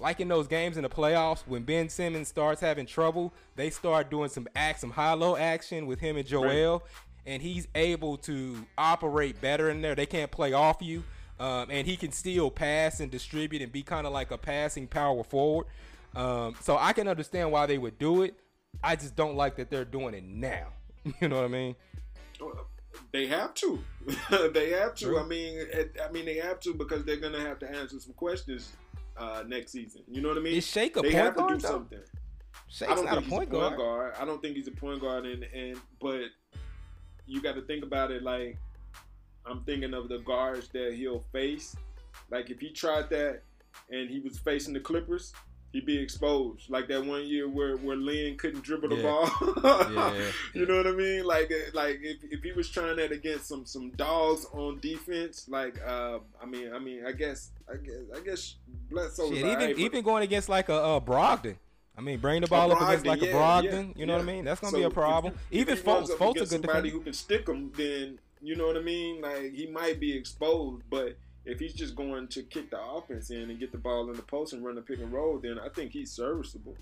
like 0.00 0.18
in 0.18 0.26
those 0.26 0.48
games 0.48 0.76
in 0.76 0.82
the 0.82 0.88
playoffs, 0.88 1.46
when 1.46 1.62
Ben 1.62 1.88
Simmons 1.88 2.26
starts 2.26 2.60
having 2.60 2.86
trouble, 2.86 3.32
they 3.54 3.70
start 3.70 4.10
doing 4.10 4.28
some 4.28 4.48
act, 4.56 4.80
some 4.80 4.90
high-low 4.90 5.36
action 5.36 5.86
with 5.86 6.00
him 6.00 6.16
and 6.16 6.26
Joel, 6.26 6.78
right 6.78 6.88
and 7.26 7.42
he's 7.42 7.68
able 7.74 8.16
to 8.16 8.66
operate 8.78 9.40
better 9.40 9.70
in 9.70 9.82
there. 9.82 9.94
They 9.94 10.06
can't 10.06 10.30
play 10.30 10.52
off 10.52 10.78
you, 10.80 11.04
um, 11.40 11.68
and 11.70 11.86
he 11.86 11.96
can 11.96 12.12
still 12.12 12.50
pass 12.50 13.00
and 13.00 13.10
distribute 13.10 13.62
and 13.62 13.72
be 13.72 13.82
kind 13.82 14.06
of 14.06 14.12
like 14.12 14.30
a 14.30 14.38
passing 14.38 14.86
power 14.86 15.24
forward. 15.24 15.66
Um, 16.14 16.54
so 16.60 16.76
I 16.76 16.92
can 16.92 17.08
understand 17.08 17.50
why 17.50 17.66
they 17.66 17.78
would 17.78 17.98
do 17.98 18.22
it. 18.22 18.34
I 18.84 18.94
just 18.94 19.16
don't 19.16 19.36
like 19.36 19.56
that 19.56 19.70
they're 19.70 19.84
doing 19.84 20.14
it 20.14 20.24
now. 20.24 20.68
you 21.20 21.28
know 21.28 21.36
what 21.36 21.46
I 21.46 21.48
mean? 21.48 21.74
They 23.12 23.26
have 23.26 23.54
to. 23.54 23.82
they 24.52 24.70
have 24.70 24.94
to. 24.96 25.04
True. 25.06 25.18
I 25.18 25.24
mean, 25.24 25.66
I 26.06 26.12
mean, 26.12 26.26
they 26.26 26.36
have 26.36 26.60
to 26.60 26.74
because 26.74 27.04
they're 27.04 27.16
gonna 27.16 27.40
have 27.40 27.58
to 27.60 27.70
answer 27.70 27.98
some 27.98 28.12
questions 28.12 28.72
uh, 29.16 29.42
next 29.46 29.72
season. 29.72 30.02
You 30.08 30.20
know 30.20 30.28
what 30.28 30.38
I 30.38 30.40
mean? 30.40 30.54
Is 30.56 30.66
Shake 30.66 30.96
a 30.96 31.00
they 31.00 31.10
point 31.12 31.24
have 31.24 31.36
guard, 31.36 31.48
to 31.50 31.56
do 31.56 31.62
though? 31.62 31.68
something. 31.68 31.98
Shake's 32.68 32.92
I 32.92 32.94
don't 32.94 33.04
not 33.06 33.14
think 33.14 33.26
a 33.26 33.30
point, 33.30 33.48
he's 33.48 33.56
a 33.56 33.60
point 33.60 33.76
guard. 33.76 33.78
guard. 33.78 34.14
I 34.20 34.24
don't 34.24 34.42
think 34.42 34.56
he's 34.56 34.68
a 34.68 34.72
point 34.72 35.00
guard, 35.00 35.26
and 35.26 35.44
and 35.44 35.78
but 36.00 36.22
you 37.26 37.40
got 37.40 37.54
to 37.54 37.62
think 37.62 37.82
about 37.84 38.10
it 38.10 38.22
like 38.22 38.58
I'm 39.46 39.62
thinking 39.64 39.94
of 39.94 40.08
the 40.08 40.18
guards 40.18 40.68
that 40.68 40.94
he'll 40.94 41.24
face. 41.32 41.74
Like 42.30 42.50
if 42.50 42.60
he 42.60 42.70
tried 42.70 43.10
that 43.10 43.42
and 43.90 44.08
he 44.10 44.20
was 44.20 44.38
facing 44.38 44.74
the 44.74 44.80
Clippers, 44.80 45.32
he'd 45.72 45.86
be 45.86 45.96
exposed. 45.98 46.68
Like 46.70 46.88
that 46.88 47.04
one 47.04 47.26
year 47.26 47.48
where 47.48 47.76
where 47.76 47.96
Lin 47.96 48.36
couldn't 48.36 48.62
dribble 48.64 48.88
the 48.90 48.96
Yeah. 48.96 49.02
ball. 49.02 49.30
Yeah. 49.90 50.30
You 50.54 50.66
know 50.66 50.76
what 50.76 50.86
I 50.86 50.92
mean? 50.92 51.24
Like 51.24 51.52
like 51.72 52.00
if, 52.02 52.18
if 52.30 52.42
he 52.42 52.52
was 52.52 52.68
trying 52.68 52.96
that 52.96 53.12
against 53.12 53.46
some 53.46 53.64
some 53.66 53.90
dogs 53.90 54.46
on 54.52 54.78
defense, 54.80 55.46
like 55.48 55.80
uh, 55.86 56.18
I 56.42 56.46
mean 56.46 56.72
I 56.72 56.78
mean 56.78 57.04
I 57.06 57.12
guess 57.12 57.50
I 57.72 57.76
guess 57.76 57.94
I 58.16 58.20
guess 58.20 58.56
Bledsoe 58.90 59.28
Shit, 59.30 59.38
even 59.38 59.58
but- 59.58 59.78
even 59.78 60.02
going 60.04 60.22
against 60.22 60.48
like 60.48 60.68
a 60.68 60.74
uh, 60.74 61.00
Brogdon. 61.00 61.56
I 61.98 62.02
mean, 62.02 62.18
bring 62.18 62.40
the 62.40 62.46
ball 62.46 62.72
up 62.72 62.80
against 62.80 63.04
like 63.04 63.20
a 63.20 63.26
Brogdon. 63.26 63.88
yeah, 63.88 63.92
you 63.94 64.06
know 64.06 64.14
what 64.14 64.22
I 64.22 64.24
mean? 64.24 64.44
That's 64.44 64.60
gonna 64.60 64.70
So 64.70 64.78
be 64.78 64.84
a 64.84 64.90
problem. 64.90 65.34
if 65.50 65.60
even 65.60 65.76
he 65.76 65.82
runs 65.82 66.08
Fultz, 66.08 66.12
up 66.12 66.18
Fultz 66.18 66.30
a 66.30 66.38
good 66.38 66.48
somebody 66.48 66.72
defender. 66.72 66.90
who 66.90 67.00
can 67.00 67.12
stick 67.12 67.48
him, 67.48 67.72
then 67.76 68.18
you 68.42 68.56
know 68.56 68.66
what 68.66 68.76
I 68.76 68.80
mean. 68.80 69.20
Like 69.20 69.52
he 69.52 69.66
might 69.66 70.00
be 70.00 70.12
exposed, 70.16 70.82
but 70.90 71.16
if 71.44 71.58
he's 71.58 71.74
just 71.74 71.96
going 71.96 72.28
to 72.28 72.42
kick 72.42 72.70
the 72.70 72.80
offense 72.80 73.30
in 73.30 73.50
and 73.50 73.58
get 73.58 73.72
the 73.72 73.78
ball 73.78 74.08
in 74.10 74.16
the 74.16 74.22
post 74.22 74.52
and 74.52 74.64
run 74.64 74.74
the 74.74 74.82
pick 74.82 74.98
and 74.98 75.12
roll, 75.12 75.38
then 75.38 75.58
I 75.58 75.68
think 75.68 75.92
he's 75.92 76.12
serviceable. 76.12 76.76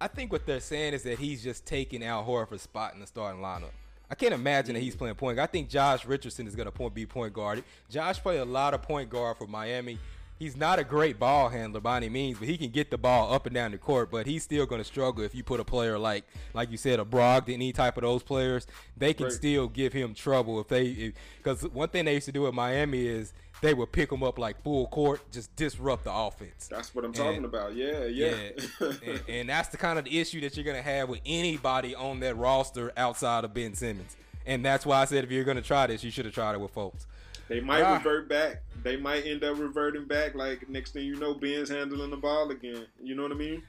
I 0.00 0.08
think 0.08 0.32
what 0.32 0.46
they're 0.46 0.60
saying 0.60 0.94
is 0.94 1.02
that 1.02 1.18
he's 1.18 1.42
just 1.42 1.66
taking 1.66 2.02
Al 2.02 2.24
Horford's 2.24 2.62
spot 2.62 2.94
in 2.94 3.00
the 3.00 3.06
starting 3.06 3.42
lineup. 3.42 3.72
I 4.10 4.14
can't 4.14 4.34
imagine 4.34 4.74
that 4.74 4.80
he's 4.80 4.96
playing 4.96 5.14
point 5.14 5.36
guard. 5.36 5.48
I 5.48 5.52
think 5.52 5.68
Josh 5.68 6.04
Richardson 6.04 6.46
is 6.46 6.56
going 6.56 6.70
to 6.70 6.90
be 6.90 7.06
point 7.06 7.32
guard. 7.32 7.62
Josh 7.90 8.18
played 8.18 8.40
a 8.40 8.44
lot 8.44 8.74
of 8.74 8.82
point 8.82 9.10
guard 9.10 9.36
for 9.36 9.46
Miami. 9.46 9.98
He's 10.40 10.56
not 10.56 10.78
a 10.78 10.84
great 10.84 11.18
ball 11.18 11.50
handler 11.50 11.80
by 11.80 11.98
any 11.98 12.08
means, 12.08 12.38
but 12.38 12.48
he 12.48 12.56
can 12.56 12.70
get 12.70 12.90
the 12.90 12.96
ball 12.96 13.32
up 13.32 13.44
and 13.44 13.54
down 13.54 13.72
the 13.72 13.78
court. 13.78 14.10
But 14.10 14.26
he's 14.26 14.42
still 14.42 14.64
going 14.64 14.80
to 14.80 14.84
struggle 14.84 15.22
if 15.22 15.34
you 15.34 15.44
put 15.44 15.60
a 15.60 15.64
player 15.64 15.98
like, 15.98 16.24
like 16.54 16.70
you 16.70 16.78
said, 16.78 16.98
a 16.98 17.04
Brogdon, 17.04 17.52
any 17.52 17.72
type 17.72 17.98
of 17.98 18.02
those 18.04 18.22
players. 18.22 18.66
They 18.96 19.12
can 19.12 19.24
Right. 19.26 19.32
still 19.34 19.68
give 19.68 19.92
him 19.92 20.14
trouble 20.14 20.58
if 20.58 20.68
they, 20.68 21.12
because 21.36 21.62
one 21.68 21.90
thing 21.90 22.06
they 22.06 22.14
used 22.14 22.24
to 22.26 22.32
do 22.32 22.46
at 22.46 22.54
Miami 22.54 23.06
is 23.06 23.34
they 23.60 23.74
would 23.74 23.92
pick 23.92 24.10
him 24.10 24.22
up 24.22 24.38
like 24.38 24.62
full 24.62 24.86
court, 24.86 25.20
just 25.30 25.54
disrupt 25.56 26.04
the 26.04 26.12
offense. 26.12 26.68
That's 26.68 26.94
what 26.94 27.04
I'm 27.04 27.12
talking 27.12 27.44
about. 27.44 27.76
Yeah, 27.76 28.06
yeah. 28.06 28.34
and, 28.80 29.20
and 29.28 29.48
that's 29.50 29.68
the 29.68 29.76
kind 29.76 29.98
of 29.98 30.06
issue 30.06 30.40
that 30.40 30.56
you're 30.56 30.64
gonna 30.64 30.80
have 30.80 31.10
with 31.10 31.20
anybody 31.26 31.94
on 31.94 32.20
that 32.20 32.38
roster 32.38 32.92
outside 32.96 33.44
of 33.44 33.52
Ben 33.52 33.74
Simmons. 33.74 34.16
And 34.46 34.64
that's 34.64 34.86
why 34.86 35.02
I 35.02 35.04
said 35.04 35.22
if 35.22 35.30
you're 35.30 35.44
gonna 35.44 35.60
try 35.60 35.86
this, 35.86 36.02
you 36.02 36.10
should 36.10 36.24
have 36.24 36.32
tried 36.32 36.54
it 36.54 36.60
with 36.62 36.74
Fultz. 36.74 37.04
They 37.50 37.60
might 37.60 37.82
Ah. 37.82 37.94
revert 37.96 38.28
back. 38.28 38.62
They 38.84 38.96
might 38.96 39.26
end 39.26 39.42
up 39.42 39.58
reverting 39.58 40.04
back. 40.06 40.36
Like 40.36 40.68
next 40.68 40.92
thing 40.92 41.04
you 41.04 41.16
know, 41.16 41.34
Ben's 41.34 41.68
handling 41.68 42.10
the 42.10 42.16
ball 42.16 42.48
again. 42.50 42.86
You 43.02 43.16
know 43.16 43.24
what 43.24 43.32
I 43.32 43.34
mean? 43.34 43.62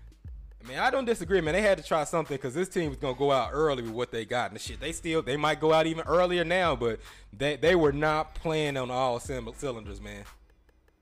I 0.64 0.68
mean, 0.68 0.78
I 0.78 0.92
don't 0.92 1.06
disagree, 1.06 1.42
man. 1.42 1.56
They 1.56 1.64
had 1.64 1.80
to 1.80 1.84
try 1.84 2.04
something 2.04 2.38
because 2.38 2.54
this 2.54 2.70
team 2.70 2.90
was 2.90 2.98
gonna 3.00 3.18
go 3.18 3.32
out 3.32 3.50
early 3.52 3.82
with 3.82 3.92
what 3.94 4.12
they 4.12 4.24
got 4.24 4.52
and 4.52 4.56
the 4.56 4.60
shit. 4.64 4.80
They 4.80 4.92
still 4.92 5.24
they 5.24 5.36
might 5.36 5.60
go 5.60 5.74
out 5.74 5.88
even 5.88 6.06
earlier 6.06 6.44
now, 6.44 6.76
but 6.76 7.00
they 7.34 7.56
they 7.56 7.74
were 7.76 7.92
not 7.92 8.36
playing 8.36 8.78
on 8.78 8.92
all 8.92 9.20
cylind- 9.20 9.56
cylinders, 9.58 10.00
man. 10.00 10.24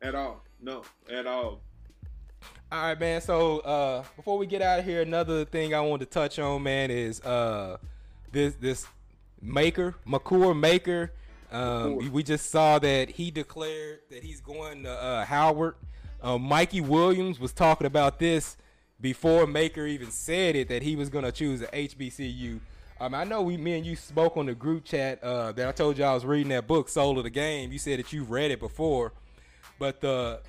At 0.01 0.15
all? 0.15 0.41
No, 0.61 0.83
at 1.11 1.27
all. 1.27 1.59
All 2.71 2.81
right, 2.83 2.97
man. 2.99 3.19
So 3.19 3.59
uh, 3.59 4.03
before 4.15 4.37
we 4.37 4.45
get 4.47 4.61
out 4.61 4.79
of 4.79 4.85
here, 4.85 5.01
another 5.01 5.43
thing 5.43 5.73
I 5.73 5.81
wanted 5.81 6.05
to 6.05 6.11
touch 6.11 6.39
on, 6.39 6.63
man, 6.63 6.89
is 6.91 7.19
uh, 7.21 7.77
this 8.31 8.55
this 8.55 8.87
maker, 9.41 9.95
Makur 10.07 10.57
Maker. 10.57 11.11
Um, 11.51 12.11
we 12.11 12.23
just 12.23 12.51
saw 12.51 12.79
that 12.79 13.09
he 13.09 13.31
declared 13.31 13.99
that 14.09 14.23
he's 14.23 14.41
going 14.41 14.83
to 14.83 14.91
uh, 14.91 15.25
Howard. 15.25 15.75
Uh, 16.21 16.37
Mikey 16.37 16.81
Williams 16.81 17.39
was 17.39 17.53
talking 17.53 17.87
about 17.87 18.19
this 18.19 18.57
before 19.01 19.47
Maker 19.47 19.85
even 19.85 20.11
said 20.11 20.55
it 20.55 20.67
that 20.69 20.83
he 20.83 20.95
was 20.95 21.09
going 21.09 21.23
to 21.23 21.31
choose 21.31 21.61
a 21.61 21.67
HBCU. 21.67 22.59
Um, 23.01 23.15
I 23.15 23.23
know 23.23 23.41
we, 23.41 23.55
me 23.55 23.77
and 23.77 23.85
you 23.85 23.95
spoke 23.95 24.35
on 24.35 24.45
the 24.45 24.53
group 24.53 24.83
chat 24.83 25.23
uh, 25.23 25.53
that 25.53 25.67
I 25.67 25.71
told 25.71 25.97
you 25.97 26.03
I 26.03 26.13
was 26.13 26.25
reading 26.25 26.49
that 26.49 26.67
book, 26.67 26.89
Soul 26.89 27.17
of 27.17 27.23
the 27.23 27.29
Game. 27.29 27.71
You 27.71 27.79
said 27.79 27.97
that 27.99 28.11
you've 28.11 28.29
read 28.29 28.51
it 28.51 28.59
before, 28.59 29.13
but 29.77 30.01
the 30.01 30.41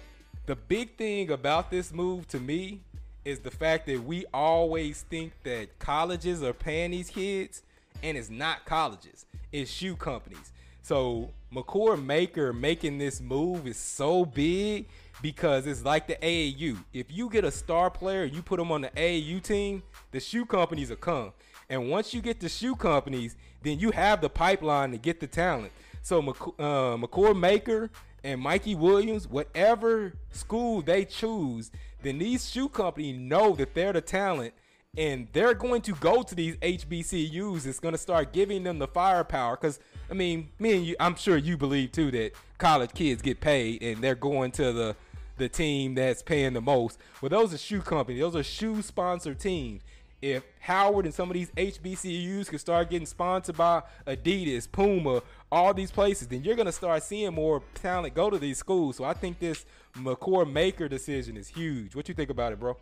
the 0.46 0.56
big 0.56 0.96
thing 0.96 1.30
about 1.30 1.70
this 1.70 1.92
move 1.92 2.26
to 2.28 2.40
me 2.40 2.80
is 3.24 3.38
the 3.38 3.50
fact 3.52 3.86
that 3.86 4.02
we 4.02 4.24
always 4.34 5.02
think 5.02 5.32
that 5.44 5.78
colleges 5.78 6.42
are 6.42 6.52
paying 6.52 6.90
these 6.90 7.08
kids, 7.08 7.62
and 8.02 8.18
it's 8.18 8.30
not 8.30 8.64
colleges, 8.64 9.26
it's 9.52 9.70
shoe 9.70 9.94
companies. 9.94 10.50
So 10.90 11.30
Makur 11.54 12.04
Maker 12.04 12.52
making 12.52 12.98
this 12.98 13.20
move 13.20 13.68
is 13.68 13.76
so 13.76 14.24
big 14.24 14.88
because 15.22 15.64
it's 15.68 15.84
like 15.84 16.08
the 16.08 16.16
AAU. 16.16 16.78
If 16.92 17.12
you 17.12 17.30
get 17.30 17.44
a 17.44 17.50
star 17.52 17.90
player, 17.90 18.24
you 18.24 18.42
put 18.42 18.58
them 18.58 18.72
on 18.72 18.80
the 18.80 18.88
AAU 18.88 19.40
team, 19.40 19.84
the 20.10 20.18
shoe 20.18 20.44
companies 20.44 20.90
will 20.90 20.96
come. 20.96 21.32
And 21.68 21.90
once 21.90 22.12
you 22.12 22.20
get 22.20 22.40
the 22.40 22.48
shoe 22.48 22.74
companies, 22.74 23.36
then 23.62 23.78
you 23.78 23.92
have 23.92 24.20
the 24.20 24.28
pipeline 24.28 24.90
to 24.90 24.98
get 24.98 25.20
the 25.20 25.28
talent. 25.28 25.70
So 26.02 26.20
McC- 26.20 26.58
uh, 26.58 27.34
Maker 27.34 27.88
and 28.24 28.40
Mikey 28.40 28.74
Williams, 28.74 29.28
whatever 29.28 30.14
school 30.32 30.82
they 30.82 31.04
choose, 31.04 31.70
then 32.02 32.18
these 32.18 32.50
shoe 32.50 32.68
companies 32.68 33.16
know 33.16 33.54
that 33.54 33.74
they're 33.74 33.92
the 33.92 34.00
talent 34.00 34.54
and 34.96 35.28
they're 35.32 35.54
going 35.54 35.82
to 35.82 35.92
go 35.92 36.22
to 36.22 36.34
these 36.34 36.56
HBCUs. 36.56 37.66
It's 37.66 37.78
going 37.78 37.92
to 37.92 37.98
start 37.98 38.32
giving 38.32 38.64
them 38.64 38.78
the 38.78 38.88
firepower. 38.88 39.56
Because, 39.56 39.78
I 40.10 40.14
mean, 40.14 40.48
me 40.58 40.76
and 40.76 40.84
you, 40.84 40.96
I'm 40.98 41.14
sure 41.14 41.36
you 41.36 41.56
believe 41.56 41.92
too 41.92 42.10
that 42.10 42.32
college 42.58 42.92
kids 42.92 43.22
get 43.22 43.40
paid 43.40 43.82
and 43.82 44.02
they're 44.02 44.14
going 44.14 44.50
to 44.52 44.72
the, 44.72 44.96
the 45.36 45.48
team 45.48 45.94
that's 45.94 46.22
paying 46.22 46.54
the 46.54 46.60
most. 46.60 46.98
Well, 47.22 47.30
those 47.30 47.54
are 47.54 47.58
shoe 47.58 47.82
companies, 47.82 48.20
those 48.20 48.36
are 48.36 48.42
shoe 48.42 48.82
sponsored 48.82 49.38
teams. 49.38 49.82
If 50.20 50.42
Howard 50.60 51.06
and 51.06 51.14
some 51.14 51.30
of 51.30 51.34
these 51.34 51.50
HBCUs 51.52 52.48
could 52.48 52.60
start 52.60 52.90
getting 52.90 53.06
sponsored 53.06 53.56
by 53.56 53.82
Adidas, 54.06 54.70
Puma, 54.70 55.22
all 55.50 55.72
these 55.72 55.90
places, 55.90 56.28
then 56.28 56.44
you're 56.44 56.56
gonna 56.56 56.72
start 56.72 57.02
seeing 57.02 57.32
more 57.32 57.62
talent 57.72 58.12
go 58.12 58.28
to 58.28 58.38
these 58.38 58.58
schools. 58.58 58.96
So 58.96 59.04
I 59.04 59.14
think 59.14 59.38
this 59.38 59.64
Makur 59.94 60.50
Maker 60.52 60.88
decision 60.88 61.38
is 61.38 61.48
huge. 61.48 61.96
What 61.96 62.06
you 62.06 62.14
think 62.14 62.28
about 62.28 62.52
it, 62.52 62.60
bro? 62.60 62.76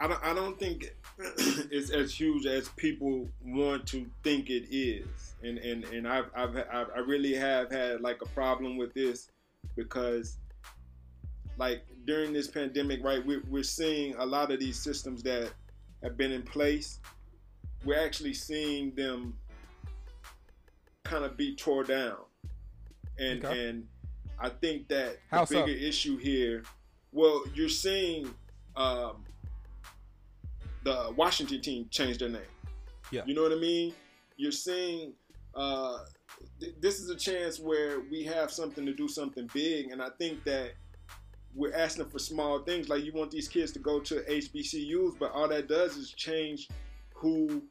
I 0.00 0.08
don't, 0.08 0.24
I 0.24 0.32
don't 0.34 0.58
think 0.58 0.94
it's 1.18 1.90
as 1.90 2.14
huge 2.14 2.46
as 2.46 2.68
people 2.70 3.28
want 3.44 3.86
to 3.88 4.06
think 4.24 4.48
it 4.48 4.66
is, 4.74 5.34
and 5.42 5.58
and 5.58 5.84
and 5.84 6.08
I've, 6.08 6.30
I've 6.34 6.56
I've 6.56 6.88
I 6.96 6.98
really 7.00 7.34
have 7.34 7.70
had 7.70 8.00
like 8.00 8.22
a 8.22 8.26
problem 8.28 8.78
with 8.78 8.94
this 8.94 9.28
because 9.76 10.38
like 11.58 11.82
during 12.06 12.32
this 12.32 12.48
pandemic, 12.48 13.04
right? 13.04 13.24
We're 13.24 13.42
we're 13.50 13.62
seeing 13.62 14.14
a 14.14 14.24
lot 14.24 14.50
of 14.50 14.58
these 14.58 14.78
systems 14.78 15.22
that 15.24 15.50
have 16.02 16.16
been 16.16 16.32
in 16.32 16.42
place. 16.42 16.98
We're 17.84 18.02
actually 18.02 18.34
seeing 18.34 18.94
them 18.94 19.36
kind 21.04 21.24
of 21.24 21.36
be 21.36 21.54
tore 21.56 21.84
down, 21.84 22.16
and 23.18 23.44
Okay. 23.44 23.68
and 23.68 23.86
I 24.38 24.48
think 24.48 24.88
that 24.88 25.18
How 25.30 25.44
the 25.44 25.54
so? 25.56 25.66
bigger 25.66 25.78
issue 25.78 26.16
here. 26.16 26.62
Well, 27.12 27.44
you're 27.54 27.68
seeing. 27.68 28.34
Um, 28.76 29.24
the 30.84 31.12
Washington 31.16 31.60
team 31.60 31.86
changed 31.90 32.20
their 32.20 32.28
name. 32.28 32.42
Yeah. 33.10 33.22
You 33.26 33.34
know 33.34 33.42
what 33.42 33.52
I 33.52 33.56
mean? 33.56 33.92
You're 34.36 34.52
seeing 34.52 35.12
uh, 35.54 35.98
th- 36.60 36.74
this 36.80 37.00
is 37.00 37.10
a 37.10 37.16
chance 37.16 37.58
where 37.58 38.00
we 38.10 38.22
have 38.24 38.50
something 38.50 38.86
to 38.86 38.92
do 38.94 39.08
something 39.08 39.48
big, 39.52 39.90
and 39.90 40.00
I 40.02 40.08
think 40.18 40.44
that 40.44 40.72
we're 41.54 41.74
asking 41.74 42.06
for 42.06 42.18
small 42.18 42.60
things. 42.60 42.88
Like 42.88 43.04
you 43.04 43.12
want 43.12 43.30
these 43.30 43.48
kids 43.48 43.72
to 43.72 43.78
go 43.80 43.98
to 44.00 44.20
HBCUs, 44.22 45.18
but 45.18 45.32
all 45.32 45.48
that 45.48 45.68
does 45.68 45.96
is 45.96 46.12
change 46.12 46.68
who 47.14 47.62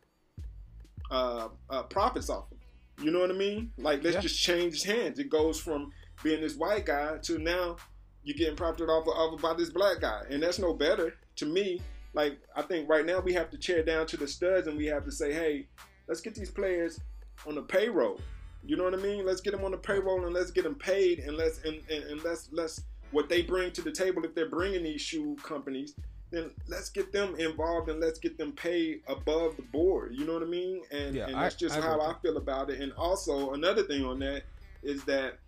uh, 1.10 1.47
uh, 1.70 1.84
profits 1.84 2.30
off 2.30 2.49
them. 2.49 2.60
You 3.01 3.12
know 3.12 3.20
what 3.20 3.32
I 3.32 3.36
mean? 3.36 3.72
Like 3.78 4.03
let's 4.03 4.16
Yeah. 4.16 4.22
just 4.22 4.39
change 4.39 4.84
hands. 4.84 5.20
It 5.20 5.30
goes 5.30 5.60
from 5.60 5.91
being 6.22 6.41
this 6.41 6.55
white 6.55 6.86
guy 6.86 7.18
to 7.24 7.39
now 7.39 7.78
you're 8.24 8.38
getting 8.38 8.57
profited 8.57 8.89
off 8.89 9.07
of, 9.07 9.14
off 9.14 9.34
of 9.36 9.41
by 9.41 9.53
this 9.53 9.70
black 9.70 10.01
guy, 10.01 10.24
and 10.30 10.43
that's 10.43 10.60
no 10.60 10.74
better 10.74 11.14
to 11.38 11.45
me 11.45 11.82
like 12.14 12.39
I 12.55 12.62
think 12.64 12.89
right 12.89 13.05
now 13.05 13.20
we 13.20 13.34
have 13.34 13.49
to 13.51 13.57
chair 13.57 13.84
down 13.84 14.07
to 14.07 14.18
the 14.18 14.28
studs 14.28 14.68
and 14.68 14.78
we 14.78 14.86
have 14.88 15.05
to 15.05 15.12
say, 15.12 15.34
hey, 15.34 15.68
let's 16.07 16.22
get 16.22 16.36
these 16.36 16.49
players 16.51 16.99
on 17.47 17.55
the 17.55 17.62
payroll. 17.62 18.20
You 18.66 18.76
know 18.76 18.84
what 18.84 18.93
I 18.93 18.97
mean? 18.97 19.26
Let's 19.26 19.41
get 19.41 19.51
them 19.51 19.64
on 19.64 19.72
the 19.72 19.78
payroll 19.78 20.26
and 20.26 20.34
let's 20.34 20.51
get 20.51 20.64
them 20.64 20.76
paid 20.76 21.20
and 21.20 21.38
let's 21.38 21.64
and, 21.64 21.80
and, 21.89 22.03
and 22.05 22.24
let's 22.24 22.49
let's 22.51 22.82
what 23.12 23.30
they 23.30 23.41
bring 23.41 23.72
to 23.72 23.82
the 23.82 23.91
table 23.91 24.24
if 24.26 24.36
they're 24.36 24.49
bringing 24.49 24.84
these 24.84 25.01
shoe 25.01 25.36
companies, 25.41 25.95
then 26.32 26.51
let's 26.68 26.89
get 26.89 27.12
them 27.12 27.36
involved 27.39 27.89
and 27.89 27.99
let's 27.99 28.20
get 28.20 28.38
them 28.38 28.51
paid 28.51 29.01
above 29.07 29.55
the 29.55 29.64
board. 29.64 30.14
You 30.16 30.26
know 30.26 30.34
what 30.34 30.43
I 30.43 30.47
mean? 30.47 30.82
And, 30.91 31.16
Yeah, 31.16 31.26
and 31.28 31.36
I- 31.38 31.43
that's 31.43 31.55
just 31.55 31.76
I 31.78 31.82
how 31.82 31.93
agree. 31.99 32.05
I 32.05 32.14
feel 32.22 32.38
about 32.38 32.70
it. 32.70 32.82
And 32.82 32.91
also 32.93 33.53
another 33.53 33.84
thing 33.84 34.03
on 34.05 34.20
that 34.20 34.43
is 34.84 35.03
that 35.05 35.39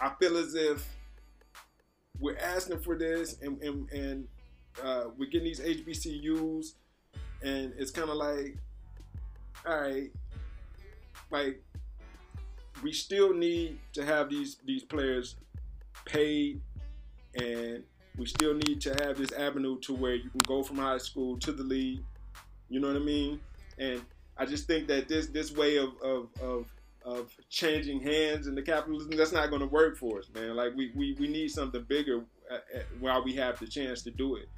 I 0.00 0.12
feel 0.20 0.36
as 0.36 0.54
if 0.54 0.86
we're 2.20 2.38
asking 2.38 2.78
for 2.80 2.96
this 2.96 3.40
and 3.42 3.60
and, 3.62 3.90
and 3.90 4.28
uh, 4.82 5.04
we're 5.16 5.30
getting 5.30 5.46
these 5.46 5.60
HBCUs, 5.60 6.74
and 7.42 7.72
it's 7.78 7.90
kind 7.90 8.10
of 8.10 8.16
like, 8.16 8.56
all 9.66 9.80
right, 9.80 10.10
like 11.30 11.62
we 12.82 12.92
still 12.92 13.32
need 13.32 13.78
to 13.94 14.04
have 14.04 14.28
these 14.30 14.58
these 14.64 14.84
players 14.84 15.36
paid, 16.04 16.60
and 17.34 17.82
we 18.16 18.26
still 18.26 18.54
need 18.54 18.80
to 18.82 18.90
have 19.02 19.18
this 19.18 19.32
avenue 19.32 19.78
to 19.80 19.94
where 19.94 20.14
you 20.14 20.30
can 20.30 20.40
go 20.46 20.62
from 20.62 20.78
high 20.78 20.98
school 20.98 21.38
to 21.38 21.52
the 21.52 21.62
league. 21.62 22.02
You 22.68 22.80
know 22.80 22.88
what 22.88 22.96
I 22.96 23.04
mean? 23.04 23.40
And 23.78 24.02
I 24.36 24.46
just 24.46 24.66
think 24.66 24.88
that 24.88 25.08
this 25.08 25.26
this 25.26 25.52
way 25.52 25.76
of 25.76 25.90
of, 26.02 26.28
of 26.42 26.66
of 27.06 27.30
changing 27.48 28.00
hands 28.00 28.48
in 28.48 28.54
the 28.54 28.62
capitalism 28.62 29.12
that's 29.16 29.32
not 29.32 29.48
going 29.48 29.60
to 29.60 29.68
work 29.68 29.96
for 29.96 30.18
us 30.18 30.28
man 30.34 30.56
like 30.56 30.74
we, 30.74 30.90
we, 30.96 31.14
we 31.20 31.28
need 31.28 31.48
something 31.48 31.82
bigger 31.88 32.24
uh, 32.50 32.54
uh, 32.54 32.80
while 32.98 33.22
we 33.22 33.32
have 33.32 33.58
the 33.60 33.66
chance 33.66 34.02
to 34.02 34.10
do 34.10 34.34
it 34.34 34.48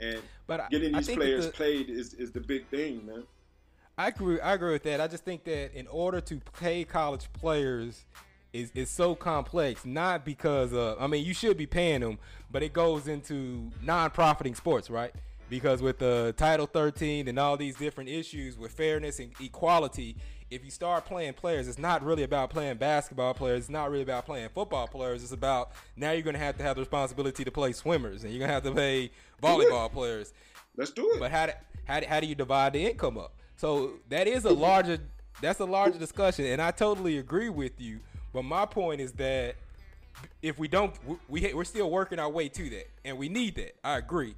and 0.00 0.20
but 0.46 0.70
getting 0.70 0.92
these 0.92 1.08
players 1.08 1.46
the, 1.46 1.52
played 1.52 1.90
is, 1.90 2.14
is 2.14 2.32
the 2.32 2.40
big 2.40 2.66
thing 2.66 3.04
man 3.06 3.24
I 3.98 4.08
agree. 4.08 4.40
I 4.40 4.54
agree 4.54 4.72
with 4.72 4.82
that. 4.82 5.00
I 5.00 5.06
just 5.06 5.24
think 5.24 5.44
that 5.44 5.72
in 5.74 5.86
order 5.86 6.20
to 6.20 6.40
pay 6.60 6.84
college 6.84 7.32
players 7.32 8.04
is 8.52 8.70
is 8.74 8.90
so 8.90 9.14
complex. 9.14 9.86
Not 9.86 10.24
because 10.24 10.72
of, 10.74 11.00
I 11.00 11.06
mean, 11.06 11.24
you 11.24 11.32
should 11.32 11.56
be 11.56 11.66
paying 11.66 12.00
them, 12.00 12.18
but 12.50 12.62
it 12.62 12.72
goes 12.72 13.08
into 13.08 13.70
non-profiting 13.82 14.54
sports, 14.54 14.90
right? 14.90 15.14
Because 15.48 15.80
with 15.80 15.98
the 15.98 16.34
Title 16.36 16.66
13 16.66 17.28
and 17.28 17.38
all 17.38 17.56
these 17.56 17.76
different 17.76 18.10
issues 18.10 18.58
with 18.58 18.72
fairness 18.72 19.18
and 19.18 19.32
equality, 19.40 20.16
if 20.50 20.64
you 20.64 20.70
start 20.70 21.04
playing 21.04 21.34
players, 21.34 21.68
it's 21.68 21.78
not 21.78 22.04
really 22.04 22.22
about 22.22 22.50
playing 22.50 22.76
basketball 22.76 23.34
players. 23.34 23.60
It's 23.60 23.70
not 23.70 23.90
really 23.90 24.02
about 24.02 24.26
playing 24.26 24.48
football 24.50 24.86
players. 24.86 25.22
It's 25.22 25.32
about 25.32 25.72
now 25.96 26.12
you're 26.12 26.22
going 26.22 26.34
to 26.34 26.40
have 26.40 26.56
to 26.58 26.62
have 26.62 26.76
the 26.76 26.82
responsibility 26.82 27.44
to 27.44 27.50
play 27.50 27.72
swimmers 27.72 28.22
and 28.22 28.32
you're 28.32 28.38
going 28.38 28.48
to 28.48 28.54
have 28.54 28.62
to 28.62 28.72
pay 28.72 29.10
volleyball 29.42 29.90
players. 29.90 30.32
Let's 30.76 30.90
do 30.92 31.12
it. 31.14 31.20
But 31.20 31.30
how 31.30 31.46
do, 31.46 31.52
how, 31.84 32.00
do, 32.00 32.06
how 32.06 32.20
do 32.20 32.26
you 32.26 32.34
divide 32.34 32.74
the 32.74 32.86
income 32.86 33.18
up? 33.18 33.32
So 33.56 33.94
that 34.08 34.26
is 34.28 34.44
a 34.44 34.52
larger 34.52 34.98
that's 35.40 35.60
a 35.60 35.64
larger 35.64 35.98
discussion, 35.98 36.46
and 36.46 36.62
I 36.62 36.70
totally 36.70 37.18
agree 37.18 37.50
with 37.50 37.80
you. 37.80 38.00
But 38.32 38.44
my 38.44 38.64
point 38.66 39.00
is 39.00 39.12
that 39.12 39.56
if 40.42 40.58
we 40.58 40.68
don't, 40.68 40.94
we 41.28 41.52
we're 41.52 41.64
still 41.64 41.90
working 41.90 42.18
our 42.18 42.28
way 42.28 42.48
to 42.48 42.70
that, 42.70 42.88
and 43.04 43.18
we 43.18 43.28
need 43.28 43.56
that. 43.56 43.76
I 43.84 43.98
agree. 43.98 44.34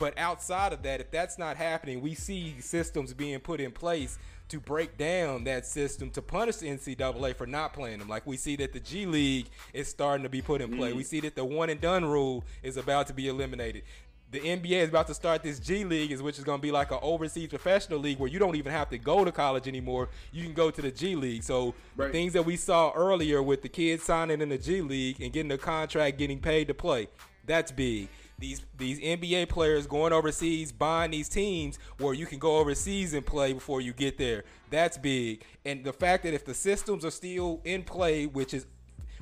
But 0.00 0.18
outside 0.18 0.72
of 0.72 0.82
that, 0.82 1.00
if 1.00 1.12
that's 1.12 1.38
not 1.38 1.56
happening, 1.56 2.00
we 2.00 2.14
see 2.14 2.56
systems 2.60 3.14
being 3.14 3.38
put 3.38 3.60
in 3.60 3.70
place 3.70 4.18
to 4.48 4.58
break 4.58 4.98
down 4.98 5.44
that 5.44 5.64
system 5.64 6.10
to 6.10 6.20
punish 6.20 6.56
the 6.56 6.66
NCAA 6.66 7.36
for 7.36 7.46
not 7.46 7.72
playing 7.72 8.00
them. 8.00 8.08
Like 8.08 8.26
we 8.26 8.36
see 8.36 8.56
that 8.56 8.72
the 8.72 8.80
G 8.80 9.06
League 9.06 9.46
is 9.72 9.86
starting 9.86 10.24
to 10.24 10.28
be 10.28 10.42
put 10.42 10.60
in 10.60 10.76
play. 10.76 10.90
Mm. 10.90 10.96
We 10.96 11.04
see 11.04 11.20
that 11.20 11.36
the 11.36 11.44
one 11.44 11.70
and 11.70 11.80
done 11.80 12.04
rule 12.04 12.42
is 12.64 12.76
about 12.76 13.06
to 13.06 13.12
be 13.12 13.28
eliminated 13.28 13.84
the 14.30 14.38
NBA 14.38 14.82
is 14.82 14.88
about 14.88 15.08
to 15.08 15.14
start 15.14 15.42
this 15.42 15.58
G 15.58 15.84
League, 15.84 16.18
which 16.20 16.38
is 16.38 16.44
going 16.44 16.58
to 16.58 16.62
be 16.62 16.70
like 16.70 16.92
an 16.92 16.98
overseas 17.02 17.48
professional 17.48 17.98
league 17.98 18.18
where 18.18 18.30
you 18.30 18.38
don't 18.38 18.54
even 18.54 18.70
have 18.70 18.88
to 18.90 18.98
go 18.98 19.24
to 19.24 19.32
college 19.32 19.66
anymore. 19.66 20.08
You 20.32 20.44
can 20.44 20.52
go 20.52 20.70
to 20.70 20.80
the 20.80 20.90
G 20.90 21.16
League. 21.16 21.42
So 21.42 21.74
right. 21.96 22.12
things 22.12 22.32
that 22.34 22.44
we 22.44 22.56
saw 22.56 22.92
earlier 22.92 23.42
with 23.42 23.62
the 23.62 23.68
kids 23.68 24.04
signing 24.04 24.40
in 24.40 24.48
the 24.48 24.58
G 24.58 24.82
League 24.82 25.20
and 25.20 25.32
getting 25.32 25.50
a 25.50 25.58
contract, 25.58 26.18
getting 26.18 26.38
paid 26.38 26.68
to 26.68 26.74
play, 26.74 27.08
that's 27.44 27.72
big. 27.72 28.08
These 28.40 28.62
these 28.76 28.98
NBA 29.00 29.48
players 29.48 29.86
going 29.86 30.12
overseas, 30.12 30.72
buying 30.72 31.10
these 31.10 31.28
teams 31.28 31.78
where 31.98 32.14
you 32.14 32.26
can 32.26 32.38
go 32.38 32.56
overseas 32.56 33.14
and 33.14 33.24
play 33.24 33.52
before 33.52 33.80
you 33.80 33.92
get 33.92 34.18
there. 34.18 34.44
That's 34.70 34.96
big. 34.96 35.44
And 35.64 35.84
the 35.84 35.92
fact 35.92 36.24
that 36.24 36.34
if 36.34 36.44
the 36.44 36.54
systems 36.54 37.04
are 37.04 37.10
still 37.10 37.60
in 37.64 37.82
play, 37.82 38.26
which 38.26 38.54
is 38.54 38.66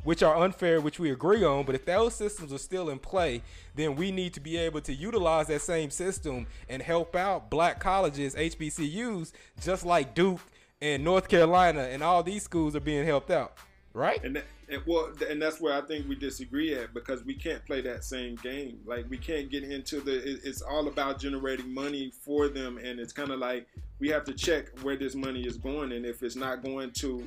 which 0.05 0.23
are 0.23 0.37
unfair, 0.37 0.81
which 0.81 0.99
we 0.99 1.11
agree 1.11 1.45
on. 1.45 1.65
But 1.65 1.75
if 1.75 1.85
those 1.85 2.15
systems 2.15 2.53
are 2.53 2.59
still 2.59 2.89
in 2.89 2.99
play, 2.99 3.43
then 3.75 3.97
we 3.97 4.11
need 4.11 4.33
to 4.35 4.41
be 4.41 4.57
able 4.57 4.81
to 4.83 4.95
utilize 4.95 5.49
that 5.49 5.61
same 5.61 5.91
system 5.91 6.47
and 6.69 6.81
help 6.81 7.17
out 7.17 7.51
black 7.51 7.81
colleges, 7.81 8.35
HBCUs, 8.35 9.33
just 9.61 9.85
like 9.85 10.15
Duke 10.15 10.41
and 10.81 11.03
North 11.03 11.29
Carolina 11.29 11.81
and 11.81 12.03
all 12.03 12.23
these 12.23 12.43
schools 12.43 12.77
are 12.77 12.81
being 12.81 13.05
helped 13.05 13.31
out, 13.31 13.55
right? 13.93 14.23
And, 14.23 14.37
that, 14.37 14.45
and 14.71 14.83
well, 14.87 15.11
and 15.29 15.41
that's 15.41 15.61
where 15.61 15.75
I 15.75 15.81
think 15.87 16.09
we 16.09 16.15
disagree 16.15 16.75
at 16.75 16.95
because 16.95 17.25
we 17.25 17.35
can't 17.35 17.65
play 17.65 17.81
that 17.83 18.05
same 18.05 18.37
game. 18.37 18.81
Like 18.87 19.07
we 19.09 19.19
can't 19.19 19.51
get 19.51 19.65
into 19.65 20.01
the. 20.01 20.39
It's 20.45 20.63
all 20.63 20.89
about 20.89 21.19
generating 21.19 21.73
money 21.73 22.13
for 22.23 22.49
them, 22.49 22.79
and 22.79 23.01
it's 23.01 23.13
kind 23.13 23.31
of 23.31 23.39
like 23.39 23.67
we 23.99 24.09
have 24.09 24.25
to 24.25 24.33
check 24.35 24.67
where 24.81 24.97
this 24.97 25.15
money 25.15 25.47
is 25.47 25.57
going, 25.57 25.93
and 25.93 26.05
if 26.05 26.23
it's 26.23 26.37
not 26.37 26.63
going 26.63 26.93
to 26.93 27.27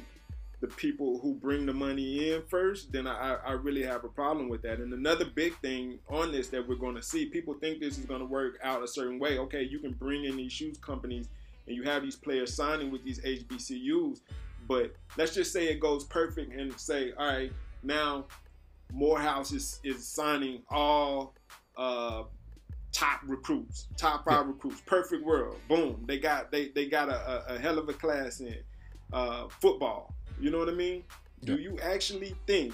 the 0.61 0.67
people 0.67 1.19
who 1.19 1.33
bring 1.33 1.65
the 1.65 1.73
money 1.73 2.31
in 2.31 2.43
first, 2.43 2.91
then 2.91 3.07
I, 3.07 3.37
I 3.43 3.53
really 3.53 3.81
have 3.81 4.03
a 4.03 4.07
problem 4.07 4.47
with 4.47 4.61
that. 4.61 4.79
And 4.79 4.93
another 4.93 5.25
big 5.25 5.57
thing 5.59 5.97
on 6.07 6.31
this 6.31 6.49
that 6.49 6.67
we're 6.67 6.75
going 6.75 6.95
to 6.95 7.01
see, 7.01 7.25
people 7.25 7.55
think 7.55 7.79
this 7.79 7.97
is 7.97 8.05
going 8.05 8.19
to 8.19 8.27
work 8.27 8.59
out 8.63 8.83
a 8.83 8.87
certain 8.87 9.17
way. 9.17 9.39
Okay, 9.39 9.63
you 9.63 9.79
can 9.79 9.93
bring 9.93 10.25
in 10.25 10.37
these 10.37 10.51
shoes 10.53 10.77
companies 10.77 11.29
and 11.65 11.75
you 11.75 11.83
have 11.83 12.03
these 12.03 12.15
players 12.15 12.53
signing 12.53 12.91
with 12.91 13.03
these 13.03 13.19
HBCUs, 13.19 14.19
but 14.71 14.93
let's 15.17 15.35
just 15.35 15.51
say 15.51 15.65
it 15.67 15.81
goes 15.81 16.05
perfect 16.05 16.53
and 16.53 16.79
say, 16.79 17.11
all 17.17 17.27
right, 17.27 17.51
now 17.83 18.25
Morehouse 18.93 19.51
is, 19.51 19.79
is 19.83 20.07
signing 20.07 20.61
all 20.69 21.33
uh, 21.75 22.23
top 22.93 23.19
recruits, 23.27 23.87
top 23.97 24.23
five 24.23 24.47
recruits, 24.47 24.81
perfect 24.85 25.25
world. 25.25 25.57
Boom, 25.67 26.03
they 26.07 26.19
got 26.19 26.51
they 26.51 26.69
they 26.69 26.85
got 26.85 27.09
a, 27.09 27.51
a, 27.51 27.55
a 27.55 27.59
hell 27.59 27.77
of 27.79 27.89
a 27.89 27.93
class 27.93 28.39
in 28.39 28.55
uh, 29.11 29.49
football 29.49 30.13
you 30.41 30.49
know 30.49 30.57
what 30.57 30.69
I 30.69 30.73
mean? 30.73 31.03
Do 31.43 31.55
you 31.55 31.77
actually 31.83 32.35
think 32.47 32.73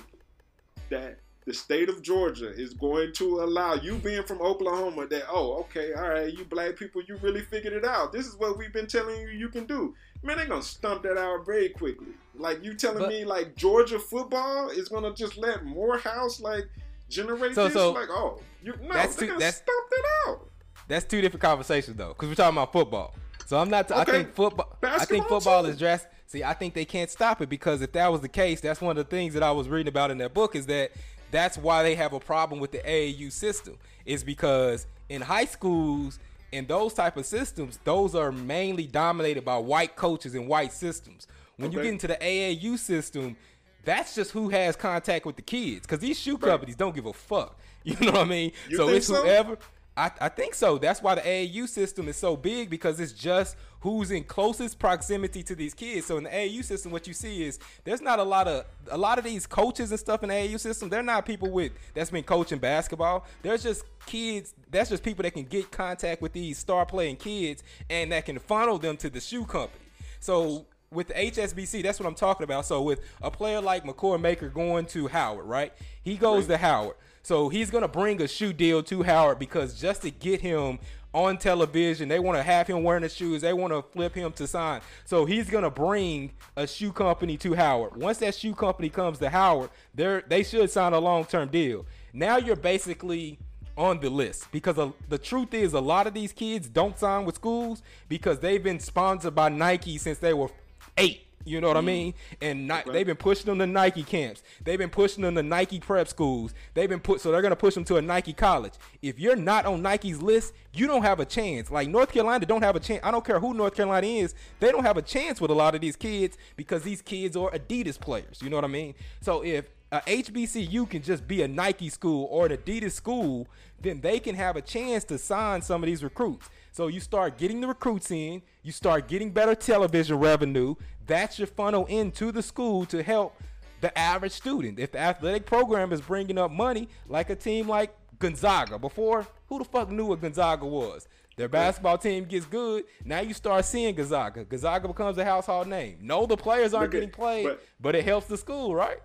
that 0.89 1.19
the 1.45 1.53
state 1.53 1.89
of 1.89 2.01
Georgia 2.01 2.49
is 2.49 2.73
going 2.73 3.13
to 3.13 3.41
allow 3.41 3.73
you 3.75 3.95
being 3.95 4.23
from 4.23 4.41
Oklahoma 4.41 5.07
that 5.07 5.23
oh 5.29 5.59
okay 5.61 5.93
all 5.93 6.09
right 6.09 6.37
you 6.37 6.43
black 6.43 6.75
people 6.75 7.01
you 7.07 7.15
really 7.17 7.39
figured 7.39 7.71
it 7.71 7.85
out 7.85 8.11
this 8.11 8.25
is 8.25 8.35
what 8.35 8.57
we've 8.57 8.73
been 8.73 8.87
telling 8.87 9.21
you 9.21 9.29
you 9.29 9.47
can 9.47 9.65
do 9.65 9.95
man 10.27 10.37
they're 10.37 10.45
gonna 10.45 10.61
stump 10.61 11.03
that 11.03 11.17
out 11.17 11.45
very 11.45 11.69
quickly 11.69 12.07
like 12.35 12.63
you 12.63 12.73
telling 12.75 12.99
but, 12.99 13.09
me 13.09 13.25
like 13.25 13.55
Georgia 13.55 13.97
football 13.97 14.69
is 14.69 14.89
gonna 14.89 15.13
just 15.13 15.37
let 15.37 15.65
Morehouse 15.65 16.39
like 16.39 16.69
generate 17.09 17.55
so, 17.55 17.65
this 17.65 17.73
so 17.73 17.91
like 17.93 18.09
oh 18.09 18.39
you 18.63 18.73
no 18.83 18.93
that's 18.93 19.15
they're 19.15 19.29
gonna 19.29 19.39
that's, 19.39 19.57
stump 19.57 19.87
it 19.91 20.05
out 20.27 20.49
that's 20.87 21.05
two 21.05 21.21
different 21.21 21.41
conversations 21.41 21.97
though 21.97 22.09
because 22.09 22.29
we're 22.29 22.35
talking 22.35 22.57
about 22.57 22.71
football 22.71 23.15
so 23.47 23.57
I'm 23.57 23.69
not. 23.69 23.87
T- 23.87 23.93
okay. 23.93 24.01
I 24.01 24.05
think 24.05 24.33
football. 24.33 24.77
Basketball 24.81 25.01
I 25.01 25.05
think 25.05 25.27
football 25.29 25.63
too. 25.63 25.69
is 25.69 25.79
dressed. 25.79 26.07
See, 26.25 26.43
I 26.43 26.53
think 26.53 26.73
they 26.73 26.83
can't 26.83 27.09
stop 27.09 27.41
it 27.41 27.47
because 27.47 27.81
if 27.81 27.93
that 27.93 28.11
was 28.11 28.19
the 28.19 28.27
case, 28.27 28.59
that's 28.59 28.81
one 28.81 28.97
of 28.97 29.09
the 29.09 29.09
things 29.09 29.33
that 29.35 29.41
I 29.41 29.51
was 29.51 29.69
reading 29.69 29.87
about 29.87 30.11
in 30.11 30.17
that 30.17 30.33
book 30.33 30.53
is 30.53 30.65
that 30.65 30.91
that's 31.31 31.57
why 31.57 31.81
they 31.81 31.95
have 31.95 32.11
a 32.11 32.19
problem 32.19 32.59
with 32.59 32.73
the 32.73 32.79
AAU 32.79 33.31
system. 33.31 33.77
Is 34.05 34.21
because 34.25 34.85
in 35.07 35.21
high 35.21 35.45
schools 35.45 36.19
in 36.51 36.65
those 36.65 36.93
type 36.93 37.17
of 37.17 37.25
systems, 37.25 37.79
those 37.83 38.15
are 38.15 38.31
mainly 38.31 38.87
dominated 38.87 39.43
by 39.43 39.57
white 39.57 39.95
coaches 39.95 40.35
and 40.35 40.47
white 40.47 40.71
systems. 40.71 41.27
When 41.57 41.69
okay. 41.69 41.77
you 41.77 41.83
get 41.83 41.93
into 41.93 42.07
the 42.07 42.15
AAU 42.15 42.77
system, 42.77 43.35
that's 43.83 44.15
just 44.15 44.31
who 44.31 44.49
has 44.49 44.75
contact 44.75 45.25
with 45.25 45.35
the 45.37 45.41
kids 45.41 45.81
because 45.81 45.99
these 45.99 46.19
shoe 46.19 46.37
companies 46.37 46.75
don't 46.75 46.93
give 46.93 47.05
a 47.05 47.13
fuck. 47.13 47.57
You 47.87 47.95
know 48.01 48.11
what 48.11 48.21
I 48.21 48.25
mean? 48.25 48.51
You 48.67 48.75
so 48.75 48.89
it's 48.89 49.07
so? 49.07 49.23
whoever. 49.23 49.57
I, 49.95 50.11
I 50.19 50.27
think 50.27 50.55
so. 50.55 50.77
That's 50.77 51.01
why 51.01 51.15
the 51.15 51.21
AAU 51.21 51.69
system 51.69 52.09
is 52.09 52.17
so 52.17 52.35
big 52.35 52.69
because 52.69 52.99
it's 52.99 53.13
just 53.13 53.55
who's 53.81 54.11
in 54.11 54.23
closest 54.23 54.79
proximity 54.79 55.43
to 55.43 55.55
these 55.55 55.73
kids. 55.73 56.07
So 56.07 56.17
in 56.17 56.23
the 56.23 56.29
AAU 56.29 56.63
system, 56.63 56.91
what 56.91 57.07
you 57.07 57.13
see 57.13 57.43
is 57.43 57.59
there's 57.83 58.01
not 58.01 58.19
a 58.19 58.23
lot 58.23 58.47
of 58.47 58.65
a 58.89 58.97
lot 58.97 59.17
of 59.17 59.23
these 59.23 59.45
coaches 59.45 59.91
and 59.91 59.99
stuff 59.99 60.23
in 60.23 60.29
the 60.29 60.35
AAU 60.35 60.59
system. 60.59 60.89
They're 60.89 61.03
not 61.03 61.25
people 61.25 61.49
with 61.49 61.71
that's 61.93 62.09
been 62.09 62.23
coaching 62.23 62.59
basketball. 62.59 63.25
There's 63.41 63.63
just 63.63 63.83
kids. 64.05 64.53
That's 64.69 64.89
just 64.89 65.03
people 65.03 65.23
that 65.23 65.31
can 65.31 65.43
get 65.43 65.71
contact 65.71 66.21
with 66.21 66.33
these 66.33 66.57
star 66.57 66.85
playing 66.85 67.17
kids 67.17 67.63
and 67.89 68.11
that 68.11 68.25
can 68.25 68.39
funnel 68.39 68.77
them 68.77 68.97
to 68.97 69.09
the 69.09 69.19
shoe 69.19 69.45
company. 69.45 69.85
So 70.19 70.65
with 70.91 71.07
the 71.07 71.13
HSBC, 71.13 71.83
that's 71.83 71.99
what 71.99 72.07
I'm 72.07 72.15
talking 72.15 72.43
about. 72.43 72.65
So 72.65 72.81
with 72.81 73.01
a 73.21 73.29
player 73.29 73.61
like 73.61 73.83
Makur 73.83 74.19
Maker 74.19 74.49
going 74.49 74.85
to 74.87 75.07
Howard, 75.07 75.45
right? 75.45 75.73
He 76.01 76.15
goes 76.15 76.43
right. 76.43 76.55
to 76.55 76.57
Howard. 76.57 76.95
So 77.23 77.49
he's 77.49 77.69
gonna 77.69 77.89
bring 77.89 78.21
a 78.21 78.27
shoe 78.27 78.53
deal 78.53 78.81
to 78.83 79.03
Howard 79.03 79.37
because 79.37 79.79
just 79.79 80.03
to 80.03 80.11
get 80.11 80.39
him 80.39 80.79
on 81.17 81.37
television, 81.37 82.07
they 82.07 82.19
want 82.19 82.37
to 82.37 82.43
have 82.43 82.67
him 82.67 82.83
wearing 82.83 83.01
the 83.01 83.09
shoes. 83.09 83.41
They 83.41 83.53
want 83.53 83.73
to 83.73 83.81
flip 83.81 84.13
him 84.13 84.31
to 84.33 84.45
sign. 84.45 84.81
So 85.05 85.25
he's 85.25 85.49
gonna 85.49 85.71
bring 85.71 86.31
a 86.55 86.67
shoe 86.67 86.91
company 86.91 87.37
to 87.37 87.55
Howard. 87.55 87.97
Once 87.97 88.19
that 88.19 88.35
shoe 88.35 88.53
company 88.53 88.89
comes 88.89 89.17
to 89.19 89.29
Howard, 89.29 89.71
they 89.95 90.21
they 90.27 90.43
should 90.43 90.69
sign 90.69 90.93
a 90.93 90.99
long 90.99 91.25
term 91.25 91.49
deal. 91.49 91.85
Now 92.13 92.37
you're 92.37 92.55
basically 92.55 93.39
on 93.75 93.99
the 93.99 94.09
list 94.09 94.51
because 94.51 94.75
the 95.09 95.17
truth 95.17 95.53
is 95.53 95.73
a 95.73 95.81
lot 95.81 96.07
of 96.07 96.13
these 96.13 96.31
kids 96.31 96.67
don't 96.67 96.97
sign 96.97 97.25
with 97.25 97.35
schools 97.35 97.81
because 98.09 98.39
they've 98.39 98.63
been 98.63 98.79
sponsored 98.79 99.35
by 99.35 99.49
Nike 99.49 99.97
since 99.97 100.19
they 100.19 100.33
were 100.33 100.49
eight. 100.97 101.26
You 101.45 101.61
know 101.61 101.67
what 101.67 101.77
mm. 101.77 101.81
I 101.81 101.83
mean? 101.83 102.13
And 102.41 102.67
Ni- 102.67 102.91
they've 102.91 103.05
been 103.05 103.15
pushing 103.15 103.45
them 103.45 103.59
to 103.59 103.65
Nike 103.65 104.03
camps. 104.03 104.43
They've 104.63 104.77
been 104.77 104.89
pushing 104.89 105.23
them 105.23 105.35
to 105.35 105.43
Nike 105.43 105.79
prep 105.79 106.07
schools. 106.07 106.53
They've 106.73 106.89
been 106.89 106.99
put 106.99 107.21
so 107.21 107.31
they're 107.31 107.41
gonna 107.41 107.55
push 107.55 107.73
them 107.73 107.85
to 107.85 107.97
a 107.97 108.01
Nike 108.01 108.33
college. 108.33 108.73
If 109.01 109.19
you're 109.19 109.35
not 109.35 109.65
on 109.65 109.81
Nike's 109.81 110.21
list, 110.21 110.53
you 110.73 110.87
don't 110.87 111.03
have 111.03 111.19
a 111.19 111.25
chance. 111.25 111.71
Like 111.71 111.87
North 111.87 112.11
Carolina 112.11 112.45
don't 112.45 112.63
have 112.63 112.75
a 112.75 112.79
chance. 112.79 113.01
I 113.03 113.11
don't 113.11 113.25
care 113.25 113.39
who 113.39 113.53
North 113.53 113.75
Carolina 113.75 114.05
is. 114.05 114.35
They 114.59 114.71
don't 114.71 114.83
have 114.83 114.97
a 114.97 115.01
chance 115.01 115.39
with 115.39 115.51
a 115.51 115.55
lot 115.55 115.75
of 115.75 115.81
these 115.81 115.95
kids 115.95 116.37
because 116.55 116.83
these 116.83 117.01
kids 117.01 117.37
are 117.37 117.51
Adidas 117.51 117.99
players. 117.99 118.41
You 118.41 118.49
know 118.49 118.57
what 118.57 118.65
I 118.65 118.69
mean? 118.69 118.93
So 119.21 119.43
if 119.43 119.69
a 119.91 120.01
HBCU 120.01 120.89
can 120.89 121.01
just 121.01 121.27
be 121.27 121.41
a 121.41 121.47
Nike 121.47 121.89
school 121.89 122.27
or 122.29 122.47
an 122.47 122.57
Adidas 122.57 122.91
school, 122.91 123.47
then 123.79 124.01
they 124.01 124.19
can 124.19 124.35
have 124.35 124.55
a 124.55 124.61
chance 124.61 125.03
to 125.05 125.17
sign 125.17 125.61
some 125.61 125.81
of 125.83 125.87
these 125.87 126.03
recruits. 126.03 126.49
So 126.71 126.87
you 126.87 126.99
start 126.99 127.37
getting 127.37 127.61
the 127.61 127.67
recruits 127.67 128.11
in, 128.11 128.41
you 128.63 128.71
start 128.71 129.07
getting 129.07 129.31
better 129.31 129.55
television 129.55 130.17
revenue. 130.17 130.75
That's 131.07 131.39
your 131.39 131.47
funnel 131.47 131.85
into 131.87 132.31
the 132.31 132.41
school 132.43 132.85
to 132.87 133.01
help 133.01 133.35
the 133.81 133.97
average 133.97 134.33
student. 134.33 134.79
If 134.79 134.91
the 134.91 134.99
athletic 134.99 135.45
program 135.45 135.91
is 135.93 136.01
bringing 136.01 136.37
up 136.37 136.51
money, 136.51 136.89
like 137.07 137.29
a 137.29 137.35
team 137.35 137.67
like 137.67 137.95
Gonzaga, 138.19 138.77
before 138.79 139.25
who 139.47 139.59
the 139.59 139.65
fuck 139.65 139.89
knew 139.89 140.05
what 140.07 140.21
Gonzaga 140.21 140.65
was? 140.65 141.07
Their 141.37 141.47
basketball 141.47 141.99
team 141.99 142.25
gets 142.25 142.47
good. 142.47 142.85
Now 143.05 143.19
you 143.19 143.33
start 143.35 143.63
seeing 143.63 143.93
Gonzaga. 143.93 144.43
Gonzaga 144.43 144.87
becomes 144.87 145.17
a 145.19 145.23
household 145.25 145.67
name. 145.67 145.99
No, 146.01 146.25
the 146.25 146.35
players 146.35 146.73
aren't 146.73 146.87
at- 146.87 146.91
getting 146.93 147.11
played, 147.11 147.45
but- 147.45 147.63
but 147.79 147.95
it 147.95 148.03
helps 148.03 148.25
the 148.27 148.37
school, 148.37 148.73
right? 148.73 148.97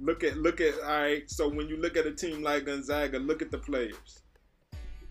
Look 0.00 0.24
at 0.24 0.38
look 0.38 0.60
at 0.60 0.74
all 0.80 0.86
right. 0.88 1.28
So 1.28 1.48
when 1.48 1.68
you 1.68 1.76
look 1.76 1.96
at 1.96 2.06
a 2.06 2.12
team 2.12 2.42
like 2.42 2.64
Gonzaga, 2.66 3.18
look 3.18 3.42
at 3.42 3.50
the 3.50 3.58
players. 3.58 4.22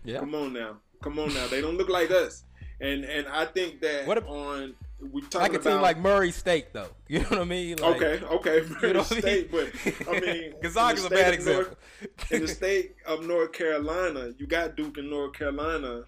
Yeah. 0.02 0.18
Come 0.20 0.34
on 0.34 0.52
now, 0.52 0.78
come 1.02 1.18
on 1.18 1.32
now. 1.34 1.46
They 1.46 1.60
don't 1.60 1.76
look 1.76 1.88
like 1.90 2.10
us. 2.10 2.42
And 2.80 3.04
and 3.04 3.28
I 3.28 3.44
think 3.44 3.80
that 3.82 4.06
What 4.06 4.18
if- 4.18 4.26
on 4.26 4.74
we 5.00 5.22
talking 5.22 5.40
Like 5.40 5.52
a 5.52 5.56
about 5.56 5.70
team 5.74 5.80
like 5.80 5.98
Murray 5.98 6.30
State, 6.32 6.72
though. 6.72 6.88
You 7.08 7.20
know 7.20 7.26
what 7.28 7.38
I 7.40 7.44
mean? 7.44 7.76
Like, 7.78 7.96
okay, 8.02 8.24
okay, 8.26 8.56
You 8.82 8.92
know 8.94 9.00
what 9.00 9.12
I 9.12 9.20
state, 9.20 9.52
mean? 9.52 9.70
but 10.06 10.08
I 10.16 10.20
mean 10.20 10.54
Gonzaga's 10.62 11.04
a 11.04 11.10
bad 11.10 11.34
state 11.34 11.38
of 11.40 11.46
North- 11.46 11.76
example. 12.02 12.36
in 12.36 12.42
the 12.42 12.48
state 12.48 12.94
of 13.06 13.26
North 13.26 13.52
Carolina, 13.52 14.32
you 14.38 14.46
got 14.46 14.76
Duke 14.76 14.98
and 14.98 15.08
North 15.10 15.32
Carolina 15.34 16.04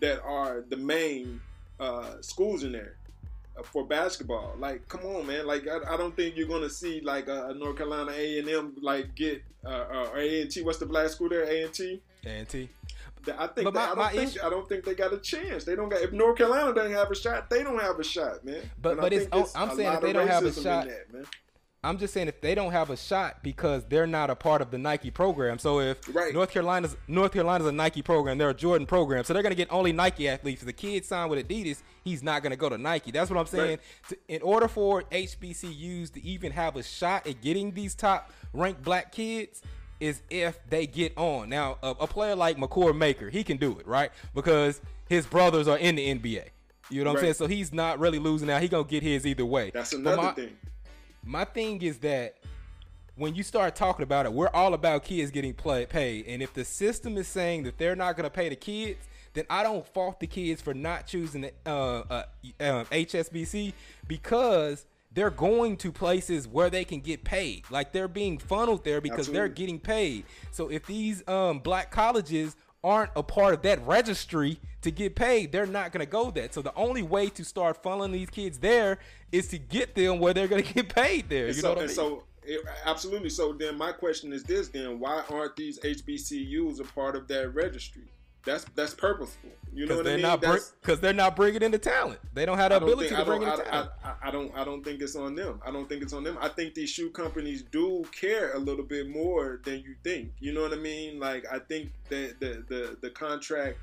that 0.00 0.22
are 0.22 0.64
the 0.68 0.76
main 0.76 1.40
uh, 1.78 2.20
schools 2.20 2.62
in 2.64 2.72
there 2.72 2.96
uh, 3.58 3.62
for 3.62 3.84
basketball. 3.84 4.54
Like, 4.58 4.86
come 4.88 5.04
on, 5.04 5.26
man! 5.26 5.46
Like, 5.46 5.66
I, 5.68 5.94
I 5.94 5.96
don't 5.96 6.14
think 6.16 6.36
you're 6.36 6.48
gonna 6.48 6.70
see 6.70 7.00
like 7.00 7.28
a, 7.28 7.48
a 7.48 7.54
North 7.54 7.76
Carolina 7.76 8.12
A 8.14 8.38
and 8.38 8.48
M 8.48 8.74
like 8.80 9.14
get 9.14 9.42
uh, 9.64 9.68
uh, 9.68 10.10
A 10.16 10.42
and 10.42 10.50
T. 10.50 10.62
What's 10.62 10.78
the 10.78 10.86
black 10.86 11.08
school 11.08 11.28
there? 11.28 11.44
A 11.44 11.64
and 11.64 11.72
T. 11.72 12.00
A&T. 12.26 12.68
I 13.38 13.46
think 13.48 13.64
my- 13.66 13.70
that, 13.72 13.92
I 13.92 13.94
don't 13.94 14.10
think 14.12 14.30
issue- 14.30 14.40
I 14.46 14.50
don't 14.50 14.68
think 14.68 14.84
they 14.84 14.94
got 14.94 15.12
a 15.12 15.18
chance. 15.18 15.64
They 15.64 15.76
don't 15.76 15.88
got 15.88 16.00
if 16.02 16.12
North 16.12 16.36
Carolina 16.38 16.72
doesn't 16.74 16.92
have 16.92 17.10
a 17.10 17.14
shot, 17.14 17.50
they 17.50 17.62
don't 17.62 17.80
have 17.80 17.98
a 17.98 18.04
shot, 18.04 18.44
man. 18.44 18.62
But- 18.80 18.92
And 18.92 19.00
but 19.00 19.12
it's- 19.12 19.28
think 19.30 19.48
I'm 19.54 19.76
saying 19.76 19.92
if 19.92 20.00
they 20.00 20.12
don't 20.12 20.28
have 20.28 20.44
a 20.44 20.52
shot- 20.52 20.86
that, 20.86 21.12
man. 21.12 21.26
I'm 21.82 21.96
just 21.96 22.12
saying 22.12 22.28
if 22.28 22.42
they 22.42 22.54
don't 22.54 22.72
have 22.72 22.90
a 22.90 22.96
shot 22.96 23.42
because 23.42 23.84
they're 23.88 24.06
not 24.06 24.28
a 24.28 24.36
part 24.36 24.60
of 24.60 24.70
the 24.70 24.76
Nike 24.76 25.10
program. 25.10 25.58
So 25.58 25.80
if 25.80 25.96
Right. 26.14 26.34
North 26.34 26.50
Carolina's 26.50 26.94
North 27.08 27.32
Carolina's 27.32 27.66
a 27.66 27.72
Nike 27.72 28.02
program, 28.02 28.36
they're 28.36 28.50
a 28.50 28.54
Jordan 28.54 28.86
program, 28.86 29.24
so 29.24 29.32
they're 29.32 29.42
gonna 29.42 29.54
get 29.54 29.72
only 29.72 29.90
Nike 29.90 30.28
athletes. 30.28 30.60
If 30.60 30.66
the 30.66 30.74
kid 30.74 31.06
signed 31.06 31.30
with 31.30 31.48
Adidas, 31.48 31.78
he's 32.04 32.22
not 32.22 32.42
gonna 32.42 32.56
go 32.56 32.68
to 32.68 32.76
Nike. 32.76 33.10
That's 33.10 33.30
what 33.30 33.38
I'm 33.38 33.46
saying. 33.46 33.78
To, 34.10 34.18
in 34.28 34.42
order 34.42 34.68
for 34.68 35.04
HBCUs 35.10 36.10
to 36.10 36.22
even 36.22 36.52
have 36.52 36.76
a 36.76 36.82
shot 36.82 37.26
at 37.26 37.40
getting 37.40 37.72
these 37.72 37.94
top 37.94 38.30
ranked 38.52 38.82
black 38.82 39.10
kids, 39.10 39.62
is 40.00 40.22
if 40.30 40.58
they 40.68 40.86
get 40.86 41.16
on. 41.16 41.48
Now, 41.48 41.78
a, 41.82 41.90
a 41.90 42.06
player 42.06 42.34
like 42.34 42.56
Makur 42.56 42.96
Maker, 42.96 43.30
he 43.30 43.44
can 43.44 43.56
do 43.58 43.78
it, 43.78 43.86
right? 43.86 44.10
Because 44.34 44.80
his 45.08 45.26
brothers 45.26 45.68
are 45.68 45.78
in 45.78 45.96
the 45.96 46.14
NBA. 46.14 46.44
You 46.90 47.04
know 47.04 47.10
what 47.10 47.18
I'm 47.18 47.22
saying? 47.24 47.34
So 47.34 47.46
he's 47.46 47.72
not 47.72 48.00
really 48.00 48.18
losing 48.18 48.50
out. 48.50 48.62
He 48.62 48.68
gonna 48.68 48.84
get 48.84 49.02
his 49.02 49.26
either 49.26 49.44
way. 49.44 49.70
That's 49.72 49.92
another 49.92 50.16
my- 50.22 50.32
thing. 50.32 50.56
my 51.24 51.44
thing 51.44 51.80
is 51.82 51.98
that 51.98 52.36
when 53.16 53.34
you 53.34 53.42
start 53.42 53.76
talking 53.76 54.02
about 54.02 54.24
it, 54.24 54.32
we're 54.32 54.48
all 54.48 54.72
about 54.74 55.04
kids 55.04 55.30
getting 55.30 55.52
play, 55.52 55.84
paid. 55.84 56.26
And 56.26 56.42
if 56.42 56.54
the 56.54 56.64
system 56.64 57.18
is 57.18 57.28
saying 57.28 57.64
that 57.64 57.76
they're 57.76 57.94
not 57.94 58.16
going 58.16 58.24
to 58.24 58.30
pay 58.30 58.48
the 58.48 58.56
kids, 58.56 59.06
then 59.34 59.44
I 59.50 59.62
don't 59.62 59.86
fault 59.86 60.20
the 60.20 60.26
kids 60.26 60.62
for 60.62 60.72
not 60.72 61.06
choosing 61.06 61.42
the, 61.42 61.52
uh, 61.66 62.02
uh, 62.10 62.24
uh, 62.58 62.84
HSBC 62.84 63.74
because 64.08 64.86
they're 65.12 65.30
going 65.30 65.76
to 65.78 65.90
places 65.90 66.46
where 66.46 66.70
they 66.70 66.84
can 66.84 67.00
get 67.00 67.24
paid. 67.24 67.64
Like 67.70 67.92
they're 67.92 68.08
being 68.08 68.38
funneled 68.38 68.84
there 68.84 69.00
because 69.00 69.28
they're 69.28 69.48
getting 69.48 69.80
paid. 69.80 70.24
So 70.52 70.68
if 70.70 70.86
these 70.86 71.26
um, 71.28 71.58
black 71.58 71.90
colleges 71.90 72.56
aren't 72.82 73.10
a 73.16 73.22
part 73.22 73.52
of 73.54 73.62
that 73.62 73.84
registry 73.86 74.58
to 74.82 74.90
get 74.90 75.14
paid, 75.16 75.52
they're 75.52 75.66
not 75.66 75.92
going 75.92 76.04
to 76.04 76.10
go 76.10 76.30
that. 76.30 76.54
So 76.54 76.62
the 76.62 76.74
only 76.74 77.02
way 77.02 77.28
to 77.30 77.44
start 77.44 77.82
funneling 77.82 78.12
these 78.12 78.30
kids 78.30 78.58
there 78.58 78.98
is 79.32 79.48
to 79.48 79.58
get 79.58 79.94
them 79.94 80.18
where 80.20 80.32
they're 80.32 80.48
going 80.48 80.62
to 80.64 80.74
get 80.74 80.94
paid 80.94 81.28
there. 81.28 81.46
And 81.46 81.56
You 81.56 81.60
so, 81.60 81.68
know 81.68 81.74
what 81.74 81.82
I 81.82 81.86
mean? 81.86 81.94
so 81.94 82.24
it, 82.42 82.60
absolutely. 82.86 83.30
So 83.30 83.52
then, 83.52 83.76
my 83.76 83.92
question 83.92 84.32
is 84.32 84.44
this: 84.44 84.68
Then 84.68 84.98
why 84.98 85.22
aren't 85.28 85.56
these 85.56 85.78
HBCUs 85.80 86.80
a 86.80 86.84
part 86.84 87.16
of 87.16 87.28
that 87.28 87.54
registry? 87.54 88.10
That's 88.44 88.64
that's 88.74 88.94
purposeful. 88.94 89.50
You 89.72 89.86
know 89.86 89.96
what 89.96 90.04
they're 90.04 90.26
I 90.26 90.36
mean? 90.36 90.58
because 90.80 91.00
they're 91.00 91.12
not 91.12 91.36
bringing 91.36 91.62
in 91.62 91.70
the 91.70 91.78
talent. 91.78 92.18
They 92.34 92.44
don't 92.44 92.58
have 92.58 92.70
the 92.70 92.78
ability 92.78 93.08
think- 93.08 93.20
to 93.20 93.24
bring 93.24 93.42
in 93.42 93.48
I 93.48 93.56
talent. 93.56 93.90
I, 94.02 94.08
I, 94.08 94.14
I 94.28 94.30
don't. 94.30 94.56
I 94.56 94.64
don't 94.64 94.82
think 94.82 95.00
it's 95.00 95.14
on 95.14 95.34
them. 95.34 95.60
I 95.64 95.70
don't 95.70 95.88
think 95.88 96.02
it's 96.02 96.12
on 96.12 96.24
them. 96.24 96.38
I 96.40 96.48
think 96.48 96.74
these 96.74 96.90
shoe 96.90 97.10
companies 97.10 97.62
do 97.62 98.04
care 98.18 98.52
a 98.54 98.58
little 98.58 98.84
bit 98.84 99.08
more 99.08 99.60
than 99.64 99.80
you 99.80 99.94
think. 100.02 100.32
You 100.40 100.52
know 100.52 100.62
what 100.62 100.72
I 100.72 100.76
mean? 100.76 101.20
Like 101.20 101.44
I 101.52 101.58
think 101.58 101.92
that 102.08 102.40
the 102.40 102.64
the 102.68 102.96
the 103.00 103.10
contract 103.10 103.78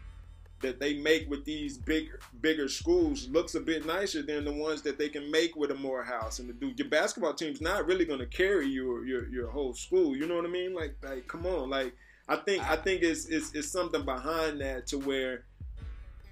that 0.61 0.79
they 0.79 0.95
make 0.95 1.29
with 1.29 1.45
these 1.45 1.77
bigger 1.77 2.19
bigger 2.41 2.67
schools 2.67 3.29
looks 3.29 3.53
a 3.55 3.59
bit 3.59 3.85
nicer 3.85 4.23
than 4.23 4.43
the 4.43 4.51
ones 4.51 4.81
that 4.81 4.97
they 4.97 5.07
can 5.07 5.29
make 5.29 5.55
with 5.55 5.69
a 5.71 5.75
Morehouse 5.75 6.39
and 6.39 6.49
the 6.49 6.53
Duke. 6.53 6.79
Your 6.79 6.89
basketball 6.89 7.33
team's 7.35 7.61
not 7.61 7.85
really 7.85 8.05
going 8.05 8.19
to 8.19 8.25
carry 8.25 8.67
your, 8.67 9.05
your 9.05 9.29
your 9.29 9.49
whole 9.49 9.73
school. 9.73 10.15
You 10.17 10.27
know 10.27 10.35
what 10.35 10.45
I 10.45 10.49
mean? 10.49 10.73
Like 10.73 10.95
like 11.03 11.27
come 11.27 11.45
on, 11.45 11.69
like 11.69 11.93
I 12.27 12.35
think 12.35 12.69
I 12.69 12.75
think 12.75 13.03
it's 13.03 13.25
it's, 13.25 13.53
it's 13.53 13.69
something 13.69 14.03
behind 14.03 14.59
that 14.61 14.87
to 14.87 14.97
where 14.97 15.45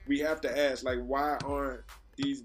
we 0.07 0.19
have 0.19 0.41
to 0.41 0.71
ask 0.71 0.83
like 0.83 0.99
why 0.99 1.37
aren't 1.45 1.81
these 2.17 2.43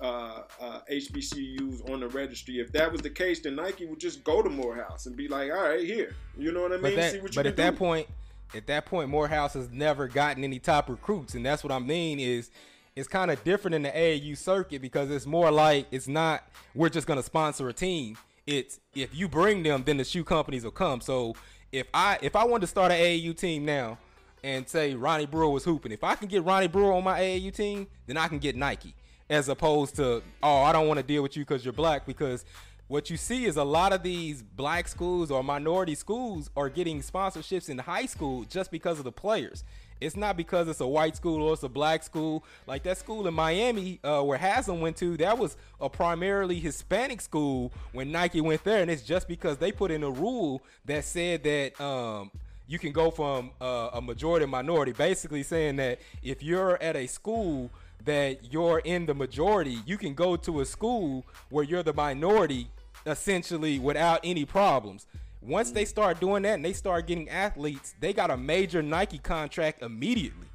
uh, 0.00 0.42
uh, 0.60 0.80
HBCUs 0.90 1.90
on 1.90 2.00
the 2.00 2.08
registry? 2.08 2.60
If 2.60 2.72
that 2.72 2.90
was 2.90 3.00
the 3.00 3.10
case, 3.10 3.40
then 3.40 3.56
Nike 3.56 3.86
would 3.86 4.00
just 4.00 4.24
go 4.24 4.42
to 4.42 4.50
Morehouse 4.50 5.06
and 5.06 5.16
be 5.16 5.28
like, 5.28 5.50
all 5.50 5.62
right, 5.62 5.84
here. 5.84 6.14
You 6.36 6.52
know 6.52 6.62
what 6.62 6.72
I 6.72 6.76
mean? 6.76 6.82
But, 6.82 6.90
See 6.90 6.96
that, 6.96 7.22
what 7.22 7.34
you 7.34 7.38
but 7.38 7.46
at 7.46 7.56
that 7.56 7.76
point, 7.76 8.06
at 8.54 8.66
that 8.66 8.86
point, 8.86 9.08
Morehouse 9.08 9.54
has 9.54 9.70
never 9.70 10.06
gotten 10.06 10.44
any 10.44 10.58
top 10.58 10.88
recruits, 10.88 11.34
and 11.34 11.44
that's 11.44 11.62
what 11.64 11.72
I 11.72 11.78
mean 11.78 12.20
is 12.20 12.50
it's 12.94 13.08
kind 13.08 13.30
of 13.30 13.42
different 13.44 13.74
in 13.74 13.82
the 13.82 13.90
AAU 13.90 14.36
circuit 14.36 14.80
because 14.80 15.10
it's 15.10 15.26
more 15.26 15.50
like 15.50 15.86
it's 15.90 16.08
not 16.08 16.44
we're 16.74 16.88
just 16.88 17.06
gonna 17.06 17.22
sponsor 17.22 17.68
a 17.68 17.72
team. 17.72 18.16
It's 18.46 18.78
if 18.94 19.14
you 19.14 19.28
bring 19.28 19.62
them, 19.62 19.82
then 19.84 19.96
the 19.96 20.04
shoe 20.04 20.24
companies 20.24 20.64
will 20.64 20.70
come. 20.70 21.00
So 21.00 21.34
if 21.76 21.88
I 21.92 22.18
if 22.22 22.34
I 22.34 22.44
wanted 22.44 22.62
to 22.62 22.66
start 22.68 22.90
an 22.90 22.98
AAU 22.98 23.36
team 23.36 23.64
now 23.64 23.98
and 24.42 24.66
say 24.68 24.94
Ronnie 24.94 25.26
Brewer 25.26 25.48
was 25.48 25.64
hooping, 25.64 25.92
if 25.92 26.02
I 26.02 26.14
can 26.14 26.28
get 26.28 26.42
Ronnie 26.44 26.68
Brewer 26.68 26.92
on 26.92 27.04
my 27.04 27.20
AAU 27.20 27.52
team, 27.52 27.86
then 28.06 28.16
I 28.16 28.28
can 28.28 28.38
get 28.38 28.56
Nike. 28.56 28.94
As 29.28 29.48
opposed 29.48 29.96
to, 29.96 30.22
oh, 30.42 30.62
I 30.62 30.72
don't 30.72 30.86
want 30.86 30.98
to 30.98 31.02
deal 31.02 31.22
with 31.22 31.36
you 31.36 31.44
because 31.44 31.64
you're 31.64 31.72
black. 31.72 32.06
Because 32.06 32.44
what 32.86 33.10
you 33.10 33.16
see 33.16 33.44
is 33.44 33.56
a 33.56 33.64
lot 33.64 33.92
of 33.92 34.02
these 34.02 34.40
black 34.40 34.86
schools 34.88 35.30
or 35.30 35.42
minority 35.42 35.96
schools 35.96 36.48
are 36.56 36.68
getting 36.68 37.00
sponsorships 37.02 37.68
in 37.68 37.78
high 37.78 38.06
school 38.06 38.44
just 38.44 38.70
because 38.70 38.98
of 38.98 39.04
the 39.04 39.12
players. 39.12 39.64
It's 40.00 40.16
not 40.16 40.36
because 40.36 40.68
it's 40.68 40.80
a 40.80 40.86
white 40.86 41.16
school 41.16 41.42
or 41.42 41.52
it's 41.54 41.62
a 41.62 41.68
black 41.68 42.02
school. 42.02 42.44
Like 42.66 42.82
that 42.84 42.98
school 42.98 43.26
in 43.26 43.34
Miami 43.34 43.98
uh, 44.04 44.22
where 44.22 44.38
Haslem 44.38 44.80
went 44.80 44.96
to, 44.98 45.16
that 45.18 45.38
was 45.38 45.56
a 45.80 45.88
primarily 45.88 46.58
Hispanic 46.60 47.20
school 47.20 47.72
when 47.92 48.12
Nike 48.12 48.40
went 48.40 48.64
there. 48.64 48.82
And 48.82 48.90
it's 48.90 49.02
just 49.02 49.28
because 49.28 49.56
they 49.58 49.72
put 49.72 49.90
in 49.90 50.02
a 50.02 50.10
rule 50.10 50.62
that 50.84 51.04
said 51.04 51.42
that 51.44 51.80
um, 51.80 52.30
you 52.66 52.78
can 52.78 52.92
go 52.92 53.10
from 53.10 53.50
uh, 53.60 53.90
a 53.94 54.02
majority 54.02 54.46
minority, 54.46 54.92
basically 54.92 55.42
saying 55.42 55.76
that 55.76 56.00
if 56.22 56.42
you're 56.42 56.80
at 56.82 56.96
a 56.96 57.06
school 57.06 57.70
that 58.04 58.52
you're 58.52 58.80
in 58.80 59.06
the 59.06 59.14
majority, 59.14 59.78
you 59.86 59.98
can 59.98 60.14
go 60.14 60.36
to 60.36 60.60
a 60.60 60.64
school 60.64 61.24
where 61.50 61.64
you're 61.64 61.82
the 61.82 61.94
minority 61.94 62.68
essentially 63.06 63.78
without 63.78 64.20
any 64.24 64.44
problems. 64.44 65.06
Once 65.46 65.70
they 65.70 65.84
start 65.84 66.18
doing 66.18 66.42
that 66.42 66.54
and 66.54 66.64
they 66.64 66.72
start 66.72 67.06
getting 67.06 67.28
athletes, 67.28 67.94
they 68.00 68.12
got 68.12 68.30
a 68.30 68.36
major 68.36 68.82
Nike 68.82 69.18
contract 69.18 69.82
immediately. 69.82 70.46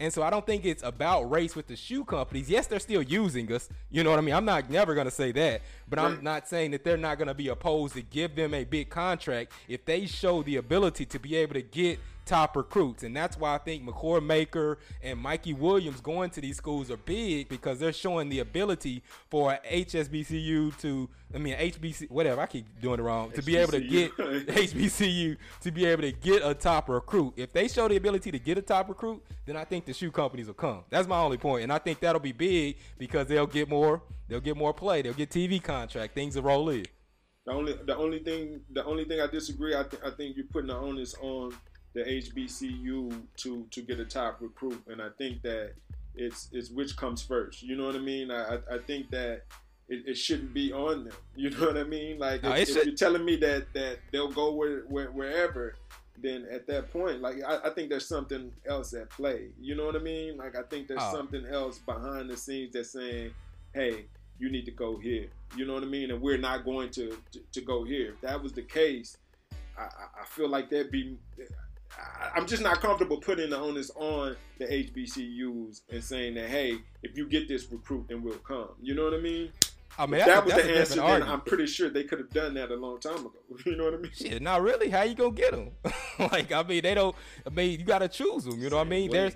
And 0.00 0.12
so 0.12 0.22
I 0.22 0.30
don't 0.30 0.44
think 0.44 0.64
it's 0.64 0.82
about 0.82 1.30
race 1.30 1.54
with 1.54 1.68
the 1.68 1.76
shoe 1.76 2.04
companies. 2.04 2.50
Yes, 2.50 2.66
they're 2.66 2.80
still 2.80 3.02
using 3.02 3.52
us. 3.52 3.68
You 3.88 4.02
know 4.02 4.10
what 4.10 4.18
I 4.18 4.22
mean? 4.22 4.34
I'm 4.34 4.44
not 4.44 4.68
never 4.68 4.96
gonna 4.96 5.12
say 5.12 5.30
that, 5.32 5.62
but 5.92 5.98
I'm 5.98 6.24
not 6.24 6.48
saying 6.48 6.70
that 6.70 6.84
they're 6.84 6.96
not 6.96 7.18
gonna 7.18 7.34
be 7.34 7.48
opposed 7.48 7.94
to 7.94 8.02
give 8.02 8.34
them 8.34 8.54
a 8.54 8.64
big 8.64 8.88
contract 8.88 9.52
if 9.68 9.84
they 9.84 10.06
show 10.06 10.42
the 10.42 10.56
ability 10.56 11.04
to 11.04 11.18
be 11.18 11.36
able 11.36 11.52
to 11.52 11.62
get 11.62 11.98
top 12.24 12.56
recruits. 12.56 13.02
And 13.02 13.16
that's 13.16 13.36
why 13.36 13.54
I 13.54 13.58
think 13.58 13.84
Makur 13.84 14.24
Maker 14.24 14.78
and 15.02 15.18
Mikey 15.18 15.54
Williams 15.54 16.00
going 16.00 16.30
to 16.30 16.40
these 16.40 16.56
schools 16.56 16.90
are 16.90 16.96
big 16.96 17.48
because 17.48 17.78
they're 17.78 17.92
showing 17.92 18.28
the 18.28 18.38
ability 18.40 19.02
for 19.28 19.58
HSBCU 19.70 20.78
to, 20.78 21.08
I 21.34 21.38
mean, 21.38 21.56
HBC, 21.56 22.10
whatever, 22.10 22.40
I 22.40 22.46
keep 22.46 22.66
doing 22.80 23.00
it 23.00 23.02
wrong, 23.02 23.32
to 23.32 23.42
be 23.42 23.56
able 23.56 23.72
to 23.72 23.80
get 23.80 24.16
HBCU. 24.16 25.36
To 25.62 25.70
be 25.70 25.84
able 25.84 26.02
to 26.02 26.12
get 26.12 26.42
a 26.44 26.54
top 26.54 26.88
recruit. 26.88 27.34
If 27.36 27.52
they 27.52 27.68
show 27.68 27.88
the 27.88 27.96
ability 27.96 28.30
to 28.30 28.38
get 28.38 28.58
a 28.58 28.62
top 28.62 28.88
recruit, 28.88 29.22
then 29.44 29.56
I 29.56 29.64
think 29.64 29.84
the 29.84 29.92
shoe 29.92 30.10
companies 30.10 30.46
will 30.46 30.54
come. 30.54 30.84
That's 30.90 31.08
my 31.08 31.18
only 31.18 31.38
point, 31.38 31.64
and 31.64 31.72
I 31.72 31.78
think 31.78 32.00
that'll 32.00 32.20
be 32.20 32.32
big 32.32 32.76
because 32.98 33.26
they'll 33.26 33.46
get 33.46 33.68
more. 33.68 34.02
They'll 34.28 34.40
get 34.40 34.56
more 34.56 34.72
play. 34.72 35.02
They'll 35.02 35.12
get 35.12 35.28
TV 35.28 35.62
contract. 35.82 36.14
Things 36.14 36.36
will 36.36 36.42
roll 36.42 36.68
in. 36.70 36.86
The 37.44 37.52
only 37.52 37.72
the 37.84 37.96
only 37.96 38.20
thing 38.20 38.60
the 38.70 38.84
only 38.84 39.04
thing 39.04 39.20
I 39.20 39.26
disagree. 39.26 39.74
I, 39.74 39.82
th- 39.82 40.02
I 40.04 40.10
think 40.10 40.36
you're 40.36 40.46
putting 40.46 40.68
the 40.68 40.76
onus 40.76 41.14
on 41.20 41.52
the 41.94 42.02
HBCU 42.02 43.22
to 43.38 43.66
to 43.70 43.82
get 43.82 43.98
a 43.98 44.04
top 44.04 44.38
recruit, 44.40 44.80
and 44.86 45.02
I 45.02 45.08
think 45.18 45.42
that 45.42 45.72
it's 46.14 46.48
it's 46.52 46.70
which 46.70 46.96
comes 46.96 47.22
first. 47.22 47.62
You 47.62 47.76
know 47.76 47.86
what 47.86 47.96
I 47.96 47.98
mean? 47.98 48.30
I 48.30 48.54
I, 48.54 48.58
I 48.76 48.78
think 48.78 49.10
that. 49.10 49.42
It, 49.88 50.04
it 50.06 50.14
shouldn't 50.14 50.54
be 50.54 50.72
on 50.72 51.04
them. 51.04 51.12
You 51.36 51.50
know 51.50 51.66
what 51.66 51.76
I 51.76 51.82
mean? 51.82 52.18
Like 52.18 52.44
No, 52.44 52.52
if, 52.52 52.70
if 52.70 52.86
you're 52.86 52.94
telling 52.94 53.24
me 53.24 53.34
that 53.36 53.74
that 53.74 53.98
they'll 54.10 54.30
go 54.30 54.52
where, 54.52 54.82
where, 54.82 55.10
wherever, 55.10 55.74
then 56.16 56.46
at 56.50 56.68
that 56.68 56.90
point, 56.92 57.20
like 57.20 57.42
I, 57.42 57.58
I, 57.64 57.70
think 57.70 57.90
there's 57.90 58.06
something 58.06 58.52
else 58.64 58.94
at 58.94 59.10
play. 59.10 59.48
You 59.60 59.74
know 59.74 59.84
what 59.84 59.96
I 59.96 59.98
mean? 59.98 60.36
Like 60.38 60.56
I 60.56 60.62
think 60.62 60.86
there's 60.86 61.02
oh. 61.02 61.12
something 61.12 61.44
else 61.44 61.78
behind 61.78 62.30
the 62.30 62.36
scenes 62.36 62.72
that's 62.72 62.92
saying, 62.92 63.34
"Hey, 63.74 64.06
you 64.38 64.50
need 64.50 64.64
to 64.66 64.70
go 64.70 64.96
here." 64.98 65.28
You 65.56 65.66
know 65.66 65.74
what 65.74 65.82
I 65.82 65.86
mean? 65.86 66.10
And 66.10 66.20
we're 66.20 66.38
not 66.38 66.64
going 66.64 66.90
to 66.90 67.16
to, 67.32 67.40
to 67.52 67.60
go 67.60 67.84
here. 67.84 68.10
If 68.10 68.20
that 68.22 68.42
was 68.42 68.52
the 68.52 68.62
case, 68.62 69.16
I, 69.78 69.82
I 69.82 70.24
feel 70.26 70.48
like 70.48 70.70
there'd 70.70 70.90
be. 70.90 71.16
I'm 72.34 72.46
just 72.46 72.62
not 72.62 72.80
comfortable 72.80 73.18
putting 73.18 73.50
the 73.50 73.58
onus 73.58 73.90
on 73.96 74.34
the 74.58 74.64
HBCUs 74.64 75.82
and 75.90 76.02
saying 76.02 76.34
that, 76.36 76.48
hey, 76.48 76.78
if 77.02 77.18
you 77.18 77.28
get 77.28 77.48
this 77.48 77.70
recruit, 77.70 78.06
then 78.08 78.22
we'll 78.22 78.38
come. 78.38 78.70
You 78.80 78.94
know 78.94 79.04
what 79.04 79.12
I 79.12 79.18
mean? 79.18 79.50
I 79.98 80.06
mean, 80.06 80.20
that 80.20 80.44
was 80.44 80.54
the 80.54 80.78
answer. 80.78 81.00
Then 81.00 81.22
I'm 81.22 81.42
pretty 81.42 81.66
sure 81.66 81.90
they 81.90 82.04
could 82.04 82.18
have 82.18 82.30
done 82.30 82.54
that 82.54 82.70
a 82.70 82.76
long 82.76 82.98
time 82.98 83.18
ago. 83.18 83.32
You 83.66 83.76
know 83.76 83.84
what 83.84 83.94
I 83.94 83.98
mean? 83.98 84.12
Shit, 84.14 84.40
not 84.40 84.62
really. 84.62 84.88
How 84.88 85.02
you 85.02 85.14
gonna 85.14 85.32
get 85.32 85.52
them? 85.52 85.70
like, 86.18 86.50
I 86.50 86.62
mean, 86.62 86.82
they 86.82 86.94
don't. 86.94 87.14
I 87.46 87.50
mean, 87.50 87.78
you 87.78 87.84
gotta 87.84 88.08
choose 88.08 88.44
them. 88.44 88.58
You 88.58 88.70
know 88.70 88.78
what 88.78 88.86
I 88.86 88.90
mean? 88.90 89.10
There's. 89.10 89.34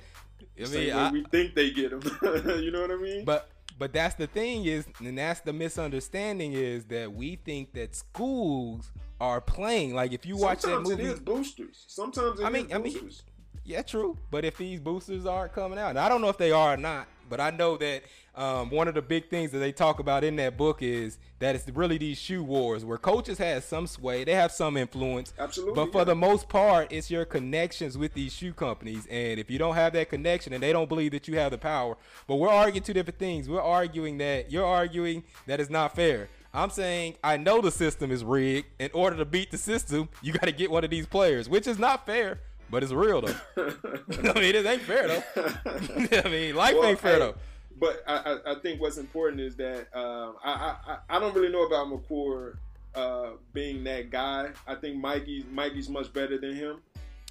I 0.58 0.68
mean, 0.68 0.92
I, 0.92 1.10
we 1.10 1.24
think 1.24 1.54
they 1.54 1.70
get 1.70 1.90
them. 1.90 2.00
you 2.62 2.70
know 2.70 2.80
what 2.80 2.90
I 2.90 2.96
mean? 2.96 3.24
But 3.24 3.50
but 3.78 3.92
that's 3.92 4.14
the 4.14 4.26
thing 4.26 4.64
is, 4.64 4.86
and 5.00 5.18
that's 5.18 5.40
the 5.40 5.52
misunderstanding 5.52 6.52
is 6.52 6.84
that 6.86 7.12
we 7.12 7.36
think 7.36 7.72
that 7.74 7.94
schools 7.94 8.90
are 9.20 9.40
playing. 9.40 9.94
Like 9.94 10.12
if 10.12 10.24
you 10.24 10.36
watch 10.36 10.60
Sometimes 10.60 10.88
that 10.88 10.96
movie, 10.96 11.08
it 11.08 11.14
is 11.14 11.20
boosters. 11.20 11.84
Sometimes 11.86 12.40
I 12.40 12.50
mean, 12.50 12.72
I 12.72 12.78
mean, 12.78 13.10
yeah, 13.64 13.82
true. 13.82 14.16
But 14.30 14.44
if 14.44 14.56
these 14.56 14.80
boosters 14.80 15.26
aren't 15.26 15.52
coming 15.52 15.78
out, 15.78 15.90
and 15.90 15.98
I 15.98 16.08
don't 16.08 16.20
know 16.20 16.28
if 16.28 16.38
they 16.38 16.52
are 16.52 16.74
or 16.74 16.76
not, 16.76 17.08
but 17.28 17.40
I 17.40 17.50
know 17.50 17.76
that 17.76 18.02
um, 18.36 18.68
one 18.68 18.86
of 18.86 18.94
the 18.94 19.02
big 19.02 19.30
things 19.30 19.50
that 19.52 19.58
they 19.58 19.72
talk 19.72 19.98
about 19.98 20.22
in 20.22 20.36
that 20.36 20.58
book 20.58 20.82
is 20.82 21.16
that 21.38 21.54
it's 21.54 21.66
really 21.70 21.96
these 21.96 22.18
shoe 22.18 22.44
wars 22.44 22.84
where 22.84 22.98
coaches 22.98 23.38
have 23.38 23.64
some 23.64 23.86
sway, 23.86 24.24
they 24.24 24.34
have 24.34 24.52
some 24.52 24.76
influence. 24.76 25.32
Absolutely. 25.38 25.74
But 25.74 25.92
for 25.92 25.98
yeah. 25.98 26.04
the 26.04 26.14
most 26.14 26.48
part, 26.48 26.92
it's 26.92 27.10
your 27.10 27.24
connections 27.24 27.96
with 27.96 28.12
these 28.12 28.34
shoe 28.34 28.52
companies. 28.52 29.06
And 29.10 29.40
if 29.40 29.50
you 29.50 29.58
don't 29.58 29.74
have 29.74 29.94
that 29.94 30.10
connection 30.10 30.52
and 30.52 30.62
they 30.62 30.72
don't 30.72 30.88
believe 30.88 31.12
that 31.12 31.26
you 31.26 31.38
have 31.38 31.50
the 31.50 31.58
power, 31.58 31.96
but 32.26 32.36
we're 32.36 32.50
arguing 32.50 32.82
two 32.82 32.92
different 32.92 33.18
things. 33.18 33.48
We're 33.48 33.62
arguing 33.62 34.18
that 34.18 34.50
you're 34.50 34.66
arguing 34.66 35.24
that 35.46 35.58
it's 35.58 35.70
not 35.70 35.96
fair. 35.96 36.28
I'm 36.52 36.70
saying 36.70 37.16
I 37.24 37.38
know 37.38 37.62
the 37.62 37.70
system 37.70 38.10
is 38.10 38.22
rigged. 38.22 38.68
In 38.78 38.90
order 38.92 39.16
to 39.16 39.24
beat 39.24 39.50
the 39.50 39.58
system, 39.58 40.10
you 40.20 40.32
got 40.32 40.44
to 40.44 40.52
get 40.52 40.70
one 40.70 40.84
of 40.84 40.90
these 40.90 41.06
players, 41.06 41.48
which 41.48 41.66
is 41.66 41.78
not 41.78 42.04
fair, 42.04 42.40
but 42.70 42.82
it's 42.82 42.92
real 42.92 43.22
though. 43.22 43.34
I 43.56 44.40
mean, 44.40 44.54
it 44.54 44.66
ain't 44.66 44.82
fair 44.82 45.08
though. 45.08 46.22
I 46.24 46.28
mean, 46.28 46.54
life 46.54 46.74
well, 46.74 46.86
ain't 46.86 46.98
fair 46.98 47.14
hey, 47.14 47.18
though 47.18 47.34
but 47.78 48.02
I, 48.06 48.38
I, 48.46 48.54
think 48.56 48.80
what's 48.80 48.96
important 48.96 49.40
is 49.40 49.56
that 49.56 49.88
um, 49.94 50.36
I, 50.42 50.76
I, 50.86 50.98
I 51.10 51.18
don't 51.18 51.34
really 51.34 51.52
know 51.52 51.66
about 51.66 51.88
Makur 51.88 52.56
uh, 52.94 53.30
being 53.52 53.84
that 53.84 54.10
guy. 54.10 54.50
I 54.66 54.74
think 54.74 54.96
Mikey 54.96 55.44
Mikey's 55.52 55.88
much 55.88 56.12
better 56.12 56.38
than 56.38 56.54
him. 56.54 56.80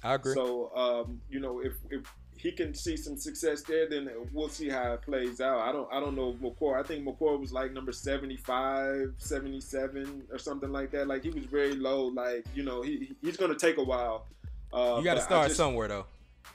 I 0.02 0.14
agree. 0.14 0.34
So 0.34 0.70
um, 0.76 1.20
you 1.28 1.40
know 1.40 1.60
if, 1.60 1.74
if 1.90 2.02
he 2.36 2.52
can 2.52 2.74
see 2.74 2.96
some 2.96 3.16
success 3.16 3.62
there, 3.62 3.88
then 3.88 4.08
we'll 4.32 4.48
see 4.48 4.68
how 4.68 4.92
it 4.92 5.02
plays 5.02 5.40
out. 5.40 5.60
I 5.60 5.72
don't 5.72 5.92
I 5.92 5.98
don't 5.98 6.14
know 6.14 6.34
Makur. 6.34 6.78
I 6.78 6.82
think 6.82 7.04
Makur 7.04 7.40
was 7.40 7.52
like 7.52 7.72
number 7.72 7.92
75, 7.92 9.14
77 9.16 10.24
or 10.30 10.38
something 10.38 10.70
like 10.70 10.90
that. 10.92 11.08
Like 11.08 11.24
he 11.24 11.30
was 11.30 11.44
very 11.44 11.74
low. 11.74 12.06
Like 12.06 12.44
you 12.54 12.62
know 12.62 12.82
he 12.82 13.12
he's 13.20 13.36
gonna 13.36 13.56
take 13.56 13.78
a 13.78 13.84
while. 13.84 14.26
Uh, 14.72 14.96
you 14.98 15.04
got 15.04 15.14
to 15.14 15.20
start 15.20 15.48
just, 15.48 15.56
somewhere 15.56 15.88
though. 15.88 16.06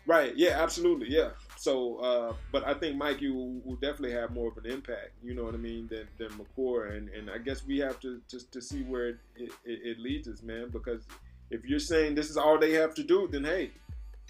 Right. 0.05 0.35
Yeah. 0.35 0.61
Absolutely. 0.61 1.09
Yeah. 1.09 1.29
So, 1.61 1.97
uh, 1.97 2.33
but 2.51 2.65
I 2.65 2.73
think 2.73 2.97
Mikey 2.97 3.29
will, 3.29 3.61
will, 3.63 3.75
definitely 3.75 4.13
have 4.13 4.31
more 4.31 4.47
of 4.49 4.57
an 4.57 4.65
impact. 4.65 5.11
You 5.21 5.35
know 5.35 5.43
what 5.43 5.53
I 5.53 5.57
mean 5.57 5.87
than 5.91 6.07
than 6.17 6.29
Makur, 6.29 6.97
and 6.97 7.07
and 7.09 7.29
I 7.29 7.37
guess 7.37 7.63
we 7.63 7.77
have 7.77 7.99
to 7.99 8.19
just 8.27 8.51
to 8.53 8.61
see 8.63 8.81
where 8.81 9.09
it, 9.09 9.17
it, 9.35 9.51
it, 9.63 9.99
leads 9.99 10.27
us, 10.27 10.41
man. 10.41 10.69
Because 10.73 11.05
if 11.51 11.63
you're 11.63 11.77
saying 11.77 12.15
this 12.15 12.31
is 12.31 12.37
all 12.37 12.57
they 12.57 12.71
have 12.71 12.95
to 12.95 13.03
do, 13.03 13.29
then 13.31 13.43
hey. 13.43 13.69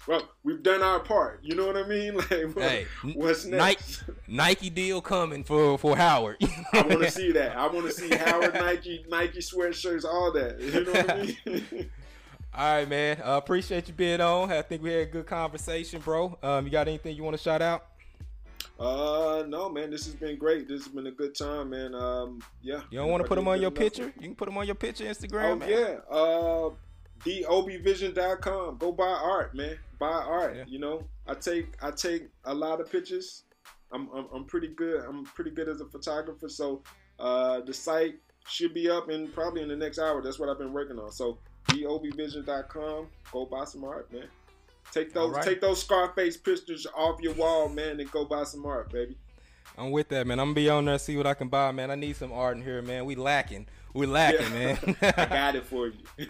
Well, 0.06 0.28
we've 0.42 0.62
done 0.62 0.82
our 0.82 0.98
part. 0.98 1.40
You 1.42 1.54
know 1.54 1.66
what 1.66 1.76
I 1.76 1.86
mean? 1.86 2.14
Like, 2.30 2.54
hey, 2.58 2.86
what's 3.14 3.46
next? 3.46 4.02
Nike, 4.06 4.18
Nike 4.28 4.70
deal 4.70 5.00
coming 5.00 5.42
for 5.42 5.78
for 5.78 5.96
Howard. 5.96 6.36
I 6.74 6.82
want 6.82 7.00
to 7.00 7.10
see 7.10 7.32
that. 7.32 7.56
I 7.56 7.66
want 7.66 7.86
to 7.86 7.92
see 7.92 8.14
Howard 8.14 8.52
Nike 8.52 9.06
Nike 9.08 9.38
sweatshirts, 9.38 10.04
all 10.04 10.32
that. 10.32 10.60
You 10.60 10.84
know 10.84 10.92
what 10.92 11.10
I 11.10 11.36
mean? 11.46 11.90
All 12.54 12.74
right, 12.74 12.86
man. 12.86 13.16
I 13.24 13.32
uh, 13.32 13.38
appreciate 13.38 13.88
you 13.88 13.94
being 13.94 14.20
on. 14.20 14.52
I 14.52 14.60
think 14.60 14.82
we 14.82 14.90
had 14.90 15.08
a 15.08 15.10
good 15.10 15.26
conversation, 15.26 16.02
bro. 16.02 16.36
Um, 16.42 16.66
you 16.66 16.70
got 16.70 16.86
anything 16.86 17.16
you 17.16 17.22
want 17.22 17.34
to 17.34 17.42
shout 17.42 17.62
out? 17.62 17.86
Uh, 18.78 19.42
no, 19.48 19.70
man. 19.70 19.90
This 19.90 20.04
has 20.04 20.14
been 20.14 20.36
great. 20.36 20.68
This 20.68 20.84
has 20.84 20.92
been 20.92 21.06
a 21.06 21.10
good 21.12 21.34
time, 21.34 21.70
man. 21.70 21.94
Um, 21.94 22.42
yeah. 22.60 22.82
You 22.90 22.98
don't 22.98 23.08
want 23.08 23.22
to 23.22 23.28
put 23.28 23.36
them 23.36 23.48
on 23.48 23.58
your 23.58 23.70
picture? 23.70 24.12
You 24.20 24.28
can 24.28 24.34
put 24.34 24.44
them 24.44 24.58
on 24.58 24.66
your 24.66 24.74
picture 24.74 25.04
Instagram, 25.04 25.52
oh, 25.52 25.56
man. 25.56 25.68
yeah. 25.70 26.14
Uh, 26.14 26.70
theobvision.com. 27.24 28.76
Go 28.76 28.92
buy 28.92 29.04
art, 29.04 29.54
man. 29.54 29.78
Buy 29.98 30.08
art. 30.08 30.54
Yeah. 30.54 30.64
You 30.66 30.78
know, 30.78 31.04
I 31.26 31.32
take 31.32 31.68
I 31.80 31.90
take 31.90 32.28
a 32.44 32.52
lot 32.52 32.82
of 32.82 32.92
pictures. 32.92 33.44
I'm, 33.92 34.10
I'm, 34.14 34.26
I'm 34.34 34.44
pretty 34.44 34.68
good. 34.68 35.06
I'm 35.08 35.24
pretty 35.24 35.52
good 35.52 35.70
as 35.70 35.80
a 35.80 35.86
photographer. 35.86 36.50
So, 36.50 36.82
uh, 37.18 37.60
the 37.60 37.72
site 37.72 38.16
should 38.46 38.74
be 38.74 38.90
up 38.90 39.08
in 39.08 39.28
probably 39.28 39.62
in 39.62 39.68
the 39.68 39.76
next 39.76 39.98
hour. 39.98 40.20
That's 40.20 40.38
what 40.38 40.50
I've 40.50 40.58
been 40.58 40.72
working 40.74 40.98
on. 40.98 41.12
So 41.12 41.38
theobvision.com. 41.68 43.06
Go 43.32 43.46
buy 43.46 43.64
some 43.64 43.84
art, 43.84 44.12
man. 44.12 44.26
Take 44.90 45.12
those 45.12 45.32
right. 45.32 45.44
take 45.44 45.60
those 45.60 45.82
Scarface 45.82 46.36
pictures 46.36 46.86
off 46.94 47.20
your 47.20 47.34
wall, 47.34 47.68
man, 47.68 47.98
and 47.98 48.10
go 48.10 48.24
buy 48.24 48.44
some 48.44 48.66
art, 48.66 48.92
baby. 48.92 49.16
I'm 49.78 49.90
with 49.90 50.08
that, 50.08 50.26
man. 50.26 50.38
I'm 50.38 50.48
gonna 50.48 50.54
be 50.54 50.68
on 50.68 50.84
there 50.84 50.94
and 50.94 51.00
see 51.00 51.16
what 51.16 51.26
I 51.26 51.34
can 51.34 51.48
buy, 51.48 51.72
man. 51.72 51.90
I 51.90 51.94
need 51.94 52.16
some 52.16 52.32
art 52.32 52.56
in 52.56 52.62
here, 52.62 52.82
man. 52.82 53.06
We 53.06 53.14
lacking. 53.14 53.66
We 53.94 54.06
lacking, 54.06 54.52
yeah. 54.52 54.76
man. 54.84 54.96
I 55.16 55.24
got 55.26 55.56
it 55.56 55.64
for 55.64 55.88
you. 55.88 56.28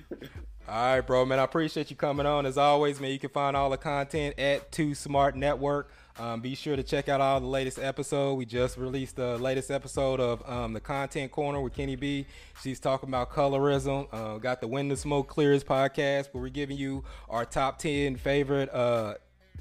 all 0.69 0.95
right, 0.95 1.01
bro, 1.01 1.25
man. 1.25 1.41
I 1.41 1.45
appreciate 1.45 1.91
you 1.91 1.97
coming 1.97 2.27
on. 2.27 2.47
As 2.47 2.57
always, 2.57 3.01
man, 3.01 3.11
you 3.11 3.19
can 3.19 3.31
find 3.31 3.57
all 3.57 3.71
the 3.71 3.77
content 3.77 4.39
at 4.39 4.71
Two 4.71 4.95
Smart 4.95 5.35
Network. 5.35 5.91
Um, 6.19 6.41
be 6.41 6.55
sure 6.55 6.77
to 6.77 6.83
check 6.83 7.09
out 7.09 7.21
all 7.21 7.41
the 7.41 7.47
latest 7.47 7.79
episode. 7.79 8.35
We 8.35 8.45
just 8.45 8.77
released 8.77 9.17
the 9.17 9.39
latest 9.39 9.71
episode 9.71 10.21
of 10.21 10.49
um, 10.49 10.73
the 10.75 10.81
Content 10.81 11.33
Corner 11.33 11.61
with 11.61 11.73
Kenny 11.73 11.97
B. 11.97 12.27
She's 12.63 12.79
talking 12.79 13.09
about 13.09 13.31
colorism. 13.31 14.07
Uh, 14.13 14.39
got 14.39 14.61
the 14.61 14.69
When 14.69 14.89
the 14.89 14.97
Smoke 14.97 15.29
Clears 15.29 15.65
podcast 15.65 16.29
where 16.33 16.43
we're 16.43 16.51
giving 16.51 16.77
you 16.77 17.05
our 17.31 17.45
top 17.45 17.79
10 17.79 18.17
favorite 18.17 18.73
uh, 18.75 19.15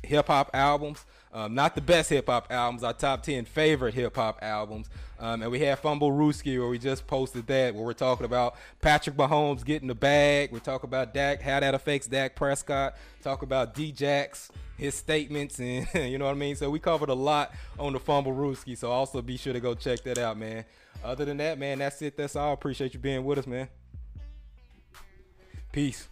hip 0.04 0.28
hop 0.28 0.50
albums. 0.54 1.06
Um, 1.34 1.56
not 1.56 1.76
the 1.76 1.82
best 1.82 2.10
hip 2.10 2.28
hop 2.28 2.48
albums, 2.50 2.84
our 2.84 2.92
top 2.92 3.24
10 3.24 3.46
favorite 3.46 3.94
hip 3.94 4.16
hop 4.16 4.40
albums. 4.42 4.90
Um, 5.20 5.44
and 5.44 5.52
we 5.52 5.60
have 5.62 5.80
Fumble 5.80 6.12
Rooski 6.12 6.60
where 6.60 6.68
we 6.68 6.78
just 6.78 7.08
posted 7.08 7.48
that, 7.48 7.74
where 7.74 7.86
we're 7.86 7.94
talking 7.94 8.26
about 8.26 8.56
Patrick 8.82 9.16
Mahomes 9.16 9.64
getting 9.64 9.88
the 9.88 9.96
bag. 9.96 10.52
We're 10.52 10.60
talking 10.60 10.90
about 10.90 11.14
Dak, 11.14 11.42
how 11.42 11.62
that 11.62 11.74
affects 11.74 12.08
Dak 12.08 12.36
Prescott. 12.36 12.98
Talk 13.22 13.44
about 13.44 13.74
Djax, 13.74 14.50
his 14.82 14.96
statements, 14.96 15.60
and 15.60 15.88
you 15.94 16.18
know 16.18 16.26
what 16.26 16.32
I 16.32 16.34
mean? 16.34 16.56
So 16.56 16.68
we 16.72 16.80
covered 16.80 17.10
a 17.10 17.14
lot 17.14 17.54
on 17.78 17.94
the 17.94 18.00
Fumble 18.00 18.34
Rooski. 18.34 18.76
So 18.76 18.92
also 18.92 19.22
be 19.22 19.38
sure 19.38 19.54
to 19.54 19.60
go 19.60 19.76
check 19.76 20.02
that 20.06 20.18
out, 20.18 20.38
man. 20.38 20.66
Other 21.04 21.24
than 21.24 21.38
that, 21.38 21.60
man, 21.60 21.78
that's 21.78 22.02
it. 22.02 22.18
That's 22.18 22.36
all. 22.36 22.54
Appreciate 22.54 22.96
you 22.96 23.00
being 23.00 23.24
with 23.24 23.38
us, 23.38 23.46
man. 23.46 23.70
Peace. 25.72 26.08